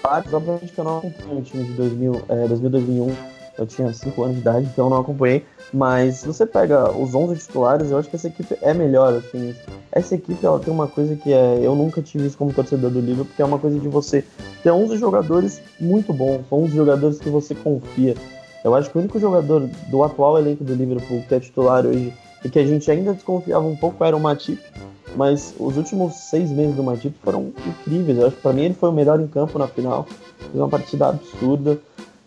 partes, 0.02 0.32
obviamente 0.32 0.72
que 0.72 0.78
eu 0.78 0.84
não 0.84 0.98
acompanhei 0.98 1.38
o 1.38 1.42
time 1.42 1.64
de 1.64 1.72
2000, 1.72 2.22
é, 2.28 2.46
2000 2.46 2.70
2001, 2.70 3.16
eu 3.58 3.66
tinha 3.66 3.92
5 3.92 4.22
anos 4.22 4.36
de 4.36 4.40
idade, 4.40 4.68
então 4.72 4.86
eu 4.86 4.90
não 4.90 5.00
acompanhei, 5.00 5.44
mas 5.72 6.18
se 6.18 6.26
você 6.26 6.46
pega 6.46 6.90
os 6.90 7.14
11 7.14 7.38
titulares, 7.38 7.90
eu 7.90 7.98
acho 7.98 8.08
que 8.08 8.16
essa 8.16 8.28
equipe 8.28 8.56
é 8.62 8.72
melhor, 8.72 9.14
assim, 9.14 9.54
essa 9.92 10.14
equipe 10.14 10.44
ela 10.44 10.58
tem 10.60 10.72
uma 10.72 10.86
coisa 10.86 11.16
que 11.16 11.32
é, 11.32 11.58
eu 11.60 11.74
nunca 11.74 12.00
tive 12.00 12.26
isso 12.26 12.38
como 12.38 12.52
torcedor 12.52 12.90
do 12.90 13.00
Liverpool, 13.00 13.26
porque 13.26 13.42
é 13.42 13.44
uma 13.44 13.58
coisa 13.58 13.78
de 13.78 13.88
você 13.88 14.24
ter 14.62 14.70
11 14.70 14.96
jogadores 14.96 15.60
muito 15.80 16.12
bons, 16.12 16.42
11 16.50 16.74
jogadores 16.74 17.18
que 17.18 17.28
você 17.28 17.54
confia. 17.54 18.14
Eu 18.62 18.74
acho 18.74 18.90
que 18.90 18.96
o 18.96 19.00
único 19.00 19.18
jogador 19.18 19.68
do 19.88 20.04
atual 20.04 20.38
elenco 20.38 20.62
do 20.62 20.74
Liverpool 20.74 21.24
que 21.26 21.34
é 21.34 21.40
titular 21.40 21.84
hoje 21.84 22.12
e 22.44 22.48
que 22.48 22.58
a 22.58 22.66
gente 22.66 22.90
ainda 22.90 23.12
desconfiava 23.12 23.66
um 23.66 23.76
pouco 23.76 24.04
era 24.04 24.16
o 24.16 24.20
Matip, 24.20 24.60
mas 25.16 25.54
os 25.58 25.76
últimos 25.76 26.14
seis 26.14 26.50
meses 26.50 26.74
do 26.74 26.82
Matip 26.82 27.16
foram 27.22 27.52
incríveis. 27.66 28.18
Eu 28.18 28.26
acho 28.26 28.36
que 28.36 28.42
para 28.42 28.52
mim 28.52 28.62
ele 28.62 28.74
foi 28.74 28.88
o 28.88 28.92
melhor 28.92 29.20
em 29.20 29.26
campo 29.26 29.58
na 29.58 29.66
final. 29.66 30.06
Fez 30.38 30.54
uma 30.54 30.68
partida 30.68 31.08
absurda. 31.08 31.78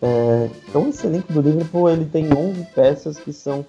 É, 0.02 0.50
então 0.68 0.88
esse 0.88 1.06
elenco 1.06 1.32
do 1.32 1.40
Liverpool 1.40 1.88
ele 1.88 2.04
tem 2.04 2.26
11 2.26 2.66
peças 2.74 3.18
que 3.18 3.32
são 3.32 3.64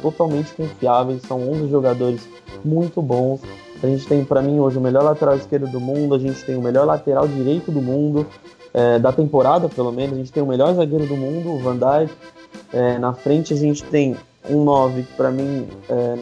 totalmente 0.00 0.52
confiáveis, 0.54 1.22
são 1.22 1.40
11 1.50 1.68
jogadores 1.68 2.20
muito 2.64 3.02
bons. 3.02 3.40
A 3.82 3.86
gente 3.86 4.06
tem 4.06 4.24
para 4.24 4.42
mim 4.42 4.60
hoje 4.60 4.78
o 4.78 4.80
melhor 4.80 5.02
lateral 5.02 5.36
esquerdo 5.36 5.66
do 5.66 5.80
mundo, 5.80 6.14
a 6.14 6.18
gente 6.18 6.44
tem 6.44 6.56
o 6.56 6.62
melhor 6.62 6.86
lateral 6.86 7.26
direito 7.26 7.72
do 7.72 7.80
mundo, 7.80 8.26
é, 8.72 8.98
da 8.98 9.10
temporada 9.10 9.68
pelo 9.68 9.90
menos, 9.90 10.14
a 10.14 10.18
gente 10.18 10.32
tem 10.32 10.42
o 10.42 10.46
melhor 10.46 10.74
zagueiro 10.74 11.06
do 11.06 11.16
mundo, 11.16 11.50
o 11.50 11.58
Van 11.58 11.76
Dijk. 11.76 12.12
É, 12.72 12.98
na 12.98 13.12
frente 13.12 13.52
a 13.52 13.56
gente 13.56 13.82
tem 13.82 14.16
um 14.48 14.64
9 14.64 15.02
que 15.02 15.12
para 15.14 15.30
mim, 15.30 15.68
é, 15.88 16.18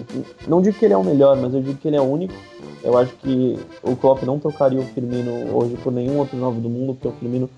não 0.46 0.60
digo 0.60 0.76
que 0.78 0.84
ele 0.84 0.94
é 0.94 0.96
o 0.96 1.04
melhor, 1.04 1.36
mas 1.36 1.54
eu 1.54 1.60
digo 1.60 1.78
que 1.78 1.88
ele 1.88 1.96
é 1.96 2.00
único. 2.00 2.34
Eu 2.82 2.96
acho 2.96 3.12
que 3.16 3.58
o 3.82 3.96
Klopp 3.96 4.22
não 4.22 4.38
trocaria 4.38 4.80
o 4.80 4.84
Firmino 4.84 5.54
hoje 5.54 5.76
por 5.82 5.92
nenhum 5.92 6.18
outro 6.18 6.36
9 6.36 6.60
do 6.60 6.68
mundo, 6.68 6.94
porque 6.94 7.08
o 7.08 7.12
Firmino 7.12 7.50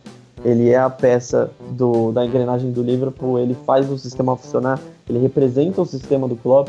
ele 0.45 0.71
é 0.71 0.79
a 0.79 0.89
peça 0.89 1.51
do, 1.71 2.13
da 2.13 2.25
engrenagem 2.25 2.73
do 2.73 2.83
Liverpool, 2.83 3.39
ele 3.39 3.55
faz 3.67 3.91
o 3.91 3.99
sistema 3.99 4.37
funcionar, 4.37 4.81
ele 5.09 5.19
representa 5.19 5.83
o 5.83 5.87
sistema 5.87 6.27
do 6.27 6.37
Klopp. 6.37 6.69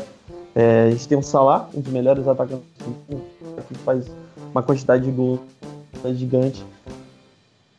É, 0.54 0.88
a 0.88 0.90
gente 0.90 1.08
tem 1.08 1.16
o 1.16 1.22
Salah, 1.22 1.68
um 1.74 1.80
dos 1.80 1.90
melhores 1.90 2.28
atacantes 2.28 2.66
do 2.78 3.14
mundo, 3.14 3.24
que 3.66 3.74
faz 3.76 4.04
uma 4.50 4.62
quantidade 4.62 5.04
de 5.04 5.10
gols 5.10 5.40
gigante. 6.14 6.64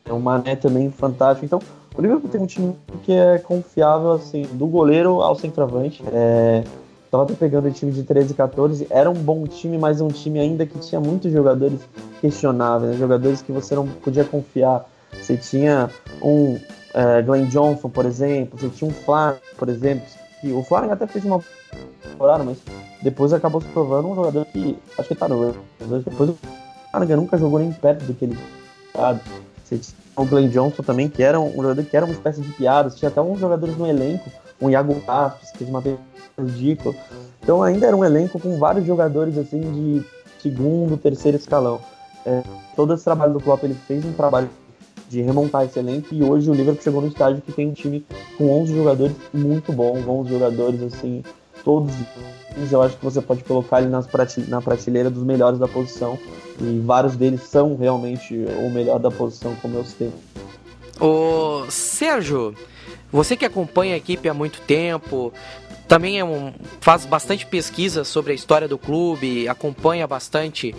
É 0.04 0.12
o 0.12 0.20
Mané 0.20 0.56
também 0.56 0.90
fantástico. 0.90 1.46
Então, 1.46 1.60
o 1.96 2.02
Liverpool 2.02 2.28
tem 2.28 2.40
um 2.40 2.46
time 2.46 2.76
que 3.04 3.12
é 3.12 3.38
confiável, 3.38 4.12
assim, 4.12 4.42
do 4.52 4.66
goleiro 4.66 5.22
ao 5.22 5.36
centroavante. 5.36 6.02
É, 6.12 6.64
tava 7.10 7.22
até 7.22 7.34
pegando 7.34 7.68
o 7.68 7.70
time 7.70 7.92
de 7.92 8.02
13 8.02 8.32
e 8.32 8.34
14. 8.34 8.86
Era 8.90 9.08
um 9.08 9.14
bom 9.14 9.46
time, 9.46 9.78
mas 9.78 10.00
um 10.00 10.08
time 10.08 10.40
ainda 10.40 10.66
que 10.66 10.78
tinha 10.80 11.00
muitos 11.00 11.30
jogadores 11.32 11.80
questionáveis, 12.20 12.92
né? 12.92 12.98
jogadores 12.98 13.42
que 13.42 13.52
você 13.52 13.74
não 13.76 13.86
podia 13.86 14.24
confiar. 14.24 14.84
Você 15.12 15.36
tinha 15.36 15.88
um 16.20 16.58
é, 16.92 17.22
Glenn 17.22 17.46
Johnson, 17.46 17.88
por 17.88 18.06
exemplo, 18.06 18.58
você 18.58 18.68
tinha 18.68 18.90
um 18.90 18.92
Flanagan, 18.92 19.38
por 19.56 19.68
exemplo, 19.68 20.04
que 20.40 20.52
o 20.52 20.62
Flanagan 20.64 20.94
até 20.94 21.06
fez 21.06 21.24
uma 21.24 21.40
temporada, 22.02 22.42
mas 22.42 22.58
depois 23.02 23.32
acabou 23.32 23.60
se 23.60 23.68
provando 23.68 24.08
um 24.08 24.14
jogador 24.16 24.44
que 24.46 24.76
acho 24.98 25.08
que 25.08 25.14
tá 25.14 25.28
no. 25.28 25.54
Depois 25.78 26.30
o 26.30 26.38
Flanagan 26.90 27.16
nunca 27.16 27.38
jogou 27.38 27.60
nem 27.60 27.72
perto 27.72 28.04
do 28.04 28.14
que 28.14 28.24
ele. 28.24 28.38
Tinha 29.68 29.80
o 30.16 30.24
Glenn 30.24 30.48
Johnson 30.48 30.82
também, 30.82 31.08
que 31.08 31.22
era 31.22 31.40
um 31.40 31.54
jogador 31.54 31.84
que 31.84 31.96
era 31.96 32.06
uma 32.06 32.14
espécie 32.14 32.40
de 32.40 32.52
piada. 32.52 32.90
Tinha 32.90 33.08
até 33.08 33.20
alguns 33.20 33.40
jogadores 33.40 33.76
no 33.76 33.86
elenco, 33.86 34.30
um 34.60 34.70
Iago 34.70 35.02
Aspas, 35.06 35.50
que 35.50 35.58
fez 35.58 35.70
uma 35.70 35.82
ridícula. 36.38 36.94
Então 37.42 37.62
ainda 37.62 37.86
era 37.86 37.96
um 37.96 38.04
elenco 38.04 38.38
com 38.38 38.58
vários 38.58 38.86
jogadores 38.86 39.36
assim 39.36 39.60
de 39.60 40.04
segundo, 40.40 40.96
terceiro 40.96 41.36
escalão. 41.36 41.80
É, 42.24 42.42
todo 42.74 42.94
esse 42.94 43.04
trabalho 43.04 43.34
do 43.34 43.40
Klopp, 43.40 43.64
ele 43.64 43.74
fez 43.86 44.04
um 44.04 44.12
trabalho 44.12 44.48
de 45.08 45.20
remontar 45.20 45.64
esse 45.64 45.78
elenco 45.78 46.08
e 46.12 46.22
hoje 46.22 46.50
o 46.50 46.54
Liverpool 46.54 46.82
chegou 46.82 47.00
no 47.02 47.08
estágio 47.08 47.42
que 47.42 47.52
tem 47.52 47.68
um 47.68 47.72
time 47.72 48.04
com 48.38 48.50
11 48.62 48.74
jogadores 48.74 49.16
muito 49.32 49.72
bons, 49.72 50.06
11 50.06 50.30
jogadores 50.30 50.82
assim, 50.82 51.22
todos 51.64 51.92
eu 52.70 52.82
acho 52.82 52.96
que 52.96 53.04
você 53.04 53.20
pode 53.20 53.42
colocar 53.42 53.80
ele 53.80 53.90
nas 53.90 54.06
na 54.48 54.60
prateleira 54.60 55.10
dos 55.10 55.22
melhores 55.22 55.58
da 55.58 55.66
posição 55.66 56.18
e 56.60 56.78
vários 56.80 57.16
deles 57.16 57.42
são 57.42 57.76
realmente 57.76 58.34
o 58.34 58.70
melhor 58.70 58.98
da 58.98 59.10
posição, 59.10 59.54
como 59.56 59.76
eu 59.76 59.84
citei. 59.84 60.12
Ô 61.00 61.64
Sérgio, 61.68 62.54
você 63.10 63.36
que 63.36 63.44
acompanha 63.44 63.94
a 63.94 63.96
equipe 63.96 64.28
há 64.28 64.34
muito 64.34 64.60
tempo, 64.60 65.32
também 65.88 66.18
é 66.18 66.24
um, 66.24 66.52
faz 66.80 67.04
bastante 67.04 67.44
pesquisa 67.44 68.04
sobre 68.04 68.32
a 68.32 68.34
história 68.34 68.68
do 68.68 68.78
clube, 68.78 69.48
acompanha 69.48 70.06
bastante 70.06 70.74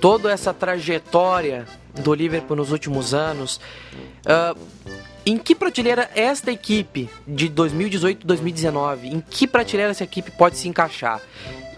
toda 0.00 0.32
essa 0.32 0.52
trajetória 0.52 1.66
do 1.94 2.12
Liverpool 2.12 2.56
nos 2.56 2.72
últimos 2.72 3.14
anos. 3.14 3.60
Uh, 4.26 4.58
em 5.24 5.36
que 5.36 5.54
prateleira 5.54 6.10
esta 6.14 6.50
equipe 6.50 7.08
de 7.26 7.48
2018 7.48 8.26
2019, 8.26 9.08
em 9.08 9.20
que 9.20 9.46
prateleira 9.46 9.90
essa 9.90 10.04
equipe 10.04 10.30
pode 10.30 10.56
se 10.56 10.68
encaixar? 10.68 11.20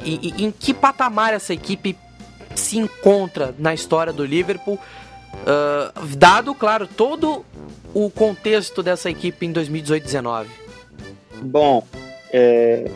E, 0.05 0.45
em 0.45 0.51
que 0.51 0.74
patamar 0.74 1.32
essa 1.32 1.53
equipe 1.53 1.97
se 2.55 2.78
encontra 2.78 3.55
na 3.59 3.72
história 3.72 4.12
do 4.12 4.24
Liverpool? 4.24 4.78
Uh, 5.32 6.16
dado, 6.16 6.55
claro, 6.55 6.86
todo 6.86 7.45
o 7.95 8.11
contexto 8.11 8.82
dessa 8.82 9.11
equipe 9.11 9.47
em 9.47 9.53
2018-19? 9.53 10.47
Bom, 11.43 11.86
é, 12.32 12.90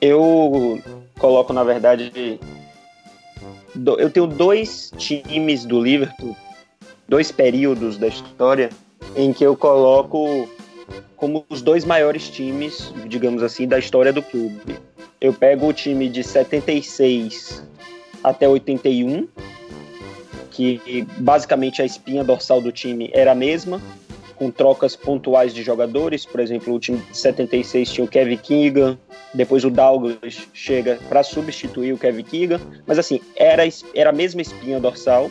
eu 0.00 0.80
coloco, 1.18 1.52
na 1.52 1.64
verdade, 1.64 2.40
eu 3.98 4.10
tenho 4.10 4.26
dois 4.26 4.92
times 4.96 5.64
do 5.64 5.80
Liverpool, 5.80 6.36
dois 7.08 7.30
períodos 7.30 7.98
da 7.98 8.06
história 8.06 8.70
em 9.16 9.32
que 9.32 9.44
eu 9.44 9.56
coloco 9.56 10.48
como 11.16 11.44
os 11.48 11.60
dois 11.60 11.84
maiores 11.84 12.28
times, 12.28 12.92
digamos 13.06 13.42
assim, 13.42 13.68
da 13.68 13.78
história 13.78 14.12
do 14.12 14.22
clube. 14.22 14.78
Eu 15.20 15.34
pego 15.34 15.68
o 15.68 15.72
time 15.72 16.08
de 16.08 16.24
76 16.24 17.62
até 18.24 18.48
81, 18.48 19.28
que 20.50 21.06
basicamente 21.18 21.82
a 21.82 21.84
espinha 21.84 22.24
dorsal 22.24 22.60
do 22.60 22.72
time 22.72 23.10
era 23.12 23.32
a 23.32 23.34
mesma, 23.34 23.80
com 24.36 24.50
trocas 24.50 24.96
pontuais 24.96 25.52
de 25.52 25.62
jogadores. 25.62 26.24
Por 26.24 26.40
exemplo, 26.40 26.74
o 26.74 26.80
time 26.80 26.98
de 26.98 27.16
76 27.16 27.92
tinha 27.92 28.04
o 28.04 28.08
Kevin 28.08 28.38
Keegan, 28.38 28.98
depois 29.34 29.64
o 29.64 29.70
Douglas 29.70 30.48
chega 30.54 30.98
para 31.08 31.22
substituir 31.22 31.92
o 31.92 31.98
Kevin 31.98 32.24
Keegan, 32.24 32.60
mas 32.86 32.98
assim, 32.98 33.20
era, 33.36 33.62
era 33.94 34.08
a 34.08 34.12
mesma 34.12 34.40
espinha 34.40 34.80
dorsal 34.80 35.30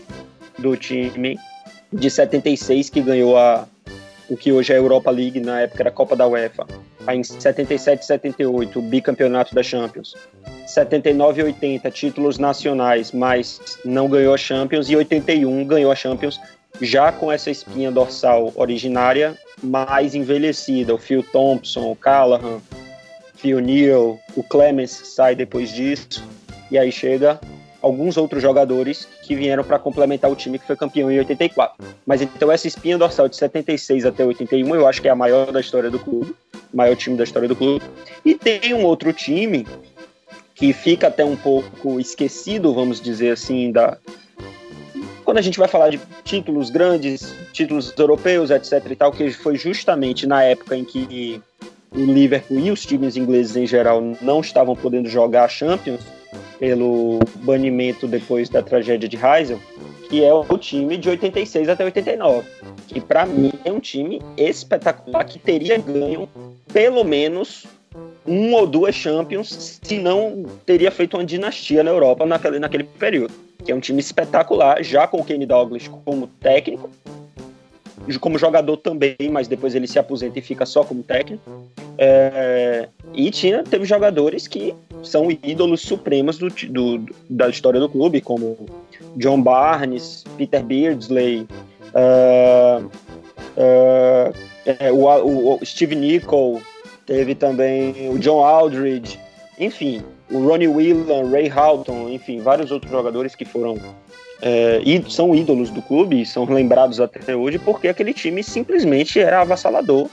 do 0.60 0.78
time 0.78 1.38
de 1.92 2.10
76 2.10 2.90
que 2.90 3.02
ganhou 3.02 3.38
a, 3.38 3.68
o 4.30 4.38
que 4.38 4.52
hoje 4.52 4.72
é 4.72 4.76
a 4.76 4.80
Europa 4.80 5.10
League, 5.10 5.40
na 5.40 5.62
época 5.62 5.82
era 5.82 5.90
a 5.90 5.94
Copa 5.94 6.16
da 6.16 6.28
UEFA. 6.28 6.68
Aí 7.08 7.18
em 7.18 7.24
77 7.24 8.02
e 8.02 8.06
78, 8.06 8.80
o 8.80 8.82
bicampeonato 8.82 9.56
da 9.56 9.64
Champions. 9.64 10.16
79 10.68 11.42
e 11.42 11.44
80, 11.46 11.90
títulos 11.90 12.38
nacionais, 12.38 13.12
mas 13.12 13.60
não 13.84 14.08
ganhou 14.08 14.34
a 14.34 14.38
Champions. 14.38 14.90
E 14.90 14.96
81 14.96 15.66
ganhou 15.66 15.92
a 15.92 15.96
Champions, 15.96 16.40
já 16.80 17.12
com 17.12 17.32
essa 17.32 17.50
espinha 17.50 17.92
dorsal 17.92 18.54
originária, 18.56 19.36
mais 19.64 20.14
envelhecida. 20.14 20.94
O 20.94 20.98
Phil 21.00 21.24
Thompson, 21.24 21.92
o 21.92 21.96
Callahan, 21.96 22.62
Phil 23.36 23.60
Neal, 23.60 24.20
o 24.36 24.44
Clemens 24.44 24.92
sai 24.92 25.36
depois 25.36 25.72
disso. 25.72 26.24
E 26.70 26.78
aí 26.78 26.92
chega 26.92 27.40
alguns 27.82 28.18
outros 28.18 28.42
jogadores 28.42 29.08
que 29.24 29.36
vieram 29.36 29.64
para 29.64 29.80
complementar 29.80 30.30
o 30.32 30.36
time 30.36 30.60
que 30.60 30.68
foi 30.68 30.76
campeão 30.76 31.12
em 31.12 31.20
84. 31.20 31.84
Mas 32.06 32.22
então 32.22 32.52
essa 32.52 32.68
espinha 32.68 32.98
dorsal 32.98 33.28
de 33.28 33.36
76 33.36 34.06
até 34.06 34.26
81 34.26 34.76
eu 34.76 34.88
acho 34.88 35.02
que 35.02 35.08
é 35.08 35.12
a 35.12 35.16
maior 35.16 35.52
da 35.52 35.60
história 35.60 35.90
do 35.90 36.00
clube, 36.00 36.36
maior 36.74 36.96
time 36.96 37.16
da 37.16 37.24
história 37.24 37.48
do 37.48 37.56
clube. 37.56 37.84
E 38.26 38.36
tem 38.36 38.74
um 38.74 38.84
outro 38.84 39.14
time 39.14 39.66
que 40.54 40.74
fica 40.74 41.08
até 41.08 41.24
um 41.24 41.38
pouco 41.38 42.00
esquecido, 42.00 42.74
vamos 42.74 43.00
dizer 43.00 43.32
assim, 43.32 43.72
da 43.72 43.98
quando 45.24 45.38
a 45.38 45.44
gente 45.44 45.60
vai 45.60 45.68
falar 45.68 45.92
de 45.92 46.02
títulos 46.24 46.72
grandes, 46.72 47.36
títulos 47.54 47.94
europeus, 47.96 48.50
etc 48.50 48.84
e 48.90 48.96
tal, 48.96 49.12
que 49.12 49.30
foi 49.32 49.56
justamente 49.56 50.26
na 50.26 50.42
época 50.42 50.76
em 50.76 50.84
que 50.84 51.40
o 51.92 52.00
Liverpool 52.00 52.60
e 52.60 52.72
os 52.72 52.84
times 52.84 53.16
ingleses 53.16 53.56
em 53.56 53.68
geral 53.68 54.02
não 54.22 54.42
estavam 54.42 54.76
podendo 54.76 55.08
jogar 55.08 55.46
a 55.46 55.48
Champions, 55.48 56.02
pelo 56.60 57.20
banimento 57.36 58.08
depois 58.08 58.50
da 58.50 58.62
tragédia 58.62 59.08
de 59.08 59.18
Heysel, 59.18 59.60
que 60.10 60.24
é 60.24 60.34
o 60.34 60.58
time 60.58 60.98
de 60.98 61.10
86 61.10 61.70
até 61.70 61.86
89, 61.86 62.48
que 62.88 63.00
para 63.00 63.26
mim 63.26 63.52
é 63.64 63.72
um 63.72 63.80
time 63.80 64.22
espetacular 64.38 65.24
que 65.24 65.40
teria 65.40 65.78
ganho 65.78 66.28
pelo 66.72 67.04
menos 67.04 67.66
um 68.28 68.54
ou 68.54 68.68
duas 68.68 68.94
Champions, 68.94 69.80
se 69.82 69.98
não 69.98 70.46
teria 70.66 70.92
feito 70.92 71.18
uma 71.18 71.26
dinastia 71.26 71.84
na 71.84 71.90
Europa 71.90 72.26
naquele, 72.26 72.60
naquele 72.60 72.84
período. 72.84 73.34
Que 73.64 73.72
é 73.72 73.76
um 73.76 73.80
time 73.80 74.00
espetacular, 74.00 74.84
já 74.84 75.08
com 75.08 75.20
o 75.20 75.26
Kenny 75.26 75.46
Douglas 75.46 75.88
como 76.06 76.28
técnico, 76.28 76.90
como 78.18 78.38
jogador 78.38 78.78
também, 78.78 79.16
mas 79.32 79.48
depois 79.48 79.76
ele 79.76 79.88
se 79.88 80.00
aposenta 80.00 80.40
e 80.40 80.42
fica 80.42 80.66
só 80.66 80.84
como 80.84 81.04
técnico. 81.04 81.42
É, 81.98 82.88
e 83.14 83.30
tinha, 83.30 83.64
teve 83.64 83.86
jogadores 83.86 84.48
que 84.48 84.74
são 85.04 85.30
ídolos 85.44 85.82
supremos 85.82 86.38
do, 86.38 86.50
do, 86.70 87.06
da 87.30 87.50
história 87.50 87.80
do 87.80 87.90
clube, 87.90 88.22
como 88.22 88.66
John 89.18 89.42
Barnes, 89.42 90.24
Peter 90.38 90.64
Beardsley, 90.64 91.48
uh, 91.94 92.86
uh, 93.58 94.34
o, 94.94 95.56
o, 95.56 95.66
Steve 95.66 95.96
Nicol, 95.96 96.62
teve 97.06 97.36
também 97.36 98.10
o 98.10 98.20
John 98.20 98.44
Aldridge, 98.44 99.20
enfim, 99.60 100.02
o 100.32 100.46
Ronnie 100.46 100.68
Whelan, 100.68 101.30
Ray 101.30 101.52
Houghton, 101.52 102.10
enfim, 102.10 102.40
vários 102.40 102.72
outros 102.72 102.92
jogadores 102.92 103.36
que 103.36 103.46
foram 103.46 103.78
é, 104.42 104.82
são 105.10 105.36
ídolos 105.36 105.70
do 105.70 105.82
clube, 105.82 106.26
são 106.26 106.46
lembrados 106.46 107.00
até 107.00 107.36
hoje, 107.36 107.60
porque 107.60 107.88
aquele 107.88 108.14
time 108.14 108.44
simplesmente 108.44 109.20
era 109.20 109.42
avassalador 109.42 110.10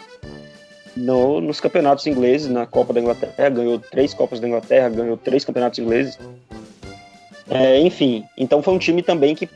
no, 0.96 1.40
nos 1.40 1.60
campeonatos 1.60 2.06
ingleses, 2.06 2.48
na 2.48 2.66
Copa 2.66 2.92
da 2.92 3.00
Inglaterra, 3.00 3.50
ganhou 3.50 3.78
três 3.78 4.14
Copas 4.14 4.40
da 4.40 4.48
Inglaterra, 4.48 4.88
ganhou 4.88 5.16
três 5.16 5.44
campeonatos 5.44 5.78
ingleses. 5.78 6.18
É, 7.48 7.78
enfim, 7.80 8.24
então 8.36 8.62
foi 8.62 8.74
um 8.74 8.78
time 8.78 9.02
também 9.02 9.34
que 9.34 9.48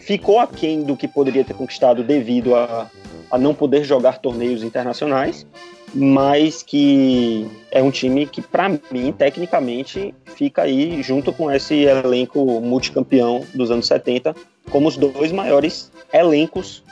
ficou 0.00 0.38
aquém 0.40 0.82
do 0.82 0.96
que 0.96 1.08
poderia 1.08 1.44
ter 1.44 1.54
conquistado 1.54 2.02
devido 2.02 2.54
a, 2.54 2.90
a 3.30 3.38
não 3.38 3.54
poder 3.54 3.84
jogar 3.84 4.18
torneios 4.18 4.62
internacionais 4.62 5.46
mas 5.94 6.62
que 6.62 7.46
é 7.70 7.82
um 7.82 7.90
time 7.90 8.26
que, 8.26 8.40
para 8.40 8.68
mim, 8.68 9.12
tecnicamente, 9.16 10.14
fica 10.36 10.62
aí 10.62 11.02
junto 11.02 11.32
com 11.32 11.50
esse 11.50 11.82
elenco 11.82 12.60
multicampeão 12.60 13.44
dos 13.54 13.70
anos 13.70 13.86
70, 13.86 14.34
como 14.70 14.88
os 14.88 14.96
dois 14.96 15.32
maiores 15.32 15.90
elencos 16.12 16.82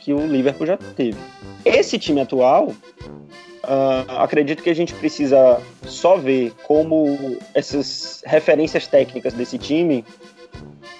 que 0.00 0.12
o 0.12 0.26
Liverpool 0.26 0.66
já 0.66 0.76
teve. 0.76 1.18
Esse 1.64 1.98
time 1.98 2.20
atual, 2.20 2.68
uh, 2.68 4.18
acredito 4.18 4.62
que 4.62 4.70
a 4.70 4.74
gente 4.74 4.94
precisa 4.94 5.60
só 5.84 6.16
ver 6.16 6.52
como 6.64 7.38
essas 7.54 8.22
referências 8.26 8.86
técnicas 8.86 9.32
desse 9.32 9.58
time 9.58 10.04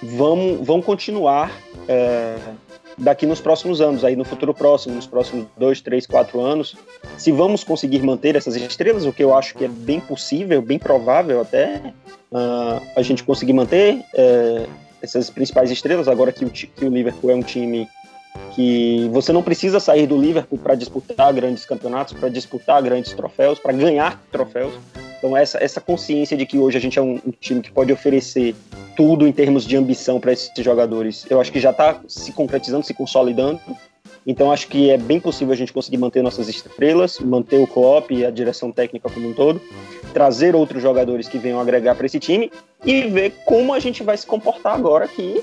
vão, 0.02 0.62
vão 0.62 0.80
continuar. 0.80 1.50
Uh, 1.88 2.67
daqui 2.98 3.26
nos 3.26 3.40
próximos 3.40 3.80
anos, 3.80 4.04
aí 4.04 4.16
no 4.16 4.24
futuro 4.24 4.52
próximo, 4.52 4.94
nos 4.94 5.06
próximos 5.06 5.46
dois, 5.56 5.80
três, 5.80 6.06
quatro 6.06 6.40
anos, 6.40 6.76
se 7.16 7.30
vamos 7.32 7.64
conseguir 7.64 8.02
manter 8.02 8.36
essas 8.36 8.56
estrelas, 8.56 9.04
o 9.04 9.12
que 9.12 9.22
eu 9.22 9.34
acho 9.34 9.54
que 9.54 9.64
é 9.64 9.68
bem 9.68 10.00
possível, 10.00 10.60
bem 10.60 10.78
provável 10.78 11.40
até, 11.40 11.94
uh, 12.32 12.82
a 12.96 13.02
gente 13.02 13.22
conseguir 13.22 13.52
manter 13.52 13.96
uh, 13.96 14.68
essas 15.00 15.30
principais 15.30 15.70
estrelas, 15.70 16.08
agora 16.08 16.32
que 16.32 16.44
o, 16.44 16.50
que 16.50 16.84
o 16.84 16.88
Liverpool 16.88 17.30
é 17.30 17.34
um 17.34 17.42
time 17.42 17.88
que 18.58 19.08
você 19.12 19.32
não 19.32 19.40
precisa 19.40 19.78
sair 19.78 20.08
do 20.08 20.20
Liverpool 20.20 20.58
para 20.58 20.74
disputar 20.74 21.32
grandes 21.32 21.64
campeonatos, 21.64 22.12
para 22.14 22.28
disputar 22.28 22.82
grandes 22.82 23.12
troféus, 23.12 23.56
para 23.56 23.72
ganhar 23.72 24.20
troféus. 24.32 24.74
Então 25.16 25.36
essa, 25.36 25.62
essa 25.62 25.80
consciência 25.80 26.36
de 26.36 26.44
que 26.44 26.58
hoje 26.58 26.76
a 26.76 26.80
gente 26.80 26.98
é 26.98 27.02
um, 27.02 27.20
um 27.24 27.30
time 27.30 27.60
que 27.60 27.70
pode 27.70 27.92
oferecer 27.92 28.56
tudo 28.96 29.28
em 29.28 29.30
termos 29.30 29.64
de 29.64 29.76
ambição 29.76 30.18
para 30.18 30.32
esses 30.32 30.50
jogadores, 30.58 31.24
eu 31.30 31.40
acho 31.40 31.52
que 31.52 31.60
já 31.60 31.70
está 31.70 32.00
se 32.08 32.32
concretizando, 32.32 32.84
se 32.84 32.92
consolidando. 32.92 33.60
Então 34.26 34.52
acho 34.52 34.68
que 34.68 34.90
é 34.90 34.98
bem 34.98 35.18
possível 35.18 35.52
a 35.52 35.56
gente 35.56 35.72
conseguir 35.72 35.96
manter 35.98 36.22
nossas 36.22 36.48
estrelas, 36.48 37.18
manter 37.18 37.58
o 37.60 37.66
Klopp 37.66 38.10
e 38.10 38.24
a 38.24 38.30
direção 38.30 38.70
técnica 38.70 39.08
como 39.08 39.28
um 39.28 39.34
todo, 39.34 39.60
trazer 40.12 40.54
outros 40.54 40.82
jogadores 40.82 41.28
que 41.28 41.38
venham 41.38 41.60
agregar 41.60 41.94
para 41.94 42.06
esse 42.06 42.18
time 42.18 42.50
e 42.84 43.02
ver 43.02 43.32
como 43.44 43.72
a 43.72 43.80
gente 43.80 44.02
vai 44.02 44.16
se 44.16 44.26
comportar 44.26 44.74
agora 44.74 45.08
que 45.08 45.42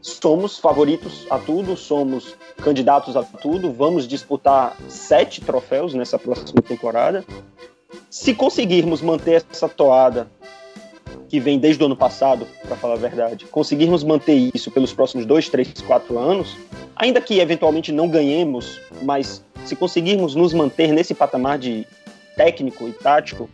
somos 0.00 0.58
favoritos 0.58 1.26
a 1.30 1.38
tudo, 1.38 1.76
somos 1.76 2.36
candidatos 2.62 3.16
a 3.16 3.22
tudo, 3.22 3.72
vamos 3.72 4.06
disputar 4.06 4.76
sete 4.88 5.40
troféus 5.40 5.94
nessa 5.94 6.18
próxima 6.18 6.62
temporada. 6.62 7.24
Se 8.10 8.34
conseguirmos 8.34 9.02
manter 9.02 9.44
essa 9.50 9.68
toada 9.68 10.28
que 11.28 11.40
vem 11.40 11.58
desde 11.58 11.82
o 11.82 11.86
ano 11.86 11.96
passado, 11.96 12.46
para 12.66 12.76
falar 12.76 12.94
a 12.94 12.98
verdade, 12.98 13.44
conseguirmos 13.46 14.04
manter 14.04 14.50
isso 14.54 14.70
pelos 14.70 14.92
próximos 14.92 15.26
dois, 15.26 15.48
três, 15.48 15.72
quatro 15.86 16.18
anos, 16.18 16.56
ainda 16.94 17.20
que 17.20 17.38
eventualmente 17.38 17.92
não 17.92 18.08
ganhemos, 18.08 18.80
mas 19.02 19.44
se 19.64 19.74
conseguirmos 19.74 20.34
nos 20.34 20.52
manter 20.52 20.92
nesse 20.92 21.14
patamar 21.14 21.58
de 21.58 21.86
técnico 22.36 22.86
e 22.88 22.92
tático, 22.92 23.48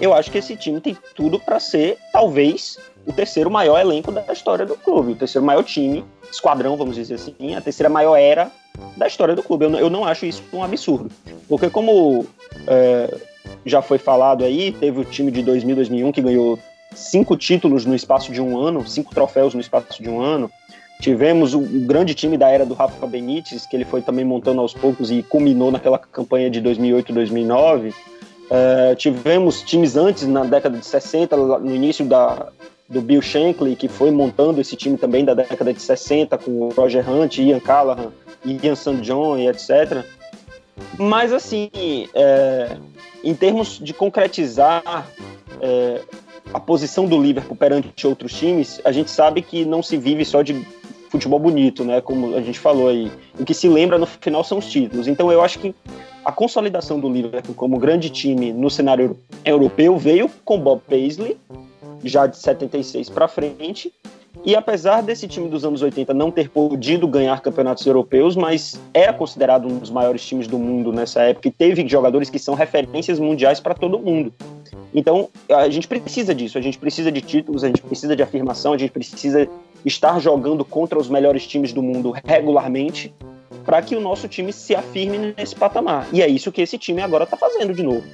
eu 0.00 0.12
acho 0.12 0.30
que 0.30 0.38
esse 0.38 0.56
time 0.56 0.80
tem 0.80 0.96
tudo 1.14 1.40
para 1.40 1.58
ser, 1.58 1.98
talvez, 2.12 2.78
o 3.06 3.12
terceiro 3.12 3.50
maior 3.50 3.78
elenco 3.78 4.12
da 4.12 4.32
história 4.32 4.66
do 4.66 4.76
clube, 4.76 5.12
o 5.12 5.16
terceiro 5.16 5.44
maior 5.44 5.62
time, 5.62 6.04
esquadrão, 6.30 6.76
vamos 6.76 6.96
dizer 6.96 7.14
assim, 7.14 7.54
a 7.54 7.60
terceira 7.60 7.88
maior 7.88 8.16
era 8.16 8.50
da 8.96 9.06
história 9.06 9.34
do 9.34 9.42
clube. 9.42 9.64
Eu 9.64 9.70
não, 9.70 9.78
eu 9.78 9.90
não 9.90 10.04
acho 10.04 10.26
isso 10.26 10.42
um 10.52 10.62
absurdo, 10.62 11.10
porque 11.48 11.70
como 11.70 12.26
é, 12.66 13.14
já 13.64 13.80
foi 13.80 13.98
falado 13.98 14.44
aí, 14.44 14.72
teve 14.72 15.00
o 15.00 15.04
time 15.04 15.30
de 15.30 15.42
2000, 15.42 15.76
2001 15.76 16.12
que 16.12 16.20
ganhou 16.20 16.58
cinco 16.96 17.36
títulos 17.36 17.84
no 17.84 17.94
espaço 17.94 18.32
de 18.32 18.40
um 18.40 18.58
ano, 18.58 18.86
cinco 18.86 19.14
troféus 19.14 19.54
no 19.54 19.60
espaço 19.60 20.02
de 20.02 20.08
um 20.08 20.20
ano. 20.20 20.50
Tivemos 21.00 21.52
o, 21.52 21.60
o, 21.60 21.80
grande 21.86 22.14
time 22.14 22.38
da 22.38 22.48
era 22.48 22.64
do 22.64 22.72
Rafa 22.72 23.06
Benítez, 23.06 23.66
que 23.66 23.76
ele 23.76 23.84
foi 23.84 24.00
também 24.00 24.24
montando 24.24 24.60
aos 24.62 24.72
poucos 24.72 25.10
e 25.10 25.22
culminou 25.22 25.70
naquela 25.70 25.98
campanha 25.98 26.48
de 26.50 26.60
2008 26.60 27.12
2009. 27.12 27.88
Uh, 27.88 28.94
tivemos 28.96 29.60
times 29.62 29.96
antes, 29.96 30.26
na 30.26 30.44
década 30.44 30.78
de 30.78 30.86
60, 30.86 31.36
no 31.36 31.74
início 31.74 32.06
da, 32.06 32.48
do 32.88 33.02
Bill 33.02 33.20
Shankly, 33.20 33.76
que 33.76 33.88
foi 33.88 34.10
montando 34.10 34.60
esse 34.60 34.74
time 34.74 34.96
também 34.96 35.24
da 35.24 35.34
década 35.34 35.72
de 35.72 35.82
60, 35.82 36.38
com 36.38 36.50
o 36.50 36.68
Roger 36.70 37.08
Hunt, 37.08 37.38
Ian 37.38 37.60
Callahan, 37.60 38.12
Ian 38.44 38.74
St. 38.74 38.96
John 39.02 39.36
e 39.36 39.48
etc. 39.48 40.04
Mas, 40.98 41.32
assim, 41.32 41.70
é, 42.14 42.76
em 43.22 43.34
termos 43.34 43.78
de 43.78 43.92
concretizar 43.92 45.06
é, 45.60 46.00
a 46.52 46.60
posição 46.60 47.06
do 47.06 47.20
Liverpool 47.20 47.56
perante 47.56 48.06
outros 48.06 48.32
times, 48.32 48.80
a 48.84 48.92
gente 48.92 49.10
sabe 49.10 49.42
que 49.42 49.64
não 49.64 49.82
se 49.82 49.96
vive 49.96 50.24
só 50.24 50.42
de 50.42 50.66
futebol 51.10 51.38
bonito, 51.38 51.84
né? 51.84 52.00
Como 52.00 52.34
a 52.34 52.42
gente 52.42 52.58
falou 52.58 52.88
aí. 52.88 53.10
O 53.38 53.44
que 53.44 53.54
se 53.54 53.68
lembra 53.68 53.98
no 53.98 54.06
final 54.06 54.44
são 54.44 54.58
os 54.58 54.66
títulos. 54.66 55.08
Então 55.08 55.30
eu 55.30 55.42
acho 55.42 55.58
que 55.58 55.74
a 56.24 56.32
consolidação 56.32 56.98
do 56.98 57.08
Liverpool 57.08 57.54
como 57.54 57.78
grande 57.78 58.10
time 58.10 58.52
no 58.52 58.70
cenário 58.70 59.16
europeu 59.44 59.96
veio 59.96 60.30
com 60.44 60.58
Bob 60.58 60.80
Paisley, 60.88 61.38
já 62.04 62.26
de 62.26 62.36
76 62.36 63.08
para 63.10 63.28
frente. 63.28 63.92
E 64.46 64.54
apesar 64.54 65.02
desse 65.02 65.26
time 65.26 65.48
dos 65.48 65.64
anos 65.64 65.82
80 65.82 66.14
não 66.14 66.30
ter 66.30 66.48
podido 66.48 67.08
ganhar 67.08 67.40
campeonatos 67.40 67.84
europeus, 67.84 68.36
mas 68.36 68.80
era 68.94 69.12
considerado 69.12 69.66
um 69.66 69.78
dos 69.78 69.90
maiores 69.90 70.24
times 70.24 70.46
do 70.46 70.56
mundo 70.56 70.92
nessa 70.92 71.20
época 71.22 71.48
e 71.48 71.50
teve 71.50 71.86
jogadores 71.88 72.30
que 72.30 72.38
são 72.38 72.54
referências 72.54 73.18
mundiais 73.18 73.58
para 73.58 73.74
todo 73.74 73.98
mundo. 73.98 74.32
Então, 74.94 75.28
a 75.50 75.68
gente 75.68 75.88
precisa 75.88 76.32
disso, 76.32 76.56
a 76.56 76.60
gente 76.60 76.78
precisa 76.78 77.10
de 77.10 77.20
títulos, 77.20 77.64
a 77.64 77.66
gente 77.66 77.82
precisa 77.82 78.14
de 78.14 78.22
afirmação, 78.22 78.72
a 78.72 78.78
gente 78.78 78.92
precisa 78.92 79.48
estar 79.84 80.20
jogando 80.20 80.64
contra 80.64 80.96
os 80.96 81.08
melhores 81.08 81.44
times 81.44 81.72
do 81.72 81.82
mundo 81.82 82.14
regularmente 82.24 83.12
para 83.64 83.82
que 83.82 83.96
o 83.96 84.00
nosso 84.00 84.28
time 84.28 84.52
se 84.52 84.76
afirme 84.76 85.34
nesse 85.36 85.56
patamar. 85.56 86.06
E 86.12 86.22
é 86.22 86.28
isso 86.28 86.52
que 86.52 86.62
esse 86.62 86.78
time 86.78 87.02
agora 87.02 87.24
está 87.24 87.36
fazendo 87.36 87.74
de 87.74 87.82
novo. 87.82 88.04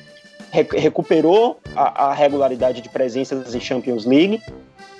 Re 0.51 0.67
recuperou 0.73 1.59
a, 1.77 2.07
a, 2.07 2.15
regularidade 2.15 2.81
de 2.81 2.89
presenças 2.89 3.55
em 3.55 3.61
Champions 3.61 4.05
League, 4.05 4.41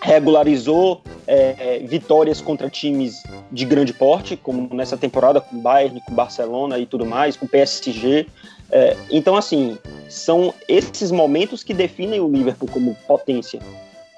regularizou 0.03 1.01
é, 1.27 1.79
vitórias 1.87 2.41
contra 2.41 2.69
times 2.69 3.23
de 3.51 3.65
grande 3.65 3.93
porte, 3.93 4.37
como 4.37 4.69
nessa 4.75 4.97
temporada 4.97 5.41
com 5.41 5.61
Bayern, 5.61 6.01
com 6.05 6.13
Barcelona 6.13 6.79
e 6.79 6.87
tudo 6.87 7.07
mais, 7.07 7.37
com 7.37 7.47
PSG. 7.47 8.27
É, 8.71 8.97
então, 9.11 9.37
assim, 9.37 9.79
são 10.09 10.53
esses 10.69 11.13
momentos 11.13 11.63
que 11.63 11.73
definem 11.73 12.21
o 12.21 12.29
Liverpool 12.29 12.69
como 12.69 12.97
potência. 13.07 13.61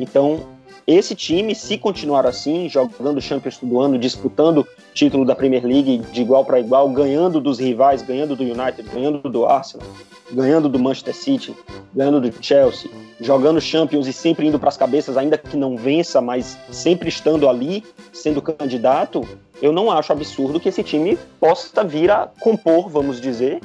Então, 0.00 0.46
esse 0.86 1.14
time, 1.14 1.54
se 1.54 1.78
continuar 1.78 2.26
assim, 2.26 2.68
jogando 2.68 3.20
Champions 3.20 3.56
todo 3.56 3.80
ano, 3.80 3.98
disputando 3.98 4.66
título 4.92 5.24
da 5.24 5.34
Premier 5.34 5.64
League 5.64 5.98
de 6.12 6.20
igual 6.20 6.44
para 6.44 6.60
igual, 6.60 6.88
ganhando 6.90 7.40
dos 7.40 7.58
rivais, 7.58 8.02
ganhando 8.02 8.36
do 8.36 8.44
United, 8.44 8.82
ganhando 8.92 9.28
do 9.28 9.46
Arsenal, 9.46 9.86
ganhando 10.30 10.68
do 10.68 10.78
Manchester 10.78 11.14
City, 11.14 11.54
ganhando 11.94 12.20
do 12.20 12.44
Chelsea, 12.44 12.90
jogando 13.20 13.60
Champions 13.60 14.06
e 14.06 14.12
sempre 14.12 14.46
indo 14.46 14.58
para 14.58 14.68
as 14.68 14.76
cabeças, 14.76 15.16
ainda 15.16 15.38
que 15.38 15.56
não 15.56 15.76
vença, 15.76 16.20
mas 16.20 16.58
sempre 16.70 17.08
estando 17.08 17.48
ali, 17.48 17.82
sendo 18.12 18.42
candidato, 18.42 19.26
eu 19.62 19.72
não 19.72 19.90
acho 19.90 20.12
absurdo 20.12 20.60
que 20.60 20.68
esse 20.68 20.82
time 20.82 21.18
possa 21.40 21.82
vir 21.82 22.10
a 22.10 22.28
compor, 22.40 22.88
vamos 22.88 23.20
dizer, 23.20 23.60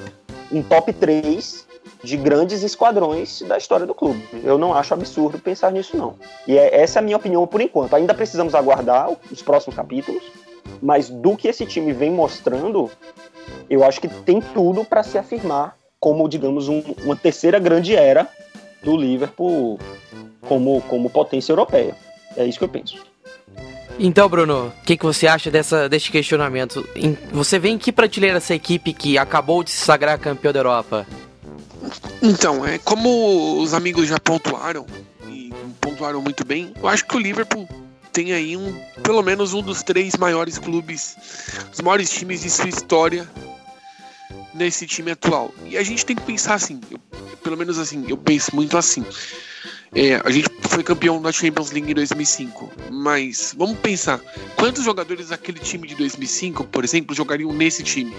um 0.51 0.63
top 0.63 0.93
3 0.93 1.68
de 2.03 2.15
grandes 2.17 2.63
esquadrões 2.63 3.41
da 3.41 3.57
história 3.57 3.85
do 3.85 3.93
clube. 3.93 4.23
Eu 4.43 4.57
não 4.57 4.73
acho 4.73 4.93
absurdo 4.93 5.39
pensar 5.39 5.71
nisso, 5.71 5.97
não. 5.97 6.15
E 6.47 6.57
é, 6.57 6.81
essa 6.81 6.99
é 6.99 7.01
a 7.01 7.03
minha 7.03 7.17
opinião 7.17 7.45
por 7.45 7.61
enquanto. 7.61 7.95
Ainda 7.95 8.13
precisamos 8.13 8.55
aguardar 8.55 9.09
os 9.31 9.41
próximos 9.41 9.75
capítulos, 9.75 10.23
mas 10.81 11.09
do 11.09 11.35
que 11.35 11.47
esse 11.47 11.65
time 11.65 11.91
vem 11.91 12.11
mostrando, 12.11 12.89
eu 13.69 13.83
acho 13.83 13.99
que 13.99 14.07
tem 14.07 14.41
tudo 14.41 14.85
para 14.85 15.03
se 15.03 15.17
afirmar 15.17 15.75
como, 15.99 16.29
digamos, 16.29 16.69
um, 16.69 16.81
uma 17.03 17.15
terceira 17.15 17.59
grande 17.59 17.95
era 17.95 18.27
do 18.81 18.95
Liverpool 18.95 19.77
como, 20.47 20.81
como 20.83 21.09
potência 21.09 21.51
europeia. 21.51 21.95
É 22.37 22.45
isso 22.45 22.57
que 22.57 22.63
eu 22.63 22.69
penso. 22.69 22.97
Então, 23.99 24.29
Bruno, 24.29 24.67
o 24.67 24.85
que, 24.85 24.95
que 24.95 25.05
você 25.05 25.27
acha 25.27 25.51
dessa, 25.51 25.89
deste 25.89 26.09
questionamento? 26.09 26.87
Você 27.33 27.59
vê 27.59 27.67
em 27.67 27.77
que 27.77 27.91
prateleira 27.91 28.37
essa 28.37 28.55
equipe 28.55 28.93
que 28.93 29.17
acabou 29.17 29.61
de 29.61 29.71
se 29.71 29.83
sagrar 29.83 30.17
campeão 30.17 30.53
da 30.53 30.59
Europa? 30.59 31.05
Então, 32.21 32.65
é 32.65 32.77
como 32.77 33.61
os 33.61 33.73
amigos 33.73 34.07
já 34.07 34.19
pontuaram 34.19 34.85
e 35.27 35.53
pontuaram 35.79 36.21
muito 36.21 36.45
bem, 36.45 36.73
eu 36.81 36.87
acho 36.87 37.05
que 37.05 37.15
o 37.15 37.19
Liverpool 37.19 37.67
tem 38.11 38.33
aí 38.33 38.57
um, 38.57 38.73
pelo 39.03 39.21
menos 39.21 39.53
um 39.53 39.61
dos 39.61 39.83
três 39.83 40.15
maiores 40.17 40.57
clubes, 40.57 41.15
os 41.71 41.79
maiores 41.81 42.09
times 42.09 42.41
de 42.41 42.49
sua 42.49 42.69
história 42.69 43.29
nesse 44.53 44.85
time 44.85 45.11
atual. 45.11 45.53
E 45.65 45.77
a 45.77 45.83
gente 45.83 46.05
tem 46.05 46.15
que 46.15 46.23
pensar 46.23 46.55
assim, 46.55 46.81
eu, 46.91 46.99
pelo 47.43 47.57
menos 47.57 47.77
assim, 47.79 48.05
eu 48.07 48.17
penso 48.17 48.55
muito 48.55 48.77
assim. 48.77 49.05
É, 49.93 50.21
a 50.23 50.29
gente 50.29 50.49
foi 50.61 50.83
campeão 50.83 51.21
da 51.21 51.31
Champions 51.31 51.71
League 51.71 51.91
em 51.91 51.95
2005, 51.95 52.71
mas 52.91 53.55
vamos 53.57 53.77
pensar, 53.79 54.19
quantos 54.55 54.83
jogadores 54.83 55.29
daquele 55.29 55.59
time 55.59 55.87
de 55.87 55.95
2005, 55.95 56.65
por 56.65 56.83
exemplo, 56.83 57.15
jogariam 57.15 57.51
nesse 57.51 57.81
time? 57.81 58.15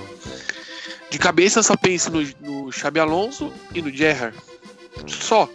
De 1.10 1.18
cabeça 1.18 1.62
só 1.62 1.76
penso 1.76 2.10
no, 2.10 2.22
no 2.40 2.72
Xabi 2.72 3.00
Alonso 3.00 3.52
e 3.74 3.82
no 3.82 3.90
Gerrard. 3.90 4.36
Só. 5.06 5.48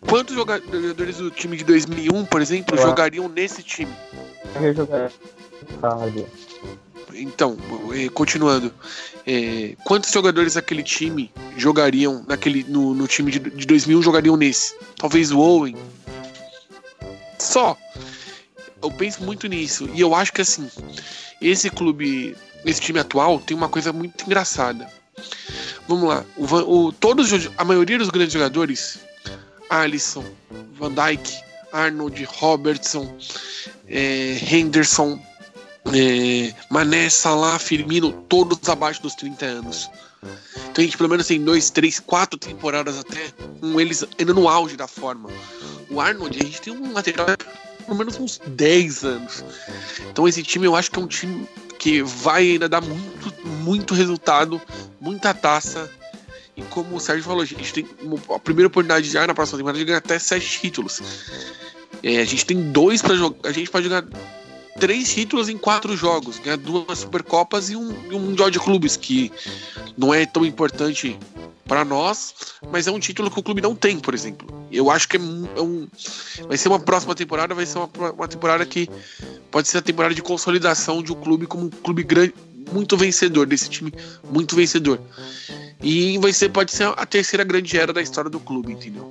Quantos 0.00 0.34
jogadores 0.34 1.16
do 1.16 1.30
time 1.30 1.56
de 1.56 1.64
2001, 1.64 2.24
por 2.24 2.40
exemplo, 2.40 2.76
Eu 2.76 2.82
jogariam 2.82 3.26
acho. 3.26 3.34
nesse 3.34 3.62
time? 3.62 3.92
Então, 7.12 7.56
eh, 7.92 8.08
continuando. 8.08 8.72
É, 9.26 9.76
quantos 9.84 10.10
jogadores 10.10 10.54
daquele 10.54 10.82
time 10.82 11.30
jogariam 11.56 12.24
naquele, 12.26 12.64
no, 12.64 12.94
no 12.94 13.06
time 13.06 13.30
de, 13.30 13.38
de 13.38 13.66
2001 13.66 14.02
jogariam 14.02 14.36
nesse? 14.36 14.74
Talvez 14.96 15.30
o 15.30 15.38
Owen. 15.38 15.76
Só. 17.38 17.76
Eu 18.82 18.90
penso 18.90 19.22
muito 19.22 19.46
nisso. 19.46 19.90
E 19.92 20.00
eu 20.00 20.14
acho 20.14 20.32
que 20.32 20.40
assim, 20.40 20.70
esse 21.40 21.68
clube 21.68 22.34
nesse 22.64 22.80
time 22.80 22.98
atual 22.98 23.38
tem 23.38 23.56
uma 23.56 23.68
coisa 23.68 23.92
muito 23.92 24.24
engraçada. 24.24 24.90
Vamos 25.88 26.08
lá, 26.08 26.24
o, 26.36 26.44
o, 26.44 26.92
todos, 26.92 27.30
a 27.56 27.64
maioria 27.64 27.98
dos 27.98 28.10
grandes 28.10 28.32
jogadores, 28.32 29.00
Alisson, 29.68 30.24
Van 30.78 30.92
Dijk, 30.92 31.32
Arnold, 31.72 32.24
Robertson, 32.24 33.16
é, 33.88 34.38
Henderson, 34.50 35.20
é, 35.86 36.54
Mané, 36.70 37.08
Salah, 37.10 37.58
Firmino, 37.58 38.12
todos 38.28 38.68
abaixo 38.68 39.02
dos 39.02 39.14
30 39.14 39.44
anos. 39.44 39.90
Então 40.70 40.74
a 40.78 40.82
gente 40.82 40.96
pelo 40.96 41.08
menos 41.08 41.26
tem 41.26 41.42
dois, 41.42 41.70
três, 41.70 41.98
quatro 41.98 42.38
temporadas 42.38 42.98
até 42.98 43.32
com 43.60 43.80
eles 43.80 44.04
ainda 44.18 44.34
no 44.34 44.48
auge 44.48 44.76
da 44.76 44.86
forma. 44.86 45.30
O 45.88 46.00
Arnold, 46.00 46.38
a 46.38 46.44
gente 46.44 46.60
tem 46.60 46.72
um 46.72 46.92
lateral 46.92 47.26
pelo 47.84 47.96
menos 47.96 48.18
uns 48.18 48.38
10 48.46 49.04
anos. 49.04 49.44
Então 50.10 50.28
esse 50.28 50.42
time 50.42 50.66
eu 50.66 50.76
acho 50.76 50.90
que 50.90 50.98
é 50.98 51.02
um 51.02 51.06
time 51.06 51.48
que 51.80 52.02
vai 52.02 52.42
ainda 52.42 52.68
dar 52.68 52.82
muito, 52.82 53.46
muito 53.46 53.94
resultado, 53.94 54.60
muita 55.00 55.32
taça. 55.32 55.90
E 56.54 56.60
como 56.64 56.96
o 56.96 57.00
Sérgio 57.00 57.24
falou, 57.24 57.40
a 57.40 57.46
gente 57.46 57.72
tem 57.72 57.88
a 58.28 58.38
primeira 58.38 58.68
oportunidade 58.68 59.10
já 59.10 59.26
na 59.26 59.34
próxima 59.34 59.58
temporada 59.58 59.78
de 59.78 59.86
ganhar 59.86 59.96
até 59.96 60.18
sete 60.18 60.60
títulos. 60.60 61.00
É, 62.02 62.18
a 62.18 62.24
gente 62.26 62.44
tem 62.44 62.70
dois 62.70 63.00
para 63.00 63.14
jogar. 63.14 63.48
A 63.48 63.52
gente 63.52 63.70
pode 63.70 63.84
jogar 63.84 64.04
três 64.78 65.12
títulos 65.12 65.48
em 65.48 65.56
quatro 65.56 65.96
jogos, 65.96 66.38
ganhar 66.38 66.58
duas 66.58 66.98
Supercopas 66.98 67.70
e 67.70 67.76
um, 67.76 67.94
e 68.10 68.14
um 68.14 68.20
Mundial 68.20 68.50
de 68.50 68.60
Clubes, 68.60 68.98
que 68.98 69.32
não 69.96 70.12
é 70.12 70.26
tão 70.26 70.44
importante 70.44 71.18
para 71.70 71.84
nós, 71.84 72.34
mas 72.68 72.88
é 72.88 72.90
um 72.90 72.98
título 72.98 73.30
que 73.30 73.38
o 73.38 73.42
clube 73.44 73.62
não 73.62 73.76
tem, 73.76 73.96
por 73.96 74.12
exemplo. 74.12 74.66
Eu 74.72 74.90
acho 74.90 75.08
que 75.08 75.16
é 75.16 75.20
um, 75.20 75.48
é 75.56 75.60
um 75.60 75.88
vai 76.48 76.56
ser 76.58 76.68
uma 76.68 76.80
próxima 76.80 77.14
temporada, 77.14 77.54
vai 77.54 77.64
ser 77.64 77.78
uma, 77.78 77.88
uma, 78.10 78.26
temporada 78.26 78.66
que 78.66 78.90
pode 79.50 79.68
ser 79.68 79.78
a 79.78 79.82
temporada 79.82 80.14
de 80.14 80.22
consolidação 80.22 81.02
de 81.02 81.12
um 81.12 81.16
clube 81.16 81.46
como 81.46 81.66
um 81.66 81.70
clube 81.70 82.02
grande, 82.02 82.34
muito 82.72 82.96
vencedor 82.96 83.46
desse 83.46 83.68
time, 83.68 83.92
muito 84.30 84.54
vencedor. 84.54 85.00
E 85.82 86.18
vai 86.18 86.32
ser 86.32 86.50
pode 86.50 86.72
ser 86.72 86.92
a 86.96 87.06
terceira 87.06 87.42
grande 87.44 87.76
era 87.76 87.92
da 87.92 88.02
história 88.02 88.30
do 88.30 88.38
clube, 88.38 88.72
entendeu? 88.72 89.10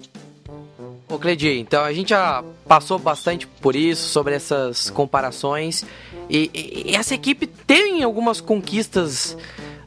Ô 1.07 1.17
Cledir, 1.17 1.57
então 1.57 1.83
a 1.83 1.91
gente 1.91 2.09
já 2.09 2.43
passou 2.67 2.99
bastante 2.99 3.47
por 3.47 3.75
isso, 3.75 4.09
sobre 4.09 4.35
essas 4.35 4.91
comparações. 4.91 5.83
E, 6.29 6.85
e 6.85 6.95
essa 6.95 7.15
equipe 7.15 7.47
tem 7.47 8.03
algumas 8.03 8.39
conquistas 8.39 9.35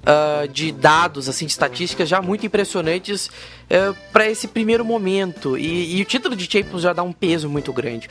uh, 0.02 0.48
de 0.48 0.72
dados, 0.72 1.28
assim, 1.28 1.46
de 1.46 1.52
estatísticas 1.52 2.08
já 2.08 2.20
muito 2.20 2.46
impressionantes 2.46 3.26
uh, 3.26 3.30
ah, 3.70 3.94
para 4.12 4.28
esse 4.28 4.48
primeiro 4.48 4.84
momento. 4.84 5.56
E, 5.56 5.96
e, 5.96 6.02
o 6.02 6.04
título 6.04 6.36
de 6.36 6.50
Champions 6.50 6.82
já 6.82 6.92
dá 6.92 7.02
um 7.02 7.12
peso 7.12 7.48
muito 7.48 7.72
grande. 7.72 8.08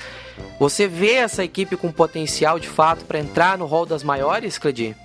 Você 0.59 0.87
vê 0.87 1.13
essa 1.13 1.43
equipe 1.43 1.75
com 1.75 1.91
potencial 1.91 2.59
de 2.59 2.67
fato 2.67 3.05
para 3.05 3.19
entrar 3.19 3.57
no 3.57 3.65
hall 3.65 3.85
das 3.85 4.03
maiores, 4.03 4.57
Cledir? 4.57 4.95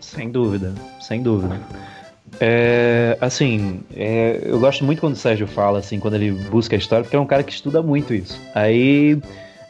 Sem 0.00 0.30
dúvida, 0.30 0.74
sem 1.00 1.22
dúvida. 1.22 1.60
É, 2.40 3.16
assim, 3.20 3.80
é, 3.94 4.42
eu 4.44 4.58
gosto 4.60 4.84
muito 4.84 5.00
quando 5.00 5.14
o 5.14 5.16
Sérgio 5.16 5.46
fala, 5.46 5.78
assim, 5.78 5.98
quando 5.98 6.14
ele 6.14 6.30
busca 6.30 6.76
a 6.76 6.78
história, 6.78 7.02
porque 7.02 7.16
é 7.16 7.20
um 7.20 7.26
cara 7.26 7.42
que 7.42 7.52
estuda 7.52 7.82
muito 7.82 8.14
isso. 8.14 8.40
Aí 8.54 9.20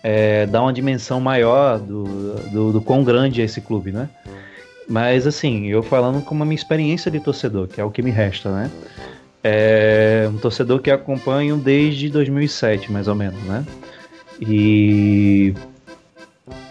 é, 0.03 0.47
dá 0.47 0.61
uma 0.61 0.73
dimensão 0.73 1.21
maior 1.21 1.79
do, 1.79 2.35
do, 2.51 2.73
do, 2.73 2.81
quão 2.81 3.03
grande 3.05 3.41
é 3.41 3.45
esse 3.45 3.61
clube, 3.61 3.93
né? 3.93 4.09
Mas 4.89 5.27
assim, 5.27 5.67
eu 5.67 5.83
falando 5.83 6.23
como 6.25 6.43
a 6.43 6.47
minha 6.47 6.57
experiência 6.57 7.11
de 7.11 7.21
torcedor, 7.21 7.69
que 7.69 7.81
é 7.81 7.85
o 7.85 7.91
que 7.91 8.01
me 8.03 8.11
resta, 8.11 8.51
né? 8.51 8.71
É 9.45 10.29
um 10.33 10.39
torcedor 10.39 10.81
que 10.81 10.91
acompanho 10.91 11.57
desde 11.57 12.09
2007, 12.09 12.91
mais 12.91 13.07
ou 13.07 13.15
menos, 13.15 13.41
né? 13.45 13.65
E 14.41 15.55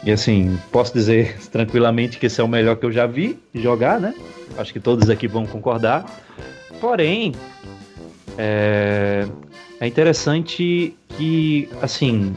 E 0.04 0.12
assim, 0.12 0.58
posso 0.72 0.94
dizer 0.94 1.38
tranquilamente 1.52 2.18
que 2.18 2.26
esse 2.26 2.42
é 2.42 2.44
o 2.44 2.48
melhor 2.48 2.76
que 2.78 2.86
eu 2.86 2.92
já 2.92 3.06
vi 3.06 3.40
jogar, 3.54 4.00
né? 4.00 4.16
Acho 4.58 4.74
que 4.74 4.80
todos 4.80 5.10
aqui 5.10 5.28
vão 5.28 5.46
concordar. 5.46 6.06
Porém, 6.82 7.34
é, 8.38 9.28
é 9.80 9.88
interessante 9.88 10.96
que, 11.10 11.70
assim, 11.82 12.34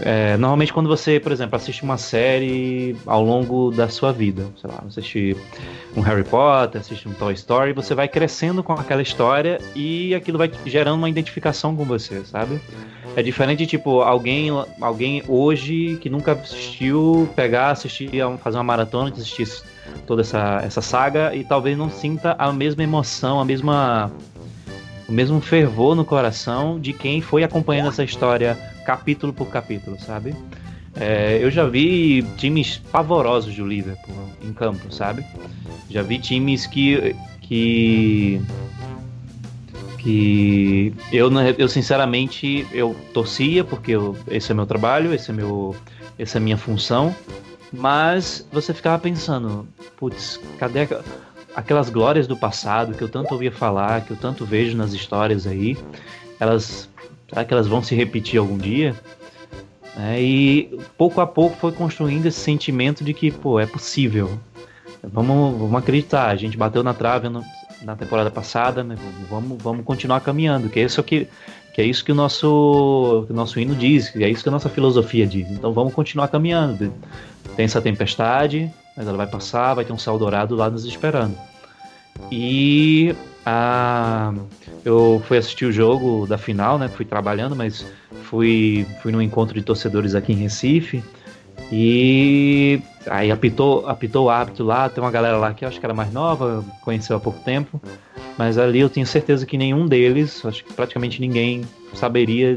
é, 0.00 0.36
normalmente 0.36 0.72
quando 0.72 0.88
você, 0.88 1.20
por 1.20 1.30
exemplo, 1.30 1.56
assiste 1.56 1.82
uma 1.82 1.96
série 1.96 2.96
ao 3.06 3.22
longo 3.24 3.70
da 3.70 3.88
sua 3.88 4.12
vida, 4.12 4.46
sei 4.60 4.70
lá, 4.70 4.82
assiste 4.86 5.36
um 5.96 6.00
Harry 6.00 6.24
Potter, 6.24 6.80
assiste 6.80 7.08
um 7.08 7.12
Toy 7.12 7.32
Story, 7.34 7.72
você 7.72 7.94
vai 7.94 8.08
crescendo 8.08 8.62
com 8.62 8.72
aquela 8.72 9.00
história 9.00 9.58
e 9.74 10.14
aquilo 10.14 10.36
vai 10.36 10.50
gerando 10.66 10.98
uma 10.98 11.08
identificação 11.08 11.76
com 11.76 11.84
você, 11.84 12.24
sabe? 12.24 12.60
É 13.16 13.22
diferente 13.22 13.60
de, 13.60 13.66
tipo, 13.66 14.00
alguém, 14.00 14.48
alguém 14.80 15.22
hoje 15.28 15.96
que 16.00 16.10
nunca 16.10 16.32
assistiu, 16.32 17.28
pegar, 17.36 17.70
assistir, 17.70 18.10
fazer 18.42 18.56
uma 18.56 18.64
maratona, 18.64 19.10
assistir 19.10 19.48
toda 20.06 20.22
essa, 20.22 20.60
essa 20.64 20.82
saga 20.82 21.34
e 21.34 21.44
talvez 21.44 21.78
não 21.78 21.88
sinta 21.88 22.34
a 22.36 22.52
mesma 22.52 22.82
emoção, 22.82 23.40
a 23.40 23.44
mesma 23.44 24.10
o 25.06 25.12
mesmo 25.12 25.40
fervor 25.40 25.94
no 25.94 26.04
coração 26.04 26.80
de 26.80 26.92
quem 26.92 27.20
foi 27.20 27.44
acompanhando 27.44 27.88
essa 27.88 28.02
história 28.02 28.58
capítulo 28.84 29.32
por 29.32 29.48
capítulo, 29.48 29.98
sabe? 29.98 30.34
É, 30.96 31.38
eu 31.42 31.50
já 31.50 31.66
vi 31.66 32.22
times 32.36 32.78
pavorosos 32.92 33.54
do 33.54 33.66
Liverpool 33.66 34.14
em 34.42 34.52
campo, 34.52 34.92
sabe? 34.92 35.24
Já 35.90 36.02
vi 36.02 36.18
times 36.18 36.66
que 36.66 37.16
que 37.40 38.40
que 39.98 40.94
eu, 41.10 41.30
eu 41.58 41.68
sinceramente 41.68 42.66
eu 42.72 42.94
torcia 43.12 43.64
porque 43.64 43.92
eu, 43.92 44.16
esse 44.28 44.52
é 44.52 44.54
meu 44.54 44.66
trabalho, 44.66 45.12
esse 45.12 45.30
é 45.30 45.34
meu 45.34 45.74
essa 46.18 46.38
é 46.38 46.40
a 46.40 46.42
minha 46.42 46.56
função, 46.56 47.14
mas 47.72 48.46
você 48.52 48.72
ficava 48.72 48.98
pensando, 48.98 49.66
putz, 49.96 50.38
cadê 50.58 50.86
aquelas 51.56 51.90
glórias 51.90 52.26
do 52.26 52.36
passado 52.36 52.94
que 52.94 53.02
eu 53.02 53.08
tanto 53.08 53.32
ouvia 53.32 53.50
falar, 53.50 54.02
que 54.02 54.12
eu 54.12 54.16
tanto 54.16 54.44
vejo 54.44 54.76
nas 54.76 54.92
histórias 54.92 55.46
aí, 55.46 55.76
elas 56.38 56.88
será 57.34 57.44
que 57.44 57.52
elas 57.52 57.66
vão 57.66 57.82
se 57.82 57.96
repetir 57.96 58.38
algum 58.38 58.56
dia? 58.56 58.94
É, 59.96 60.20
e 60.22 60.78
pouco 60.96 61.20
a 61.20 61.26
pouco 61.26 61.56
foi 61.56 61.72
construindo 61.72 62.26
esse 62.26 62.38
sentimento 62.38 63.02
de 63.02 63.12
que, 63.12 63.30
pô, 63.30 63.58
é 63.58 63.66
possível. 63.66 64.38
Vamos, 65.02 65.58
vamos 65.58 65.74
acreditar. 65.74 66.28
A 66.28 66.36
gente 66.36 66.56
bateu 66.56 66.82
na 66.82 66.94
trave 66.94 67.28
no, 67.28 67.44
na 67.82 67.96
temporada 67.96 68.30
passada, 68.30 68.84
né? 68.84 68.96
vamos, 69.28 69.60
vamos 69.60 69.84
continuar 69.84 70.20
caminhando. 70.20 70.68
Que 70.68 70.80
é 70.80 70.84
isso 70.84 71.02
que, 71.02 71.28
que 71.74 71.82
é 71.82 71.84
isso 71.84 72.04
que 72.04 72.12
o 72.12 72.14
nosso, 72.14 73.24
que 73.26 73.32
o 73.32 73.36
nosso 73.36 73.58
hino 73.58 73.74
diz, 73.74 74.10
que 74.10 74.22
é 74.22 74.28
isso 74.28 74.42
que 74.42 74.48
a 74.48 74.52
nossa 74.52 74.68
filosofia 74.68 75.26
diz. 75.26 75.50
Então 75.50 75.72
vamos 75.72 75.92
continuar 75.92 76.28
caminhando. 76.28 76.92
Tem 77.56 77.64
essa 77.64 77.82
tempestade, 77.82 78.70
mas 78.96 79.06
ela 79.06 79.16
vai 79.16 79.26
passar, 79.26 79.74
vai 79.74 79.84
ter 79.84 79.92
um 79.92 79.98
céu 79.98 80.18
dourado 80.18 80.54
lá 80.54 80.70
nos 80.70 80.84
esperando. 80.84 81.36
E 82.30 83.14
a, 83.44 84.32
eu 84.84 85.22
fui 85.26 85.38
assistir 85.38 85.64
o 85.64 85.72
jogo 85.72 86.26
da 86.26 86.36
final, 86.36 86.78
né? 86.78 86.88
Fui 86.88 87.04
trabalhando, 87.04 87.56
mas 87.56 87.86
fui, 88.24 88.86
fui 89.02 89.10
num 89.10 89.22
encontro 89.22 89.54
de 89.54 89.62
torcedores 89.62 90.14
aqui 90.14 90.32
em 90.32 90.36
Recife. 90.36 91.02
E 91.72 92.80
aí 93.06 93.30
apitou, 93.30 93.88
apitou 93.88 94.26
o 94.26 94.30
árbitro 94.30 94.64
lá, 94.64 94.88
tem 94.88 95.02
uma 95.02 95.10
galera 95.10 95.38
lá 95.38 95.54
que 95.54 95.64
eu 95.64 95.68
acho 95.68 95.80
que 95.80 95.86
era 95.86 95.94
mais 95.94 96.12
nova, 96.12 96.64
conheceu 96.82 97.16
há 97.16 97.20
pouco 97.20 97.40
tempo, 97.40 97.80
mas 98.36 98.58
ali 98.58 98.80
eu 98.80 98.90
tenho 98.90 99.06
certeza 99.06 99.46
que 99.46 99.56
nenhum 99.56 99.86
deles, 99.86 100.44
acho 100.44 100.64
que 100.64 100.72
praticamente 100.72 101.20
ninguém 101.20 101.62
saberia 101.94 102.56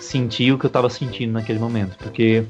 sentir 0.00 0.52
o 0.52 0.58
que 0.58 0.66
eu 0.66 0.68
estava 0.68 0.90
sentindo 0.90 1.32
naquele 1.32 1.58
momento, 1.58 1.96
porque 1.98 2.44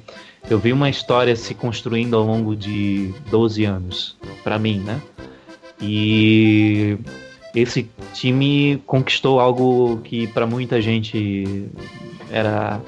eu 0.49 0.59
vi 0.59 0.73
uma 0.73 0.89
história 0.89 1.37
se 1.37 1.55
construindo 1.55 2.17
ao 2.17 2.25
longo 2.25 2.57
de 2.57 3.13
12 3.31 3.65
anos, 3.65 4.17
para 4.43 4.59
mim, 4.59 4.79
né? 4.81 5.01
E 5.81 6.97
esse 7.55 7.89
time 8.13 8.83
conquistou 8.87 9.39
algo 9.39 9.99
que 9.99 10.27
para 10.29 10.47
muita 10.47 10.81
gente 10.81 11.69
era 12.31 12.81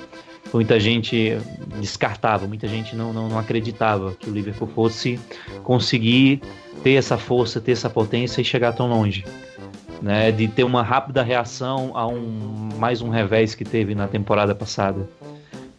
muita 0.52 0.80
gente 0.80 1.36
descartava, 1.80 2.47
muita 2.47 2.66
gente 2.66 2.97
não, 2.97 3.12
não, 3.12 3.28
não, 3.28 3.38
acreditava 3.38 4.14
que 4.18 4.30
o 4.30 4.32
Liverpool 4.32 4.68
fosse 4.68 5.20
conseguir 5.62 6.40
ter 6.82 6.93
essa 6.93 7.18
força, 7.18 7.60
ter 7.60 7.72
essa 7.72 7.90
potência 7.90 8.40
e 8.40 8.44
chegar 8.44 8.72
tão 8.72 8.88
longe. 8.88 9.24
Né, 10.01 10.30
de 10.30 10.47
ter 10.47 10.62
uma 10.62 10.82
rápida 10.82 11.22
reação 11.22 11.93
a 11.94 12.06
um 12.06 12.68
mais 12.78 13.01
um 13.01 13.09
revés 13.09 13.55
que 13.55 13.64
teve 13.64 13.94
na 13.94 14.06
temporada 14.06 14.55
passada. 14.55 15.09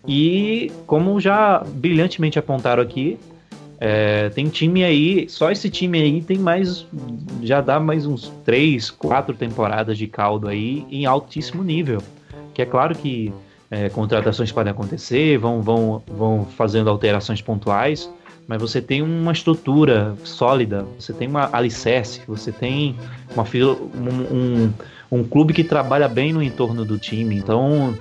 E 0.08 0.72
como 0.88 1.20
já 1.20 1.64
brilhantemente 1.68 2.40
apontaram 2.40 2.82
aqui, 2.82 3.20
é, 3.80 4.30
tem 4.30 4.48
time 4.48 4.84
aí, 4.84 5.30
só 5.30 5.52
esse 5.52 5.70
time 5.70 6.02
aí 6.02 6.22
tem 6.22 6.38
mais, 6.38 6.86
já 7.44 7.62
dá 7.62 7.80
mais 7.80 8.06
uns 8.06 8.32
três, 8.44 8.90
quatro 8.90 9.36
temporadas 9.36 9.98
de 9.98 10.08
caldo 10.08 10.48
aí 10.48 10.86
em 10.90 11.06
altíssimo 11.06 11.64
nível. 11.64 12.02
Que 12.54 12.64
é 12.64 12.66
claro 12.66 12.96
que 12.96 13.32
é, 13.70 13.88
contratações 13.90 14.52
podem 14.52 14.72
acontecer, 14.72 15.38
vão, 15.38 15.62
vão, 15.62 16.02
vão 16.08 16.46
fazendo 16.46 16.90
alterações 16.90 17.42
pontuais, 17.42 18.10
mas 18.48 18.60
você 18.60 18.82
tem 18.82 19.02
uma 19.02 19.32
estrutura 19.32 20.16
sólida, 20.24 20.86
você 20.98 21.14
tem 21.14 21.28
uma 21.28 21.50
alicerce, 21.52 22.22
você 22.28 22.52
tem 22.52 22.96
uma, 23.36 23.44
um, 23.44 24.36
um, 24.36 24.74
um 25.12 25.24
clube 25.24 25.54
que 25.54 25.64
trabalha 25.64 26.08
bem 26.08 26.34
no 26.34 26.42
entorno 26.42 26.84
do 26.84 26.98
time. 26.98 27.36
Então, 27.36 27.94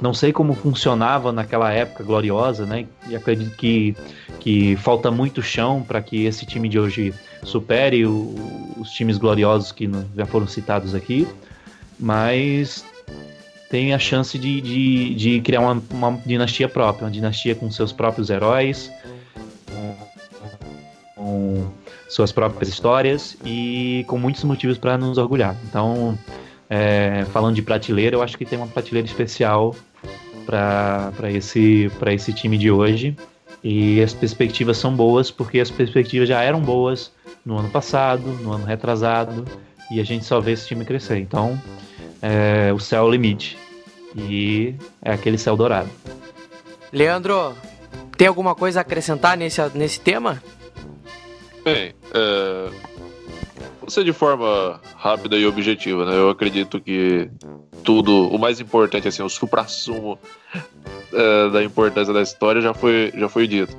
não 0.00 0.12
sei 0.12 0.32
como 0.32 0.54
funcionava 0.54 1.30
naquela 1.30 1.72
época 1.72 2.02
gloriosa, 2.02 2.66
né? 2.66 2.86
E 3.08 3.14
acredito 3.14 3.54
que, 3.56 3.96
que 4.40 4.76
falta 4.76 5.10
muito 5.10 5.42
chão 5.42 5.82
para 5.82 6.02
que 6.02 6.24
esse 6.24 6.44
time 6.44 6.68
de 6.68 6.78
hoje 6.78 7.14
supere 7.44 8.04
o, 8.04 8.34
os 8.78 8.90
times 8.90 9.16
gloriosos 9.18 9.70
que 9.70 9.88
já 10.16 10.26
foram 10.26 10.46
citados 10.46 10.94
aqui. 10.94 11.26
Mas 11.98 12.84
tem 13.70 13.94
a 13.94 13.98
chance 13.98 14.36
de, 14.38 14.60
de, 14.60 15.14
de 15.14 15.40
criar 15.40 15.60
uma, 15.60 15.82
uma, 15.90 16.20
dinastia 16.26 16.68
própria, 16.68 17.06
uma 17.06 17.10
dinastia 17.10 17.54
com 17.54 17.70
seus 17.70 17.92
próprios 17.92 18.28
heróis, 18.28 18.90
com, 21.16 21.70
suas 22.12 22.30
próprias 22.30 22.68
histórias 22.68 23.36
e 23.44 24.04
com 24.06 24.18
muitos 24.18 24.44
motivos 24.44 24.76
para 24.76 24.98
nos 24.98 25.16
orgulhar. 25.16 25.56
Então, 25.64 26.18
é, 26.74 27.26
falando 27.26 27.54
de 27.54 27.60
prateleira, 27.60 28.16
eu 28.16 28.22
acho 28.22 28.38
que 28.38 28.46
tem 28.46 28.58
uma 28.58 28.66
prateleira 28.66 29.06
especial 29.06 29.76
para 30.46 31.30
esse, 31.30 31.90
esse 32.06 32.32
time 32.32 32.56
de 32.56 32.70
hoje. 32.70 33.14
E 33.62 34.00
as 34.02 34.14
perspectivas 34.14 34.78
são 34.78 34.96
boas 34.96 35.30
porque 35.30 35.60
as 35.60 35.70
perspectivas 35.70 36.26
já 36.26 36.40
eram 36.40 36.62
boas 36.62 37.12
no 37.44 37.58
ano 37.58 37.68
passado, 37.68 38.22
no 38.40 38.52
ano 38.52 38.64
retrasado, 38.64 39.44
e 39.90 40.00
a 40.00 40.04
gente 40.04 40.24
só 40.24 40.40
vê 40.40 40.52
esse 40.52 40.66
time 40.66 40.82
crescer. 40.82 41.18
Então, 41.18 41.60
é, 42.22 42.72
o 42.72 42.78
céu 42.78 43.04
é 43.04 43.06
o 43.06 43.10
limite. 43.10 43.58
E 44.16 44.74
é 45.02 45.12
aquele 45.12 45.36
céu 45.36 45.54
dourado. 45.58 45.90
Leandro, 46.90 47.54
tem 48.16 48.26
alguma 48.26 48.54
coisa 48.54 48.80
a 48.80 48.82
acrescentar 48.82 49.36
nesse, 49.36 49.60
nesse 49.74 50.00
tema? 50.00 50.42
Bem, 51.62 51.92
é, 52.14 52.70
você 53.84 54.04
de 54.04 54.12
forma 54.12 54.80
rápida 54.96 55.36
e 55.36 55.46
objetiva, 55.46 56.04
né? 56.04 56.16
Eu 56.16 56.30
acredito 56.30 56.80
que 56.80 57.30
tudo, 57.82 58.28
o 58.28 58.38
mais 58.38 58.60
importante, 58.60 59.08
assim, 59.08 59.22
o 59.22 59.28
supra-sumo 59.28 60.18
é, 61.12 61.50
da 61.50 61.62
importância 61.62 62.12
da 62.12 62.22
história 62.22 62.60
já 62.60 62.72
foi, 62.72 63.12
já 63.16 63.28
foi 63.28 63.46
dito. 63.46 63.76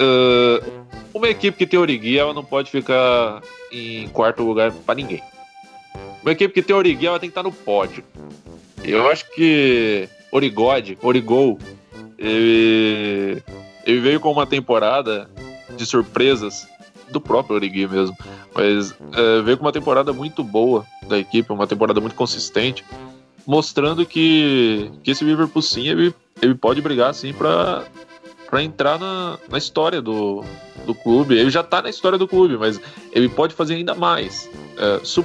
Uh, 0.00 0.64
uma 1.12 1.28
equipe 1.28 1.58
que 1.58 1.66
tem 1.66 1.78
Origui, 1.78 2.18
ela 2.18 2.32
não 2.32 2.44
pode 2.44 2.70
ficar 2.70 3.42
em 3.72 4.08
quarto 4.08 4.42
lugar 4.44 4.70
para 4.70 4.94
ninguém. 4.94 5.22
Uma 6.22 6.32
equipe 6.32 6.54
que 6.54 6.62
tem 6.62 6.76
Origui, 6.76 7.06
ela 7.06 7.18
tem 7.18 7.28
que 7.28 7.32
estar 7.32 7.42
no 7.42 7.52
pódio. 7.52 8.04
Eu 8.84 9.08
acho 9.08 9.28
que 9.34 10.08
Origode, 10.30 10.96
Origol, 11.02 11.58
ele, 12.16 13.42
ele 13.84 14.00
veio 14.00 14.20
com 14.20 14.30
uma 14.30 14.46
temporada 14.46 15.28
de 15.76 15.84
surpresas 15.84 16.68
do 17.10 17.20
próprio 17.20 17.56
Origui 17.56 17.86
mesmo. 17.86 18.16
Mas 18.54 18.94
é, 19.12 19.42
veio 19.42 19.56
com 19.56 19.64
uma 19.64 19.72
temporada 19.72 20.12
muito 20.12 20.42
boa 20.42 20.84
da 21.06 21.18
equipe, 21.18 21.52
uma 21.52 21.66
temporada 21.66 22.00
muito 22.00 22.14
consistente, 22.14 22.84
mostrando 23.46 24.04
que, 24.04 24.90
que 25.02 25.10
esse 25.10 25.24
Liverpool 25.24 25.62
sim, 25.62 25.88
ele, 25.88 26.14
ele 26.40 26.54
pode 26.54 26.80
brigar 26.80 27.10
assim 27.10 27.32
para 27.32 27.84
para 28.48 28.62
entrar 28.62 28.98
na, 28.98 29.38
na 29.50 29.58
história 29.58 30.00
do, 30.00 30.42
do 30.86 30.94
clube. 30.94 31.36
Ele 31.36 31.50
já 31.50 31.60
está 31.60 31.82
na 31.82 31.90
história 31.90 32.16
do 32.16 32.26
clube, 32.26 32.56
mas 32.56 32.80
ele 33.12 33.28
pode 33.28 33.54
fazer 33.54 33.74
ainda 33.74 33.94
mais. 33.94 34.48
É, 34.78 35.00
só, 35.04 35.22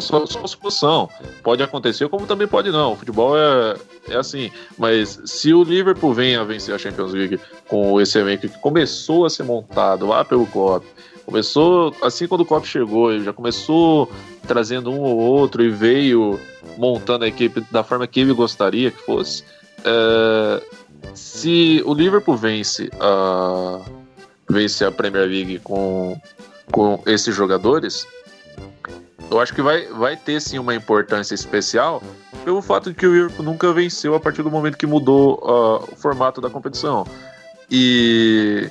só 0.00 0.46
suposição. 0.46 1.08
Pode 1.42 1.62
acontecer, 1.62 2.08
como 2.08 2.26
também 2.26 2.46
pode 2.46 2.70
não. 2.70 2.92
O 2.92 2.96
futebol 2.96 3.36
é, 3.38 3.76
é 4.08 4.16
assim. 4.16 4.50
Mas 4.76 5.20
se 5.24 5.52
o 5.54 5.62
Liverpool 5.62 6.12
vem 6.12 6.36
a 6.36 6.44
vencer 6.44 6.74
a 6.74 6.78
Champions 6.78 7.12
League 7.12 7.40
com 7.68 7.98
esse 8.00 8.18
elenco 8.18 8.48
que 8.48 8.60
começou 8.60 9.24
a 9.24 9.30
ser 9.30 9.44
montado 9.44 10.06
lá 10.06 10.24
pelo 10.24 10.46
Klopp, 10.46 10.84
começou 11.28 11.94
assim 12.02 12.26
quando 12.26 12.40
o 12.40 12.46
Klopp 12.46 12.64
chegou, 12.64 13.12
ele 13.12 13.22
já 13.22 13.34
começou 13.34 14.10
trazendo 14.46 14.90
um 14.90 14.98
ou 15.00 15.18
outro 15.18 15.62
e 15.62 15.68
veio 15.68 16.40
montando 16.78 17.26
a 17.26 17.28
equipe 17.28 17.62
da 17.70 17.84
forma 17.84 18.06
que 18.06 18.20
ele 18.20 18.32
gostaria 18.32 18.90
que 18.90 19.04
fosse. 19.04 19.44
É, 19.84 20.62
se 21.12 21.82
o 21.84 21.92
Liverpool 21.92 22.34
vence 22.34 22.88
a, 22.98 23.82
vence 24.48 24.82
a 24.82 24.90
Premier 24.90 25.28
League 25.28 25.58
com, 25.58 26.18
com 26.72 27.02
esses 27.04 27.36
jogadores, 27.36 28.06
eu 29.30 29.38
acho 29.38 29.54
que 29.54 29.60
vai, 29.60 29.86
vai 29.88 30.16
ter 30.16 30.40
sim 30.40 30.58
uma 30.58 30.74
importância 30.74 31.34
especial 31.34 32.02
pelo 32.42 32.62
fato 32.62 32.88
de 32.88 32.96
que 32.96 33.06
o 33.06 33.12
Liverpool 33.12 33.44
nunca 33.44 33.70
venceu 33.74 34.14
a 34.14 34.20
partir 34.20 34.42
do 34.42 34.50
momento 34.50 34.78
que 34.78 34.86
mudou 34.86 35.34
uh, 35.42 35.92
o 35.92 35.94
formato 35.94 36.40
da 36.40 36.48
competição. 36.48 37.06
E 37.70 38.70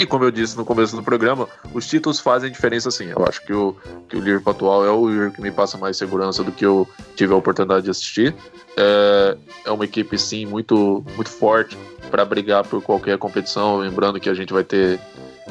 e 0.00 0.06
como 0.06 0.24
eu 0.24 0.30
disse 0.30 0.56
no 0.56 0.64
começo 0.64 0.94
do 0.94 1.02
programa, 1.02 1.48
os 1.72 1.86
títulos 1.86 2.20
fazem 2.20 2.50
diferença 2.50 2.90
sim. 2.90 3.06
Eu 3.06 3.24
acho 3.26 3.44
que 3.44 3.52
o, 3.52 3.74
que 4.08 4.16
o 4.16 4.20
Liverpool 4.20 4.52
atual 4.52 4.84
é 4.84 4.90
o 4.90 5.08
Liverpool 5.08 5.36
que 5.36 5.42
me 5.42 5.50
passa 5.50 5.78
mais 5.78 5.96
segurança 5.96 6.44
do 6.44 6.52
que 6.52 6.64
eu 6.64 6.88
tive 7.14 7.32
a 7.32 7.36
oportunidade 7.36 7.84
de 7.84 7.90
assistir. 7.90 8.34
É, 8.76 9.36
é 9.64 9.70
uma 9.70 9.84
equipe 9.84 10.18
sim 10.18 10.44
muito, 10.44 11.04
muito 11.14 11.30
forte 11.30 11.76
para 12.10 12.24
brigar 12.24 12.64
por 12.64 12.82
qualquer 12.82 13.18
competição. 13.18 13.78
Lembrando 13.78 14.20
que 14.20 14.28
a 14.28 14.34
gente 14.34 14.52
vai 14.52 14.64
ter, 14.64 15.00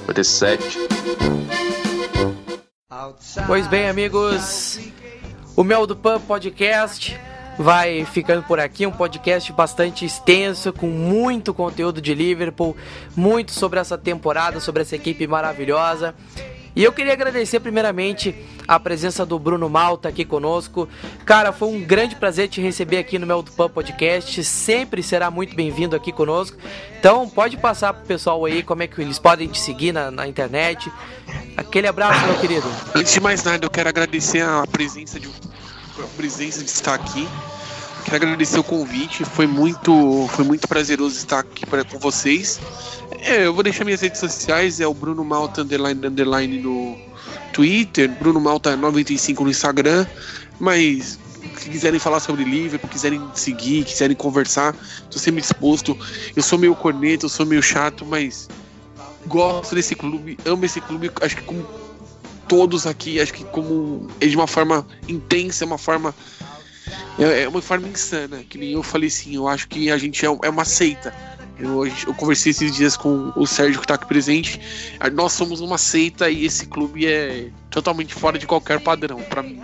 vai 0.06 0.14
ter 0.14 0.24
sete. 0.24 0.78
Pois 3.48 3.68
bem, 3.68 3.90
amigos, 3.90 4.80
o 5.56 5.64
Mel 5.64 5.86
do 5.86 5.96
Pan 5.96 6.20
Podcast 6.20 7.20
vai 7.58 8.06
ficando 8.06 8.44
por 8.44 8.60
aqui. 8.60 8.86
Um 8.86 8.92
podcast 8.92 9.52
bastante 9.54 10.06
extenso, 10.06 10.74
com 10.74 10.88
muito 10.88 11.54
conteúdo 11.54 12.02
de 12.02 12.14
Liverpool, 12.14 12.76
muito 13.16 13.52
sobre 13.52 13.80
essa 13.80 13.98
temporada, 13.98 14.60
sobre 14.60 14.82
essa 14.82 14.96
equipe 14.96 15.26
maravilhosa. 15.28 16.14
E 16.76 16.84
eu 16.84 16.92
queria 16.92 17.14
agradecer 17.14 17.62
primeiramente 17.62 18.36
a 18.68 18.78
presença 18.78 19.26
do 19.26 19.40
Bruno 19.40 19.70
Malta 19.70 20.10
aqui 20.10 20.26
conosco. 20.26 20.90
Cara, 21.24 21.54
foi 21.54 21.70
um 21.70 21.82
grande 21.82 22.18
prazer 22.18 22.50
te 22.50 22.60
receber 22.60 22.98
aqui 22.98 23.18
no 23.18 23.26
meu 23.26 23.42
Pan 23.42 23.70
Podcast. 23.70 24.44
Sempre 24.44 25.02
será 25.02 25.32
muito 25.32 25.56
bem-vindo 25.56 25.96
aqui 25.96 26.12
conosco. 26.12 26.58
Então 27.00 27.30
pode 27.30 27.56
passar 27.56 27.94
pro 27.94 28.06
pessoal 28.06 28.44
aí 28.44 28.62
como 28.62 28.84
é 28.84 28.88
que 28.88 29.00
eles 29.02 29.18
podem 29.18 29.48
te 29.48 29.58
seguir 29.58 29.94
na, 29.94 30.12
na 30.12 30.28
internet. 30.28 30.92
Aquele 31.56 31.88
abraço, 31.88 32.26
meu 32.26 32.40
querido. 32.40 32.68
Antes 32.94 33.14
de 33.14 33.22
mais 33.22 33.42
nada, 33.42 33.66
eu 33.66 33.70
quero 33.70 33.88
agradecer 33.88 34.42
a 34.42 34.66
presença 34.70 35.18
de 35.18 35.30
a 36.04 36.08
presença 36.16 36.64
de 36.64 36.70
estar 36.70 36.94
aqui. 36.94 37.28
Quero 38.06 38.24
agradecer 38.24 38.60
o 38.60 38.64
convite, 38.64 39.26
foi 39.26 39.48
muito, 39.48 40.28
foi 40.30 40.46
muito 40.46 40.68
prazeroso 40.68 41.18
estar 41.18 41.40
aqui 41.40 41.66
pra, 41.66 41.84
com 41.84 41.98
vocês. 41.98 42.60
É, 43.22 43.48
eu 43.48 43.54
vou 43.54 43.64
deixar 43.64 43.84
minhas 43.84 44.02
redes 44.02 44.20
sociais, 44.20 44.80
é 44.80 44.86
o 44.86 44.94
Bruno 44.94 45.24
Malta 45.24 45.62
underline, 45.62 46.06
underline 46.06 46.60
no 46.60 46.96
Twitter, 47.52 48.10
Bruno 48.20 48.40
Malta 48.40 48.76
95 48.76 49.44
no 49.44 49.50
Instagram, 49.50 50.06
mas 50.60 51.18
se 51.58 51.70
quiserem 51.70 52.00
falar 52.00 52.20
sobre 52.20 52.44
Liverpool, 52.44 52.90
quiserem 52.90 53.22
seguir, 53.34 53.86
quiserem 53.86 54.16
conversar, 54.16 54.76
estou 55.04 55.20
sempre 55.20 55.42
disposto. 55.42 55.98
Eu 56.36 56.44
sou 56.44 56.60
meio 56.60 56.76
corneta, 56.76 57.26
eu 57.26 57.30
sou 57.30 57.46
meio 57.46 57.64
chato, 57.64 58.06
mas 58.06 58.48
gosto 59.26 59.74
desse 59.74 59.96
clube, 59.96 60.38
amo 60.46 60.64
esse 60.64 60.80
clube, 60.82 61.12
acho 61.22 61.38
que 61.38 61.44
como 61.44 61.85
todos 62.48 62.86
aqui, 62.88 63.20
acho 63.20 63.34
que 63.34 63.44
como 63.46 64.08
é 64.20 64.28
de 64.28 64.36
uma 64.36 64.48
forma 64.48 64.86
intensa, 65.08 65.66
uma 65.66 65.78
forma 65.78 66.14
é, 67.18 67.44
é 67.44 67.48
uma 67.48 67.62
forma 67.62 67.88
insana, 67.88 68.44
que 68.44 68.58
nem 68.58 68.72
eu 68.72 68.84
falei 68.84 69.08
assim, 69.08 69.36
eu 69.36 69.48
acho 69.48 69.68
que 69.68 69.90
a 69.90 69.98
gente 69.98 70.26
é, 70.26 70.30
é 70.44 70.50
uma 70.50 70.66
seita. 70.66 71.14
Eu, 71.58 71.88
eu, 71.88 72.14
conversei 72.16 72.52
esses 72.52 72.76
dias 72.76 72.98
com 72.98 73.32
o 73.36 73.48
Sérgio 73.48 73.80
que 73.80 73.86
está 73.86 73.96
aqui 73.96 74.06
presente. 74.06 74.60
Nós 75.14 75.32
somos 75.32 75.62
uma 75.62 75.78
seita 75.78 76.30
e 76.30 76.46
esse 76.46 76.66
clube 76.66 77.08
é 77.08 77.50
totalmente 77.70 78.14
fora 78.14 78.38
de 78.38 78.46
qualquer 78.46 78.82
padrão. 78.82 79.22
Para 79.22 79.42
mim, 79.42 79.62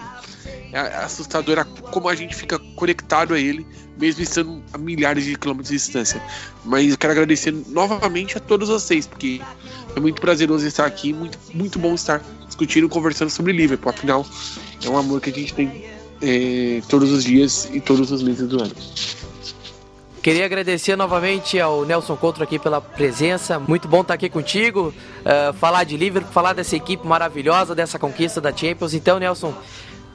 é 0.71 0.79
assustador 0.79 1.65
como 1.91 2.07
a 2.07 2.15
gente 2.15 2.33
fica 2.33 2.57
conectado 2.77 3.33
a 3.33 3.39
ele, 3.39 3.67
mesmo 3.99 4.23
estando 4.23 4.63
a 4.71 4.77
milhares 4.77 5.25
de 5.25 5.37
quilômetros 5.37 5.69
de 5.69 5.75
distância. 5.75 6.21
Mas 6.63 6.91
eu 6.91 6.97
quero 6.97 7.11
agradecer 7.11 7.51
novamente 7.67 8.37
a 8.37 8.39
todos 8.39 8.69
vocês, 8.69 9.05
porque 9.05 9.41
é 9.95 9.99
muito 9.99 10.21
prazeroso 10.21 10.65
estar 10.65 10.85
aqui, 10.85 11.13
muito, 11.13 11.37
muito 11.53 11.79
bom 11.79 11.93
estar 11.93 12.21
discutindo, 12.47 12.87
conversando 12.89 13.29
sobre 13.29 13.51
Liverpool. 13.53 13.89
Afinal, 13.89 14.25
é 14.83 14.89
um 14.89 14.97
amor 14.97 15.21
que 15.21 15.29
a 15.29 15.33
gente 15.33 15.53
tem 15.53 15.85
é, 16.21 16.81
todos 16.89 17.11
os 17.11 17.23
dias 17.23 17.69
e 17.73 17.79
todos 17.79 18.11
os 18.11 18.21
meses 18.21 18.47
do 18.47 18.61
ano. 18.61 18.73
Queria 20.21 20.45
agradecer 20.45 20.95
novamente 20.95 21.59
ao 21.59 21.83
Nelson 21.83 22.15
Couto 22.15 22.43
aqui 22.43 22.59
pela 22.59 22.79
presença. 22.79 23.57
Muito 23.57 23.87
bom 23.87 24.01
estar 24.01 24.13
aqui 24.13 24.29
contigo, 24.29 24.93
uh, 25.21 25.51
falar 25.53 25.83
de 25.83 25.97
Liverpool, 25.97 26.31
falar 26.31 26.53
dessa 26.53 26.75
equipe 26.75 27.07
maravilhosa, 27.07 27.73
dessa 27.73 27.97
conquista 27.97 28.39
da 28.39 28.55
Champions. 28.55 28.93
Então, 28.93 29.17
Nelson, 29.17 29.51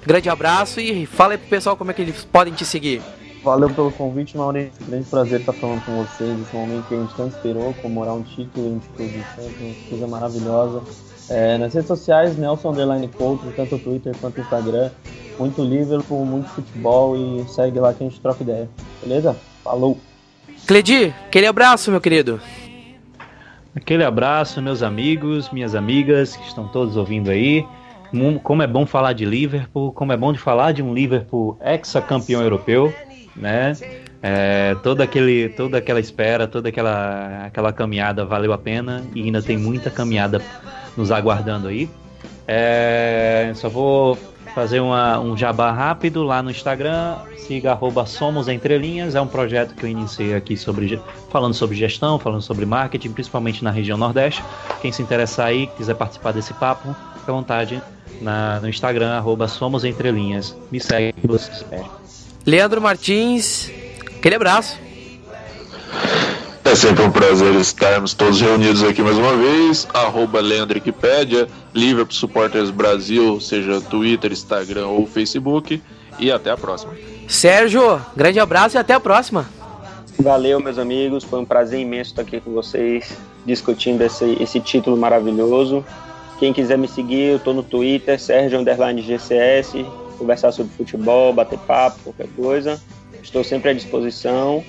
grande 0.07 0.29
abraço 0.29 0.79
e 0.79 1.07
fala 1.07 1.33
aí 1.33 1.39
pro 1.39 1.49
pessoal 1.49 1.77
como 1.77 1.91
é 1.91 1.95
que 1.95 2.03
eles 2.03 2.25
podem 2.25 2.55
te 2.55 2.65
seguir. 2.65 3.03
Valeu 3.47 3.71
pelo 3.71 3.93
convite, 3.93 4.37
Maurício. 4.37 4.73
Grande 4.89 5.07
prazer 5.09 5.39
estar 5.39 5.53
falando 5.53 5.81
com 5.85 6.03
vocês. 6.03 6.41
Esse 6.41 6.57
momento 6.57 6.89
que 6.89 6.97
a 6.97 6.99
gente 6.99 7.15
tanto 7.15 7.37
esperou, 7.37 7.73
comemorar 7.75 8.13
um 8.13 8.23
título, 8.25 8.75
um 8.75 8.79
título 8.81 9.09
de 9.09 9.23
Champions, 9.23 9.77
coisa 9.89 10.07
maravilhosa. 10.09 10.83
É, 11.31 11.57
nas 11.57 11.73
redes 11.73 11.87
sociais, 11.87 12.37
Nelson 12.37 12.73
Underline 12.73 13.07
Couto, 13.07 13.45
tanto 13.55 13.79
Twitter 13.79 14.17
quanto 14.21 14.41
Instagram. 14.41 14.91
Muito 15.39 15.63
Liverpool, 15.63 16.27
muito 16.27 16.49
futebol 16.49 17.17
e 17.17 17.49
segue 17.49 17.79
lá 17.79 17.95
que 17.95 18.03
a 18.03 18.09
gente 18.09 18.21
troca 18.21 18.43
ideia. 18.43 18.69
Beleza? 19.01 19.37
Falou! 19.63 19.97
Cledi, 20.67 21.15
aquele 21.29 21.47
abraço, 21.47 21.93
meu 21.93 22.01
querido. 22.01 22.41
Aquele 23.77 24.03
abraço, 24.03 24.61
meus 24.61 24.83
amigos, 24.83 25.51
minhas 25.53 25.77
amigas 25.77 26.35
que 26.35 26.49
estão 26.49 26.67
todos 26.67 26.97
ouvindo 26.97 27.31
aí. 27.31 27.65
Como 28.43 28.61
é 28.63 28.67
bom 28.67 28.85
falar 28.87 29.13
de 29.13 29.25
Liverpool, 29.25 29.93
como 29.93 30.13
é 30.13 30.17
bom 30.17 30.33
de 30.33 30.39
falar 30.41 30.73
de 30.73 30.83
um 30.83 30.93
Liverpool 30.93 31.57
ex-campeão 31.61 32.43
europeu, 32.43 32.93
né? 33.37 33.77
É, 34.23 34.75
toda, 34.83 35.05
aquele, 35.05 35.51
toda 35.51 35.79
aquela 35.79 36.01
espera, 36.01 36.49
toda 36.49 36.69
aquela, 36.69 37.47
aquela 37.47 37.73
caminhada 37.73 38.25
valeu 38.25 38.53
a 38.53 38.59
pena 38.59 39.05
e 39.15 39.23
ainda 39.23 39.43
tem 39.43 39.57
muita 39.57 39.91
caminhada 39.91 40.41
nos 40.97 41.13
aguardando 41.13 41.69
aí. 41.69 41.89
É, 42.49 43.53
só 43.55 43.69
vou 43.69 44.19
fazer 44.55 44.81
uma, 44.81 45.21
um 45.21 45.37
jabá 45.37 45.71
rápido 45.71 46.23
lá 46.23 46.43
no 46.43 46.51
Instagram, 46.51 47.17
siga 47.37 47.73
arroba 47.73 48.07
Somos 48.07 48.49
é 48.49 49.21
um 49.21 49.27
projeto 49.27 49.75
que 49.75 49.85
eu 49.85 49.91
iniciei 49.91 50.35
aqui 50.35 50.57
sobre, 50.57 51.01
falando 51.31 51.53
sobre 51.53 51.77
gestão, 51.77 52.19
falando 52.19 52.41
sobre 52.41 52.65
marketing, 52.65 53.13
principalmente 53.13 53.63
na 53.63 53.71
região 53.71 53.99
Nordeste. 53.99 54.43
Quem 54.81 54.91
se 54.91 55.03
interessar 55.03 55.49
aí, 55.49 55.67
quiser 55.77 55.95
participar 55.95 56.33
desse 56.33 56.55
papo, 56.55 56.95
fica 57.19 57.33
à 57.33 57.35
vontade 57.35 57.83
na, 58.21 58.59
no 58.61 58.69
Instagram, 58.69 59.11
arroba 59.11 59.47
Somos. 59.47 59.83
Me 59.85 60.81
segue 60.81 61.15
você 61.25 61.53
espera. 61.53 62.06
Leandro 62.47 62.81
Martins, 62.81 63.69
aquele 64.19 64.37
abraço. 64.37 64.79
É 66.65 66.75
sempre 66.77 67.03
um 67.03 67.11
prazer 67.11 67.53
estarmos 67.57 68.15
todos 68.15 68.41
reunidos 68.41 68.85
aqui 68.85 69.03
mais 69.03 69.19
uma 69.19 69.37
vez. 69.37 69.89
Arroba 69.93 70.41
Leandro 70.41 70.77
Wikipédia, 70.77 71.49
Liverpool 71.75 72.15
Supporters 72.15 72.71
Brasil, 72.71 73.41
seja 73.41 73.81
Twitter, 73.81 74.31
Instagram 74.31 74.87
ou 74.87 75.07
Facebook. 75.09 75.83
E 76.21 76.31
até 76.31 76.51
a 76.51 76.57
próxima. 76.57 76.95
Sérgio, 77.27 78.01
grande 78.15 78.39
abraço 78.39 78.77
e 78.77 78.79
até 78.79 78.95
a 78.95 79.01
próxima. 79.01 79.45
Valeu, 80.19 80.61
meus 80.61 80.79
amigos. 80.79 81.25
Foi 81.25 81.41
um 81.41 81.45
prazer 81.45 81.81
imenso 81.81 82.11
estar 82.11 82.23
aqui 82.23 82.41
com 82.41 82.53
vocês, 82.53 83.13
discutindo 83.45 84.03
esse, 84.03 84.37
esse 84.41 84.61
título 84.61 84.97
maravilhoso. 84.97 85.85
Quem 86.39 86.53
quiser 86.53 86.79
me 86.79 86.87
seguir, 86.87 87.31
eu 87.31 87.37
estou 87.39 87.53
no 87.53 87.65
Twitter, 87.65 88.21
Sérgio 88.21 88.59
Underline 88.59 89.03
GCS, 89.03 89.85
conversar 90.17 90.53
sobre 90.53 90.73
futebol, 90.73 91.33
bater 91.33 91.59
papo, 91.61 91.99
qualquer 92.05 92.29
coisa. 92.35 92.81
Estou 93.23 93.45
sempre 93.45 93.71
à 93.71 93.73
disposição. 93.75 94.65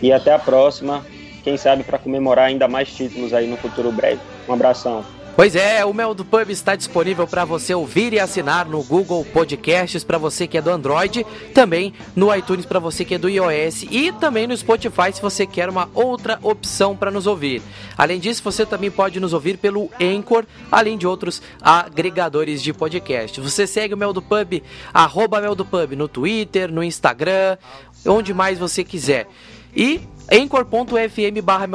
E 0.00 0.12
até 0.12 0.32
a 0.32 0.38
próxima 0.38 1.04
quem 1.42 1.56
sabe 1.56 1.82
para 1.82 1.98
comemorar 1.98 2.46
ainda 2.46 2.68
mais 2.68 2.92
títulos 2.92 3.34
aí 3.34 3.46
no 3.46 3.56
futuro 3.56 3.90
breve. 3.90 4.20
Um 4.48 4.52
abração. 4.52 5.04
Pois 5.34 5.56
é, 5.56 5.82
o 5.82 5.94
Mel 5.94 6.12
do 6.12 6.26
Pub 6.26 6.50
está 6.50 6.76
disponível 6.76 7.26
para 7.26 7.46
você 7.46 7.74
ouvir 7.74 8.12
e 8.12 8.20
assinar 8.20 8.66
no 8.66 8.82
Google 8.82 9.24
Podcasts 9.24 10.04
para 10.04 10.18
você 10.18 10.46
que 10.46 10.58
é 10.58 10.62
do 10.62 10.68
Android, 10.68 11.24
também 11.54 11.94
no 12.14 12.34
iTunes 12.34 12.66
para 12.66 12.78
você 12.78 13.02
que 13.02 13.14
é 13.14 13.18
do 13.18 13.30
iOS 13.30 13.84
e 13.90 14.12
também 14.12 14.46
no 14.46 14.54
Spotify 14.54 15.10
se 15.10 15.22
você 15.22 15.46
quer 15.46 15.70
uma 15.70 15.88
outra 15.94 16.38
opção 16.42 16.94
para 16.94 17.10
nos 17.10 17.26
ouvir. 17.26 17.62
Além 17.96 18.20
disso, 18.20 18.42
você 18.42 18.66
também 18.66 18.90
pode 18.90 19.18
nos 19.20 19.32
ouvir 19.32 19.56
pelo 19.56 19.88
Anchor, 19.98 20.44
além 20.70 20.98
de 20.98 21.06
outros 21.06 21.40
agregadores 21.62 22.62
de 22.62 22.74
podcast. 22.74 23.40
Você 23.40 23.66
segue 23.66 23.94
o 23.94 23.96
Mel 23.96 24.12
do 24.12 24.20
Pub, 24.20 24.62
arroba 24.92 25.40
Mel 25.40 25.54
do 25.54 25.64
Pub 25.64 25.92
no 25.92 26.08
Twitter, 26.08 26.70
no 26.70 26.84
Instagram, 26.84 27.56
onde 28.06 28.34
mais 28.34 28.58
você 28.58 28.84
quiser. 28.84 29.26
E 29.74 30.02
Anchor.fm 30.30 31.42
barra 31.42 31.68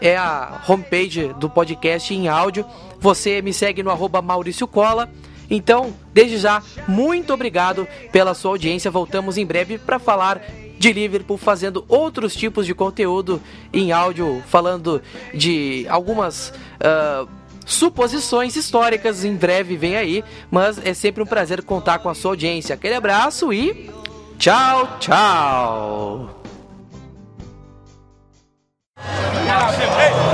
é 0.00 0.16
a 0.16 0.62
homepage 0.68 1.32
do 1.34 1.48
podcast 1.48 2.12
em 2.14 2.28
áudio. 2.28 2.64
Você 3.00 3.42
me 3.42 3.52
segue 3.52 3.82
no 3.82 3.90
arroba 3.90 4.22
Maurício 4.22 4.66
Cola. 4.66 5.10
Então, 5.48 5.94
desde 6.12 6.38
já, 6.38 6.62
muito 6.88 7.32
obrigado 7.32 7.86
pela 8.10 8.34
sua 8.34 8.52
audiência. 8.52 8.90
Voltamos 8.90 9.38
em 9.38 9.46
breve 9.46 9.78
para 9.78 9.98
falar 9.98 10.42
de 10.78 10.92
Liverpool, 10.92 11.38
fazendo 11.38 11.84
outros 11.88 12.34
tipos 12.34 12.66
de 12.66 12.74
conteúdo 12.74 13.40
em 13.72 13.92
áudio, 13.92 14.42
falando 14.48 15.02
de 15.34 15.86
algumas. 15.88 16.52
Uh, 16.80 17.28
suposições 17.66 18.54
históricas 18.54 19.24
em 19.24 19.34
breve 19.34 19.76
vem 19.76 19.96
aí, 19.96 20.24
mas 20.48 20.78
é 20.86 20.94
sempre 20.94 21.20
um 21.20 21.26
prazer 21.26 21.64
contar 21.64 21.98
com 21.98 22.08
a 22.08 22.14
sua 22.14 22.30
audiência. 22.30 22.74
Aquele 22.74 22.94
abraço 22.94 23.52
e 23.52 23.90
tchau, 24.38 24.96
tchau. 25.00 26.45
Ei, 29.56 30.25